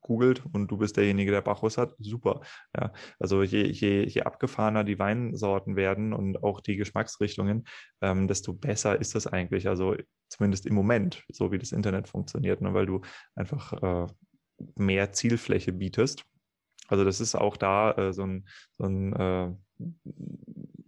googelt 0.00 0.42
und 0.52 0.70
du 0.70 0.76
bist 0.76 0.96
derjenige, 0.96 1.30
der 1.30 1.40
Bacchus 1.40 1.78
hat, 1.78 1.94
super. 1.98 2.40
Ja, 2.76 2.92
also 3.18 3.42
je, 3.42 3.66
je, 3.66 4.04
je 4.04 4.22
abgefahrener 4.22 4.84
die 4.84 4.98
Weinsorten 4.98 5.76
werden 5.76 6.12
und 6.12 6.42
auch 6.42 6.60
die 6.60 6.76
Geschmacksrichtungen, 6.76 7.64
ähm, 8.00 8.28
desto 8.28 8.52
besser 8.52 9.00
ist 9.00 9.14
das 9.14 9.26
eigentlich. 9.26 9.68
Also 9.68 9.96
zumindest 10.28 10.66
im 10.66 10.74
Moment, 10.74 11.24
so 11.28 11.52
wie 11.52 11.58
das 11.58 11.72
Internet 11.72 12.08
funktioniert, 12.08 12.60
ne, 12.60 12.74
weil 12.74 12.86
du 12.86 13.00
einfach 13.34 13.72
äh, 13.82 14.06
mehr 14.76 15.12
Zielfläche 15.12 15.72
bietest. 15.72 16.24
Also 16.88 17.04
das 17.04 17.20
ist 17.20 17.34
auch 17.34 17.56
da 17.56 17.92
äh, 17.92 18.12
so 18.12 18.24
ein, 18.24 18.48
so 18.72 18.84
ein 18.84 19.12
äh, 19.14 19.52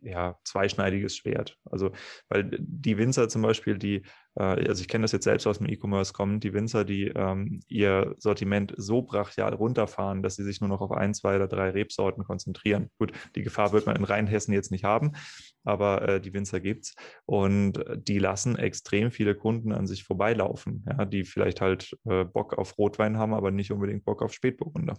ja, 0.04 0.38
zweischneidiges 0.44 1.16
Schwert. 1.16 1.56
Also, 1.64 1.92
weil 2.28 2.50
die 2.58 2.98
Winzer 2.98 3.28
zum 3.28 3.42
Beispiel, 3.42 3.78
die, 3.78 4.02
äh, 4.36 4.42
also 4.42 4.80
ich 4.80 4.88
kenne 4.88 5.02
das 5.02 5.12
jetzt 5.12 5.24
selbst 5.24 5.46
aus 5.46 5.58
dem 5.58 5.68
E-Commerce 5.68 6.12
kommen, 6.12 6.40
die 6.40 6.52
Winzer, 6.52 6.84
die 6.84 7.08
ähm, 7.08 7.60
ihr 7.68 8.14
Sortiment 8.18 8.74
so 8.76 9.02
brachial 9.02 9.54
runterfahren, 9.54 10.22
dass 10.22 10.36
sie 10.36 10.44
sich 10.44 10.60
nur 10.60 10.68
noch 10.68 10.80
auf 10.80 10.92
ein, 10.92 11.14
zwei 11.14 11.36
oder 11.36 11.48
drei 11.48 11.70
Rebsorten 11.70 12.24
konzentrieren. 12.24 12.90
Gut, 12.98 13.12
die 13.34 13.42
Gefahr 13.42 13.72
wird 13.72 13.86
man 13.86 13.96
in 13.96 14.04
Rheinhessen 14.04 14.52
jetzt 14.52 14.70
nicht 14.70 14.84
haben, 14.84 15.12
aber 15.64 16.08
äh, 16.08 16.20
die 16.20 16.34
Winzer 16.34 16.60
gibt 16.60 16.84
es. 16.84 16.94
Und 17.26 17.82
die 17.96 18.18
lassen 18.18 18.56
extrem 18.56 19.10
viele 19.10 19.34
Kunden 19.34 19.72
an 19.72 19.86
sich 19.86 20.04
vorbeilaufen, 20.04 20.84
ja, 20.88 21.04
die 21.04 21.24
vielleicht 21.24 21.60
halt 21.60 21.96
äh, 22.04 22.24
Bock 22.24 22.54
auf 22.54 22.76
Rotwein 22.78 23.18
haben, 23.18 23.34
aber 23.34 23.50
nicht 23.50 23.72
unbedingt 23.72 24.04
Bock 24.04 24.22
auf 24.22 24.32
Spätburgunder. 24.32 24.94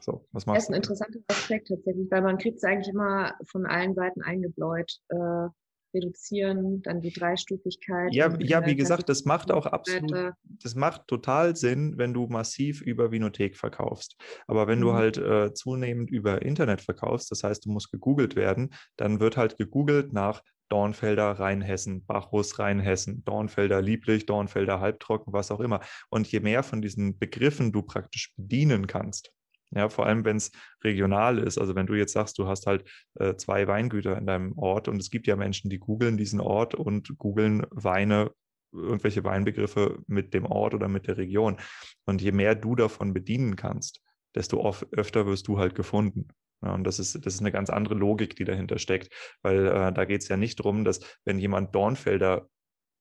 So, 0.00 0.26
was 0.32 0.46
machst 0.46 0.56
das 0.56 0.64
ist 0.64 0.70
ein 0.70 0.76
interessanter 0.76 1.20
Aspekt 1.28 1.68
tatsächlich, 1.68 2.10
weil 2.10 2.22
man 2.22 2.38
kriegt 2.38 2.58
es 2.58 2.64
eigentlich 2.64 2.88
immer 2.88 3.34
von 3.46 3.66
allen 3.66 3.94
Seiten 3.94 4.22
eingebläut. 4.22 4.92
Äh, 5.08 5.48
reduzieren, 5.94 6.82
dann 6.82 7.00
die 7.00 7.12
Dreistufigkeit. 7.12 8.12
Ja, 8.14 8.34
ja 8.38 8.64
wie 8.66 8.76
gesagt, 8.76 9.08
das 9.08 9.24
macht 9.24 9.50
auch 9.50 9.66
absolut, 9.66 10.34
das 10.62 10.74
macht 10.74 11.06
total 11.08 11.56
Sinn, 11.56 11.94
wenn 11.96 12.14
du 12.14 12.26
massiv 12.26 12.80
über 12.82 13.10
Vinothek 13.10 13.56
verkaufst. 13.56 14.16
Aber 14.46 14.66
wenn 14.66 14.78
mhm. 14.78 14.82
du 14.82 14.92
halt 14.92 15.18
äh, 15.18 15.52
zunehmend 15.52 16.10
über 16.10 16.42
Internet 16.42 16.80
verkaufst, 16.80 17.30
das 17.30 17.42
heißt, 17.42 17.64
du 17.64 17.70
musst 17.70 17.90
gegoogelt 17.90 18.36
werden, 18.36 18.70
dann 18.96 19.20
wird 19.20 19.36
halt 19.36 19.56
gegoogelt 19.56 20.12
nach 20.12 20.42
Dornfelder 20.68 21.32
Rheinhessen, 21.32 22.06
Bacchus 22.06 22.60
Rheinhessen, 22.60 23.24
Dornfelder 23.24 23.82
lieblich, 23.82 24.26
Dornfelder 24.26 24.78
halbtrocken, 24.78 25.32
was 25.32 25.50
auch 25.50 25.58
immer. 25.58 25.80
Und 26.10 26.30
je 26.30 26.38
mehr 26.38 26.62
von 26.62 26.80
diesen 26.80 27.18
Begriffen 27.18 27.72
du 27.72 27.82
praktisch 27.82 28.32
bedienen 28.36 28.86
kannst, 28.86 29.32
ja, 29.72 29.88
vor 29.88 30.06
allem, 30.06 30.24
wenn 30.24 30.36
es 30.36 30.50
regional 30.82 31.38
ist. 31.38 31.58
Also 31.58 31.74
wenn 31.74 31.86
du 31.86 31.94
jetzt 31.94 32.12
sagst, 32.12 32.38
du 32.38 32.46
hast 32.46 32.66
halt 32.66 32.84
äh, 33.14 33.36
zwei 33.36 33.66
Weingüter 33.66 34.16
in 34.18 34.26
deinem 34.26 34.58
Ort 34.58 34.88
und 34.88 35.00
es 35.00 35.10
gibt 35.10 35.26
ja 35.26 35.36
Menschen, 35.36 35.70
die 35.70 35.78
googeln 35.78 36.16
diesen 36.16 36.40
Ort 36.40 36.74
und 36.74 37.16
googeln 37.18 37.66
Weine, 37.70 38.32
irgendwelche 38.72 39.24
Weinbegriffe 39.24 39.98
mit 40.06 40.34
dem 40.34 40.46
Ort 40.46 40.74
oder 40.74 40.88
mit 40.88 41.06
der 41.06 41.16
Region. 41.16 41.58
Und 42.04 42.22
je 42.22 42.32
mehr 42.32 42.54
du 42.54 42.74
davon 42.74 43.12
bedienen 43.12 43.56
kannst, 43.56 44.00
desto 44.34 44.60
oft, 44.60 44.86
öfter 44.92 45.26
wirst 45.26 45.48
du 45.48 45.58
halt 45.58 45.74
gefunden. 45.74 46.28
Ja, 46.62 46.74
und 46.74 46.84
das 46.84 46.98
ist, 46.98 47.14
das 47.24 47.34
ist 47.34 47.40
eine 47.40 47.52
ganz 47.52 47.70
andere 47.70 47.94
Logik, 47.94 48.36
die 48.36 48.44
dahinter 48.44 48.78
steckt, 48.78 49.12
weil 49.42 49.66
äh, 49.66 49.92
da 49.92 50.04
geht 50.04 50.22
es 50.22 50.28
ja 50.28 50.36
nicht 50.36 50.60
darum, 50.60 50.84
dass 50.84 51.00
wenn 51.24 51.38
jemand 51.38 51.74
Dornfelder 51.74 52.48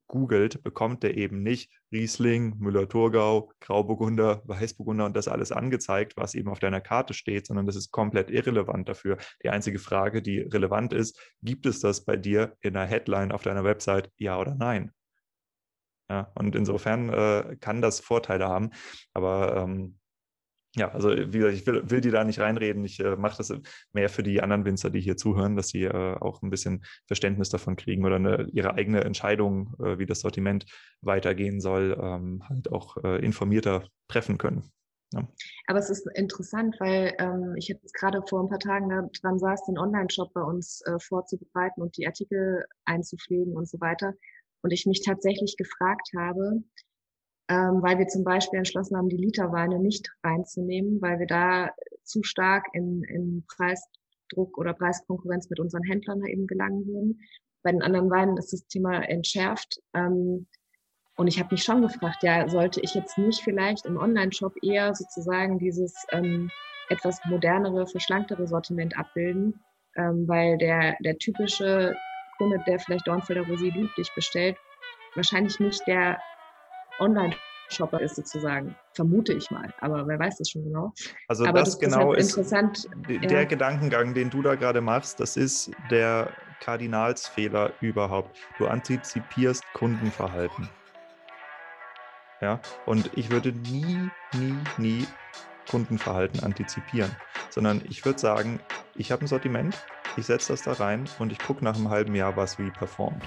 googelt, 0.10 0.62
bekommt 0.64 1.06
er 1.06 1.16
eben 1.16 1.42
nicht 1.42 1.72
Riesling, 1.94 2.58
Müller-Thurgau, 2.60 3.54
Grauburgunder, 3.62 4.42
Weißburgunder 4.44 5.06
und 5.06 5.16
das 5.16 5.30
alles 5.30 5.54
angezeigt, 5.54 6.18
was 6.18 6.36
eben 6.36 6.50
auf 6.50 6.60
deiner 6.60 6.82
Karte 6.82 7.14
steht, 7.14 7.48
sondern 7.48 7.66
das 7.66 7.78
ist 7.78 7.92
komplett 7.92 8.30
irrelevant 8.30 8.90
dafür. 8.90 9.18
Die 9.44 9.50
einzige 9.50 9.80
Frage, 9.80 10.22
die 10.22 10.40
relevant 10.40 10.92
ist, 10.92 11.18
gibt 11.42 11.66
es 11.66 11.80
das 11.80 12.04
bei 12.04 12.18
dir 12.18 12.58
in 12.60 12.76
einer 12.76 12.86
Headline 12.86 13.32
auf 13.32 13.44
deiner 13.44 13.64
Website, 13.64 14.12
ja 14.18 14.38
oder 14.38 14.56
nein? 14.56 14.92
Ja, 16.10 16.32
und 16.36 16.56
insofern 16.56 17.10
äh, 17.10 17.56
kann 17.60 17.82
das 17.82 18.00
Vorteile 18.00 18.48
haben, 18.48 18.72
aber 19.14 19.58
ähm, 19.58 20.00
ja, 20.76 20.92
also 20.92 21.10
wie 21.10 21.40
gesagt, 21.40 21.56
ich 21.56 21.66
will, 21.66 21.90
will 21.90 22.02
die 22.02 22.12
da 22.12 22.24
nicht 22.24 22.40
reinreden. 22.40 22.84
Ich 22.86 23.00
äh, 23.00 23.16
mache 23.16 23.38
das 23.38 23.52
mehr 23.92 24.10
für 24.10 24.22
die 24.22 24.42
anderen 24.42 24.66
Winzer, 24.66 24.90
die 24.90 25.02
hier 25.02 25.18
zuhören, 25.18 25.56
dass 25.56 25.70
sie 25.70 25.84
äh, 25.84 26.16
auch 26.20 26.42
ein 26.42 26.52
bisschen 26.52 26.86
Verständnis 27.08 27.50
davon 27.50 27.76
kriegen 27.76 28.06
oder 28.06 28.18
eine, 28.18 28.48
ihre 28.52 28.76
eigene 28.76 29.04
Entscheidung, 29.04 29.74
äh, 29.84 29.98
wie 29.98 30.06
das 30.06 30.20
Sortiment 30.20 30.66
weitergehen 31.02 31.60
soll, 31.60 31.98
ähm, 32.00 32.44
halt 32.48 32.72
auch 32.72 32.98
äh, 33.04 33.24
informierter 33.26 33.88
treffen 34.08 34.38
können. 34.38 34.72
Ja. 35.12 35.28
Aber 35.66 35.80
es 35.80 35.90
ist 35.90 36.08
interessant, 36.14 36.76
weil 36.80 37.16
ähm, 37.18 37.56
ich 37.58 37.68
jetzt 37.68 37.94
gerade 37.96 38.22
vor 38.30 38.44
ein 38.44 38.50
paar 38.50 38.60
Tagen 38.60 38.90
daran 38.90 39.40
saß, 39.40 39.66
den 39.66 39.80
Online-Shop 39.80 40.34
bei 40.34 40.44
uns 40.44 40.82
äh, 40.86 41.00
vorzubereiten 41.00 41.82
und 41.82 41.98
die 41.98 42.06
Artikel 42.06 42.64
einzupflegen 42.86 43.56
und 43.56 43.68
so 43.68 43.80
weiter. 43.80 44.14
Und 44.62 44.72
ich 44.72 44.86
mich 44.86 45.02
tatsächlich 45.04 45.56
gefragt 45.58 46.10
habe, 46.16 46.62
ähm, 47.50 47.82
weil 47.82 47.98
wir 47.98 48.08
zum 48.08 48.24
Beispiel 48.24 48.60
entschlossen 48.60 48.96
haben, 48.96 49.10
die 49.10 49.18
Literweine 49.18 49.80
nicht 49.80 50.12
reinzunehmen, 50.24 51.02
weil 51.02 51.20
wir 51.20 51.26
da 51.26 51.72
zu 52.04 52.22
stark 52.22 52.68
in, 52.74 53.04
in 53.04 53.44
Preisdruck 53.48 54.58
oder 54.58 54.74
Preiskonkurrenz 54.74 55.50
mit 55.50 55.60
unseren 55.60 55.84
Händlern 55.84 56.24
eben 56.26 56.46
gelangen 56.46 56.86
würden. 56.86 57.20
Bei 57.64 57.72
den 57.72 57.82
anderen 57.82 58.10
Weinen 58.12 58.38
ist 58.38 58.54
das 58.54 58.68
Thema 58.68 59.02
entschärft. 59.02 59.82
Ähm, 59.96 60.46
und 61.18 61.28
ich 61.28 61.40
habe 61.40 61.50
mich 61.52 61.64
schon 61.64 61.82
gefragt, 61.82 62.24
ja, 62.24 62.48
sollte 62.48 62.82
ich 62.82 62.94
jetzt 62.94 63.18
nicht 63.18 63.42
vielleicht 63.42 63.86
im 63.86 63.98
Online-Shop 63.98 64.54
eher 64.64 64.94
sozusagen 64.94 65.58
dieses 65.58 65.94
ähm, 66.12 66.50
etwas 66.90 67.20
modernere, 67.26 67.88
verschlanktere 67.88 68.48
Sortiment 68.48 68.98
abbilden, 68.98 69.60
ähm, 69.96 70.28
weil 70.28 70.58
der, 70.60 70.96
der 71.04 71.18
typische 71.18 71.96
Kunde, 72.38 72.64
der 72.68 72.80
vielleicht 72.80 73.08
Dornfelder 73.08 73.42
Rosé 73.42 73.74
lieblich 73.74 74.10
bestellt, 74.16 74.56
wahrscheinlich 75.16 75.60
nicht 75.60 75.86
der 75.88 76.20
Online-Shopper 77.00 78.02
ist 78.02 78.16
sozusagen, 78.16 78.76
vermute 78.94 79.34
ich 79.34 79.50
mal, 79.52 79.74
aber 79.80 80.08
wer 80.08 80.20
weiß 80.20 80.38
das 80.38 80.50
schon 80.50 80.64
genau. 80.64 80.94
Also 81.28 81.46
aber 81.46 81.60
das, 81.60 81.78
das 81.78 81.80
genau 81.80 82.14
ist, 82.14 82.30
interessant. 82.30 82.78
Ist, 82.78 82.90
der 83.08 83.42
ja. 83.42 83.44
Gedankengang, 83.46 84.14
den 84.14 84.30
du 84.30 84.42
da 84.42 84.56
gerade 84.56 84.82
machst, 84.82 85.20
das 85.20 85.38
ist 85.38 85.72
der 85.90 86.32
Kardinalsfehler 86.60 87.74
überhaupt. 87.82 88.38
Du 88.58 88.68
antizipierst 88.68 89.64
Kundenverhalten. 89.74 90.70
Ja, 92.42 92.62
und 92.86 93.12
ich 93.18 93.32
würde 93.32 93.52
nie, 93.52 94.10
nie, 94.34 94.56
nie 94.78 95.06
Kundenverhalten 95.70 96.42
antizipieren, 96.42 97.12
sondern 97.50 97.82
ich 97.90 98.06
würde 98.06 98.20
sagen, 98.20 98.60
ich 98.96 99.12
habe 99.12 99.26
ein 99.26 99.28
Sortiment, 99.28 99.76
ich 100.16 100.26
setze 100.26 100.54
das 100.54 100.64
da 100.64 100.74
rein 100.74 101.08
und 101.20 101.32
ich 101.32 101.40
gucke 101.40 101.64
nach 101.64 101.76
einem 101.76 101.90
halben 101.90 102.16
Jahr, 102.16 102.36
was 102.38 102.58
wie 102.58 102.72
performt. 102.72 103.24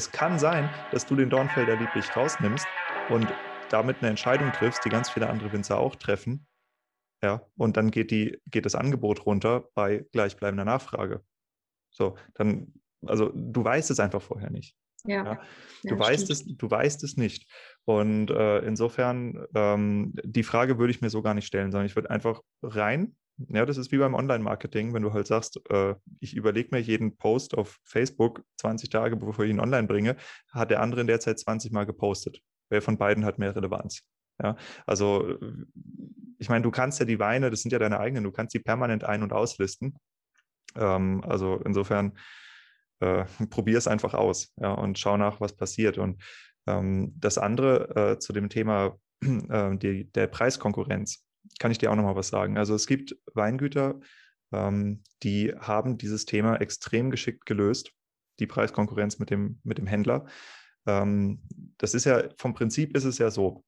Das 0.00 0.12
kann 0.12 0.38
sein, 0.38 0.70
dass 0.88 1.04
du 1.04 1.14
den 1.14 1.28
Dornfelder 1.28 1.76
Lieblich 1.76 2.16
rausnimmst 2.16 2.72
und 3.06 3.34
damit 3.68 3.98
eine 3.98 4.08
Entscheidung 4.08 4.50
triffst, 4.50 4.82
die 4.86 4.88
ganz 4.88 5.10
viele 5.10 5.28
andere 5.28 5.52
Winzer 5.52 5.78
auch 5.78 5.94
treffen. 5.94 6.46
Ja, 7.22 7.46
und 7.58 7.76
dann 7.76 7.90
geht, 7.90 8.10
die, 8.10 8.38
geht 8.46 8.64
das 8.64 8.74
Angebot 8.74 9.26
runter 9.26 9.68
bei 9.74 10.06
gleichbleibender 10.12 10.64
Nachfrage. 10.64 11.22
So, 11.90 12.16
dann, 12.32 12.72
also 13.04 13.30
du 13.34 13.62
weißt 13.62 13.90
es 13.90 14.00
einfach 14.00 14.22
vorher 14.22 14.48
nicht. 14.48 14.74
Ja. 15.04 15.24
ja. 15.24 15.34
Du, 15.82 15.94
ja, 15.94 15.98
weißt 15.98 16.30
es, 16.30 16.46
du 16.46 16.70
weißt 16.70 17.04
es 17.04 17.18
nicht. 17.18 17.46
Und 17.84 18.30
äh, 18.30 18.60
insofern, 18.60 19.46
ähm, 19.54 20.14
die 20.24 20.44
Frage 20.44 20.78
würde 20.78 20.92
ich 20.92 21.02
mir 21.02 21.10
so 21.10 21.20
gar 21.20 21.34
nicht 21.34 21.46
stellen, 21.46 21.72
sondern 21.72 21.86
ich 21.86 21.96
würde 21.96 22.08
einfach 22.08 22.40
rein. 22.62 23.16
Ja, 23.48 23.64
das 23.64 23.76
ist 23.76 23.90
wie 23.92 23.98
beim 23.98 24.14
Online-Marketing, 24.14 24.92
wenn 24.92 25.02
du 25.02 25.12
halt 25.12 25.26
sagst, 25.26 25.60
äh, 25.70 25.94
ich 26.20 26.34
überlege 26.34 26.68
mir 26.72 26.80
jeden 26.80 27.16
Post 27.16 27.56
auf 27.56 27.78
Facebook 27.84 28.44
20 28.58 28.90
Tage, 28.90 29.16
bevor 29.16 29.44
ich 29.44 29.50
ihn 29.50 29.60
online 29.60 29.86
bringe, 29.86 30.16
hat 30.50 30.70
der 30.70 30.80
andere 30.80 31.00
in 31.00 31.06
der 31.06 31.20
Zeit 31.20 31.38
20 31.38 31.72
Mal 31.72 31.86
gepostet. 31.86 32.40
Wer 32.68 32.82
von 32.82 32.98
beiden 32.98 33.24
hat 33.24 33.38
mehr 33.38 33.54
Relevanz? 33.54 34.02
Ja, 34.42 34.56
also 34.86 35.36
ich 36.38 36.48
meine, 36.48 36.62
du 36.62 36.70
kannst 36.70 36.98
ja 36.98 37.06
die 37.06 37.18
Weine, 37.18 37.50
das 37.50 37.60
sind 37.62 37.72
ja 37.72 37.78
deine 37.78 38.00
eigenen, 38.00 38.24
du 38.24 38.32
kannst 38.32 38.52
sie 38.52 38.58
permanent 38.58 39.04
ein- 39.04 39.22
und 39.22 39.32
auslisten. 39.32 39.96
Ähm, 40.76 41.22
also 41.24 41.60
insofern 41.64 42.18
äh, 43.00 43.24
probier 43.50 43.78
es 43.78 43.86
einfach 43.86 44.14
aus 44.14 44.52
ja, 44.56 44.72
und 44.72 44.98
schau 44.98 45.16
nach, 45.16 45.40
was 45.40 45.56
passiert. 45.56 45.98
Und 45.98 46.22
ähm, 46.66 47.12
das 47.18 47.38
andere 47.38 48.12
äh, 48.12 48.18
zu 48.18 48.32
dem 48.32 48.48
Thema 48.48 48.98
äh, 49.22 49.76
die, 49.76 50.10
der 50.12 50.26
Preiskonkurrenz 50.26 51.24
kann 51.58 51.70
ich 51.70 51.78
dir 51.78 51.90
auch 51.90 51.96
nochmal 51.96 52.16
was 52.16 52.28
sagen. 52.28 52.56
Also 52.58 52.74
es 52.74 52.86
gibt 52.86 53.16
Weingüter, 53.34 54.00
ähm, 54.52 55.02
die 55.22 55.54
haben 55.58 55.98
dieses 55.98 56.24
Thema 56.24 56.56
extrem 56.56 57.10
geschickt 57.10 57.46
gelöst, 57.46 57.92
die 58.38 58.46
Preiskonkurrenz 58.46 59.18
mit 59.18 59.30
dem, 59.30 59.60
mit 59.64 59.78
dem 59.78 59.86
Händler. 59.86 60.26
Ähm, 60.86 61.42
das 61.78 61.94
ist 61.94 62.04
ja, 62.04 62.24
vom 62.36 62.54
Prinzip 62.54 62.96
ist 62.96 63.04
es 63.04 63.18
ja 63.18 63.30
so, 63.30 63.64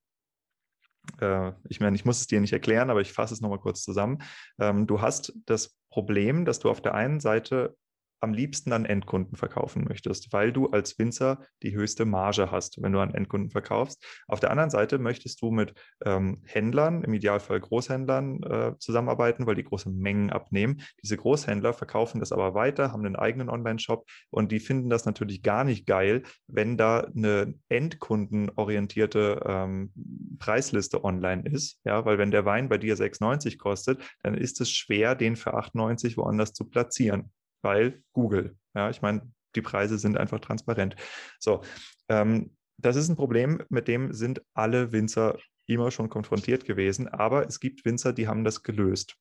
äh, 1.20 1.52
ich 1.68 1.80
meine, 1.80 1.96
ich 1.96 2.04
muss 2.04 2.20
es 2.20 2.26
dir 2.26 2.40
nicht 2.40 2.52
erklären, 2.52 2.90
aber 2.90 3.00
ich 3.00 3.12
fasse 3.12 3.34
es 3.34 3.40
nochmal 3.40 3.60
kurz 3.60 3.82
zusammen. 3.82 4.22
Ähm, 4.59 4.86
du 4.86 5.00
hast 5.00 5.32
das 5.46 5.76
Problem, 5.90 6.44
dass 6.44 6.59
du 6.59 6.70
auf 6.70 6.80
der 6.80 6.94
einen 6.94 7.20
Seite 7.20 7.76
am 8.22 8.32
liebsten 8.32 8.72
an 8.72 8.84
Endkunden 8.84 9.36
verkaufen 9.36 9.84
möchtest, 9.88 10.32
weil 10.32 10.52
du 10.52 10.68
als 10.68 10.98
Winzer 10.98 11.40
die 11.62 11.74
höchste 11.74 12.04
Marge 12.04 12.50
hast, 12.50 12.80
wenn 12.80 12.92
du 12.92 13.00
an 13.00 13.14
Endkunden 13.14 13.50
verkaufst. 13.50 14.02
Auf 14.28 14.40
der 14.40 14.50
anderen 14.50 14.70
Seite 14.70 14.98
möchtest 14.98 15.42
du 15.42 15.50
mit 15.50 15.74
ähm, 16.04 16.40
Händlern, 16.44 17.02
im 17.02 17.14
Idealfall 17.14 17.60
Großhändlern, 17.60 18.42
äh, 18.44 18.72
zusammenarbeiten, 18.78 19.46
weil 19.46 19.56
die 19.56 19.64
große 19.64 19.90
Mengen 19.90 20.30
abnehmen. 20.30 20.82
Diese 21.02 21.16
Großhändler 21.16 21.72
verkaufen 21.72 22.20
das 22.20 22.30
aber 22.32 22.54
weiter, 22.54 22.92
haben 22.92 23.04
einen 23.04 23.16
eigenen 23.16 23.48
Online-Shop 23.48 24.08
und 24.30 24.52
die 24.52 24.60
finden 24.60 24.88
das 24.88 25.04
natürlich 25.04 25.42
gar 25.42 25.64
nicht 25.64 25.86
geil, 25.86 26.22
wenn 26.46 26.76
da 26.76 27.00
eine 27.00 27.54
endkundenorientierte 27.68 29.40
ähm, 29.44 29.92
Preisliste 30.38 31.02
online 31.02 31.42
ist. 31.44 31.80
Ja, 31.84 32.04
weil 32.04 32.18
wenn 32.18 32.30
der 32.30 32.44
Wein 32.44 32.68
bei 32.68 32.78
dir 32.78 32.96
6,90 32.96 33.58
kostet, 33.58 34.00
dann 34.22 34.34
ist 34.34 34.60
es 34.60 34.70
schwer, 34.70 35.16
den 35.16 35.34
für 35.34 35.54
8,90 35.56 36.16
woanders 36.16 36.52
zu 36.52 36.64
platzieren 36.68 37.32
weil 37.62 38.02
Google. 38.12 38.56
Ja, 38.74 38.90
ich 38.90 39.02
meine, 39.02 39.32
die 39.55 39.62
Preise 39.62 39.98
sind 39.98 40.16
einfach 40.16 40.40
transparent. 40.40 40.97
So, 41.39 41.62
ähm, 42.09 42.56
das 42.78 42.97
ist 42.97 43.09
ein 43.09 43.16
Problem, 43.16 43.62
mit 43.68 43.89
dem 43.89 44.12
sind 44.12 44.43
alle 44.55 44.93
Winzer 44.93 45.39
immer 45.66 45.90
schon 45.90 46.09
konfrontiert 46.09 46.64
gewesen, 46.64 47.09
aber 47.09 47.47
es 47.47 47.60
gibt 47.60 47.84
Winzer, 47.84 48.12
die 48.12 48.28
haben 48.28 48.44
das 48.44 48.62
gelöst. 48.62 49.16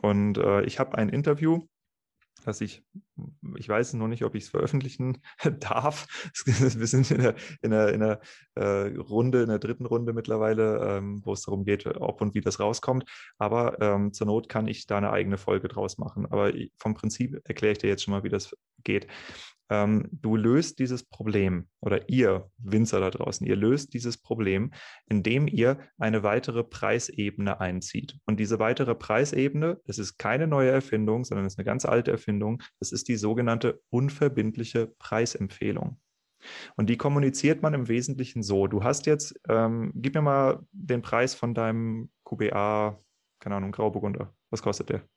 Und 0.00 0.38
äh, 0.38 0.62
ich 0.62 0.78
habe 0.78 0.96
ein 0.96 1.08
Interview 1.08 1.66
dass 2.44 2.60
ich, 2.60 2.84
ich 3.56 3.68
weiß 3.68 3.94
noch 3.94 4.08
nicht, 4.08 4.24
ob 4.24 4.34
ich 4.34 4.44
es 4.44 4.50
veröffentlichen 4.50 5.18
darf. 5.60 6.06
Wir 6.44 6.86
sind 6.86 7.10
in 7.10 7.20
der, 7.20 7.34
in 7.62 7.70
der, 7.70 7.92
in 7.92 8.00
der 8.00 8.20
äh, 8.54 8.96
Runde, 8.96 9.42
in 9.42 9.48
der 9.48 9.58
dritten 9.58 9.86
Runde 9.86 10.12
mittlerweile, 10.12 10.96
ähm, 10.96 11.22
wo 11.24 11.32
es 11.32 11.42
darum 11.42 11.64
geht, 11.64 11.86
ob 11.86 12.20
und 12.20 12.34
wie 12.34 12.40
das 12.40 12.60
rauskommt. 12.60 13.04
Aber 13.38 13.80
ähm, 13.80 14.12
zur 14.12 14.26
Not 14.26 14.48
kann 14.48 14.68
ich 14.68 14.86
da 14.86 14.98
eine 14.98 15.10
eigene 15.10 15.38
Folge 15.38 15.68
draus 15.68 15.98
machen. 15.98 16.26
Aber 16.26 16.52
vom 16.78 16.94
Prinzip 16.94 17.40
erkläre 17.44 17.72
ich 17.72 17.78
dir 17.78 17.88
jetzt 17.88 18.04
schon 18.04 18.12
mal, 18.12 18.22
wie 18.22 18.28
das 18.28 18.54
geht 18.84 19.06
ähm, 19.70 20.08
du 20.12 20.36
löst 20.36 20.78
dieses 20.78 21.04
Problem 21.04 21.68
oder 21.80 22.08
ihr 22.08 22.50
Winzer 22.58 23.00
da 23.00 23.10
draußen, 23.10 23.46
ihr 23.46 23.56
löst 23.56 23.94
dieses 23.94 24.18
Problem, 24.18 24.72
indem 25.06 25.46
ihr 25.48 25.78
eine 25.98 26.22
weitere 26.22 26.64
Preisebene 26.64 27.60
einzieht. 27.60 28.18
Und 28.26 28.40
diese 28.40 28.58
weitere 28.58 28.94
Preisebene, 28.94 29.80
das 29.86 29.98
ist 29.98 30.18
keine 30.18 30.46
neue 30.46 30.70
Erfindung, 30.70 31.24
sondern 31.24 31.46
es 31.46 31.54
ist 31.54 31.58
eine 31.58 31.66
ganz 31.66 31.84
alte 31.84 32.10
Erfindung, 32.10 32.62
das 32.78 32.92
ist 32.92 33.08
die 33.08 33.16
sogenannte 33.16 33.80
unverbindliche 33.90 34.88
Preisempfehlung. 34.98 35.98
Und 36.76 36.90
die 36.90 36.98
kommuniziert 36.98 37.62
man 37.62 37.72
im 37.72 37.88
Wesentlichen 37.88 38.42
so. 38.42 38.66
Du 38.66 38.84
hast 38.84 39.06
jetzt, 39.06 39.40
ähm, 39.48 39.92
gib 39.94 40.14
mir 40.14 40.22
mal 40.22 40.66
den 40.72 41.00
Preis 41.00 41.34
von 41.34 41.54
deinem 41.54 42.10
QBA, 42.24 42.98
keine 43.40 43.56
Ahnung, 43.56 43.72
Grauburgunder. 43.72 44.34
Was 44.50 44.62
kostet 44.62 44.90
der? 44.90 45.08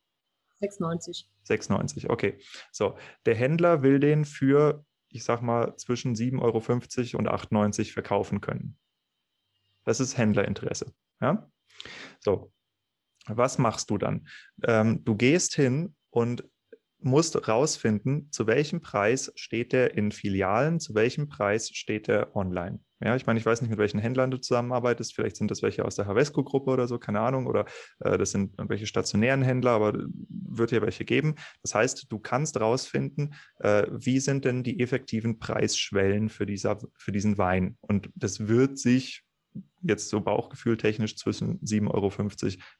6,90. 0.61 1.25
6,90, 1.47 2.09
okay. 2.09 2.39
So, 2.71 2.97
der 3.25 3.35
Händler 3.35 3.83
will 3.83 3.99
den 3.99 4.25
für, 4.25 4.85
ich 5.09 5.23
sag 5.23 5.41
mal, 5.41 5.75
zwischen 5.75 6.15
7,50 6.15 6.41
Euro 6.41 6.57
und 7.19 7.29
8,90 7.29 7.93
verkaufen 7.93 8.41
können. 8.41 8.77
Das 9.85 9.99
ist 9.99 10.17
Händlerinteresse. 10.17 10.93
Ja? 11.21 11.49
So, 12.19 12.51
was 13.27 13.57
machst 13.57 13.89
du 13.89 13.97
dann? 13.97 14.27
Ähm, 14.63 15.03
du 15.03 15.15
gehst 15.15 15.55
hin 15.55 15.95
und 16.09 16.43
musst 16.99 17.47
rausfinden, 17.47 18.29
zu 18.31 18.47
welchem 18.47 18.81
Preis 18.81 19.31
steht 19.35 19.73
der 19.73 19.95
in 19.95 20.11
Filialen, 20.11 20.79
zu 20.79 20.95
welchem 20.95 21.29
Preis 21.29 21.69
steht 21.69 22.07
der 22.07 22.35
online. 22.35 22.79
Ja, 22.99 23.15
ich 23.15 23.27
meine, 23.27 23.39
ich 23.39 23.45
weiß 23.45 23.61
nicht, 23.61 23.69
mit 23.69 23.77
welchen 23.77 23.99
Händlern 23.99 24.31
du 24.31 24.37
zusammenarbeitest. 24.37 25.13
Vielleicht 25.13 25.35
sind 25.35 25.51
das 25.51 25.61
welche 25.61 25.85
aus 25.85 25.95
der 25.95 26.07
Havesco-Gruppe 26.07 26.71
oder 26.71 26.87
so, 26.87 26.97
keine 26.97 27.19
Ahnung. 27.19 27.45
Oder 27.45 27.65
äh, 27.99 28.17
das 28.17 28.31
sind 28.31 28.57
irgendwelche 28.57 28.87
stationären 28.87 29.43
Händler, 29.43 29.71
aber 29.71 29.93
wird 30.17 30.71
ja 30.71 30.81
welche 30.81 31.05
geben. 31.05 31.35
Das 31.61 31.75
heißt, 31.75 32.07
du 32.09 32.17
kannst 32.17 32.59
rausfinden, 32.59 33.35
äh, 33.59 33.85
wie 33.91 34.19
sind 34.19 34.45
denn 34.45 34.63
die 34.63 34.79
effektiven 34.79 35.37
Preisschwellen 35.37 36.29
für, 36.29 36.47
dieser, 36.47 36.79
für 36.97 37.11
diesen 37.11 37.37
Wein. 37.37 37.77
Und 37.81 38.09
das 38.15 38.47
wird 38.47 38.79
sich 38.79 39.26
jetzt 39.81 40.09
so 40.09 40.21
bauchgefühltechnisch 40.21 41.17
zwischen 41.17 41.59
7,50 41.61 41.87
Euro 41.91 42.11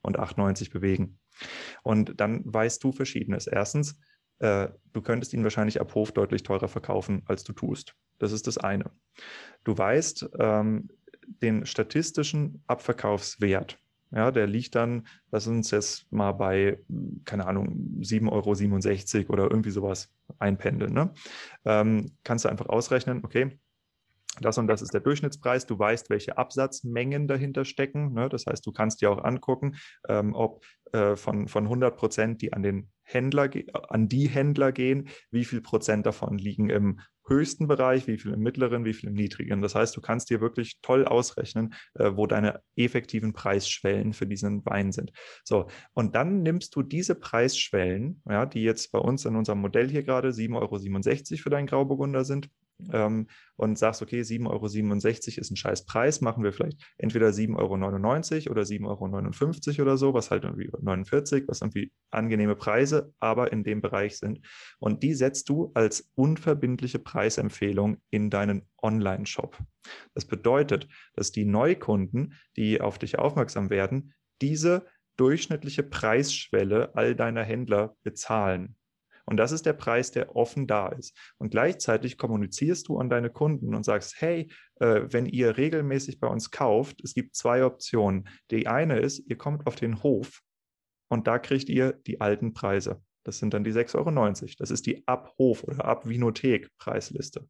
und 0.02 0.20
8,90 0.20 0.72
bewegen. 0.72 1.20
Und 1.84 2.20
dann 2.20 2.42
weißt 2.46 2.84
du 2.84 2.92
Verschiedenes. 2.92 3.48
Erstens, 3.48 4.00
äh, 4.40 4.70
du 4.94 5.02
könntest 5.02 5.34
ihn 5.34 5.44
wahrscheinlich 5.44 5.82
ab 5.82 5.94
Hof 5.96 6.12
deutlich 6.12 6.44
teurer 6.44 6.68
verkaufen, 6.68 7.24
als 7.26 7.44
du 7.44 7.54
tust. 7.54 7.96
Das 8.20 8.32
ist 8.32 8.48
das 8.48 8.58
eine. 8.58 8.92
Du 9.64 9.78
weißt 9.78 10.30
ähm, 10.40 10.90
den 11.42 11.66
statistischen 11.66 12.64
Abverkaufswert. 12.68 13.78
Ja, 14.12 14.32
der 14.32 14.48
liegt 14.48 14.76
dann, 14.76 15.06
lass 15.32 15.48
uns 15.48 15.70
jetzt 15.72 16.10
mal 16.14 16.32
bei, 16.32 16.80
keine 17.26 17.46
Ahnung, 17.46 18.00
7,67 18.00 19.18
Euro 19.24 19.34
oder 19.34 19.44
irgendwie 19.52 19.72
sowas 19.72 20.10
einpendeln. 20.40 20.94
Ne? 20.94 21.14
Ähm, 21.66 22.14
kannst 22.24 22.46
du 22.46 22.50
einfach 22.50 22.70
ausrechnen, 22.70 23.26
okay, 23.26 23.60
das 24.42 24.58
und 24.58 24.68
das 24.68 24.82
ist 24.82 24.94
der 24.94 25.02
Durchschnittspreis. 25.02 25.66
Du 25.66 25.78
weißt, 25.78 26.10
welche 26.10 26.38
Absatzmengen 26.38 27.28
dahinter 27.28 27.66
stecken. 27.66 28.14
Ne? 28.14 28.30
Das 28.30 28.46
heißt, 28.46 28.66
du 28.66 28.72
kannst 28.72 29.02
dir 29.02 29.12
auch 29.12 29.24
angucken, 29.24 29.76
ähm, 30.08 30.34
ob 30.34 30.64
äh, 30.92 31.16
von, 31.16 31.48
von 31.48 31.66
100 31.66 31.96
Prozent, 31.96 32.42
die 32.42 32.54
an 32.54 32.64
den 32.64 32.90
Händler, 33.04 33.50
an 33.90 34.08
die 34.08 34.28
Händler 34.28 34.72
gehen, 34.72 35.10
wie 35.32 35.46
viel 35.46 35.62
Prozent 35.62 36.06
davon 36.06 36.38
liegen 36.38 36.70
im 36.70 37.00
höchsten 37.28 37.68
Bereich, 37.68 38.08
wie 38.08 38.18
viel 38.18 38.34
im 38.34 38.42
mittleren, 38.42 38.86
wie 38.86 38.94
viel 38.94 39.10
im 39.10 39.16
niedrigen. 39.16 39.62
Das 39.62 39.76
heißt, 39.76 39.96
du 39.96 40.02
kannst 40.02 40.30
dir 40.30 40.42
wirklich 40.42 40.80
toll 40.82 41.06
ausrechnen, 41.06 41.74
äh, 41.96 42.12
wo 42.16 42.28
deine 42.28 42.62
effektiven 42.76 43.34
Preisschwellen 43.34 44.14
für 44.14 44.28
diesen 44.28 44.66
Wein 44.66 44.92
sind. 44.92 45.12
So, 45.44 45.68
und 45.94 46.16
dann 46.16 46.44
nimmst 46.44 46.76
du 46.76 46.82
diese 46.82 47.16
Preisschwellen, 47.16 48.22
ja, 48.30 48.46
die 48.46 48.64
jetzt 48.64 48.92
bei 48.92 49.00
uns 49.00 49.26
in 49.26 49.36
unserem 49.36 49.60
Modell 49.60 49.90
hier 49.90 50.04
gerade 50.04 50.30
7,67 50.30 51.32
Euro 51.32 51.42
für 51.42 51.50
deinen 51.50 51.68
Grauburgunder 51.68 52.24
sind, 52.24 52.50
ähm, 52.92 53.28
und 53.56 53.78
sagst, 53.78 54.02
okay, 54.02 54.22
7,67 54.22 54.48
Euro 54.48 55.42
ist 55.42 55.52
ein 55.52 55.56
scheiß 55.56 55.86
Preis, 55.86 56.22
machen 56.22 56.44
wir 56.44 56.54
vielleicht 56.54 56.80
entweder 56.98 57.30
7,99 57.30 57.58
Euro 57.58 58.52
oder 58.52 58.62
7,59 58.64 59.80
Euro 59.80 59.82
oder 59.82 59.98
so, 59.98 60.14
was 60.14 60.30
halt 60.30 60.44
irgendwie 60.44 60.70
49, 60.80 61.46
was 61.48 61.62
irgendwie 61.62 61.92
angenehme 62.12 62.56
Preise, 62.56 63.14
aber 63.20 63.52
in 63.52 63.64
dem 63.64 63.82
Bereich 63.82 64.18
sind. 64.18 64.42
Und 64.80 65.02
die 65.04 65.14
setzt 65.16 65.50
du 65.50 65.72
als 65.74 66.12
unverbindliche 66.16 67.00
Preisempfehlung 67.18 67.98
in 68.12 68.30
deinen 68.30 68.62
Online-Shop. 68.80 69.58
Das 70.14 70.26
bedeutet, 70.26 70.88
dass 71.16 71.32
die 71.32 71.46
Neukunden, 71.46 72.36
die 72.58 72.80
auf 72.80 73.00
dich 73.00 73.18
aufmerksam 73.18 73.72
werden, 73.72 74.14
diese 74.40 74.86
durchschnittliche 75.18 75.82
Preisschwelle 75.82 76.94
all 76.94 77.16
deiner 77.16 77.44
Händler 77.44 77.96
bezahlen. 78.04 78.76
Und 79.26 79.38
das 79.38 79.52
ist 79.52 79.66
der 79.66 79.74
Preis, 79.74 80.12
der 80.12 80.36
offen 80.36 80.68
da 80.68 80.90
ist. 80.90 81.18
Und 81.40 81.50
gleichzeitig 81.50 82.20
kommunizierst 82.20 82.88
du 82.88 83.00
an 83.00 83.10
deine 83.10 83.32
Kunden 83.32 83.74
und 83.74 83.84
sagst, 83.84 84.22
hey, 84.22 84.52
äh, 84.80 85.02
wenn 85.10 85.26
ihr 85.26 85.58
regelmäßig 85.58 86.20
bei 86.20 86.28
uns 86.28 86.52
kauft, 86.52 87.04
es 87.04 87.16
gibt 87.16 87.36
zwei 87.36 87.66
Optionen. 87.66 88.30
Die 88.52 88.68
eine 88.68 89.00
ist, 89.00 89.28
ihr 89.28 89.40
kommt 89.40 89.66
auf 89.66 89.76
den 89.76 90.04
Hof 90.04 90.44
und 91.10 91.26
da 91.26 91.40
kriegt 91.40 91.68
ihr 91.68 91.94
die 91.94 92.22
alten 92.22 92.54
Preise. 92.54 93.02
Das 93.28 93.40
sind 93.40 93.54
dann 93.54 93.66
die 93.66 93.74
6,90 93.74 93.98
Euro. 93.98 94.54
Das 94.58 94.72
ist 94.72 94.86
die 94.86 95.06
Abhof- 95.06 95.66
oder 95.66 95.84
Abvinothek-Preisliste. 95.84 97.46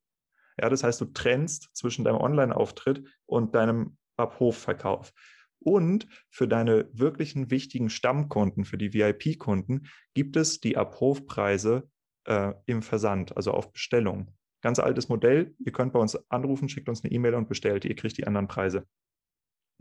Ja, 0.59 0.69
das 0.69 0.83
heißt, 0.83 0.99
du 0.99 1.05
trennst 1.05 1.69
zwischen 1.73 2.03
deinem 2.03 2.17
Online-Auftritt 2.17 3.07
und 3.27 3.53
deinem 3.53 3.95
Abhofverkauf. 4.17 5.13
Und 5.59 6.07
für 6.31 6.47
deine 6.47 6.89
wirklichen 6.93 7.51
wichtigen 7.51 7.91
Stammkunden, 7.91 8.65
für 8.65 8.79
die 8.79 8.91
VIP-Kunden, 8.91 9.87
gibt 10.15 10.35
es 10.35 10.59
die 10.59 10.77
Abhofpreise 10.77 11.87
äh, 12.25 12.53
im 12.65 12.81
Versand, 12.81 13.37
also 13.37 13.51
auf 13.51 13.71
Bestellung. 13.71 14.33
Ganz 14.63 14.79
altes 14.79 15.09
Modell. 15.09 15.53
Ihr 15.59 15.73
könnt 15.73 15.93
bei 15.93 15.99
uns 15.99 16.17
anrufen, 16.31 16.69
schickt 16.69 16.89
uns 16.89 17.03
eine 17.03 17.13
E-Mail 17.13 17.35
und 17.35 17.49
bestellt. 17.49 17.85
Ihr 17.85 17.95
kriegt 17.95 18.17
die 18.17 18.25
anderen 18.25 18.47
Preise. 18.47 18.87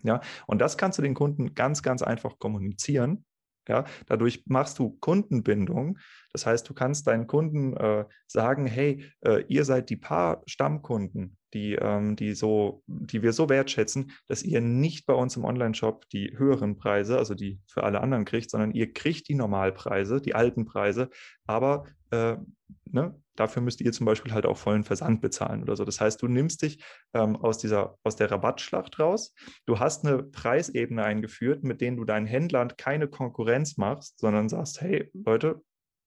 Ja, 0.02 0.20
und 0.46 0.58
das 0.58 0.76
kannst 0.76 0.98
du 0.98 1.02
den 1.02 1.14
Kunden 1.14 1.54
ganz, 1.54 1.82
ganz 1.82 2.02
einfach 2.02 2.38
kommunizieren. 2.38 3.24
Ja, 3.68 3.84
dadurch 4.06 4.44
machst 4.46 4.78
du 4.78 4.90
Kundenbindung. 5.00 5.98
Das 6.32 6.46
heißt, 6.46 6.68
du 6.68 6.74
kannst 6.74 7.06
deinen 7.06 7.26
Kunden 7.26 7.76
äh, 7.76 8.04
sagen, 8.26 8.66
hey, 8.66 9.04
äh, 9.22 9.44
ihr 9.48 9.64
seid 9.64 9.90
die 9.90 9.96
paar 9.96 10.42
Stammkunden, 10.46 11.35
die, 11.54 11.74
ähm, 11.74 12.16
die, 12.16 12.34
so, 12.34 12.82
die 12.86 13.22
wir 13.22 13.32
so 13.32 13.48
wertschätzen, 13.48 14.12
dass 14.26 14.42
ihr 14.42 14.60
nicht 14.60 15.06
bei 15.06 15.14
uns 15.14 15.36
im 15.36 15.44
Online-Shop 15.44 16.08
die 16.10 16.36
höheren 16.36 16.76
Preise, 16.76 17.18
also 17.18 17.34
die 17.34 17.60
für 17.66 17.84
alle 17.84 18.00
anderen 18.00 18.24
kriegt, 18.24 18.50
sondern 18.50 18.72
ihr 18.72 18.92
kriegt 18.92 19.28
die 19.28 19.34
Normalpreise, 19.34 20.20
die 20.20 20.34
alten 20.34 20.64
Preise, 20.64 21.10
aber 21.46 21.86
äh, 22.10 22.36
ne, 22.84 23.14
dafür 23.36 23.62
müsst 23.62 23.80
ihr 23.80 23.92
zum 23.92 24.06
Beispiel 24.06 24.32
halt 24.32 24.46
auch 24.46 24.56
vollen 24.56 24.84
Versand 24.84 25.20
bezahlen 25.20 25.62
oder 25.62 25.76
so. 25.76 25.84
Das 25.84 26.00
heißt, 26.00 26.20
du 26.22 26.28
nimmst 26.28 26.62
dich 26.62 26.82
ähm, 27.14 27.36
aus, 27.36 27.58
dieser, 27.58 27.96
aus 28.02 28.16
der 28.16 28.30
Rabattschlacht 28.30 28.98
raus. 28.98 29.34
Du 29.66 29.78
hast 29.78 30.04
eine 30.04 30.22
Preisebene 30.22 31.04
eingeführt, 31.04 31.62
mit 31.62 31.80
denen 31.80 31.96
du 31.96 32.04
deinen 32.04 32.26
Händlern 32.26 32.76
keine 32.76 33.08
Konkurrenz 33.08 33.76
machst, 33.76 34.18
sondern 34.18 34.48
sagst, 34.48 34.80
hey 34.80 35.10
Leute, 35.12 35.62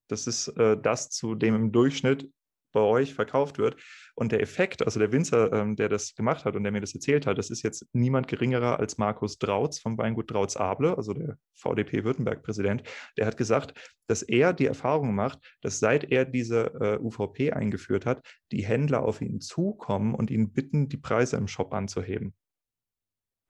das 0.10 0.28
ist 0.28 0.48
äh, 0.50 0.78
das, 0.80 1.10
zu 1.10 1.36
dem 1.36 1.56
im 1.56 1.72
Durchschnitt 1.72 2.30
bei 2.72 2.82
euch 2.82 3.14
verkauft 3.14 3.58
wird. 3.58 3.76
Und 4.16 4.32
der 4.32 4.42
Effekt, 4.42 4.84
also 4.84 5.00
der 5.00 5.12
Winzer, 5.12 5.52
ähm, 5.54 5.76
der 5.76 5.90
das 5.90 6.16
gemacht 6.16 6.46
hat 6.46 6.56
und 6.56 6.64
der 6.64 6.72
mir 6.72 6.82
das 6.82 6.94
erzählt 6.94 7.26
hat, 7.26 7.38
das 7.38 7.50
ist 7.50 7.64
jetzt 7.64 7.86
niemand 7.94 8.28
geringerer 8.28 8.80
als 8.80 8.98
Markus 8.98 9.38
Drautz 9.38 9.80
vom 9.80 9.98
Weingut 9.98 10.32
Drautz-Able, 10.32 10.98
also 10.98 11.14
der 11.14 11.38
VDP-Württemberg-Präsident. 11.56 12.84
Der 13.18 13.26
hat 13.26 13.38
gesagt, 13.38 13.74
dass 14.08 14.22
er 14.22 14.54
die 14.54 14.66
Erfahrung 14.66 15.16
macht, 15.16 15.40
dass 15.62 15.80
seit 15.80 16.12
er 16.12 16.26
diese 16.26 16.74
äh, 16.80 17.00
UVP 17.00 17.52
eingeführt 17.52 18.06
hat, 18.06 18.26
die 18.52 18.66
Händler 18.66 19.04
auf 19.04 19.22
ihn 19.22 19.40
zukommen 19.40 20.14
und 20.16 20.32
ihn 20.32 20.52
bitten, 20.52 20.90
die 20.90 20.98
Preise 20.98 21.38
im 21.38 21.48
Shop 21.48 21.74
anzuheben. 21.74 22.34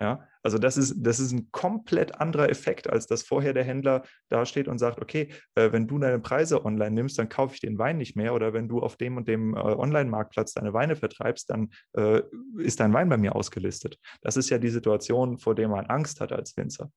Ja, 0.01 0.25
also 0.43 0.57
das 0.57 0.77
ist, 0.77 0.95
das 0.97 1.19
ist 1.19 1.33
ein 1.33 1.51
komplett 1.51 2.21
anderer 2.21 2.49
Effekt, 2.49 2.89
als 2.89 3.05
dass 3.05 3.23
vorher 3.23 3.53
der 3.53 3.65
Händler 3.65 4.03
dasteht 4.29 4.69
und 4.69 4.77
sagt, 4.77 5.01
okay, 5.01 5.33
äh, 5.55 5.73
wenn 5.73 5.87
du 5.87 5.99
deine 5.99 6.19
Preise 6.19 6.63
online 6.63 6.91
nimmst, 6.91 7.19
dann 7.19 7.27
kaufe 7.27 7.55
ich 7.55 7.59
den 7.59 7.77
Wein 7.77 7.97
nicht 7.97 8.15
mehr. 8.15 8.33
Oder 8.33 8.53
wenn 8.53 8.69
du 8.69 8.79
auf 8.79 8.95
dem 8.95 9.17
und 9.17 9.27
dem 9.27 9.55
äh, 9.55 9.59
Online-Marktplatz 9.59 10.53
deine 10.53 10.71
Weine 10.71 10.95
vertreibst, 10.95 11.49
dann 11.49 11.71
äh, 11.97 12.21
ist 12.57 12.79
dein 12.79 12.93
Wein 12.93 13.09
bei 13.09 13.17
mir 13.17 13.35
ausgelistet. 13.35 13.99
Das 14.21 14.37
ist 14.37 14.49
ja 14.49 14.57
die 14.57 14.69
Situation, 14.69 15.37
vor 15.37 15.53
der 15.53 15.67
man 15.67 15.87
Angst 15.87 16.21
hat 16.21 16.31
als 16.31 16.55
Winzer. 16.55 16.89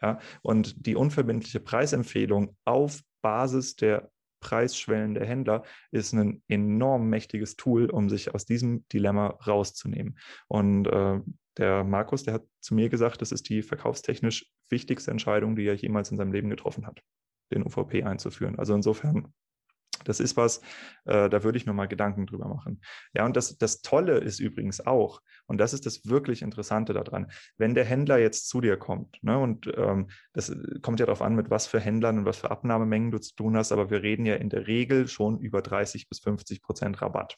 Ja, 0.00 0.18
und 0.42 0.86
die 0.86 0.94
unverbindliche 0.94 1.60
Preisempfehlung 1.60 2.56
auf 2.64 3.00
Basis 3.22 3.76
der 3.76 4.10
Preisschwellen 4.40 5.14
der 5.14 5.26
Händler 5.26 5.64
ist 5.90 6.12
ein 6.12 6.42
enorm 6.48 7.08
mächtiges 7.08 7.56
Tool, 7.56 7.90
um 7.90 8.08
sich 8.08 8.34
aus 8.34 8.46
diesem 8.46 8.86
Dilemma 8.88 9.38
rauszunehmen. 9.46 10.18
Und 10.48 10.86
äh, 10.86 11.20
der 11.56 11.84
Markus, 11.84 12.24
der 12.24 12.34
hat 12.34 12.44
zu 12.60 12.74
mir 12.74 12.88
gesagt, 12.88 13.22
das 13.22 13.32
ist 13.32 13.48
die 13.48 13.62
verkaufstechnisch 13.62 14.50
wichtigste 14.68 15.10
Entscheidung, 15.10 15.56
die 15.56 15.66
er 15.66 15.74
jemals 15.74 16.10
in 16.10 16.16
seinem 16.16 16.32
Leben 16.32 16.50
getroffen 16.50 16.86
hat, 16.86 17.00
den 17.52 17.64
UVP 17.64 18.02
einzuführen. 18.02 18.58
Also 18.58 18.74
insofern, 18.74 19.32
das 20.08 20.20
ist 20.20 20.36
was, 20.36 20.60
äh, 21.04 21.28
da 21.28 21.42
würde 21.44 21.58
ich 21.58 21.66
mir 21.66 21.72
mal 21.72 21.88
Gedanken 21.88 22.26
drüber 22.26 22.48
machen. 22.48 22.80
Ja, 23.14 23.24
und 23.24 23.36
das, 23.36 23.58
das 23.58 23.82
Tolle 23.82 24.18
ist 24.18 24.40
übrigens 24.40 24.86
auch, 24.86 25.20
und 25.46 25.58
das 25.58 25.72
ist 25.72 25.86
das 25.86 26.06
wirklich 26.06 26.42
Interessante 26.42 26.92
daran, 26.92 27.30
wenn 27.56 27.74
der 27.74 27.84
Händler 27.84 28.18
jetzt 28.18 28.48
zu 28.48 28.60
dir 28.60 28.76
kommt, 28.76 29.22
ne, 29.22 29.38
und 29.38 29.72
ähm, 29.76 30.08
das 30.32 30.54
kommt 30.82 31.00
ja 31.00 31.06
darauf 31.06 31.22
an, 31.22 31.34
mit 31.34 31.50
was 31.50 31.66
für 31.66 31.80
Händlern 31.80 32.18
und 32.18 32.24
was 32.24 32.38
für 32.38 32.50
Abnahmemengen 32.50 33.10
du 33.10 33.18
zu 33.18 33.34
tun 33.34 33.56
hast, 33.56 33.72
aber 33.72 33.90
wir 33.90 34.02
reden 34.02 34.26
ja 34.26 34.36
in 34.36 34.48
der 34.48 34.66
Regel 34.66 35.08
schon 35.08 35.38
über 35.40 35.62
30 35.62 36.08
bis 36.08 36.20
50 36.20 36.62
Prozent 36.62 37.02
Rabatt. 37.02 37.36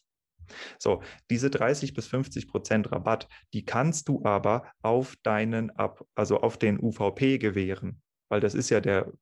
So, 0.79 1.03
diese 1.31 1.51
30 1.51 1.95
bis 1.95 2.07
50 2.07 2.49
Prozent 2.49 2.91
Rabatt, 2.91 3.29
die 3.53 3.65
kannst 3.65 4.09
du 4.09 4.25
aber 4.25 4.71
auf 4.83 5.17
deinen, 5.23 5.71
Ab 5.71 6.07
also 6.15 6.41
auf 6.41 6.57
den 6.57 6.81
UVP 6.81 7.39
gewähren, 7.39 8.03
weil 8.29 8.41
das 8.41 8.55
ist 8.55 8.71
ja 8.71 8.81
der 8.81 9.13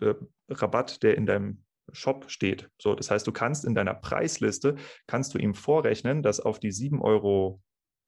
äh, 0.00 0.14
Rabatt, 0.48 1.02
der 1.02 1.16
in 1.16 1.26
deinem 1.26 1.64
Shop 1.92 2.30
steht. 2.30 2.68
So, 2.78 2.94
das 2.94 3.10
heißt, 3.10 3.26
du 3.26 3.32
kannst 3.32 3.64
in 3.64 3.74
deiner 3.74 3.94
Preisliste, 3.94 4.76
kannst 5.06 5.34
du 5.34 5.38
ihm 5.38 5.54
vorrechnen, 5.54 6.22
dass 6.22 6.40
auf 6.40 6.58
die 6.58 6.72
7,49 6.72 7.00
Euro, 7.02 7.60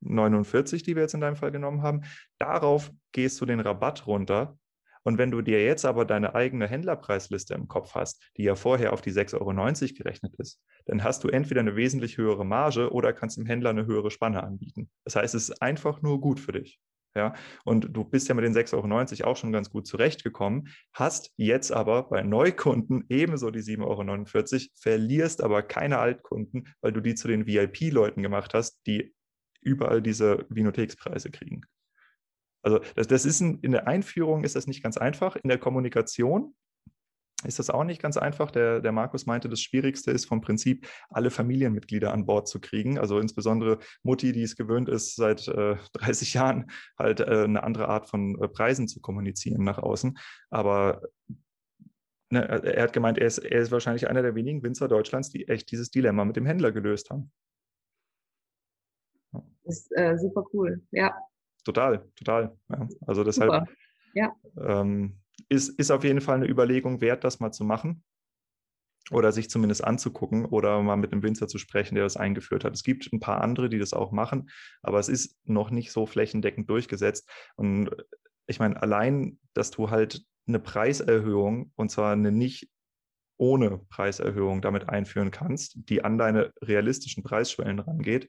die 0.02 0.96
wir 0.96 1.02
jetzt 1.02 1.14
in 1.14 1.20
deinem 1.20 1.36
Fall 1.36 1.52
genommen 1.52 1.82
haben, 1.82 2.02
darauf 2.38 2.90
gehst 3.12 3.40
du 3.40 3.46
den 3.46 3.60
Rabatt 3.60 4.06
runter 4.06 4.59
und 5.05 5.18
wenn 5.18 5.30
du 5.30 5.42
dir 5.42 5.62
jetzt 5.62 5.84
aber 5.84 6.06
deine 6.06 6.34
eigene 6.34 6.66
Händlerpreisliste 6.66 7.55
im 7.55 7.68
Kopf 7.68 7.94
hast, 7.94 8.22
die 8.38 8.44
ja 8.44 8.55
vorher 8.56 8.92
auf 8.92 9.02
die 9.02 9.12
6,90 9.12 9.38
Euro 9.38 9.94
gerechnet 9.94 10.34
ist, 10.36 10.60
dann 10.86 11.05
hast 11.05 11.22
du 11.24 11.28
entweder 11.28 11.60
eine 11.60 11.76
wesentlich 11.76 12.16
höhere 12.16 12.44
Marge 12.44 12.90
oder 12.90 13.12
kannst 13.12 13.36
dem 13.36 13.46
Händler 13.46 13.70
eine 13.70 13.86
höhere 13.86 14.10
Spanne 14.10 14.42
anbieten. 14.42 14.90
Das 15.05 15.16
heißt, 15.16 15.34
es 15.34 15.51
ist 15.51 15.62
einfach 15.62 16.01
nur 16.01 16.20
gut 16.20 16.40
für 16.40 16.52
dich. 16.52 16.80
Ja, 17.16 17.34
und 17.64 17.96
du 17.96 18.02
bist 18.02 18.28
ja 18.28 18.34
mit 18.34 18.44
den 18.44 18.54
6,90 18.54 18.74
Euro 19.22 19.30
auch 19.30 19.36
schon 19.36 19.52
ganz 19.52 19.70
gut 19.70 19.86
zurechtgekommen, 19.86 20.68
hast 20.92 21.32
jetzt 21.36 21.70
aber 21.70 22.08
bei 22.08 22.22
Neukunden 22.22 23.04
ebenso 23.08 23.52
die 23.52 23.60
7,49 23.60 24.52
Euro, 24.52 24.70
verlierst 24.74 25.40
aber 25.40 25.62
keine 25.62 25.98
Altkunden, 25.98 26.74
weil 26.80 26.92
du 26.92 27.00
die 27.00 27.14
zu 27.14 27.28
den 27.28 27.46
VIP-Leuten 27.46 28.22
gemacht 28.22 28.52
hast, 28.52 28.80
die 28.86 29.14
überall 29.60 30.02
diese 30.02 30.44
Vinothekspreise 30.48 31.30
kriegen. 31.30 31.62
Also 32.62 32.80
das, 32.96 33.06
das 33.06 33.24
ist 33.24 33.40
ein, 33.40 33.60
in 33.60 33.72
der 33.72 33.86
Einführung 33.86 34.42
ist 34.42 34.56
das 34.56 34.66
nicht 34.66 34.82
ganz 34.82 34.96
einfach. 34.96 35.36
In 35.36 35.48
der 35.48 35.58
Kommunikation 35.58 36.54
ist 37.44 37.58
das 37.58 37.70
auch 37.70 37.84
nicht 37.84 38.00
ganz 38.00 38.16
einfach. 38.16 38.50
Der, 38.50 38.80
der 38.80 38.92
Markus 38.92 39.26
meinte, 39.26 39.48
das 39.48 39.60
Schwierigste 39.60 40.10
ist 40.10 40.26
vom 40.26 40.40
Prinzip, 40.40 40.88
alle 41.10 41.30
Familienmitglieder 41.30 42.12
an 42.12 42.26
Bord 42.26 42.48
zu 42.48 42.60
kriegen. 42.60 42.98
Also 42.98 43.18
insbesondere 43.18 43.78
Mutti, 44.02 44.32
die 44.32 44.42
es 44.42 44.56
gewöhnt 44.56 44.88
ist, 44.88 45.16
seit 45.16 45.46
äh, 45.48 45.76
30 45.92 46.34
Jahren 46.34 46.70
halt 46.98 47.20
äh, 47.20 47.44
eine 47.44 47.62
andere 47.62 47.88
Art 47.88 48.08
von 48.08 48.40
äh, 48.40 48.48
Preisen 48.48 48.88
zu 48.88 49.00
kommunizieren 49.00 49.64
nach 49.64 49.78
außen. 49.78 50.18
Aber 50.50 51.02
ne, 52.30 52.46
er 52.46 52.82
hat 52.82 52.92
gemeint, 52.92 53.18
er 53.18 53.26
ist, 53.26 53.38
er 53.38 53.60
ist 53.60 53.70
wahrscheinlich 53.72 54.08
einer 54.08 54.22
der 54.22 54.34
wenigen 54.34 54.62
Winzer 54.62 54.88
Deutschlands, 54.88 55.30
die 55.30 55.48
echt 55.48 55.70
dieses 55.70 55.90
Dilemma 55.90 56.24
mit 56.24 56.36
dem 56.36 56.46
Händler 56.46 56.72
gelöst 56.72 57.10
haben. 57.10 57.30
Ist 59.64 59.90
äh, 59.96 60.16
super 60.18 60.44
cool, 60.52 60.82
ja. 60.90 61.14
Total, 61.64 62.06
total. 62.16 62.56
Ja. 62.68 62.86
Also 63.06 63.24
deshalb 63.24 63.66
ja. 64.14 64.34
ähm, 64.58 65.18
ist, 65.48 65.69
ist 65.78 65.90
auf 65.90 66.05
jeden 66.05 66.20
Fall 66.20 66.36
eine 66.36 66.48
Überlegung 66.48 67.01
wert, 67.01 67.24
das 67.24 67.40
mal 67.40 67.52
zu 67.52 67.65
machen 67.65 68.05
oder 69.11 69.32
sich 69.32 69.51
zumindest 69.51 69.85
anzugucken 69.85 70.47
oder 70.47 70.82
mal 70.82 70.97
mit 70.97 71.12
einem 71.12 71.23
Winzer 71.23 71.47
zu 71.47 71.59
sprechen, 71.59 71.94
der 71.94 72.05
das 72.05 72.16
eingeführt 72.16 72.65
hat. 72.65 72.74
Es 72.74 72.82
gibt 72.82 73.12
ein 73.12 73.20
paar 73.20 73.43
andere, 73.43 73.69
die 73.69 73.78
das 73.78 73.93
auch 73.93 74.12
machen, 74.12 74.51
aber 74.82 74.98
es 74.98 75.09
ist 75.09 75.36
noch 75.44 75.70
nicht 75.70 75.93
so 75.93 76.06
flächendeckend 76.06 76.70
durchgesetzt. 76.70 77.28
Und 77.56 77.90
ich 78.47 78.59
meine, 78.59 78.81
allein, 78.81 79.39
dass 79.52 79.70
du 79.70 79.90
halt 79.90 80.24
eine 80.47 80.59
Preiserhöhung 80.59 81.73
und 81.77 81.90
zwar 81.90 82.12
eine 82.12 82.32
nicht 82.32 82.70
ohne 83.36 83.78
Preiserhöhung 83.90 84.62
damit 84.62 84.89
einführen 84.89 85.31
kannst, 85.31 85.77
die 85.89 86.05
an 86.05 86.16
deine 86.16 86.52
realistischen 86.62 87.24
Preisschwellen 87.24 87.81
rangeht, 87.81 88.28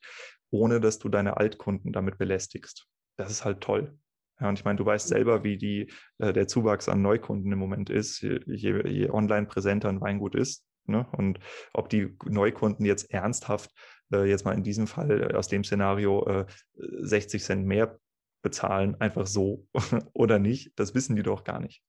ohne 0.50 0.82
dass 0.82 1.00
du 1.00 1.10
deine 1.10 1.38
Altkunden 1.38 1.94
damit 1.94 2.18
belästigst 2.18 2.88
das 3.18 3.32
ist 3.32 3.46
halt 3.46 3.62
toll. 3.62 3.98
Ja, 4.40 4.50
und 4.50 4.60
ich 4.60 4.66
meine, 4.66 4.78
du 4.78 4.86
weißt 4.86 5.08
selber, 5.08 5.44
wie 5.44 5.58
die, 5.58 5.92
äh, 6.18 6.34
der 6.34 6.48
Zuwachs 6.48 6.90
an 6.90 7.02
Neukunden 7.02 7.52
im 7.52 7.60
Moment 7.60 7.90
ist, 7.90 8.22
je, 8.22 8.40
je 8.46 9.10
online 9.10 9.48
präsenter 9.48 9.90
ein 9.90 10.02
Weingut 10.02 10.36
ist. 10.36 10.66
Ne? 10.86 11.08
Und 11.14 11.40
ob 11.74 11.90
die 11.90 12.16
Neukunden 12.26 12.86
jetzt 12.86 13.12
ernsthaft, 13.12 13.72
äh, 14.12 14.26
jetzt 14.30 14.46
mal 14.46 14.54
in 14.54 14.64
diesem 14.64 14.88
Fall 14.88 15.32
äh, 15.32 15.34
aus 15.36 15.48
dem 15.48 15.64
Szenario 15.64 16.26
äh, 16.28 16.46
60 16.76 17.44
Cent 17.44 17.66
mehr 17.66 17.98
bezahlen, 18.42 19.00
einfach 19.00 19.26
so 19.26 19.66
oder 20.14 20.38
nicht, 20.38 20.72
das 20.76 20.94
wissen 20.94 21.16
die 21.16 21.24
doch 21.24 21.44
gar 21.44 21.60
nicht. 21.60 21.82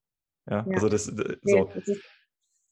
Ja, 0.49 0.65
ja. 0.67 0.75
also 0.75 0.89
das, 0.89 1.09
äh, 1.09 1.37
so. 1.43 1.71
Nee, 1.87 1.97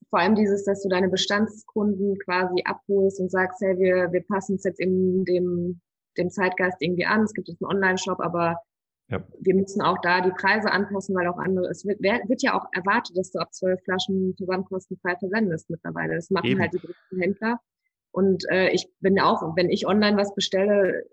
vor 0.09 0.21
allem 0.21 0.37
dieses, 0.37 0.65
dass 0.65 0.83
du 0.83 0.89
deine 0.89 1.09
Bestandskunden 1.09 2.17
quasi 2.21 2.63
abholst 2.65 3.19
und 3.19 3.31
sagst, 3.31 3.61
hey, 3.61 3.77
wir, 3.79 4.13
wir 4.13 4.23
passen 4.23 4.55
es 4.55 4.65
jetzt 4.65 4.79
in 4.79 5.25
dem 5.25 5.81
dem 6.17 6.31
Zeitgeist 6.31 6.77
irgendwie 6.81 7.07
an. 7.07 7.23
Es 7.23 7.33
gibt 7.33 7.49
jetzt 7.49 7.63
einen 7.63 7.71
Online-Shop, 7.71 8.21
aber 8.21 8.61
ja. 9.09 9.23
wir 9.41 9.55
müssen 9.55 9.83
auch 9.83 9.99
da 10.03 10.21
die 10.21 10.31
Preise 10.31 10.71
anpassen, 10.71 11.15
weil 11.15 11.27
auch 11.29 11.39
andere, 11.39 11.69
es 11.69 11.85
wird, 11.85 12.01
wird 12.01 12.43
ja 12.43 12.55
auch 12.55 12.67
erwartet, 12.73 13.17
dass 13.17 13.31
du 13.31 13.39
ab 13.39 13.53
zwölf 13.53 13.81
Flaschen 13.85 14.35
versandkostenfrei 14.37 15.17
versendest 15.17 15.71
mittlerweile. 15.71 16.15
Das 16.15 16.31
machen 16.31 16.47
Eben. 16.47 16.61
halt 16.61 16.73
die 16.73 16.79
größten 16.79 17.21
Händler. 17.21 17.61
Und 18.13 18.45
äh, 18.51 18.71
ich 18.71 18.89
bin 19.01 19.19
auch, 19.21 19.57
wenn 19.57 19.71
ich 19.71 19.87
online 19.87 20.17
was 20.17 20.35
bestelle, 20.35 21.05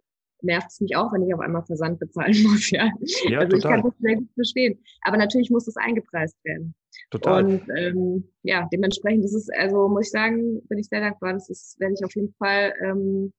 nervt 0.44 0.68
es 0.70 0.82
mich 0.82 0.96
auch, 0.96 1.12
wenn 1.14 1.24
ich 1.24 1.34
auf 1.34 1.40
einmal 1.40 1.64
Versand 1.64 2.00
bezahlen 2.00 2.34
muss. 2.44 2.70
Ja, 2.72 2.90
ja 3.28 3.40
also 3.40 3.58
total. 3.58 3.78
ich 3.78 3.82
kann 3.82 3.92
das 3.92 4.00
sehr 4.00 4.16
gut 4.16 4.34
verstehen. 4.34 4.84
Aber 5.02 5.18
natürlich 5.18 5.50
muss 5.50 5.66
das 5.66 5.78
eingepreist 5.78 6.38
werden. 6.44 6.76
Total. 7.10 7.46
Und 7.46 7.64
ähm, 7.76 8.30
ja, 8.44 8.68
dementsprechend 8.72 9.26
ist 9.26 9.34
es, 9.34 9.50
also 9.50 9.88
muss 9.88 10.08
ich 10.08 10.12
sagen, 10.12 10.62
bin 10.68 10.80
ich 10.80 10.88
sehr 10.88 11.02
dankbar. 11.02 11.34
Das 11.34 11.50
ist, 11.50 11.80
werde 11.80 11.96
ich 11.98 12.06
auf 12.06 12.16
jeden 12.16 12.34
Fall 12.34 12.74
ähm, 12.84 13.34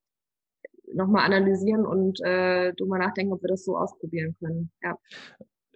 nochmal 0.94 1.24
analysieren 1.24 1.86
und 1.86 2.20
äh, 2.22 2.72
drüber 2.74 2.98
nachdenken, 2.98 3.32
ob 3.32 3.42
wir 3.42 3.48
das 3.48 3.64
so 3.64 3.76
ausprobieren 3.76 4.36
können. 4.38 4.70
Ja. 4.82 4.96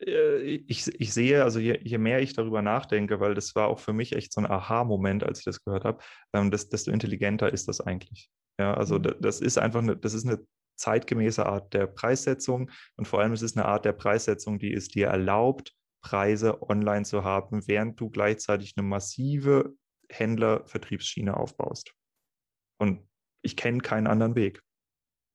Äh, 0.01 0.41
ich, 0.41 0.89
ich 1.01 1.13
sehe, 1.13 1.43
also 1.43 1.59
je, 1.59 1.79
je, 1.83 1.99
mehr 1.99 2.21
ich 2.21 2.35
darüber 2.35 2.63
nachdenke, 2.63 3.21
weil 3.21 3.35
das 3.35 3.55
war 3.55 3.69
auch 3.69 3.79
für 3.79 3.93
mich 3.93 4.15
echt 4.15 4.33
so 4.33 4.41
ein 4.41 4.51
Aha-Moment, 4.51 5.25
als 5.25 5.41
ich 5.41 5.45
das 5.45 5.65
gehört 5.65 5.85
habe, 5.85 6.03
ähm, 6.33 6.51
das, 6.51 6.69
desto 6.69 6.91
intelligenter 6.91 7.53
ist 7.53 7.69
das 7.69 7.81
eigentlich. 7.81 8.31
Ja, 8.59 8.75
also 8.75 8.99
mhm. 8.99 9.15
das 9.21 9.41
ist 9.41 9.59
einfach 9.59 9.81
eine, 9.81 9.97
das 9.97 10.15
ist 10.15 10.27
eine 10.27 10.45
zeitgemäße 10.77 11.47
Art 11.47 11.73
der 11.73 11.87
Preissetzung 11.87 12.71
und 12.97 13.09
vor 13.09 13.21
allem 13.21 13.33
ist 13.33 13.43
es 13.43 13.57
eine 13.57 13.67
Art 13.67 13.85
der 13.85 13.95
Preissetzung, 13.95 14.59
die 14.59 14.75
es 14.75 14.89
dir 14.89 15.09
erlaubt, 15.09 15.73
Preise 16.03 16.63
online 16.63 17.05
zu 17.05 17.25
haben, 17.25 17.67
während 17.67 17.99
du 17.99 18.11
gleichzeitig 18.11 18.75
eine 18.77 18.87
massive 18.87 19.75
Händler-Vertriebsschiene 20.11 21.37
aufbaust. 21.37 21.95
Und 22.79 23.09
ich 23.43 23.57
kenne 23.57 23.79
keinen 23.79 24.07
anderen 24.07 24.35
Weg. 24.35 24.63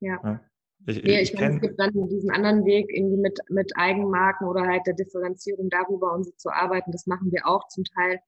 Ja. 0.02 0.20
ja. 0.24 0.42
Ich, 0.88 1.04
nee, 1.04 1.22
ich, 1.22 1.34
ich 1.34 1.40
meine, 1.40 1.56
es 1.56 1.62
gibt 1.62 1.80
dann 1.80 1.92
diesen 2.10 2.32
anderen 2.32 2.66
Weg, 2.66 2.92
irgendwie 2.92 3.18
mit, 3.18 3.40
mit 3.50 3.72
Eigenmarken 3.76 4.48
oder 4.48 4.66
halt 4.66 4.86
der 4.88 4.96
Differenzierung 4.96 5.70
darüber 5.70 6.14
und 6.14 6.24
so 6.24 6.32
zu 6.38 6.50
arbeiten. 6.50 6.92
Das 6.92 7.06
machen 7.06 7.32
wir 7.32 7.48
auch 7.48 7.68
zum 7.68 7.84
Teil. 7.84 8.20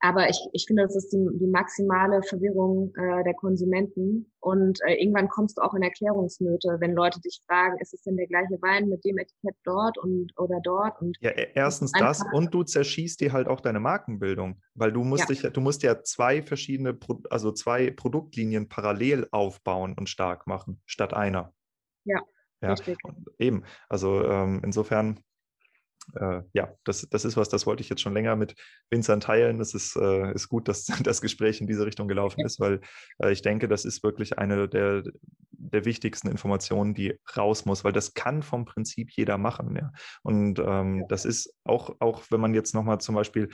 Aber 0.00 0.28
ich, 0.28 0.38
ich 0.52 0.64
finde, 0.66 0.84
das 0.84 0.94
ist 0.94 1.12
die, 1.12 1.28
die 1.34 1.46
maximale 1.48 2.22
Verwirrung 2.22 2.92
äh, 2.96 3.24
der 3.24 3.34
Konsumenten. 3.34 4.32
Und 4.40 4.78
äh, 4.86 4.94
irgendwann 4.94 5.28
kommst 5.28 5.58
du 5.58 5.62
auch 5.62 5.74
in 5.74 5.82
Erklärungsnöte, 5.82 6.76
wenn 6.78 6.92
Leute 6.92 7.20
dich 7.20 7.42
fragen, 7.46 7.78
ist 7.80 7.94
es 7.94 8.02
denn 8.02 8.16
der 8.16 8.28
gleiche 8.28 8.62
Wein 8.62 8.88
mit 8.88 9.04
dem 9.04 9.18
Etikett 9.18 9.56
dort 9.64 9.98
und 9.98 10.32
oder 10.36 10.60
dort? 10.62 11.00
Und 11.00 11.16
ja, 11.20 11.30
e, 11.30 11.48
erstens 11.54 11.90
das 11.92 12.24
und 12.32 12.54
du 12.54 12.62
zerschießt 12.62 13.20
dir 13.20 13.32
halt 13.32 13.48
auch 13.48 13.60
deine 13.60 13.80
Markenbildung, 13.80 14.60
weil 14.74 14.92
du 14.92 15.02
musst 15.02 15.28
ja. 15.28 15.34
dich, 15.34 15.42
du 15.42 15.60
musst 15.60 15.82
ja 15.82 16.02
zwei 16.02 16.42
verschiedene, 16.42 16.96
also 17.30 17.50
zwei 17.50 17.90
Produktlinien 17.90 18.68
parallel 18.68 19.26
aufbauen 19.32 19.94
und 19.98 20.08
stark 20.08 20.46
machen, 20.46 20.80
statt 20.86 21.12
einer. 21.12 21.52
Ja, 22.04 22.22
ja, 22.60 22.70
richtig. 22.70 22.98
Eben. 23.38 23.64
Also 23.88 24.24
ähm, 24.24 24.60
insofern 24.64 25.20
äh, 26.14 26.42
ja, 26.52 26.72
das, 26.84 27.08
das 27.10 27.24
ist 27.24 27.36
was, 27.36 27.48
das 27.48 27.66
wollte 27.66 27.82
ich 27.82 27.88
jetzt 27.88 28.00
schon 28.00 28.14
länger 28.14 28.36
mit 28.36 28.54
Winzern 28.90 29.20
teilen. 29.20 29.60
Es 29.60 29.74
ist, 29.74 29.96
äh, 29.96 30.32
ist 30.32 30.48
gut, 30.48 30.68
dass 30.68 30.86
das 31.02 31.20
Gespräch 31.20 31.60
in 31.60 31.66
diese 31.66 31.86
Richtung 31.86 32.08
gelaufen 32.08 32.44
ist, 32.44 32.60
weil 32.60 32.80
äh, 33.22 33.32
ich 33.32 33.42
denke, 33.42 33.68
das 33.68 33.84
ist 33.84 34.02
wirklich 34.02 34.38
eine 34.38 34.68
der, 34.68 35.02
der 35.50 35.84
wichtigsten 35.84 36.28
Informationen, 36.28 36.94
die 36.94 37.18
raus 37.36 37.64
muss, 37.64 37.84
weil 37.84 37.92
das 37.92 38.14
kann 38.14 38.42
vom 38.42 38.64
Prinzip 38.64 39.10
jeder 39.12 39.38
machen. 39.38 39.76
Ja. 39.76 39.92
Und 40.22 40.58
ähm, 40.58 41.04
das 41.08 41.24
ist 41.24 41.54
auch, 41.64 41.96
auch 42.00 42.24
wenn 42.30 42.40
man 42.40 42.54
jetzt 42.54 42.74
nochmal 42.74 43.00
zum 43.00 43.14
Beispiel 43.14 43.48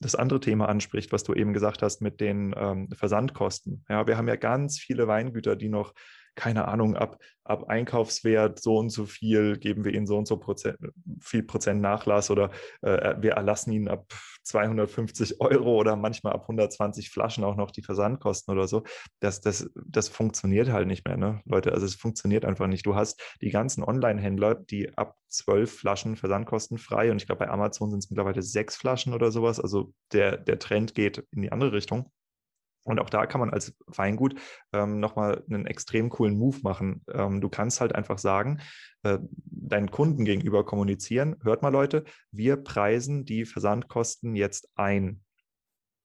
das 0.00 0.14
andere 0.14 0.40
Thema 0.40 0.68
anspricht, 0.68 1.12
was 1.12 1.24
du 1.24 1.32
eben 1.32 1.54
gesagt 1.54 1.82
hast 1.82 2.02
mit 2.02 2.20
den 2.20 2.54
ähm, 2.56 2.90
Versandkosten. 2.92 3.84
Ja, 3.88 4.06
wir 4.06 4.18
haben 4.18 4.28
ja 4.28 4.36
ganz 4.36 4.78
viele 4.78 5.08
Weingüter, 5.08 5.56
die 5.56 5.70
noch 5.70 5.94
keine 6.36 6.68
Ahnung, 6.68 6.96
ab, 6.96 7.18
ab 7.44 7.68
Einkaufswert 7.68 8.60
so 8.60 8.76
und 8.76 8.90
so 8.90 9.06
viel 9.06 9.58
geben 9.58 9.84
wir 9.84 9.94
ihnen 9.94 10.06
so 10.06 10.16
und 10.16 10.28
so 10.28 10.36
Prozent, 10.36 10.78
viel 11.20 11.42
Prozent 11.42 11.80
Nachlass 11.80 12.30
oder 12.30 12.50
äh, 12.82 13.16
wir 13.18 13.32
erlassen 13.32 13.72
ihnen 13.72 13.88
ab 13.88 14.12
250 14.44 15.40
Euro 15.40 15.76
oder 15.76 15.96
manchmal 15.96 16.34
ab 16.34 16.42
120 16.42 17.10
Flaschen 17.10 17.42
auch 17.42 17.56
noch 17.56 17.70
die 17.70 17.82
Versandkosten 17.82 18.52
oder 18.52 18.68
so. 18.68 18.84
Das, 19.20 19.40
das, 19.40 19.68
das 19.74 20.08
funktioniert 20.08 20.70
halt 20.70 20.86
nicht 20.86 21.06
mehr, 21.06 21.16
ne, 21.16 21.40
Leute. 21.46 21.72
Also 21.72 21.86
es 21.86 21.94
funktioniert 21.94 22.44
einfach 22.44 22.66
nicht. 22.66 22.86
Du 22.86 22.94
hast 22.94 23.20
die 23.40 23.50
ganzen 23.50 23.82
Online-Händler, 23.82 24.54
die 24.54 24.96
ab 24.96 25.16
zwölf 25.28 25.78
Flaschen 25.78 26.16
Versandkosten 26.16 26.78
frei 26.78 27.10
und 27.10 27.16
ich 27.16 27.26
glaube, 27.26 27.46
bei 27.46 27.50
Amazon 27.50 27.90
sind 27.90 28.00
es 28.00 28.10
mittlerweile 28.10 28.42
sechs 28.42 28.76
Flaschen 28.76 29.14
oder 29.14 29.32
sowas. 29.32 29.58
Also 29.58 29.92
der, 30.12 30.36
der 30.36 30.58
Trend 30.58 30.94
geht 30.94 31.24
in 31.32 31.42
die 31.42 31.50
andere 31.50 31.72
Richtung. 31.72 32.10
Und 32.86 33.00
auch 33.00 33.10
da 33.10 33.26
kann 33.26 33.40
man 33.40 33.50
als 33.50 33.74
Weingut 33.86 34.36
ähm, 34.72 35.00
nochmal 35.00 35.42
einen 35.50 35.66
extrem 35.66 36.08
coolen 36.08 36.38
Move 36.38 36.58
machen. 36.62 37.04
Ähm, 37.12 37.40
du 37.40 37.48
kannst 37.48 37.80
halt 37.80 37.94
einfach 37.94 38.18
sagen, 38.18 38.60
äh, 39.02 39.18
deinen 39.44 39.90
Kunden 39.90 40.24
gegenüber 40.24 40.64
kommunizieren, 40.64 41.36
hört 41.42 41.62
mal 41.62 41.70
Leute, 41.70 42.04
wir 42.30 42.56
preisen 42.56 43.24
die 43.24 43.44
Versandkosten 43.44 44.36
jetzt 44.36 44.68
ein 44.76 45.20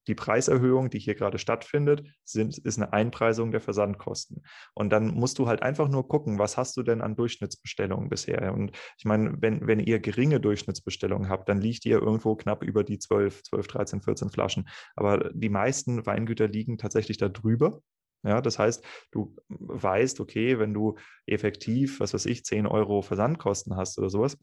die 0.08 0.16
Preiserhöhung, 0.16 0.90
die 0.90 1.00
hier 1.00 1.16
gerade 1.16 1.38
stattfindet, 1.38 2.08
sind, 2.24 2.58
ist 2.58 2.78
eine 2.78 2.94
Einpreisung 2.94 3.52
der 3.52 3.62
Versandkosten. 3.62 4.44
Und 4.74 4.92
dann 4.92 5.14
musst 5.14 5.40
du 5.40 5.48
halt 5.48 5.62
einfach 5.62 5.90
nur 5.90 6.08
gucken, 6.08 6.40
was 6.40 6.58
hast 6.58 6.76
du 6.78 6.84
denn 6.84 7.02
an 7.02 7.16
Durchschnittsbestellungen 7.16 8.10
bisher? 8.10 8.54
Und 8.54 8.72
ich 8.98 9.06
meine, 9.06 9.36
wenn, 9.40 9.68
wenn 9.68 9.80
ihr 9.80 10.00
geringe 10.00 10.40
Durchschnittsbestellungen 10.40 11.30
habt, 11.30 11.50
dann 11.50 11.60
liegt 11.60 11.86
ihr 11.86 12.02
irgendwo 12.02 12.36
knapp 12.36 12.64
über 12.64 12.84
die 12.84 13.00
12, 13.00 13.44
12, 13.44 13.68
13, 13.68 14.02
14 14.02 14.30
Flaschen. 14.30 14.68
Aber 14.96 15.32
die 15.34 15.50
meisten 15.50 16.06
Weingüter 16.06 16.48
liegen 16.48 16.78
tatsächlich 16.78 17.18
da 17.18 17.30
drüber. 17.30 17.82
Ja, 18.24 18.40
das 18.40 18.60
heißt, 18.60 18.84
du 19.12 19.36
weißt, 19.50 20.20
okay, 20.20 20.60
wenn 20.60 20.74
du 20.74 20.96
effektiv, 21.26 22.00
was 22.00 22.14
weiß 22.14 22.28
ich, 22.28 22.46
10 22.46 22.68
Euro 22.68 23.02
Versandkosten 23.02 23.76
hast 23.76 23.98
oder 23.98 24.12
sowas, 24.12 24.38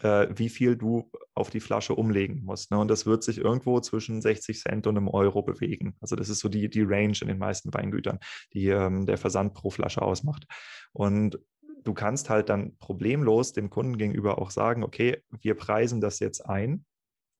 äh, 0.00 0.28
wie 0.34 0.48
viel 0.48 0.76
du 0.76 1.10
auf 1.34 1.50
die 1.50 1.60
Flasche 1.60 1.94
umlegen 1.94 2.44
musst. 2.44 2.70
Ne? 2.70 2.78
Und 2.78 2.88
das 2.88 3.06
wird 3.06 3.22
sich 3.22 3.38
irgendwo 3.38 3.80
zwischen 3.80 4.20
60 4.20 4.60
Cent 4.60 4.86
und 4.86 4.96
einem 4.96 5.08
Euro 5.08 5.42
bewegen. 5.42 5.96
Also 6.00 6.16
das 6.16 6.28
ist 6.28 6.40
so 6.40 6.48
die, 6.48 6.68
die 6.68 6.82
Range 6.82 7.16
in 7.20 7.28
den 7.28 7.38
meisten 7.38 7.72
Weingütern, 7.72 8.18
die 8.52 8.68
ähm, 8.68 9.06
der 9.06 9.18
Versand 9.18 9.54
pro 9.54 9.70
Flasche 9.70 10.02
ausmacht. 10.02 10.46
Und 10.92 11.38
du 11.84 11.94
kannst 11.94 12.30
halt 12.30 12.48
dann 12.48 12.76
problemlos 12.78 13.52
dem 13.52 13.70
Kunden 13.70 13.98
gegenüber 13.98 14.38
auch 14.38 14.50
sagen, 14.50 14.82
okay, 14.82 15.22
wir 15.40 15.54
preisen 15.54 16.00
das 16.00 16.20
jetzt 16.20 16.40
ein. 16.48 16.84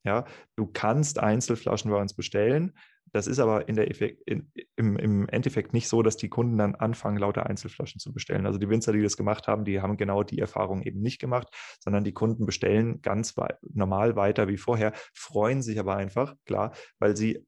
Ja, 0.05 0.25
du 0.57 0.67
kannst 0.67 1.21
Einzelflaschen 1.21 1.91
bei 1.91 2.01
uns 2.01 2.15
bestellen. 2.15 2.73
Das 3.13 3.27
ist 3.27 3.39
aber 3.39 3.69
in 3.69 3.77
der 3.77 3.91
Effekt, 3.91 4.23
in, 4.27 4.51
im, 4.77 4.97
im, 4.97 5.29
Endeffekt 5.29 5.75
nicht 5.75 5.89
so, 5.89 6.03
dass 6.03 6.17
die 6.17 6.29
Kunden 6.29 6.57
dann 6.57 6.75
anfangen, 6.75 7.19
lauter 7.19 7.47
Einzelflaschen 7.47 8.01
zu 8.01 8.13
bestellen. 8.13 8.47
Also 8.47 8.59
die 8.59 8.69
Winzer, 8.69 8.93
die 8.93 9.03
das 9.03 9.17
gemacht 9.17 9.47
haben, 9.49 9.65
die 9.65 9.81
haben 9.81 9.97
genau 9.97 10.23
die 10.23 10.39
Erfahrung 10.39 10.83
eben 10.83 11.01
nicht 11.01 11.21
gemacht, 11.21 11.49
sondern 11.79 12.05
die 12.05 12.15
Kunden 12.15 12.47
bestellen 12.47 13.03
ganz 13.03 13.35
normal 13.75 14.17
weiter 14.17 14.49
wie 14.49 14.57
vorher, 14.57 14.93
freuen 15.13 15.63
sich 15.63 15.79
aber 15.79 15.97
einfach, 15.97 16.35
klar, 16.47 16.73
weil 16.99 17.17
sie 17.17 17.47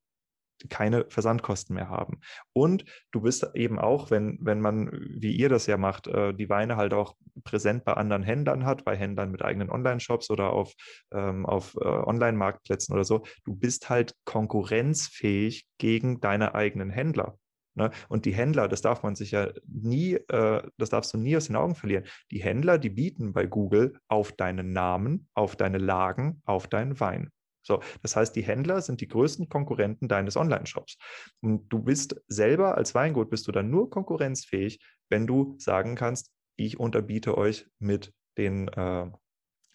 keine 0.68 1.06
Versandkosten 1.08 1.74
mehr 1.74 1.88
haben. 1.88 2.20
Und 2.52 2.84
du 3.10 3.20
bist 3.20 3.48
eben 3.54 3.78
auch, 3.78 4.10
wenn, 4.10 4.38
wenn 4.40 4.60
man, 4.60 4.90
wie 4.92 5.32
ihr 5.32 5.48
das 5.48 5.66
ja 5.66 5.76
macht, 5.76 6.06
äh, 6.06 6.34
die 6.34 6.48
Weine 6.48 6.76
halt 6.76 6.94
auch 6.94 7.14
präsent 7.44 7.84
bei 7.84 7.94
anderen 7.94 8.22
Händlern 8.22 8.64
hat, 8.64 8.84
bei 8.84 8.96
Händlern 8.96 9.30
mit 9.30 9.42
eigenen 9.42 9.70
Online-Shops 9.70 10.30
oder 10.30 10.52
auf, 10.52 10.72
ähm, 11.12 11.46
auf 11.46 11.74
äh, 11.76 11.84
Online-Marktplätzen 11.84 12.94
oder 12.94 13.04
so, 13.04 13.24
du 13.44 13.54
bist 13.54 13.90
halt 13.90 14.14
konkurrenzfähig 14.24 15.66
gegen 15.78 16.20
deine 16.20 16.54
eigenen 16.54 16.90
Händler. 16.90 17.38
Ne? 17.74 17.90
Und 18.08 18.24
die 18.24 18.34
Händler, 18.34 18.68
das 18.68 18.82
darf 18.82 19.02
man 19.02 19.16
sich 19.16 19.32
ja 19.32 19.48
nie, 19.66 20.14
äh, 20.14 20.62
das 20.78 20.90
darfst 20.90 21.12
du 21.12 21.18
nie 21.18 21.36
aus 21.36 21.46
den 21.46 21.56
Augen 21.56 21.74
verlieren. 21.74 22.04
Die 22.30 22.42
Händler, 22.42 22.78
die 22.78 22.90
bieten 22.90 23.32
bei 23.32 23.46
Google 23.46 23.98
auf 24.08 24.32
deinen 24.32 24.72
Namen, 24.72 25.28
auf 25.34 25.56
deine 25.56 25.78
Lagen, 25.78 26.40
auf 26.44 26.68
deinen 26.68 27.00
Wein. 27.00 27.30
So, 27.64 27.80
das 28.02 28.14
heißt, 28.14 28.36
die 28.36 28.42
Händler 28.42 28.80
sind 28.82 29.00
die 29.00 29.08
größten 29.08 29.48
Konkurrenten 29.48 30.06
deines 30.06 30.36
Online-Shops. 30.36 30.98
Und 31.40 31.68
du 31.68 31.80
bist 31.80 32.22
selber 32.28 32.76
als 32.76 32.94
Weingut 32.94 33.30
bist 33.30 33.48
du 33.48 33.52
dann 33.52 33.70
nur 33.70 33.90
konkurrenzfähig, 33.90 34.80
wenn 35.08 35.26
du 35.26 35.56
sagen 35.58 35.96
kannst, 35.96 36.30
ich 36.56 36.78
unterbiete 36.78 37.36
euch 37.36 37.66
mit 37.78 38.12
den 38.36 38.68
äh, 38.68 39.10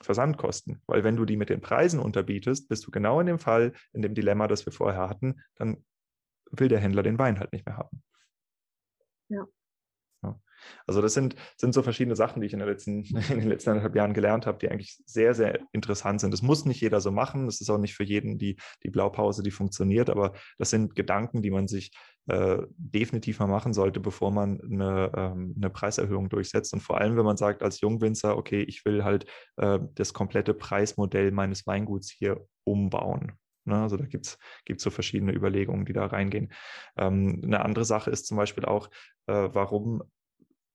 Versandkosten. 0.02 0.82
Weil 0.88 1.03
wenn 1.03 1.18
du 1.18 1.26
die 1.26 1.38
mit 1.38 1.49
den 1.49 1.61
Preisen 1.61 1.99
unterbietest, 1.99 2.70
bist 2.70 2.86
du 2.86 2.91
genau 2.91 3.20
in 3.20 3.28
dem 3.28 3.40
Fall, 3.40 3.74
in 3.91 4.02
dem 4.02 4.14
Dilemma, 4.14 4.48
das 4.48 4.66
wir 4.66 4.74
vorher 4.74 5.10
hatten, 5.10 5.41
dann 5.56 5.84
will 6.52 6.68
der 6.68 6.80
Händler 6.80 7.03
den 7.03 7.20
Wein 7.20 7.40
halt 7.40 7.52
nicht 7.52 7.66
mehr 7.66 7.78
haben. 7.78 8.03
Ja. 9.30 9.45
Also 10.88 11.02
das 11.02 11.14
sind, 11.14 11.36
sind 11.57 11.73
so 11.73 11.81
verschiedene 11.81 12.15
Sachen, 12.15 12.41
die 12.41 12.48
ich 12.48 12.53
in, 12.53 12.60
letzten, 12.60 13.03
in 13.30 13.40
den 13.40 13.49
letzten 13.49 13.72
anderthalb 13.72 13.95
Jahren 13.95 14.14
gelernt 14.14 14.45
habe, 14.45 14.57
die 14.57 14.69
eigentlich 14.69 15.02
sehr, 15.06 15.34
sehr 15.34 15.60
interessant 15.72 16.22
sind. 16.22 16.31
Das 16.31 16.41
muss 16.41 16.65
nicht 16.65 16.81
jeder 16.81 17.02
so 17.02 17.11
machen. 17.11 17.45
Das 17.45 17.61
ist 17.61 17.69
auch 17.69 17.77
nicht 17.77 17.95
für 17.95 18.03
jeden 18.03 18.38
die, 18.38 18.57
die 18.84 18.90
Blaupause, 18.90 19.44
die 19.44 19.52
funktioniert. 19.52 20.10
Aber 20.10 20.34
das 20.57 20.69
sind 20.69 20.95
Gedanken, 20.95 21.41
die 21.41 21.52
man 21.52 21.68
sich 21.68 21.91
äh, 22.27 22.60
definitiv 22.77 23.40
mal 23.40 23.48
machen 23.48 23.73
sollte, 23.73 23.99
bevor 23.99 24.31
man 24.31 24.61
eine, 24.61 25.11
ähm, 25.15 25.56
eine 25.57 25.69
Preiserhöhung 25.69 26.30
durchsetzt. 26.30 26.73
Und 26.73 26.81
vor 26.81 26.99
allem, 26.99 27.18
wenn 27.18 27.26
man 27.26 27.38
sagt 27.38 27.64
als 27.64 27.81
Jungwinzer, 27.81 28.38
okay, 28.38 28.61
ich 28.61 28.86
will 28.86 29.03
halt 29.03 29.26
äh, 29.57 29.80
das 29.95 30.14
komplette 30.14 30.53
Preismodell 30.53 31.31
meines 31.31 31.65
Weinguts 31.65 32.11
hier 32.11 32.45
umbauen. 32.65 33.34
Ne? 33.65 33.81
Also 33.81 33.98
da 33.98 34.06
gibt 34.06 34.26
es 34.26 34.38
so 34.77 34.90
verschiedene 34.90 35.34
Überlegungen, 35.34 35.86
die 35.86 35.94
da 35.94 36.06
reingehen. 36.06 36.52
Ähm, 36.98 37.41
eine 37.44 37.64
andere 37.64 37.86
Sache 37.86 38.11
ist 38.11 38.27
zum 38.27 38.38
Beispiel 38.38 38.65
auch, 38.65 38.90
äh, 39.27 39.49
warum 39.53 40.03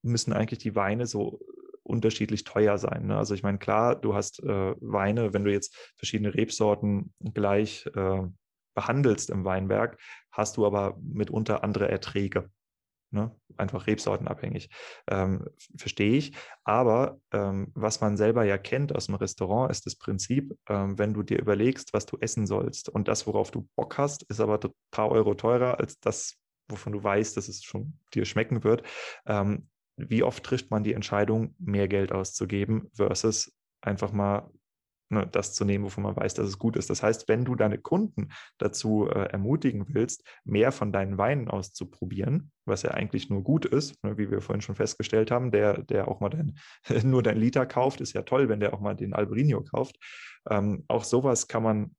müssen 0.05 0.33
eigentlich 0.33 0.61
die 0.61 0.75
Weine 0.75 1.07
so 1.07 1.41
unterschiedlich 1.83 2.45
teuer 2.45 2.79
sein. 2.79 3.07
Ne? 3.07 3.17
Also 3.17 3.35
ich 3.35 3.43
meine, 3.43 3.59
klar, 3.59 3.95
du 3.95 4.15
hast 4.15 4.43
äh, 4.43 4.75
Weine, 4.81 5.33
wenn 5.33 5.45
du 5.45 5.53
jetzt 5.53 5.77
verschiedene 5.97 6.35
Rebsorten 6.35 7.13
gleich 7.21 7.87
äh, 7.95 8.23
behandelst 8.75 9.31
im 9.31 9.45
Weinberg, 9.45 9.99
hast 10.33 10.57
du 10.57 10.67
aber 10.67 10.99
mitunter 11.01 11.63
andere 11.63 11.89
Erträge. 11.89 12.51
Ne? 13.11 13.31
Einfach 13.57 13.87
rebsortenabhängig. 13.87 14.71
Ähm, 15.09 15.47
Verstehe 15.77 16.17
ich. 16.17 16.33
Aber 16.65 17.21
ähm, 17.33 17.71
was 17.75 18.01
man 18.01 18.17
selber 18.17 18.45
ja 18.45 18.59
kennt 18.59 18.95
aus 18.95 19.07
dem 19.07 19.15
Restaurant, 19.15 19.71
ist 19.71 19.87
das 19.87 19.95
Prinzip, 19.95 20.59
ähm, 20.69 20.99
wenn 20.99 21.15
du 21.15 21.23
dir 21.23 21.39
überlegst, 21.39 21.93
was 21.93 22.07
du 22.07 22.17
essen 22.19 22.47
sollst 22.47 22.89
und 22.89 23.07
das, 23.07 23.27
worauf 23.29 23.53
du 23.53 23.69
Bock 23.77 23.99
hast, 23.99 24.25
ist 24.25 24.41
aber 24.41 24.59
ein 24.61 24.71
paar 24.91 25.11
Euro 25.11 25.35
teurer 25.35 25.79
als 25.79 26.01
das, 26.01 26.35
wovon 26.69 26.93
du 26.93 27.05
weißt, 27.05 27.37
dass 27.37 27.47
es 27.47 27.63
schon 27.63 27.99
dir 28.13 28.25
schmecken 28.25 28.65
wird. 28.65 28.83
Ähm, 29.27 29.69
wie 29.97 30.23
oft 30.23 30.45
trifft 30.45 30.71
man 30.71 30.85
die 30.85 30.95
Entscheidung, 30.95 31.55
mehr 31.59 31.89
Geld 31.89 32.13
auszugeben 32.13 32.91
versus 32.95 33.57
einfach 33.81 34.13
mal 34.13 34.51
ne, 35.11 35.27
das 35.31 35.55
zu 35.55 35.65
nehmen, 35.65 35.85
wovon 35.85 36.05
man 36.05 36.17
weiß, 36.17 36.35
dass 36.35 36.49
es 36.49 36.59
gut 36.59 36.77
ist. 36.77 36.91
Das 36.91 37.03
heißt, 37.03 37.29
wenn 37.29 37.45
du 37.45 37.55
deine 37.55 37.79
Kunden 37.79 38.31
dazu 38.59 39.09
äh, 39.09 39.31
ermutigen 39.31 39.87
willst, 39.89 40.25
mehr 40.45 40.73
von 40.73 40.93
deinen 40.93 41.19
Weinen 41.19 41.49
auszuprobieren, 41.49 42.51
was 42.67 42.83
ja 42.83 42.91
eigentlich 42.93 43.31
nur 43.31 43.43
gut 43.43 43.65
ist, 43.65 44.03
ne, 44.05 44.19
wie 44.19 44.31
wir 44.31 44.41
vorhin 44.41 44.63
schon 44.63 44.75
festgestellt 44.75 45.31
haben, 45.31 45.51
der, 45.51 45.83
der 45.83 46.09
auch 46.09 46.21
mal 46.21 46.31
dein, 46.31 46.59
nur 47.05 47.23
dein 47.23 47.39
Liter 47.39 47.67
kauft, 47.67 48.01
ist 48.01 48.13
ja 48.13 48.23
toll, 48.23 48.49
wenn 48.49 48.61
der 48.61 48.75
auch 48.75 48.81
mal 48.81 48.95
den 48.95 49.15
Albarino 49.15 49.63
kauft. 49.63 49.97
Ähm, 50.51 50.85
auch 50.89 51.05
sowas 51.05 51.49
kann 51.49 51.63
man 51.63 51.95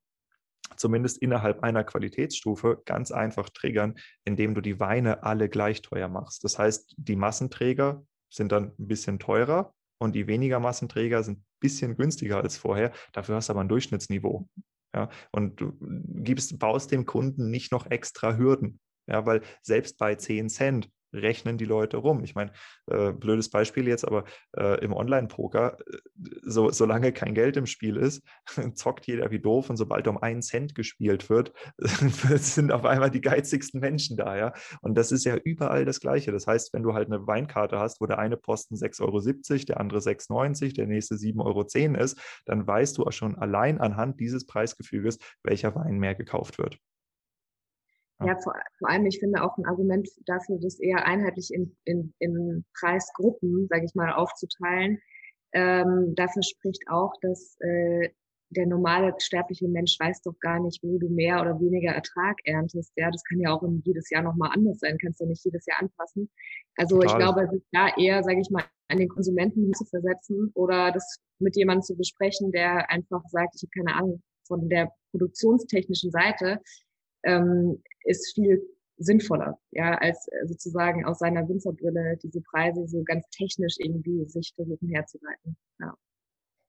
zumindest 0.76 1.18
innerhalb 1.18 1.62
einer 1.62 1.84
Qualitätsstufe 1.84 2.82
ganz 2.84 3.10
einfach 3.10 3.48
triggern, 3.50 3.94
indem 4.24 4.54
du 4.54 4.60
die 4.60 4.80
Weine 4.80 5.22
alle 5.22 5.48
gleich 5.48 5.82
teuer 5.82 6.08
machst. 6.08 6.44
Das 6.44 6.58
heißt, 6.58 6.94
die 6.96 7.16
Massenträger 7.16 8.04
sind 8.30 8.52
dann 8.52 8.72
ein 8.78 8.88
bisschen 8.88 9.18
teurer 9.18 9.72
und 9.98 10.14
die 10.14 10.26
weniger 10.26 10.60
Massenträger 10.60 11.22
sind 11.22 11.38
ein 11.38 11.44
bisschen 11.60 11.96
günstiger 11.96 12.42
als 12.42 12.56
vorher. 12.56 12.92
Dafür 13.12 13.36
hast 13.36 13.48
du 13.48 13.52
aber 13.52 13.62
ein 13.62 13.68
Durchschnittsniveau. 13.68 14.48
Ja, 14.94 15.10
und 15.30 15.60
du 15.60 15.76
gibst, 15.80 16.58
baust 16.58 16.90
dem 16.90 17.04
Kunden 17.04 17.50
nicht 17.50 17.70
noch 17.70 17.90
extra 17.90 18.36
Hürden. 18.36 18.80
Ja, 19.06 19.24
weil 19.26 19.42
selbst 19.62 19.98
bei 19.98 20.14
10 20.14 20.48
Cent 20.48 20.90
rechnen 21.12 21.58
die 21.58 21.64
Leute 21.64 21.98
rum. 21.98 22.22
Ich 22.24 22.34
meine, 22.34 22.52
äh, 22.86 23.12
blödes 23.12 23.50
Beispiel 23.50 23.88
jetzt, 23.88 24.06
aber 24.06 24.24
äh, 24.56 24.82
im 24.84 24.92
Online-Poker, 24.92 25.78
äh, 25.78 25.98
so, 26.42 26.70
solange 26.70 27.12
kein 27.12 27.34
Geld 27.34 27.56
im 27.56 27.66
Spiel 27.66 27.96
ist, 27.96 28.22
zockt 28.74 29.06
jeder 29.06 29.30
wie 29.30 29.40
doof 29.40 29.70
und 29.70 29.76
sobald 29.76 30.08
um 30.08 30.18
einen 30.18 30.42
Cent 30.42 30.74
gespielt 30.74 31.28
wird, 31.30 31.52
sind 31.78 32.72
auf 32.72 32.84
einmal 32.84 33.10
die 33.10 33.20
geizigsten 33.20 33.80
Menschen 33.80 34.16
da, 34.16 34.36
ja. 34.36 34.52
Und 34.80 34.96
das 34.96 35.12
ist 35.12 35.24
ja 35.24 35.36
überall 35.36 35.84
das 35.84 36.00
Gleiche. 36.00 36.32
Das 36.32 36.46
heißt, 36.46 36.72
wenn 36.72 36.82
du 36.82 36.94
halt 36.94 37.06
eine 37.08 37.26
Weinkarte 37.26 37.78
hast, 37.78 38.00
wo 38.00 38.06
der 38.06 38.18
eine 38.18 38.36
Posten 38.36 38.76
6,70 38.76 39.02
Euro, 39.02 39.64
der 39.66 39.80
andere 39.80 40.00
6,90 40.00 40.30
Euro, 40.30 40.72
der 40.74 40.86
nächste 40.86 41.14
7,10 41.14 41.44
Euro 41.44 42.02
ist, 42.02 42.18
dann 42.44 42.66
weißt 42.66 42.98
du 42.98 43.04
auch 43.04 43.12
schon 43.12 43.36
allein 43.36 43.80
anhand 43.80 44.20
dieses 44.20 44.46
Preisgefüges, 44.46 45.18
welcher 45.42 45.74
Wein 45.74 45.98
mehr 45.98 46.14
gekauft 46.14 46.58
wird. 46.58 46.78
Ja, 48.24 48.36
vor, 48.36 48.54
vor, 48.78 48.88
allem, 48.88 49.04
ich 49.06 49.18
finde 49.18 49.42
auch 49.42 49.58
ein 49.58 49.66
Argument 49.66 50.08
dafür, 50.24 50.58
das 50.58 50.78
eher 50.80 51.06
einheitlich 51.06 51.52
in, 51.52 51.76
in, 51.84 52.14
in 52.18 52.64
Preisgruppen, 52.78 53.66
sage 53.68 53.84
ich 53.84 53.94
mal, 53.94 54.12
aufzuteilen. 54.12 54.98
Ähm, 55.52 56.14
dafür 56.14 56.42
spricht 56.42 56.82
auch, 56.88 57.12
dass 57.20 57.56
äh, 57.60 58.08
der 58.50 58.66
normale 58.66 59.14
sterbliche 59.18 59.68
Mensch 59.68 59.98
weiß 59.98 60.22
doch 60.22 60.38
gar 60.40 60.60
nicht, 60.60 60.82
wo 60.82 60.98
du 60.98 61.08
mehr 61.08 61.40
oder 61.40 61.58
weniger 61.60 61.92
Ertrag 61.92 62.38
erntest. 62.44 62.92
Ja, 62.96 63.10
das 63.10 63.24
kann 63.24 63.40
ja 63.40 63.52
auch 63.52 63.62
jedes 63.84 64.08
Jahr 64.10 64.22
nochmal 64.22 64.52
anders 64.54 64.78
sein, 64.78 64.98
kannst 64.98 65.20
du 65.20 65.26
nicht 65.26 65.44
jedes 65.44 65.66
Jahr 65.66 65.80
anpassen. 65.80 66.30
Also 66.76 67.00
Total. 67.00 67.10
ich 67.10 67.18
glaube, 67.18 67.48
sich 67.50 67.62
da 67.72 67.88
eher, 67.96 68.22
sage 68.22 68.40
ich 68.40 68.50
mal, 68.50 68.64
an 68.88 68.98
den 68.98 69.08
Konsumenten 69.08 69.72
zu 69.74 69.84
versetzen 69.84 70.50
oder 70.54 70.92
das 70.92 71.18
mit 71.38 71.56
jemandem 71.56 71.82
zu 71.82 71.96
besprechen, 71.96 72.52
der 72.52 72.88
einfach 72.90 73.22
sagt, 73.28 73.56
ich 73.56 73.62
habe 73.62 73.84
keine 73.84 73.98
Ahnung 73.98 74.22
von 74.46 74.68
der 74.68 74.92
produktionstechnischen 75.10 76.12
Seite, 76.12 76.60
ähm, 77.24 77.82
ist 78.06 78.34
viel 78.34 78.62
sinnvoller, 78.98 79.58
ja, 79.72 79.94
als 79.98 80.26
äh, 80.28 80.46
sozusagen 80.46 81.04
aus 81.04 81.18
seiner 81.18 81.48
Winzerbrille 81.48 82.16
diese 82.22 82.40
Preise 82.40 82.86
so 82.88 83.02
ganz 83.04 83.28
technisch 83.30 83.76
irgendwie 83.78 84.24
sich 84.26 84.52
versuchen 84.54 84.88
herzuleiten. 84.88 85.56
Ja. 85.78 85.94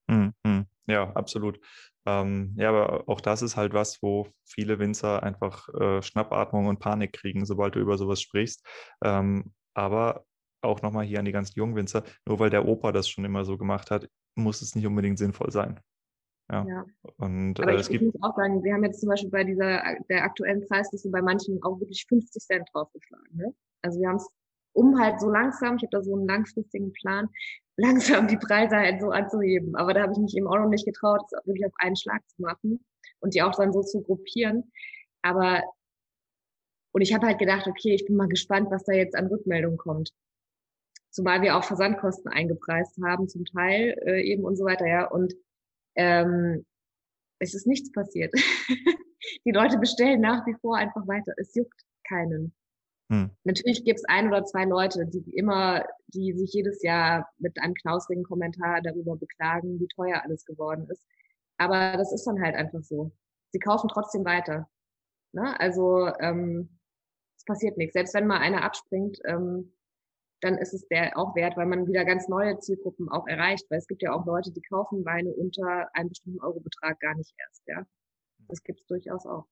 Hm, 0.10 0.34
hm. 0.46 0.66
Ja, 0.88 1.12
absolut. 1.14 1.60
Ähm, 2.06 2.56
ja, 2.58 2.70
aber 2.70 3.10
auch 3.10 3.20
das 3.22 3.42
ist 3.42 3.58
halt 3.58 3.74
was, 3.74 4.02
wo 4.02 4.28
viele 4.46 4.80
Winzer 4.80 5.22
einfach 5.24 5.68
äh, 5.74 6.02
Schnappatmung 6.02 6.68
und 6.68 6.80
Panik 6.80 7.14
kriegen, 7.14 7.46
sobald 7.46 7.76
du 7.76 7.80
über 7.80 7.98
sowas 7.98 8.22
sprichst. 8.22 8.66
Ähm, 9.04 9.54
aber 9.74 10.26
auch 10.62 10.82
nochmal 10.82 11.06
hier 11.06 11.20
an 11.20 11.26
die 11.26 11.34
ganzen 11.34 11.54
jungen 11.58 11.76
Winzer, 11.76 12.04
nur 12.26 12.40
weil 12.40 12.50
der 12.50 12.66
Opa 12.66 12.92
das 12.92 13.10
schon 13.10 13.26
immer 13.26 13.46
so 13.46 13.58
gemacht 13.58 13.92
hat, 13.92 14.08
muss 14.36 14.62
es 14.62 14.76
nicht 14.76 14.88
unbedingt 14.88 15.18
sinnvoll 15.18 15.52
sein. 15.52 15.80
Ja. 16.50 16.66
ja. 16.66 16.86
Und, 17.18 17.60
Aber 17.60 17.74
äh, 17.74 17.82
ich, 17.82 17.90
ich 17.90 18.02
muss 18.02 18.16
auch 18.22 18.36
sagen, 18.36 18.64
wir 18.64 18.74
haben 18.74 18.84
jetzt 18.84 19.00
zum 19.02 19.10
Beispiel 19.10 19.30
bei 19.30 19.44
dieser 19.44 19.82
der 20.10 20.24
aktuellen 20.24 20.66
Preisliste 20.68 21.10
bei 21.10 21.22
manchen 21.22 21.62
auch 21.64 21.80
wirklich 21.80 22.06
50 22.08 22.42
Cent 22.42 22.70
draufgeschlagen. 22.74 23.36
Ne? 23.36 23.54
Also 23.82 24.00
wir 24.00 24.08
haben 24.08 24.18
es 24.18 24.28
um 24.74 25.00
halt 25.00 25.20
so 25.20 25.30
langsam, 25.30 25.78
ich 25.78 25.84
habe 25.84 25.92
da 25.92 26.04
so 26.04 26.16
einen 26.16 26.28
langfristigen 26.28 26.94
Plan, 26.94 27.30
langsam 27.78 28.28
die 28.28 28.38
Preise 28.38 28.78
halt 28.78 29.02
so 29.02 29.10
anzuheben. 29.10 29.76
Aber 29.76 29.94
da 29.94 30.04
habe 30.04 30.14
ich 30.14 30.20
mich 30.20 30.36
eben 30.38 30.48
auch 30.48 30.58
noch 30.58 30.70
nicht 30.70 30.86
getraut, 30.86 31.22
das 31.32 31.46
wirklich 31.46 31.66
auf 31.66 31.74
einen 31.78 31.96
Schlag 31.96 32.22
zu 32.30 32.42
machen 32.42 32.86
und 33.20 33.34
die 33.34 33.42
auch 33.42 33.56
dann 33.56 33.74
so 33.74 33.82
zu 33.82 34.02
gruppieren. 34.02 34.72
Aber 35.22 35.62
und 36.92 37.02
ich 37.02 37.14
habe 37.14 37.28
halt 37.28 37.38
gedacht, 37.38 37.68
okay, 37.68 37.94
ich 37.94 38.06
bin 38.06 38.16
mal 38.16 38.28
gespannt, 38.28 38.72
was 38.72 38.84
da 38.84 38.94
jetzt 38.94 39.16
an 39.16 39.28
Rückmeldung 39.28 39.78
kommt. 39.78 40.14
Zumal 41.12 41.44
wir 41.44 41.56
auch 41.56 41.64
Versandkosten 41.64 42.32
eingepreist 42.32 42.98
haben, 43.04 43.28
zum 43.28 43.46
Teil 43.46 43.96
äh, 44.06 44.22
eben 44.24 44.44
und 44.44 44.56
so 44.56 44.66
weiter, 44.66 44.88
ja. 44.88 45.06
Und 45.06 45.36
ähm, 45.98 46.66
es 47.40 47.54
ist 47.54 47.68
nichts 47.68 47.92
passiert. 47.92 48.34
die 49.46 49.52
Leute 49.52 49.78
bestellen 49.78 50.22
nach 50.22 50.46
wie 50.46 50.56
vor 50.62 50.78
einfach 50.78 51.08
weiter. 51.08 51.34
Es 51.38 51.54
juckt 51.56 51.82
keinen. 52.08 52.54
Hm. 53.12 53.32
Natürlich 53.44 53.84
gibt 53.86 54.00
es 54.00 54.06
ein 54.06 54.28
oder 54.28 54.44
zwei 54.44 54.66
Leute, 54.66 55.06
die 55.06 55.24
immer, 55.36 55.86
die 56.08 56.34
sich 56.34 56.52
jedes 56.54 56.84
Jahr 56.84 57.30
mit 57.38 57.62
einem 57.62 57.74
knausrigen 57.74 58.24
Kommentar 58.24 58.82
darüber 58.82 59.16
beklagen, 59.16 59.80
wie 59.80 59.88
teuer 59.88 60.22
alles 60.24 60.46
geworden 60.46 60.88
ist. 60.90 61.06
Aber 61.58 61.98
das 61.98 62.12
ist 62.12 62.26
dann 62.26 62.42
halt 62.42 62.56
einfach 62.56 62.84
so. 62.84 63.12
Sie 63.52 63.60
kaufen 63.60 63.90
trotzdem 63.90 64.26
weiter. 64.26 64.70
Ne? 65.32 65.60
Also 65.60 66.08
ähm, 66.20 66.78
es 67.38 67.46
passiert 67.46 67.78
nichts. 67.78 67.94
Selbst 67.94 68.14
wenn 68.14 68.28
mal 68.28 68.40
einer 68.40 68.64
abspringt, 68.64 69.20
ähm, 69.26 69.74
dann 70.42 70.58
ist 70.58 70.74
es 70.74 70.88
der 70.88 71.18
auch 71.18 71.36
wert, 71.36 71.58
weil 71.58 71.66
man 71.66 71.88
wieder 71.88 72.06
ganz 72.06 72.28
neue 72.28 72.60
Zielgruppen 72.60 73.10
auch 73.10 73.28
erreicht. 73.28 73.66
Weil 73.70 73.80
es 73.80 73.88
gibt 73.88 74.02
ja 74.02 74.14
auch 74.14 74.26
Leute, 74.26 74.52
die 74.52 74.62
kaufen 74.62 75.06
Weine 75.06 75.32
unter 75.32 75.90
einem 75.94 76.10
bestimmten 76.10 76.42
Eurobetrag 76.42 77.00
gar 77.00 77.16
nicht 77.16 77.34
erst. 77.38 77.64
Ja, 77.68 77.86
das 78.48 78.64
gibt 78.64 78.82
es 78.82 78.88
durchaus 78.88 79.26
auch. 79.26 79.46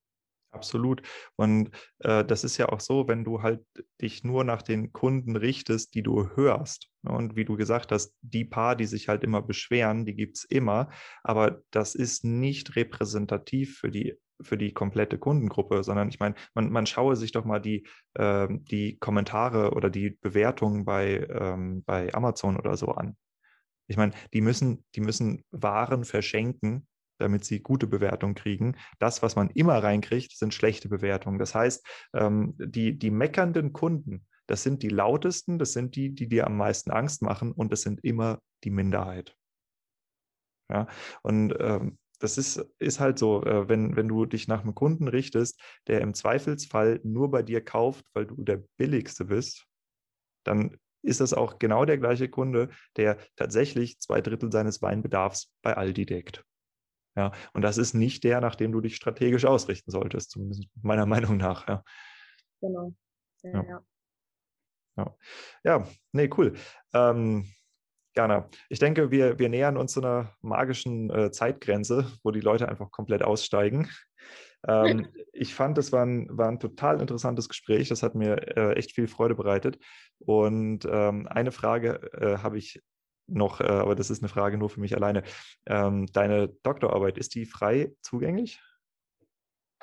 Absolut. 0.56 1.02
Und 1.36 1.72
äh, 2.00 2.24
das 2.24 2.46
ist 2.46 2.58
ja 2.58 2.70
auch 2.70 2.80
so, 2.80 3.10
wenn 3.10 3.26
du 3.26 3.42
halt 3.42 3.62
dich 4.02 4.24
nur 4.24 4.46
nach 4.46 4.62
den 4.62 4.94
Kunden 4.94 5.36
richtest, 5.36 5.94
die 5.96 6.02
du 6.02 6.30
hörst. 6.36 6.90
Ne? 7.02 7.12
Und 7.12 7.36
wie 7.36 7.44
du 7.44 7.58
gesagt 7.58 7.92
hast, 7.92 8.16
die 8.22 8.46
paar, 8.46 8.78
die 8.78 8.86
sich 8.86 9.10
halt 9.10 9.26
immer 9.26 9.42
beschweren, 9.42 10.06
die 10.06 10.16
gibt 10.16 10.38
es 10.38 10.46
immer. 10.46 10.90
Aber 11.24 11.62
das 11.72 11.94
ist 11.94 12.24
nicht 12.24 12.78
repräsentativ 12.78 13.80
für 13.80 13.92
die 13.92 14.18
für 14.42 14.58
die 14.58 14.74
komplette 14.74 15.18
Kundengruppe, 15.18 15.84
sondern 15.84 16.10
ich 16.10 16.20
meine, 16.20 16.36
man, 16.54 16.72
man 16.72 16.86
schaue 16.86 17.16
sich 17.16 17.32
doch 17.32 17.46
mal 17.46 17.60
die, 17.60 17.88
äh, 18.16 18.48
die 18.50 18.98
Kommentare 18.98 19.72
oder 19.72 19.90
die 19.90 20.12
Bewertungen 20.22 20.86
bei, 20.86 21.28
ähm, 21.30 21.84
bei 21.84 22.14
Amazon 22.14 22.58
oder 22.58 22.78
so 22.78 22.88
an. 22.88 23.16
Ich 23.88 23.98
meine, 23.98 24.14
die 24.34 24.42
müssen, 24.42 24.84
die 24.96 25.02
müssen 25.02 25.44
Waren 25.52 26.06
verschenken, 26.06 26.88
damit 27.18 27.46
sie 27.46 27.62
gute 27.62 27.88
Bewertungen 27.88 28.36
kriegen. 28.36 28.76
Das, 29.00 29.22
was 29.22 29.36
man 29.36 29.50
immer 29.52 29.82
reinkriegt, 29.82 30.36
sind 30.38 30.54
schlechte 30.54 30.90
Bewertungen. 30.90 31.40
Das 31.40 31.56
heißt, 31.56 31.86
ähm, 32.14 32.56
die, 32.58 32.98
die 32.98 33.12
meckernden 33.12 33.74
Kunden, 33.74 34.26
das 34.48 34.64
sind 34.64 34.84
die 34.84 34.90
lautesten, 34.90 35.58
das 35.58 35.74
sind 35.74 35.96
die, 35.96 36.14
die 36.14 36.28
dir 36.28 36.46
am 36.46 36.58
meisten 36.58 36.92
Angst 36.92 37.22
machen 37.22 37.52
und 37.52 37.72
das 37.72 37.82
sind 37.82 38.04
immer 38.04 38.40
die 38.64 38.70
Minderheit. 38.70 39.36
Ja, 40.70 40.88
und 41.22 41.56
ähm, 41.60 41.98
das 42.18 42.38
ist, 42.38 42.58
ist 42.80 43.00
halt 43.00 43.20
so, 43.20 43.44
äh, 43.44 43.68
wenn, 43.68 43.96
wenn 43.96 44.08
du 44.08 44.26
dich 44.26 44.48
nach 44.48 44.62
einem 44.62 44.76
Kunden 44.76 45.08
richtest, 45.08 45.62
der 45.88 46.02
im 46.02 46.14
Zweifelsfall 46.14 47.00
nur 47.04 47.32
bei 47.32 47.44
dir 47.44 47.64
kauft, 47.64 48.06
weil 48.14 48.26
du 48.26 48.44
der 48.44 48.64
Billigste 48.78 49.26
bist, 49.26 49.66
dann 50.44 50.78
ist 51.02 51.22
das 51.22 51.34
auch 51.34 51.60
genau 51.60 51.86
der 51.86 51.98
gleiche 51.98 52.30
Kunde, 52.30 52.70
der 52.98 53.18
tatsächlich 53.36 54.00
zwei 54.00 54.22
Drittel 54.22 54.52
seines 54.52 54.82
Weinbedarfs 54.82 55.54
bei 55.62 55.76
Aldi 55.76 56.06
deckt. 56.06 56.44
Ja, 57.16 57.32
und 57.54 57.62
das 57.62 57.78
ist 57.78 57.94
nicht 57.94 58.24
der, 58.24 58.42
nach 58.42 58.56
dem 58.56 58.72
du 58.72 58.82
dich 58.82 58.96
strategisch 58.96 59.46
ausrichten 59.46 59.92
solltest, 59.92 60.32
zumindest 60.32 60.68
meiner 60.82 61.06
Meinung 61.06 61.38
nach. 61.38 61.68
Ja. 61.68 61.84
Genau. 62.62 62.94
Ja, 63.44 63.64
ja. 63.64 63.86
ja. 64.98 65.18
ja. 65.64 65.88
nee, 66.12 66.30
cool. 66.36 66.56
Ähm, 66.94 67.48
Gerne. 68.16 68.50
Ich 68.70 68.80
denke, 68.80 69.12
wir, 69.12 69.40
wir 69.40 69.50
nähern 69.50 69.76
uns 69.76 69.94
so 69.94 70.02
einer 70.02 70.32
magischen 70.42 71.10
äh, 71.10 71.32
Zeitgrenze, 71.32 72.08
wo 72.24 72.32
die 72.32 72.40
Leute 72.40 72.70
einfach 72.70 72.90
komplett 72.90 73.24
aussteigen. 73.24 73.90
Ähm, 74.66 75.08
ich 75.34 75.54
fand, 75.54 75.78
das 75.78 75.92
war 75.92 76.06
ein, 76.06 76.28
war 76.30 76.48
ein 76.48 76.62
total 76.62 77.02
interessantes 77.02 77.50
Gespräch. 77.50 77.90
Das 77.90 78.04
hat 78.04 78.16
mir 78.16 78.58
äh, 78.58 78.74
echt 78.76 78.94
viel 78.94 79.08
Freude 79.08 79.36
bereitet. 79.36 79.80
Und 80.20 80.88
ähm, 80.90 81.28
eine 81.28 81.52
Frage 81.52 82.10
äh, 82.14 82.38
habe 82.38 82.58
ich 82.58 82.82
noch, 83.28 83.60
äh, 83.60 83.66
aber 83.66 83.96
das 83.96 84.10
ist 84.10 84.22
eine 84.22 84.30
Frage 84.30 84.58
nur 84.58 84.70
für 84.70 84.80
mich 84.80 84.96
alleine. 84.96 85.24
Ähm, 85.66 86.06
deine 86.14 86.48
Doktorarbeit, 86.64 87.18
ist 87.18 87.36
die 87.36 87.46
frei 87.46 87.92
zugänglich? 88.02 88.62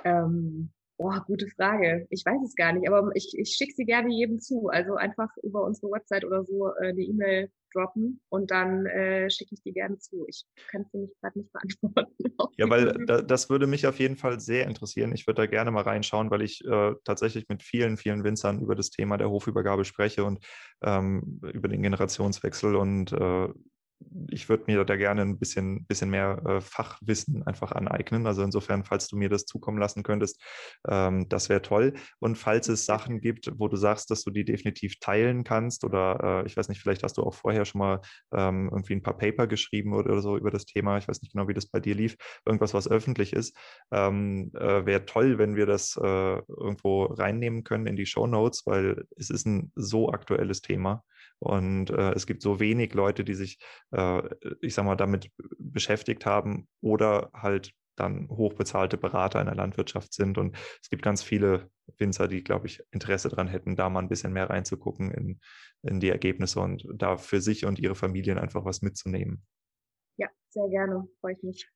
Ähm, 0.04 0.72
boah, 0.96 1.22
gute 1.26 1.48
Frage. 1.48 2.06
Ich 2.09 2.24
weiß 2.24 2.40
es 2.46 2.54
gar 2.54 2.72
nicht, 2.72 2.88
aber 2.88 3.10
ich, 3.14 3.36
ich 3.36 3.50
schicke 3.50 3.74
sie 3.76 3.84
gerne 3.84 4.10
jedem 4.10 4.40
zu. 4.40 4.68
Also 4.68 4.94
einfach 4.94 5.28
über 5.42 5.64
unsere 5.64 5.92
Website 5.92 6.24
oder 6.24 6.44
so 6.44 6.68
äh, 6.76 6.88
eine 6.88 7.02
E-Mail 7.02 7.50
droppen 7.74 8.20
und 8.28 8.51
dann 8.51 8.86
äh, 8.86 9.31
schicke 9.31 9.55
ich 9.55 9.62
die 9.62 9.73
gerne 9.73 9.99
zu. 9.99 10.27
Ich 10.28 10.44
kann 10.70 10.82
es 10.82 10.90
dir 10.90 11.01
nicht 11.01 11.20
gerade 11.20 11.39
nicht 11.39 11.53
beantworten. 11.53 12.12
Ja, 12.59 12.69
weil 12.69 12.93
da, 13.07 13.23
das 13.23 13.49
würde 13.51 13.66
mich 13.66 13.86
auf 13.86 13.99
jeden 13.99 14.16
Fall 14.16 14.40
sehr 14.40 14.66
interessieren. 14.66 15.12
Ich 15.15 15.27
würde 15.27 15.43
da 15.43 15.47
gerne 15.47 15.70
mal 15.70 15.82
reinschauen, 15.82 16.31
weil 16.31 16.43
ich 16.43 16.65
äh, 16.65 16.94
tatsächlich 17.05 17.49
mit 17.49 17.62
vielen, 17.62 17.97
vielen 17.97 18.24
Winzern 18.24 18.61
über 18.61 18.74
das 18.74 18.90
Thema 18.90 19.16
der 19.16 19.31
Hofübergabe 19.31 19.85
spreche 19.85 20.24
und 20.24 20.44
ähm, 20.82 21.40
über 21.53 21.69
den 21.69 21.82
Generationswechsel 21.82 22.77
und 22.77 23.12
äh, 23.12 23.49
ich 24.31 24.49
würde 24.49 24.65
mir 24.66 24.85
da 24.85 24.97
gerne 24.97 25.23
ein 25.23 25.39
bisschen, 25.39 25.85
bisschen 25.87 26.11
mehr 26.11 26.43
äh, 26.47 26.61
Fachwissen 26.61 27.43
einfach 27.47 27.73
aneignen. 27.73 28.27
Also 28.27 28.43
insofern, 28.43 28.85
falls 28.85 29.09
du 29.09 29.16
mir 29.16 29.29
das 29.29 29.45
zukommen 29.45 29.79
lassen 29.79 30.03
könntest, 30.03 30.43
ähm, 30.89 31.29
das 31.29 31.49
wäre 31.49 31.62
toll. 31.62 31.95
Und 32.19 32.37
falls 32.37 32.69
es 32.69 32.87
Sachen 32.87 33.20
gibt, 33.20 33.51
wo 33.59 33.69
du 33.69 33.77
sagst, 33.77 34.11
dass 34.11 34.23
du 34.23 34.31
die 34.31 34.45
definitiv 34.45 34.99
teilen 35.01 35.45
kannst 35.45 35.85
oder 35.85 36.43
äh, 36.43 36.47
ich 36.47 36.57
weiß 36.57 36.69
nicht, 36.69 36.81
vielleicht 36.81 37.03
hast 37.03 37.19
du 37.19 37.23
auch 37.23 37.35
vorher 37.35 37.65
schon 37.65 37.81
mal 37.81 38.01
ähm, 38.33 38.69
irgendwie 38.73 38.95
ein 38.95 39.03
paar 39.03 39.16
Paper 39.16 39.47
geschrieben 39.47 39.95
oder, 39.95 40.12
oder, 40.12 40.23
so 40.23 40.37
über 40.37 40.51
das 40.51 40.65
Thema. 40.65 40.99
Ich 40.99 41.09
weiß 41.09 41.23
nicht 41.23 41.33
genau, 41.33 41.49
wie 41.49 41.55
das 41.55 41.66
bei 41.66 41.81
dir 41.81 41.95
lief. 41.95 42.16
Irgendwas, 42.45 42.74
was 42.74 42.89
öffentlich 42.89 43.33
ist. 43.33 43.57
Ähm, 43.91 44.51
äh, 44.55 44.87
wäre 44.87 45.05
toll, 45.07 45.39
wenn 45.39 45.57
wir 45.57 45.66
das 45.66 45.97
äh, 45.97 46.03
irgendwo 46.49 47.05
reinnehmen 47.05 47.65
können 47.65 47.87
in 47.87 47.97
die 47.97 48.07
Show 48.07 48.27
Notes, 48.27 48.66
weil 48.66 49.05
es 49.16 49.31
ist 49.31 49.47
ein 49.47 49.73
so 49.74 50.11
aktuelles 50.11 50.62
Thema. 50.62 51.05
Und 51.43 51.90
äh, 51.90 52.12
es 52.12 52.27
gibt 52.27 52.40
so 52.40 52.60
wenig 52.60 52.94
Leute, 52.94 53.24
die 53.24 53.35
sich, 53.35 53.59
äh, 53.90 54.23
ich 54.60 54.74
sag 54.74 54.85
mal, 54.85 54.97
damit 54.97 55.31
beschäftigt 55.59 56.24
haben 56.24 56.69
oder 56.81 57.31
halt 57.35 57.73
dann 57.97 58.28
hochbezahlte 58.28 58.97
Berater 58.97 59.40
in 59.40 59.47
der 59.47 59.56
Landwirtschaft 59.56 60.14
sind. 60.14 60.39
Und 60.39 60.56
es 60.81 60.89
gibt 60.89 61.02
ganz 61.02 61.23
viele 61.23 61.69
Winzer, 61.98 62.28
die, 62.28 62.43
glaube 62.43 62.66
ich, 62.66 62.82
Interesse 62.90 63.28
daran 63.28 63.48
hätten, 63.48 63.77
da 63.77 63.90
mal 63.90 64.01
ein 64.01 64.09
bisschen 64.09 64.32
mehr 64.32 64.48
reinzugucken 64.48 65.10
in, 65.10 65.40
in 65.82 66.01
die 66.01 66.09
Ergebnisse 66.09 66.60
und 66.60 66.86
da 66.94 67.16
für 67.16 67.40
sich 67.40 67.66
und 67.66 67.78
ihre 67.78 67.94
Familien 67.94 68.39
einfach 68.39 68.64
was 68.64 68.81
mitzunehmen. 68.82 69.44
Ja, 70.16 70.28
sehr 70.51 70.69
gerne, 70.69 71.09
freue 71.20 71.35
ich 71.35 71.43
mich. 71.43 71.69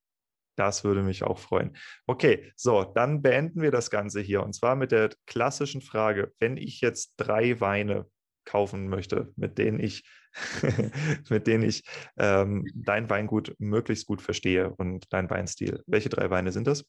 Das 0.56 0.84
würde 0.84 1.02
mich 1.02 1.22
auch 1.22 1.38
freuen. 1.38 1.76
Okay, 2.06 2.50
so, 2.56 2.84
dann 2.84 3.20
beenden 3.20 3.60
wir 3.60 3.70
das 3.70 3.90
Ganze 3.90 4.20
hier. 4.20 4.42
Und 4.42 4.54
zwar 4.54 4.74
mit 4.74 4.90
der 4.90 5.10
klassischen 5.26 5.82
Frage, 5.82 6.32
wenn 6.38 6.56
ich 6.56 6.80
jetzt 6.80 7.14
drei 7.18 7.60
Weine 7.60 8.06
kaufen 8.46 8.88
möchte, 8.88 9.32
mit 9.36 9.58
denen 9.58 9.78
ich, 9.80 10.08
mit 11.30 11.46
denen 11.46 11.64
ich 11.64 11.84
ähm, 12.16 12.64
dein 12.74 13.10
Weingut 13.10 13.54
möglichst 13.58 14.06
gut 14.06 14.22
verstehe 14.22 14.72
und 14.76 15.12
dein 15.12 15.28
Weinstil. 15.28 15.82
Welche 15.86 16.08
drei 16.08 16.30
Weine 16.30 16.52
sind 16.52 16.66
das? 16.66 16.84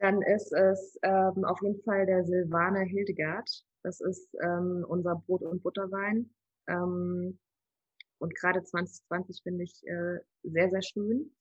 Dann 0.00 0.22
ist 0.22 0.52
es 0.52 0.98
ähm, 1.02 1.44
auf 1.44 1.60
jeden 1.60 1.82
Fall 1.82 2.06
der 2.06 2.24
Silvaner 2.24 2.84
Hildegard. 2.84 3.50
Das 3.82 4.00
ist 4.00 4.34
ähm, 4.42 4.84
unser 4.88 5.16
Brot- 5.16 5.42
und 5.42 5.62
Butterwein. 5.62 6.30
Ähm, 6.68 7.38
und 8.18 8.34
gerade 8.34 8.62
2020 8.62 9.42
finde 9.42 9.64
ich 9.64 9.86
äh, 9.86 10.18
sehr, 10.42 10.70
sehr 10.70 10.82
schön. 10.82 11.34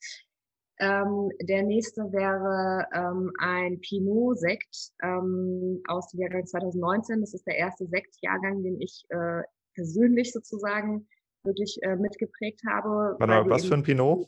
Ähm, 0.80 1.32
der 1.42 1.64
nächste 1.64 2.02
wäre 2.12 2.86
ähm, 2.94 3.32
ein 3.40 3.80
Pinot-Sekt 3.82 4.92
ähm, 5.02 5.82
aus 5.88 6.10
dem 6.10 6.22
Jahrgang 6.22 6.46
2019. 6.46 7.22
Das 7.22 7.34
ist 7.34 7.48
der 7.48 7.58
erste 7.58 7.88
Sektjahrgang, 7.88 8.62
den 8.62 8.80
ich 8.80 9.04
äh, 9.10 9.42
persönlich 9.74 10.32
sozusagen 10.32 11.08
wirklich 11.44 11.80
äh, 11.82 11.96
mitgeprägt 11.96 12.62
habe. 12.70 13.16
Warte 13.20 13.50
was 13.50 13.66
für 13.66 13.74
ein 13.74 13.84
Pinot? 13.84 14.28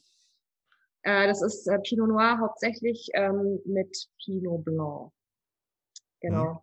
Äh, 1.03 1.27
das 1.27 1.41
ist 1.41 1.67
äh, 1.67 1.80
Pinot 1.80 2.09
Noir 2.09 2.39
hauptsächlich 2.39 3.09
ähm, 3.13 3.59
mit 3.65 4.07
Pinot 4.23 4.65
Blanc. 4.65 5.11
Genau. 6.21 6.51
Hm. 6.51 6.59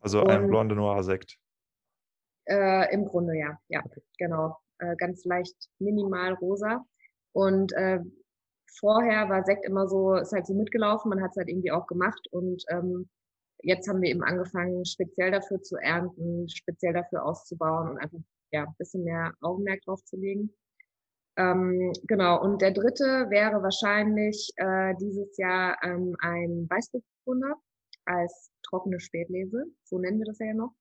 Also 0.00 0.24
ein 0.24 0.48
Blonde 0.48 0.74
Noir-Sekt. 0.74 1.36
Äh, 2.46 2.92
Im 2.92 3.04
Grunde 3.04 3.36
ja, 3.36 3.58
ja, 3.68 3.82
genau. 4.18 4.56
Äh, 4.78 4.96
ganz 4.96 5.24
leicht 5.24 5.56
minimal 5.78 6.32
rosa. 6.34 6.84
Und 7.32 7.72
äh, 7.74 8.00
vorher 8.78 9.28
war 9.28 9.44
Sekt 9.44 9.64
immer 9.64 9.88
so, 9.88 10.14
ist 10.14 10.32
halt 10.32 10.46
so 10.46 10.54
mitgelaufen, 10.54 11.08
man 11.08 11.22
hat 11.22 11.30
es 11.32 11.36
halt 11.36 11.48
irgendwie 11.48 11.72
auch 11.72 11.86
gemacht 11.86 12.28
und 12.30 12.62
ähm, 12.68 13.08
jetzt 13.62 13.88
haben 13.88 14.02
wir 14.02 14.10
eben 14.10 14.22
angefangen, 14.22 14.84
speziell 14.84 15.30
dafür 15.30 15.60
zu 15.62 15.76
ernten, 15.76 16.48
speziell 16.48 16.92
dafür 16.92 17.24
auszubauen 17.24 17.90
und 17.90 17.98
einfach 17.98 18.18
ja, 18.52 18.64
ein 18.64 18.74
bisschen 18.78 19.04
mehr 19.04 19.32
Augenmerk 19.40 19.80
drauf 19.82 20.02
zu 20.04 20.16
legen. 20.16 20.52
Ähm, 21.36 21.92
genau, 22.06 22.42
und 22.42 22.60
der 22.60 22.72
dritte 22.72 23.26
wäre 23.30 23.62
wahrscheinlich 23.62 24.50
äh, 24.56 24.94
dieses 25.00 25.36
Jahr 25.36 25.76
ähm, 25.82 26.16
ein 26.20 26.66
Weißburgunder 26.68 27.54
als 28.04 28.50
trockene 28.62 29.00
Spätlese, 29.00 29.64
so 29.84 29.98
nennen 29.98 30.18
wir 30.18 30.26
das 30.26 30.38
ja 30.38 30.52
noch. 30.54 30.74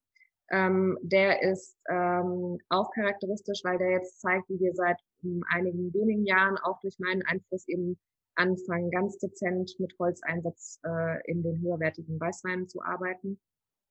Ähm, 0.52 0.98
der 1.02 1.44
ist 1.44 1.78
ähm, 1.90 2.57
auch 2.70 2.91
charakteristisch, 2.91 3.61
weil 3.64 3.78
der 3.78 3.91
jetzt 3.91 4.20
zeigt, 4.20 4.49
wie 4.49 4.60
wir 4.60 4.74
seit 4.74 4.98
einigen 5.50 5.94
wenigen 5.94 6.26
Jahren 6.26 6.58
auch 6.58 6.80
durch 6.82 7.00
meinen 7.00 7.24
Einfluss 7.24 7.68
eben 7.68 8.00
anfangen, 8.36 8.90
ganz 8.91 9.18
dezent 9.18 9.76
mit 9.80 9.94
Holzeinsatz 10.00 10.80
äh, 10.86 11.32
in 11.32 11.44
den 11.44 11.62
höherwertigen 11.62 12.20
Weißweinen 12.20 12.68
zu 12.68 12.82
arbeiten. 12.82 13.40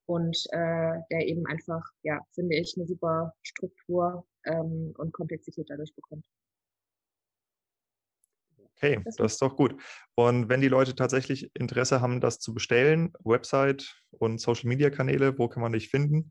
Und 0.06 0.38
äh, 0.52 1.00
der 1.10 1.26
eben 1.26 1.46
einfach, 1.46 1.82
ja, 2.02 2.18
finde 2.34 2.56
ich, 2.56 2.74
eine 2.76 2.86
super 2.86 3.34
Struktur 3.42 4.26
ähm, 4.46 4.94
und 4.96 5.12
Komplexität 5.12 5.68
dadurch 5.68 5.94
bekommt. 5.94 6.24
Okay, 8.78 9.00
das, 9.05 9.16
das 9.16 9.32
ist 9.32 9.42
doch 9.42 9.55
gut. 9.55 9.74
Und 10.14 10.48
wenn 10.48 10.62
die 10.62 10.68
Leute 10.68 10.94
tatsächlich 10.94 11.50
Interesse 11.55 12.00
haben, 12.00 12.20
das 12.20 12.38
zu 12.38 12.55
bestellen, 12.55 13.12
Website 13.24 14.00
und 14.12 14.40
Social 14.40 14.68
Media 14.68 14.88
Kanäle, 14.88 15.36
wo 15.38 15.48
kann 15.48 15.62
man 15.62 15.72
dich 15.72 15.90
finden? 15.90 16.30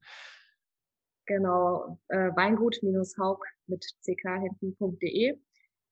Genau, 1.28 2.00
äh, 2.08 2.32
weingut-haug 2.36 3.44
mit 3.68 3.86
ck 4.02 4.26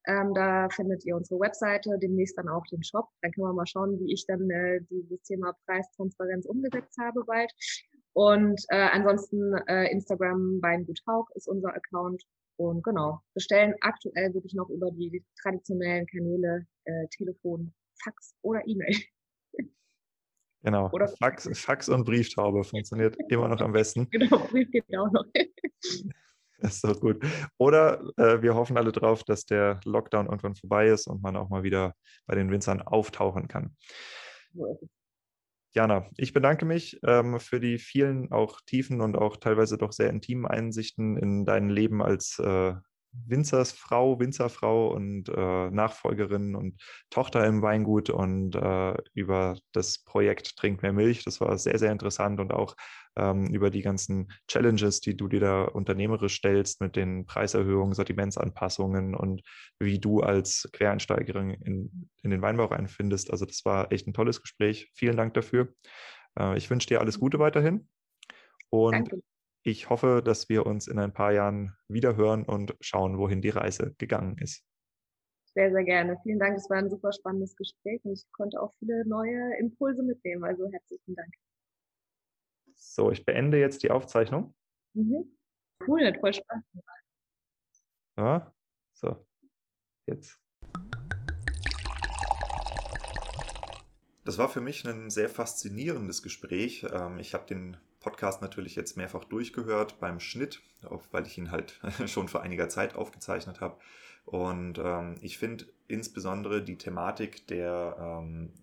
Ähm, 0.08 0.34
da 0.34 0.70
findet 0.70 1.04
ihr 1.06 1.16
unsere 1.16 1.40
Webseite, 1.40 1.98
demnächst 2.00 2.38
dann 2.38 2.48
auch 2.48 2.66
den 2.68 2.84
Shop. 2.84 3.10
Dann 3.22 3.32
können 3.32 3.48
wir 3.48 3.54
mal 3.54 3.66
schauen, 3.68 4.00
wie 4.00 4.14
ich 4.14 4.26
dann 4.28 4.50
äh, 4.50 4.80
dieses 4.90 5.22
Thema 5.24 5.54
Preistransparenz 5.66 6.46
umgesetzt 6.46 6.98
habe 7.00 7.24
bald. 7.26 7.52
Und 8.14 8.64
äh, 8.70 8.88
ansonsten 8.94 9.56
äh, 9.68 9.92
Instagram 9.92 10.62
Weingut 10.62 11.02
Haug 11.06 11.26
ist 11.36 11.50
unser 11.50 11.76
Account 11.76 12.24
und 12.58 12.82
genau, 12.84 13.20
bestellen 13.34 13.76
aktuell 13.82 14.34
wirklich 14.34 14.54
noch 14.54 14.70
über 14.70 14.90
die 14.92 15.22
traditionellen 15.42 16.06
Kanäle 16.08 16.66
äh, 16.86 17.08
Telefon, 17.10 17.74
Fax 18.02 18.36
oder 18.42 18.66
E-Mail. 18.66 18.96
Genau, 20.66 20.90
oder 20.92 21.08
Fax, 21.08 21.48
Fax 21.54 21.90
und 21.90 22.06
Brieftaube 22.06 22.64
funktioniert 22.64 23.16
immer 23.30 23.48
noch 23.48 23.62
am 23.62 23.72
besten. 23.72 24.10
Genau, 24.10 24.40
Brief 24.48 24.70
geht 24.72 24.86
auch 24.98 25.12
noch. 25.12 25.24
Das 26.58 26.74
ist 26.74 26.84
doch 26.84 27.00
gut. 27.00 27.24
Oder 27.60 28.02
äh, 28.18 28.42
wir 28.42 28.56
hoffen 28.56 28.76
alle 28.76 28.92
drauf, 28.92 29.24
dass 29.24 29.46
der 29.46 29.80
Lockdown 29.86 30.26
irgendwann 30.26 30.56
vorbei 30.56 30.88
ist 30.88 31.06
und 31.06 31.22
man 31.22 31.36
auch 31.36 31.50
mal 31.50 31.62
wieder 31.62 31.94
bei 32.26 32.34
den 32.34 32.50
Winzern 32.50 32.82
auftauchen 32.82 33.48
kann. 33.48 33.76
Jana, 35.76 36.10
ich 36.18 36.34
bedanke 36.34 36.66
mich 36.66 37.00
ähm, 37.06 37.40
für 37.40 37.60
die 37.60 37.78
vielen 37.78 38.32
auch 38.32 38.60
tiefen 38.66 39.02
und 39.02 39.16
auch 39.16 39.38
teilweise 39.38 39.78
doch 39.78 39.92
sehr 39.92 40.10
intimen 40.10 40.48
Einsichten 40.48 41.16
in 41.16 41.46
dein 41.46 41.70
Leben 41.70 42.02
als 42.02 42.40
äh, 42.40 42.74
Winzersfrau, 43.28 44.20
Winzerfrau 44.20 44.94
und 44.94 45.30
äh, 45.30 45.70
Nachfolgerin 45.70 46.56
und 46.56 46.82
Tochter 47.10 47.46
im 47.46 47.62
Weingut 47.62 48.10
und 48.10 48.56
äh, 48.56 48.96
über 49.14 49.58
das 49.72 50.00
Projekt 50.00 50.56
Trink 50.58 50.82
mehr 50.82 50.94
Milch. 50.94 51.24
Das 51.24 51.42
war 51.42 51.58
sehr, 51.58 51.80
sehr 51.80 51.92
interessant 51.92 52.40
und 52.40 52.54
auch 52.54 52.76
ähm, 53.16 53.48
über 53.48 53.70
die 53.70 53.82
ganzen 53.82 54.32
Challenges, 54.48 55.00
die 55.00 55.16
du 55.16 55.28
dir 55.28 55.40
da 55.40 55.64
unternehmerisch 55.64 56.36
stellst 56.36 56.82
mit 56.82 56.96
den 56.96 57.26
Preiserhöhungen, 57.26 57.94
Sortimentsanpassungen 57.94 59.16
und 59.16 59.42
wie 59.80 60.00
du 60.00 60.20
als 60.20 60.70
Quereinsteigerin 60.74 61.52
in, 61.52 62.10
in 62.24 62.30
den 62.30 62.42
Weinbau 62.42 62.66
reinfindest. 62.66 63.32
Also 63.32 63.46
das 63.46 63.64
war 63.66 63.92
echt 63.92 64.08
ein 64.08 64.14
tolles 64.14 64.42
Gespräch. 64.42 64.92
Vielen 64.94 65.18
Dank 65.18 65.34
dafür. 65.34 65.74
Äh, 66.38 66.58
ich 66.58 66.70
wünsche 66.70 66.88
dir 66.88 67.00
alles 67.00 67.20
Gute 67.20 67.40
weiterhin. 67.40 67.88
Und 68.70 68.94
Danke. 68.94 69.22
Ich 69.66 69.90
hoffe, 69.90 70.22
dass 70.24 70.48
wir 70.48 70.68
uns 70.68 70.88
in 70.88 71.00
ein 71.00 71.12
paar 71.12 71.32
Jahren 71.32 71.76
wieder 71.88 72.16
hören 72.16 72.44
und 72.46 72.76
schauen, 72.82 73.18
wohin 73.18 73.42
die 73.42 73.50
Reise 73.50 73.96
gegangen 73.98 74.38
ist. 74.38 74.64
Sehr, 75.56 75.72
sehr 75.72 75.84
gerne. 75.84 76.18
Vielen 76.22 76.38
Dank. 76.38 76.56
Es 76.56 76.70
war 76.70 76.78
ein 76.78 76.90
super 76.90 77.12
spannendes 77.12 77.56
Gespräch 77.56 78.00
und 78.04 78.14
ich 78.14 78.32
konnte 78.32 78.62
auch 78.62 78.76
viele 78.78 79.04
neue 79.08 79.58
Impulse 79.58 80.04
mitnehmen. 80.04 80.44
Also 80.44 80.70
herzlichen 80.72 81.16
Dank. 81.16 81.34
So, 82.76 83.10
ich 83.10 83.26
beende 83.26 83.60
jetzt 83.60 83.82
die 83.82 83.90
Aufzeichnung. 83.90 84.54
Mhm. 84.94 85.36
Cool, 85.88 86.06
hat 86.06 86.20
voll 86.20 86.34
Spaß 86.34 86.64
gemacht. 86.72 87.04
Ja, 88.18 88.54
so, 88.94 89.26
jetzt. 90.06 90.40
Das 94.26 94.38
war 94.38 94.48
für 94.48 94.62
mich 94.62 94.86
ein 94.86 95.10
sehr 95.10 95.30
faszinierendes 95.30 96.22
Gespräch. 96.22 96.86
Ähm, 96.92 97.18
ich 97.18 97.34
habe 97.34 97.46
den 97.48 97.78
Podcast 98.06 98.44
natürlich 98.44 98.76
jetzt 98.76 98.98
mehrfach 98.98 99.24
durchgehört 99.24 100.00
beim 100.00 100.20
Schnitt, 100.20 100.62
weil 101.12 101.26
ich 101.26 101.40
ihn 101.40 101.50
halt 101.50 101.82
schon 102.06 102.28
vor 102.28 102.44
einiger 102.44 102.70
Zeit 102.70 102.96
aufgezeichnet 102.96 103.62
habe. 103.62 103.78
Und 104.26 104.78
ähm, 104.78 105.16
ich 105.22 105.40
finde 105.40 105.66
insbesondere 105.88 106.62
die 106.62 106.78
Thematik 106.78 107.48
der 107.48 107.98
ähm, 108.00 108.54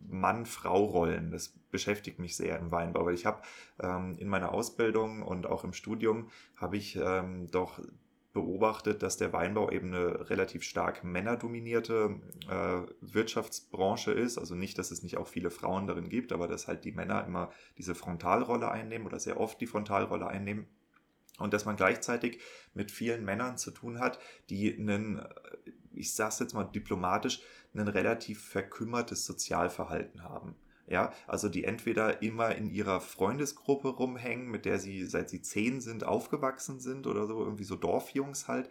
Mann-Frau-Rollen. 0.00 1.32
Das 1.32 1.48
beschäftigt 1.48 2.20
mich 2.20 2.36
sehr 2.36 2.60
im 2.60 2.70
Weinbau, 2.70 3.04
weil 3.04 3.14
ich 3.14 3.26
habe 3.26 3.42
ähm, 3.80 4.16
in 4.18 4.28
meiner 4.28 4.52
Ausbildung 4.52 5.22
und 5.22 5.46
auch 5.46 5.64
im 5.64 5.72
Studium 5.72 6.30
habe 6.54 6.76
ich 6.76 6.94
ähm, 6.94 7.50
doch 7.50 7.80
beobachtet, 8.32 9.02
dass 9.02 9.18
der 9.18 9.32
Weinbau 9.32 9.70
eben 9.70 9.88
eine 9.88 10.30
relativ 10.30 10.62
stark 10.62 11.04
männerdominierte 11.04 12.18
äh, 12.48 12.80
Wirtschaftsbranche 13.00 14.12
ist. 14.12 14.38
Also 14.38 14.54
nicht, 14.54 14.78
dass 14.78 14.90
es 14.90 15.02
nicht 15.02 15.18
auch 15.18 15.28
viele 15.28 15.50
Frauen 15.50 15.86
darin 15.86 16.08
gibt, 16.08 16.32
aber 16.32 16.48
dass 16.48 16.66
halt 16.66 16.84
die 16.84 16.92
Männer 16.92 17.26
immer 17.26 17.52
diese 17.76 17.94
Frontalrolle 17.94 18.70
einnehmen 18.70 19.06
oder 19.06 19.18
sehr 19.18 19.38
oft 19.38 19.60
die 19.60 19.66
Frontalrolle 19.66 20.26
einnehmen. 20.26 20.66
Und 21.38 21.52
dass 21.52 21.64
man 21.64 21.76
gleichzeitig 21.76 22.40
mit 22.74 22.90
vielen 22.90 23.24
Männern 23.24 23.58
zu 23.58 23.70
tun 23.70 23.98
hat, 23.98 24.18
die 24.48 24.74
einen, 24.74 25.22
ich 25.92 26.14
sage 26.14 26.30
es 26.30 26.38
jetzt 26.38 26.54
mal 26.54 26.64
diplomatisch, 26.64 27.42
ein 27.74 27.88
relativ 27.88 28.44
verkümmertes 28.44 29.24
Sozialverhalten 29.24 30.22
haben. 30.22 30.54
Ja, 30.86 31.12
also 31.26 31.48
die 31.48 31.64
entweder 31.64 32.22
immer 32.22 32.54
in 32.56 32.68
ihrer 32.68 33.00
Freundesgruppe 33.00 33.88
rumhängen, 33.88 34.50
mit 34.50 34.64
der 34.64 34.78
sie 34.78 35.04
seit 35.04 35.30
sie 35.30 35.40
zehn 35.40 35.80
sind 35.80 36.04
aufgewachsen 36.04 36.80
sind 36.80 37.06
oder 37.06 37.26
so, 37.26 37.42
irgendwie 37.44 37.64
so 37.64 37.76
Dorfjungs 37.76 38.48
halt. 38.48 38.68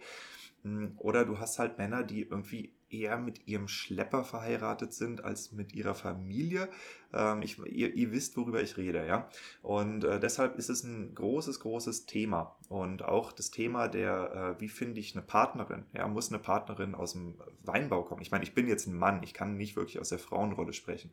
Hm, 0.62 0.94
oder 0.98 1.24
du 1.24 1.38
hast 1.38 1.58
halt 1.58 1.78
Männer, 1.78 2.04
die 2.04 2.22
irgendwie 2.22 2.72
eher 2.92 3.18
mit 3.18 3.46
ihrem 3.46 3.68
Schlepper 3.68 4.24
verheiratet 4.24 4.92
sind 4.92 5.24
als 5.24 5.52
mit 5.52 5.74
ihrer 5.74 5.94
Familie. 5.94 6.68
Ähm, 7.12 7.42
ich, 7.42 7.58
ihr, 7.58 7.94
ihr, 7.94 8.12
wisst, 8.12 8.36
worüber 8.36 8.62
ich 8.62 8.76
rede, 8.76 9.06
ja. 9.06 9.28
Und 9.62 10.04
äh, 10.04 10.18
deshalb 10.18 10.56
ist 10.56 10.70
es 10.70 10.82
ein 10.84 11.14
großes, 11.14 11.60
großes 11.60 12.06
Thema. 12.06 12.56
Und 12.68 13.04
auch 13.04 13.32
das 13.32 13.50
Thema 13.50 13.88
der, 13.88 14.56
äh, 14.56 14.60
wie 14.60 14.68
finde 14.68 15.00
ich 15.00 15.14
eine 15.14 15.22
Partnerin? 15.22 15.84
Ja, 15.92 16.08
muss 16.08 16.30
eine 16.30 16.38
Partnerin 16.38 16.94
aus 16.94 17.12
dem 17.12 17.34
Weinbau 17.64 18.02
kommen? 18.02 18.22
Ich 18.22 18.30
meine, 18.30 18.44
ich 18.44 18.54
bin 18.54 18.66
jetzt 18.66 18.86
ein 18.86 18.96
Mann, 18.96 19.22
ich 19.22 19.34
kann 19.34 19.56
nicht 19.56 19.76
wirklich 19.76 19.98
aus 19.98 20.08
der 20.08 20.18
Frauenrolle 20.18 20.72
sprechen. 20.72 21.10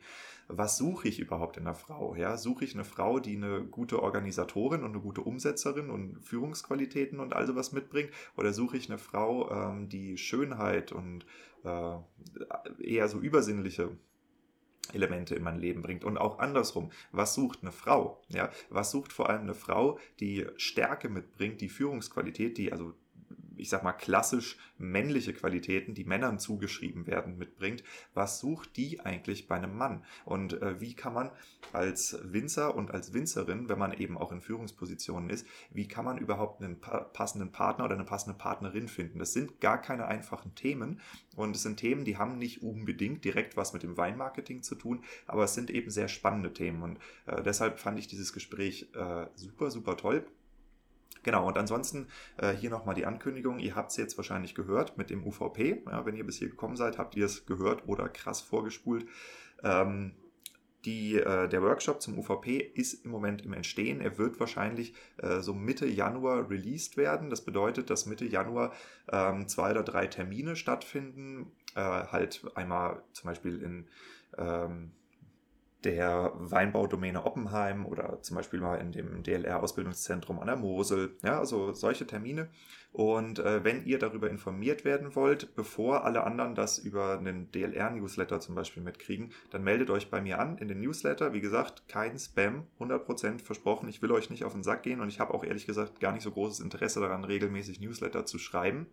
Was 0.47 0.77
suche 0.77 1.07
ich 1.07 1.19
überhaupt 1.19 1.57
in 1.57 1.63
einer 1.63 1.75
Frau? 1.75 2.15
Ja, 2.15 2.37
suche 2.37 2.63
ich 2.63 2.73
eine 2.73 2.85
Frau, 2.85 3.19
die 3.19 3.35
eine 3.35 3.63
gute 3.63 4.01
Organisatorin 4.01 4.83
und 4.83 4.91
eine 4.91 5.01
gute 5.01 5.21
Umsetzerin 5.21 5.89
und 5.89 6.25
Führungsqualitäten 6.25 7.19
und 7.19 7.33
all 7.33 7.45
sowas 7.45 7.71
mitbringt? 7.71 8.11
Oder 8.37 8.53
suche 8.53 8.77
ich 8.77 8.89
eine 8.89 8.99
Frau, 8.99 9.51
ähm, 9.51 9.89
die 9.89 10.17
Schönheit 10.17 10.91
und 10.91 11.25
eher 11.63 13.07
so 13.07 13.19
übersinnliche 13.19 13.97
Elemente 14.93 15.35
in 15.35 15.43
mein 15.43 15.59
Leben 15.59 15.81
bringt 15.81 16.03
und 16.03 16.17
auch 16.17 16.39
andersrum. 16.39 16.91
Was 17.11 17.33
sucht 17.33 17.59
eine 17.61 17.71
Frau? 17.71 18.21
Ja, 18.29 18.49
was 18.69 18.91
sucht 18.91 19.13
vor 19.13 19.29
allem 19.29 19.41
eine 19.41 19.53
Frau, 19.53 19.99
die 20.19 20.47
Stärke 20.57 21.09
mitbringt, 21.09 21.61
die 21.61 21.69
Führungsqualität, 21.69 22.57
die 22.57 22.71
also 22.71 22.93
ich 23.59 23.69
sag 23.69 23.83
mal, 23.83 23.93
klassisch 23.93 24.57
männliche 24.77 25.33
Qualitäten, 25.33 25.93
die 25.93 26.05
Männern 26.05 26.39
zugeschrieben 26.39 27.07
werden, 27.07 27.37
mitbringt. 27.37 27.83
Was 28.13 28.39
sucht 28.39 28.77
die 28.77 28.99
eigentlich 29.01 29.47
bei 29.47 29.55
einem 29.55 29.77
Mann? 29.77 30.03
Und 30.25 30.61
äh, 30.61 30.79
wie 30.79 30.93
kann 30.93 31.13
man 31.13 31.31
als 31.73 32.17
Winzer 32.23 32.75
und 32.75 32.91
als 32.91 33.13
Winzerin, 33.13 33.69
wenn 33.69 33.79
man 33.79 33.93
eben 33.93 34.17
auch 34.17 34.31
in 34.31 34.41
Führungspositionen 34.41 35.29
ist, 35.29 35.45
wie 35.71 35.87
kann 35.87 36.05
man 36.05 36.17
überhaupt 36.17 36.61
einen 36.61 36.79
pa 36.79 36.99
passenden 36.99 37.51
Partner 37.51 37.85
oder 37.85 37.95
eine 37.95 38.05
passende 38.05 38.37
Partnerin 38.37 38.87
finden? 38.87 39.19
Das 39.19 39.33
sind 39.33 39.59
gar 39.61 39.81
keine 39.81 40.05
einfachen 40.05 40.55
Themen 40.55 40.99
und 41.35 41.55
es 41.55 41.63
sind 41.63 41.77
Themen, 41.77 42.05
die 42.05 42.17
haben 42.17 42.37
nicht 42.37 42.63
unbedingt 42.63 43.23
direkt 43.23 43.57
was 43.57 43.73
mit 43.73 43.83
dem 43.83 43.97
Weinmarketing 43.97 44.63
zu 44.63 44.75
tun, 44.75 45.03
aber 45.27 45.43
es 45.43 45.53
sind 45.53 45.69
eben 45.69 45.91
sehr 45.91 46.07
spannende 46.07 46.53
Themen 46.53 46.81
und 46.81 46.99
äh, 47.25 47.43
deshalb 47.43 47.79
fand 47.79 47.99
ich 47.99 48.07
dieses 48.07 48.33
Gespräch 48.33 48.89
äh, 48.93 49.27
super, 49.35 49.71
super 49.71 49.97
toll. 49.97 50.25
Genau, 51.23 51.47
und 51.47 51.57
ansonsten 51.57 52.07
äh, 52.37 52.53
hier 52.53 52.69
nochmal 52.69 52.95
die 52.95 53.05
Ankündigung. 53.05 53.59
Ihr 53.59 53.75
habt 53.75 53.91
es 53.91 53.97
jetzt 53.97 54.17
wahrscheinlich 54.17 54.55
gehört 54.55 54.97
mit 54.97 55.09
dem 55.09 55.25
UVP. 55.25 55.83
Ja, 55.85 56.05
wenn 56.05 56.15
ihr 56.15 56.25
bis 56.25 56.37
hier 56.37 56.49
gekommen 56.49 56.75
seid, 56.75 56.97
habt 56.97 57.15
ihr 57.15 57.25
es 57.25 57.45
gehört 57.45 57.87
oder 57.87 58.07
krass 58.09 58.41
vorgespult. 58.41 59.05
Ähm, 59.63 60.13
die, 60.85 61.15
äh, 61.15 61.49
der 61.49 61.61
Workshop 61.61 62.01
zum 62.01 62.17
UVP 62.17 62.57
ist 62.57 63.05
im 63.05 63.11
Moment 63.11 63.43
im 63.43 63.51
Entstehen. 63.51 63.99
Er 63.99 64.17
wird 64.17 64.39
wahrscheinlich 64.39 64.93
äh, 65.17 65.41
so 65.41 65.53
Mitte 65.53 65.85
Januar 65.85 66.49
released 66.49 66.95
werden. 66.95 67.29
Das 67.29 67.43
bedeutet, 67.43 67.89
dass 67.89 68.05
Mitte 68.05 68.25
Januar 68.25 68.71
ähm, 69.11 69.49
zwei 69.49 69.71
oder 69.71 69.83
drei 69.83 70.07
Termine 70.07 70.55
stattfinden. 70.55 71.51
Äh, 71.75 71.81
halt 71.81 72.45
einmal 72.55 73.03
zum 73.11 73.29
Beispiel 73.29 73.61
in 73.61 73.87
ähm, 74.37 74.91
der 75.83 76.33
Weinbaudomäne 76.35 77.25
Oppenheim 77.25 77.85
oder 77.85 78.21
zum 78.21 78.35
Beispiel 78.35 78.59
mal 78.59 78.75
in 78.75 78.91
dem 78.91 79.23
DLR-Ausbildungszentrum 79.23 80.39
an 80.39 80.47
der 80.47 80.57
Mosel. 80.57 81.15
Ja, 81.23 81.39
also 81.39 81.73
solche 81.73 82.05
Termine. 82.05 82.49
Und 82.91 83.39
äh, 83.39 83.63
wenn 83.63 83.85
ihr 83.85 83.99
darüber 83.99 84.29
informiert 84.29 84.83
werden 84.83 85.15
wollt, 85.15 85.55
bevor 85.55 86.03
alle 86.03 86.23
anderen 86.23 86.55
das 86.55 86.79
über 86.79 87.17
einen 87.17 87.51
DLR-Newsletter 87.51 88.39
zum 88.39 88.55
Beispiel 88.55 88.83
mitkriegen, 88.83 89.31
dann 89.51 89.63
meldet 89.63 89.89
euch 89.89 90.09
bei 90.09 90.21
mir 90.21 90.39
an 90.39 90.57
in 90.57 90.67
den 90.67 90.81
Newsletter. 90.81 91.33
Wie 91.33 91.41
gesagt, 91.41 91.87
kein 91.87 92.17
Spam, 92.17 92.67
100% 92.79 93.41
versprochen. 93.41 93.87
Ich 93.87 94.01
will 94.01 94.11
euch 94.11 94.29
nicht 94.29 94.43
auf 94.43 94.53
den 94.53 94.63
Sack 94.63 94.83
gehen 94.83 94.99
und 94.99 95.07
ich 95.07 95.19
habe 95.19 95.33
auch 95.33 95.43
ehrlich 95.43 95.65
gesagt 95.65 95.99
gar 95.99 96.11
nicht 96.11 96.23
so 96.23 96.31
großes 96.31 96.59
Interesse 96.59 96.99
daran, 96.99 97.23
regelmäßig 97.23 97.79
Newsletter 97.79 98.25
zu 98.25 98.37
schreiben 98.37 98.87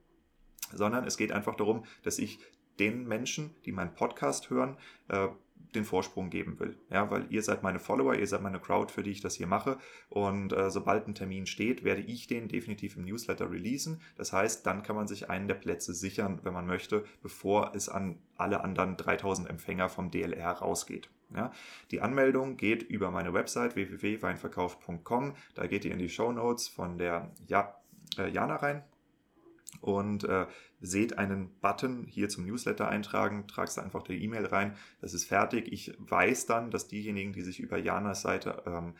sondern 0.72 1.04
es 1.04 1.16
geht 1.16 1.32
einfach 1.32 1.54
darum, 1.54 1.84
dass 2.02 2.18
ich 2.18 2.38
den 2.78 3.06
Menschen, 3.06 3.54
die 3.64 3.72
meinen 3.72 3.94
Podcast 3.94 4.50
hören, 4.50 4.76
äh, 5.08 5.28
den 5.74 5.84
Vorsprung 5.84 6.30
geben 6.30 6.58
will. 6.58 6.76
Ja, 6.90 7.10
weil 7.10 7.26
ihr 7.30 7.42
seid 7.42 7.62
meine 7.62 7.78
Follower, 7.78 8.14
ihr 8.14 8.26
seid 8.26 8.42
meine 8.42 8.60
Crowd, 8.60 8.92
für 8.92 9.02
die 9.02 9.10
ich 9.10 9.20
das 9.20 9.34
hier 9.34 9.46
mache. 9.46 9.78
Und 10.08 10.52
äh, 10.52 10.70
sobald 10.70 11.06
ein 11.06 11.14
Termin 11.14 11.46
steht, 11.46 11.84
werde 11.84 12.02
ich 12.02 12.26
den 12.26 12.48
definitiv 12.48 12.96
im 12.96 13.04
Newsletter 13.04 13.50
releasen. 13.50 14.00
Das 14.16 14.32
heißt, 14.32 14.66
dann 14.66 14.82
kann 14.82 14.96
man 14.96 15.06
sich 15.06 15.30
einen 15.30 15.48
der 15.48 15.54
Plätze 15.54 15.94
sichern, 15.94 16.40
wenn 16.42 16.52
man 16.52 16.66
möchte, 16.66 17.04
bevor 17.22 17.72
es 17.74 17.88
an 17.88 18.18
alle 18.36 18.62
anderen 18.62 18.96
3000 18.96 19.48
Empfänger 19.48 19.88
vom 19.88 20.10
DLR 20.10 20.52
rausgeht. 20.52 21.10
Ja, 21.34 21.50
die 21.90 22.00
Anmeldung 22.00 22.56
geht 22.56 22.84
über 22.84 23.10
meine 23.10 23.34
Website 23.34 23.74
www.weinverkauf.com. 23.74 25.34
Da 25.54 25.66
geht 25.66 25.84
ihr 25.84 25.92
in 25.92 25.98
die 25.98 26.08
Show 26.08 26.30
Notes 26.30 26.68
von 26.68 26.98
der 26.98 27.32
ja, 27.48 27.74
äh, 28.16 28.30
Jana 28.30 28.56
rein 28.56 28.84
und 29.80 30.24
äh, 30.24 30.46
seht 30.80 31.18
einen 31.18 31.50
Button 31.60 32.04
hier 32.04 32.28
zum 32.28 32.46
Newsletter 32.46 32.88
eintragen, 32.88 33.46
tragst 33.46 33.78
einfach 33.78 34.02
die 34.02 34.22
E-Mail 34.22 34.46
rein, 34.46 34.76
das 35.00 35.14
ist 35.14 35.24
fertig. 35.24 35.72
Ich 35.72 35.94
weiß 35.98 36.46
dann, 36.46 36.70
dass 36.70 36.88
diejenigen, 36.88 37.32
die 37.32 37.42
sich 37.42 37.60
über 37.60 37.78
Janas 37.78 38.22
Seite 38.22 38.62
ähm, 38.66 38.94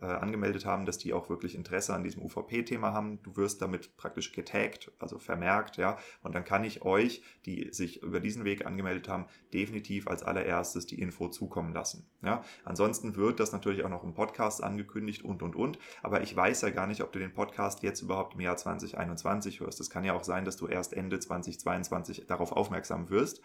äh, 0.00 0.06
angemeldet 0.06 0.64
haben, 0.64 0.86
dass 0.86 0.98
die 0.98 1.12
auch 1.12 1.28
wirklich 1.28 1.54
Interesse 1.54 1.94
an 1.94 2.02
diesem 2.02 2.22
UVP-Thema 2.22 2.92
haben. 2.92 3.22
Du 3.22 3.36
wirst 3.36 3.62
damit 3.62 3.96
praktisch 3.96 4.32
getaggt, 4.32 4.90
also 4.98 5.18
vermerkt, 5.18 5.76
ja. 5.76 5.98
Und 6.22 6.34
dann 6.34 6.44
kann 6.44 6.64
ich 6.64 6.82
euch, 6.82 7.22
die 7.46 7.68
sich 7.72 8.02
über 8.02 8.20
diesen 8.20 8.44
Weg 8.44 8.66
angemeldet 8.66 9.08
haben, 9.08 9.26
definitiv 9.52 10.08
als 10.08 10.22
allererstes 10.22 10.86
die 10.86 11.00
Info 11.00 11.28
zukommen 11.28 11.72
lassen. 11.72 12.06
Ja. 12.22 12.42
Ansonsten 12.64 13.16
wird 13.16 13.40
das 13.40 13.52
natürlich 13.52 13.84
auch 13.84 13.88
noch 13.90 14.04
im 14.04 14.14
Podcast 14.14 14.62
angekündigt 14.62 15.24
und 15.24 15.42
und 15.42 15.56
und. 15.56 15.78
Aber 16.02 16.22
ich 16.22 16.34
weiß 16.34 16.62
ja 16.62 16.70
gar 16.70 16.86
nicht, 16.86 17.02
ob 17.02 17.12
du 17.12 17.18
den 17.18 17.34
Podcast 17.34 17.82
jetzt 17.82 18.00
überhaupt 18.02 18.34
im 18.34 18.40
Jahr 18.40 18.56
2021 18.56 19.60
hörst. 19.60 19.80
Es 19.80 19.90
kann 19.90 20.04
ja 20.04 20.14
auch 20.14 20.24
sein, 20.24 20.44
dass 20.44 20.56
du 20.56 20.66
erst 20.66 20.94
Ende 20.94 21.18
2022 21.20 22.26
darauf 22.26 22.52
aufmerksam 22.52 23.10
wirst. 23.10 23.42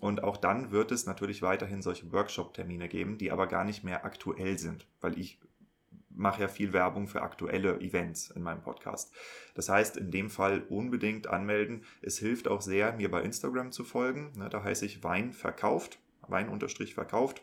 Und 0.00 0.24
auch 0.24 0.36
dann 0.36 0.72
wird 0.72 0.90
es 0.90 1.06
natürlich 1.06 1.40
weiterhin 1.40 1.82
solche 1.82 2.10
Workshop-Termine 2.10 2.88
geben, 2.88 3.16
die 3.16 3.30
aber 3.30 3.46
gar 3.46 3.64
nicht 3.64 3.84
mehr 3.84 4.04
aktuell 4.04 4.58
sind, 4.58 4.88
weil 5.00 5.16
ich 5.18 5.38
mache 6.14 6.42
ja 6.42 6.48
viel 6.48 6.72
Werbung 6.72 7.08
für 7.08 7.22
aktuelle 7.22 7.80
Events 7.80 8.30
in 8.30 8.42
meinem 8.42 8.62
Podcast. 8.62 9.12
Das 9.54 9.68
heißt, 9.68 9.96
in 9.96 10.10
dem 10.10 10.30
Fall 10.30 10.64
unbedingt 10.68 11.26
anmelden. 11.26 11.84
Es 12.00 12.18
hilft 12.18 12.48
auch 12.48 12.60
sehr, 12.60 12.92
mir 12.92 13.10
bei 13.10 13.22
Instagram 13.22 13.72
zu 13.72 13.84
folgen. 13.84 14.32
Ne, 14.36 14.48
da 14.48 14.62
heiße 14.62 14.86
ich 14.86 15.02
Wein 15.02 15.32
verkauft, 15.32 15.98
Wein 16.28 16.48
unterstrich 16.48 16.94
verkauft. 16.94 17.42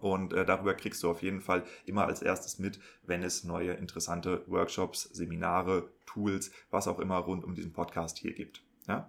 Und 0.00 0.32
äh, 0.32 0.44
darüber 0.44 0.74
kriegst 0.74 1.02
du 1.02 1.10
auf 1.10 1.22
jeden 1.22 1.40
Fall 1.40 1.64
immer 1.86 2.06
als 2.06 2.22
erstes 2.22 2.58
mit, 2.58 2.80
wenn 3.04 3.22
es 3.22 3.44
neue 3.44 3.72
interessante 3.72 4.44
Workshops, 4.46 5.04
Seminare, 5.04 5.90
Tools, 6.04 6.50
was 6.70 6.88
auch 6.88 6.98
immer 6.98 7.16
rund 7.16 7.44
um 7.44 7.54
diesen 7.54 7.72
Podcast 7.72 8.18
hier 8.18 8.34
gibt. 8.34 8.62
Ja? 8.88 9.08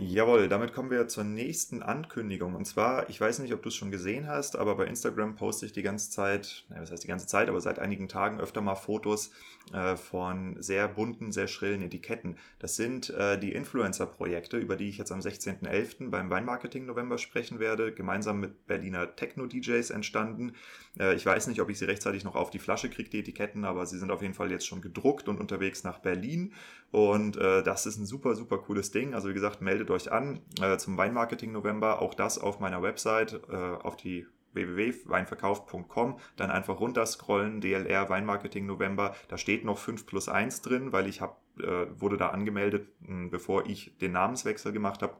Jawohl, 0.00 0.48
damit 0.48 0.72
kommen 0.72 0.90
wir 0.90 1.06
zur 1.08 1.24
nächsten 1.24 1.82
Ankündigung. 1.82 2.54
Und 2.54 2.64
zwar, 2.64 3.10
ich 3.10 3.20
weiß 3.20 3.40
nicht, 3.40 3.52
ob 3.52 3.62
du 3.62 3.68
es 3.68 3.74
schon 3.74 3.90
gesehen 3.90 4.26
hast, 4.26 4.56
aber 4.56 4.74
bei 4.76 4.86
Instagram 4.86 5.36
poste 5.36 5.66
ich 5.66 5.72
die 5.72 5.82
ganze 5.82 6.10
Zeit, 6.10 6.64
was 6.70 6.90
heißt 6.90 7.04
die 7.04 7.08
ganze 7.08 7.26
Zeit, 7.26 7.50
aber 7.50 7.60
seit 7.60 7.78
einigen 7.78 8.08
Tagen 8.08 8.40
öfter 8.40 8.62
mal 8.62 8.74
Fotos 8.74 9.32
äh, 9.74 9.96
von 9.96 10.56
sehr 10.62 10.88
bunten, 10.88 11.30
sehr 11.30 11.46
schrillen 11.46 11.82
Etiketten. 11.82 12.38
Das 12.58 12.76
sind 12.76 13.10
äh, 13.10 13.38
die 13.38 13.52
Influencer-Projekte, 13.52 14.56
über 14.56 14.76
die 14.76 14.88
ich 14.88 14.96
jetzt 14.96 15.12
am 15.12 15.20
16.11. 15.20 16.08
beim 16.08 16.30
Weinmarketing 16.30 16.86
November 16.86 17.18
sprechen 17.18 17.58
werde, 17.58 17.92
gemeinsam 17.92 18.40
mit 18.40 18.66
Berliner 18.66 19.14
Techno-DJs 19.14 19.90
entstanden. 19.90 20.54
Äh, 20.98 21.14
ich 21.14 21.26
weiß 21.26 21.46
nicht, 21.46 21.60
ob 21.60 21.70
ich 21.70 21.78
sie 21.78 21.84
rechtzeitig 21.84 22.24
noch 22.24 22.34
auf 22.34 22.50
die 22.50 22.58
Flasche 22.58 22.90
kriege, 22.90 23.10
die 23.10 23.20
Etiketten, 23.20 23.64
aber 23.64 23.86
sie 23.86 23.98
sind 23.98 24.10
auf 24.10 24.22
jeden 24.22 24.34
Fall 24.34 24.50
jetzt 24.50 24.66
schon 24.66 24.80
gedruckt 24.80 25.28
und 25.28 25.40
unterwegs 25.40 25.84
nach 25.84 25.98
Berlin. 25.98 26.52
Und 26.90 27.36
äh, 27.36 27.62
das 27.62 27.86
ist 27.86 27.98
ein 27.98 28.06
super, 28.06 28.34
super 28.34 28.58
cooles 28.58 28.90
Ding. 28.90 29.14
Also 29.14 29.28
wie 29.28 29.34
gesagt, 29.34 29.60
meldet 29.60 29.90
euch 29.90 30.12
an 30.12 30.40
äh, 30.60 30.76
zum 30.78 30.96
Weinmarketing 30.96 31.52
November. 31.52 32.02
Auch 32.02 32.14
das 32.14 32.38
auf 32.38 32.60
meiner 32.60 32.82
Website, 32.82 33.42
auf 33.48 33.96
die 33.96 34.26
www.weinverkauf.com, 34.54 36.18
dann 36.36 36.50
einfach 36.50 36.80
runterscrollen, 36.80 37.60
DLR 37.60 38.08
Weinmarketing 38.08 38.66
November, 38.66 39.14
da 39.28 39.38
steht 39.38 39.64
noch 39.64 39.78
5 39.78 40.06
plus 40.06 40.28
1 40.28 40.62
drin, 40.62 40.92
weil 40.92 41.08
ich 41.08 41.20
hab, 41.20 41.40
äh, 41.58 41.86
wurde 41.98 42.16
da 42.16 42.28
angemeldet, 42.28 42.88
mh, 43.00 43.28
bevor 43.30 43.66
ich 43.66 43.96
den 43.98 44.12
Namenswechsel 44.12 44.72
gemacht 44.72 45.02
habe 45.02 45.16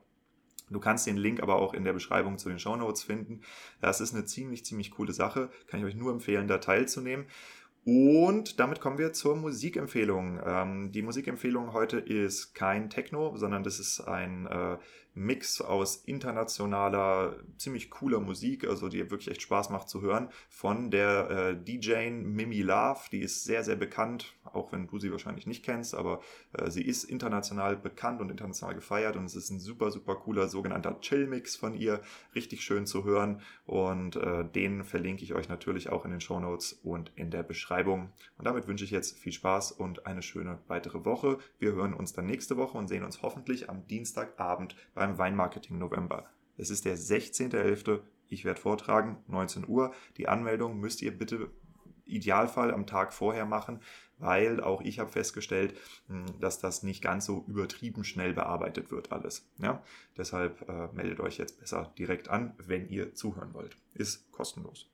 Du 0.70 0.80
kannst 0.80 1.06
den 1.06 1.16
Link 1.16 1.43
aber 1.43 1.56
auch 1.56 1.74
in 1.74 1.84
der 1.84 1.93
Beschreibung 1.93 2.39
zu 2.39 2.48
den 2.48 2.59
Show 2.59 2.76
Notes 2.76 3.02
finden. 3.02 3.40
Das 3.80 4.01
ist 4.01 4.14
eine 4.14 4.24
ziemlich, 4.24 4.64
ziemlich 4.64 4.90
coole 4.90 5.12
Sache. 5.12 5.51
Kann 5.66 5.80
ich 5.80 5.86
euch 5.86 5.94
nur 5.94 6.12
empfehlen, 6.12 6.48
da 6.48 6.59
teilzunehmen. 6.59 7.26
Und 7.84 8.60
damit 8.60 8.80
kommen 8.80 8.98
wir 8.98 9.12
zur 9.12 9.34
Musikempfehlung. 9.34 10.40
Ähm, 10.44 10.93
die 10.93 11.02
Musikempfehlung 11.02 11.72
heute 11.72 11.98
ist 11.98 12.55
kein 12.55 12.90
Techno, 12.90 13.36
sondern 13.36 13.64
das 13.64 13.80
ist 13.80 14.01
ein 14.01 14.47
äh, 14.47 14.78
Mix 15.14 15.60
aus 15.60 15.97
internationaler, 15.97 17.36
ziemlich 17.59 17.90
cooler 17.90 18.20
Musik, 18.20 18.66
also 18.66 18.89
die 18.89 19.10
wirklich 19.10 19.30
echt 19.30 19.43
Spaß 19.43 19.70
macht 19.70 19.89
zu 19.89 20.01
hören, 20.01 20.28
von 20.48 20.90
der 20.90 21.30
äh, 21.30 21.56
DJ 21.56 22.10
Mimi 22.10 22.62
Love. 22.62 23.01
Die 23.10 23.20
ist 23.20 23.44
sehr, 23.44 23.62
sehr 23.62 23.76
bekannt, 23.76 24.34
auch 24.44 24.72
wenn 24.72 24.86
du 24.86 24.98
sie 24.98 25.12
wahrscheinlich 25.12 25.47
nicht 25.47 25.64
kennst, 25.64 25.94
aber 25.94 26.20
äh, 26.52 26.70
sie 26.70 26.82
ist 26.82 27.05
international 27.05 27.76
bekannt 27.76 28.20
und 28.20 28.30
international 28.30 28.74
gefeiert 28.74 29.16
und 29.16 29.26
es 29.26 29.36
ist 29.36 29.51
ein 29.51 29.60
super, 29.60 29.90
super 29.90 30.16
cooler 30.16 30.48
sogenannter 30.48 30.98
Chill-Mix 31.01 31.56
von 31.56 31.74
ihr. 31.74 32.01
Richtig 32.34 32.62
schön 32.62 32.86
zu 32.86 33.05
hören 33.05 33.43
und 33.66 34.16
äh, 34.16 34.44
den 34.44 34.84
verlinke 34.84 35.24
ich 35.24 35.34
euch 35.34 35.48
natürlich 35.48 35.90
auch 35.90 36.05
in 36.06 36.10
den 36.10 36.20
Show 36.20 36.40
Notes 36.40 36.72
und 36.82 37.12
in 37.16 37.30
der 37.30 37.43
Beschreibung. 37.43 38.12
Und 38.39 38.47
damit 38.47 38.66
wünsche 38.66 38.84
ich 38.84 38.90
jetzt 38.90 39.18
viel 39.18 39.32
Spaß 39.32 39.72
und 39.72 40.06
eine 40.06 40.22
schöne 40.22 40.59
weitere 40.68 41.05
Woche. 41.05 41.39
Wir 41.59 41.72
hören 41.72 41.93
uns 41.93 42.14
dann 42.14 42.26
nächste 42.26 42.56
Woche 42.56 42.78
und 42.78 42.89
sehen 42.89 43.05
uns 43.05 43.20
hoffentlich 43.20 43.68
am 43.68 43.86
Dienstagabend 43.86 44.74
bei 44.94 45.01
beim 45.02 45.18
Weinmarketing 45.18 45.78
November. 45.78 46.30
Es 46.56 46.70
ist 46.70 46.84
der 46.84 46.96
16.11. 46.96 48.02
Ich 48.28 48.44
werde 48.44 48.60
vortragen, 48.60 49.18
19 49.26 49.66
Uhr. 49.66 49.92
Die 50.16 50.28
Anmeldung 50.28 50.78
müsst 50.78 51.02
ihr 51.02 51.10
bitte 51.16 51.50
Idealfall 52.04 52.72
am 52.72 52.86
Tag 52.86 53.12
vorher 53.12 53.44
machen, 53.44 53.80
weil 54.18 54.60
auch 54.60 54.80
ich 54.80 55.00
habe 55.00 55.10
festgestellt, 55.10 55.76
hm, 56.06 56.26
dass 56.38 56.60
das 56.60 56.84
nicht 56.84 57.02
ganz 57.02 57.26
so 57.26 57.44
übertrieben 57.48 58.04
schnell 58.04 58.32
bearbeitet 58.32 58.92
wird 58.92 59.10
alles. 59.10 59.50
Ja? 59.58 59.82
Deshalb 60.16 60.68
äh, 60.68 60.86
meldet 60.92 61.18
euch 61.18 61.36
jetzt 61.36 61.58
besser 61.58 61.92
direkt 61.98 62.28
an, 62.28 62.54
wenn 62.58 62.88
ihr 62.88 63.12
zuhören 63.12 63.54
wollt. 63.54 63.76
Ist 63.94 64.30
kostenlos. 64.30 64.91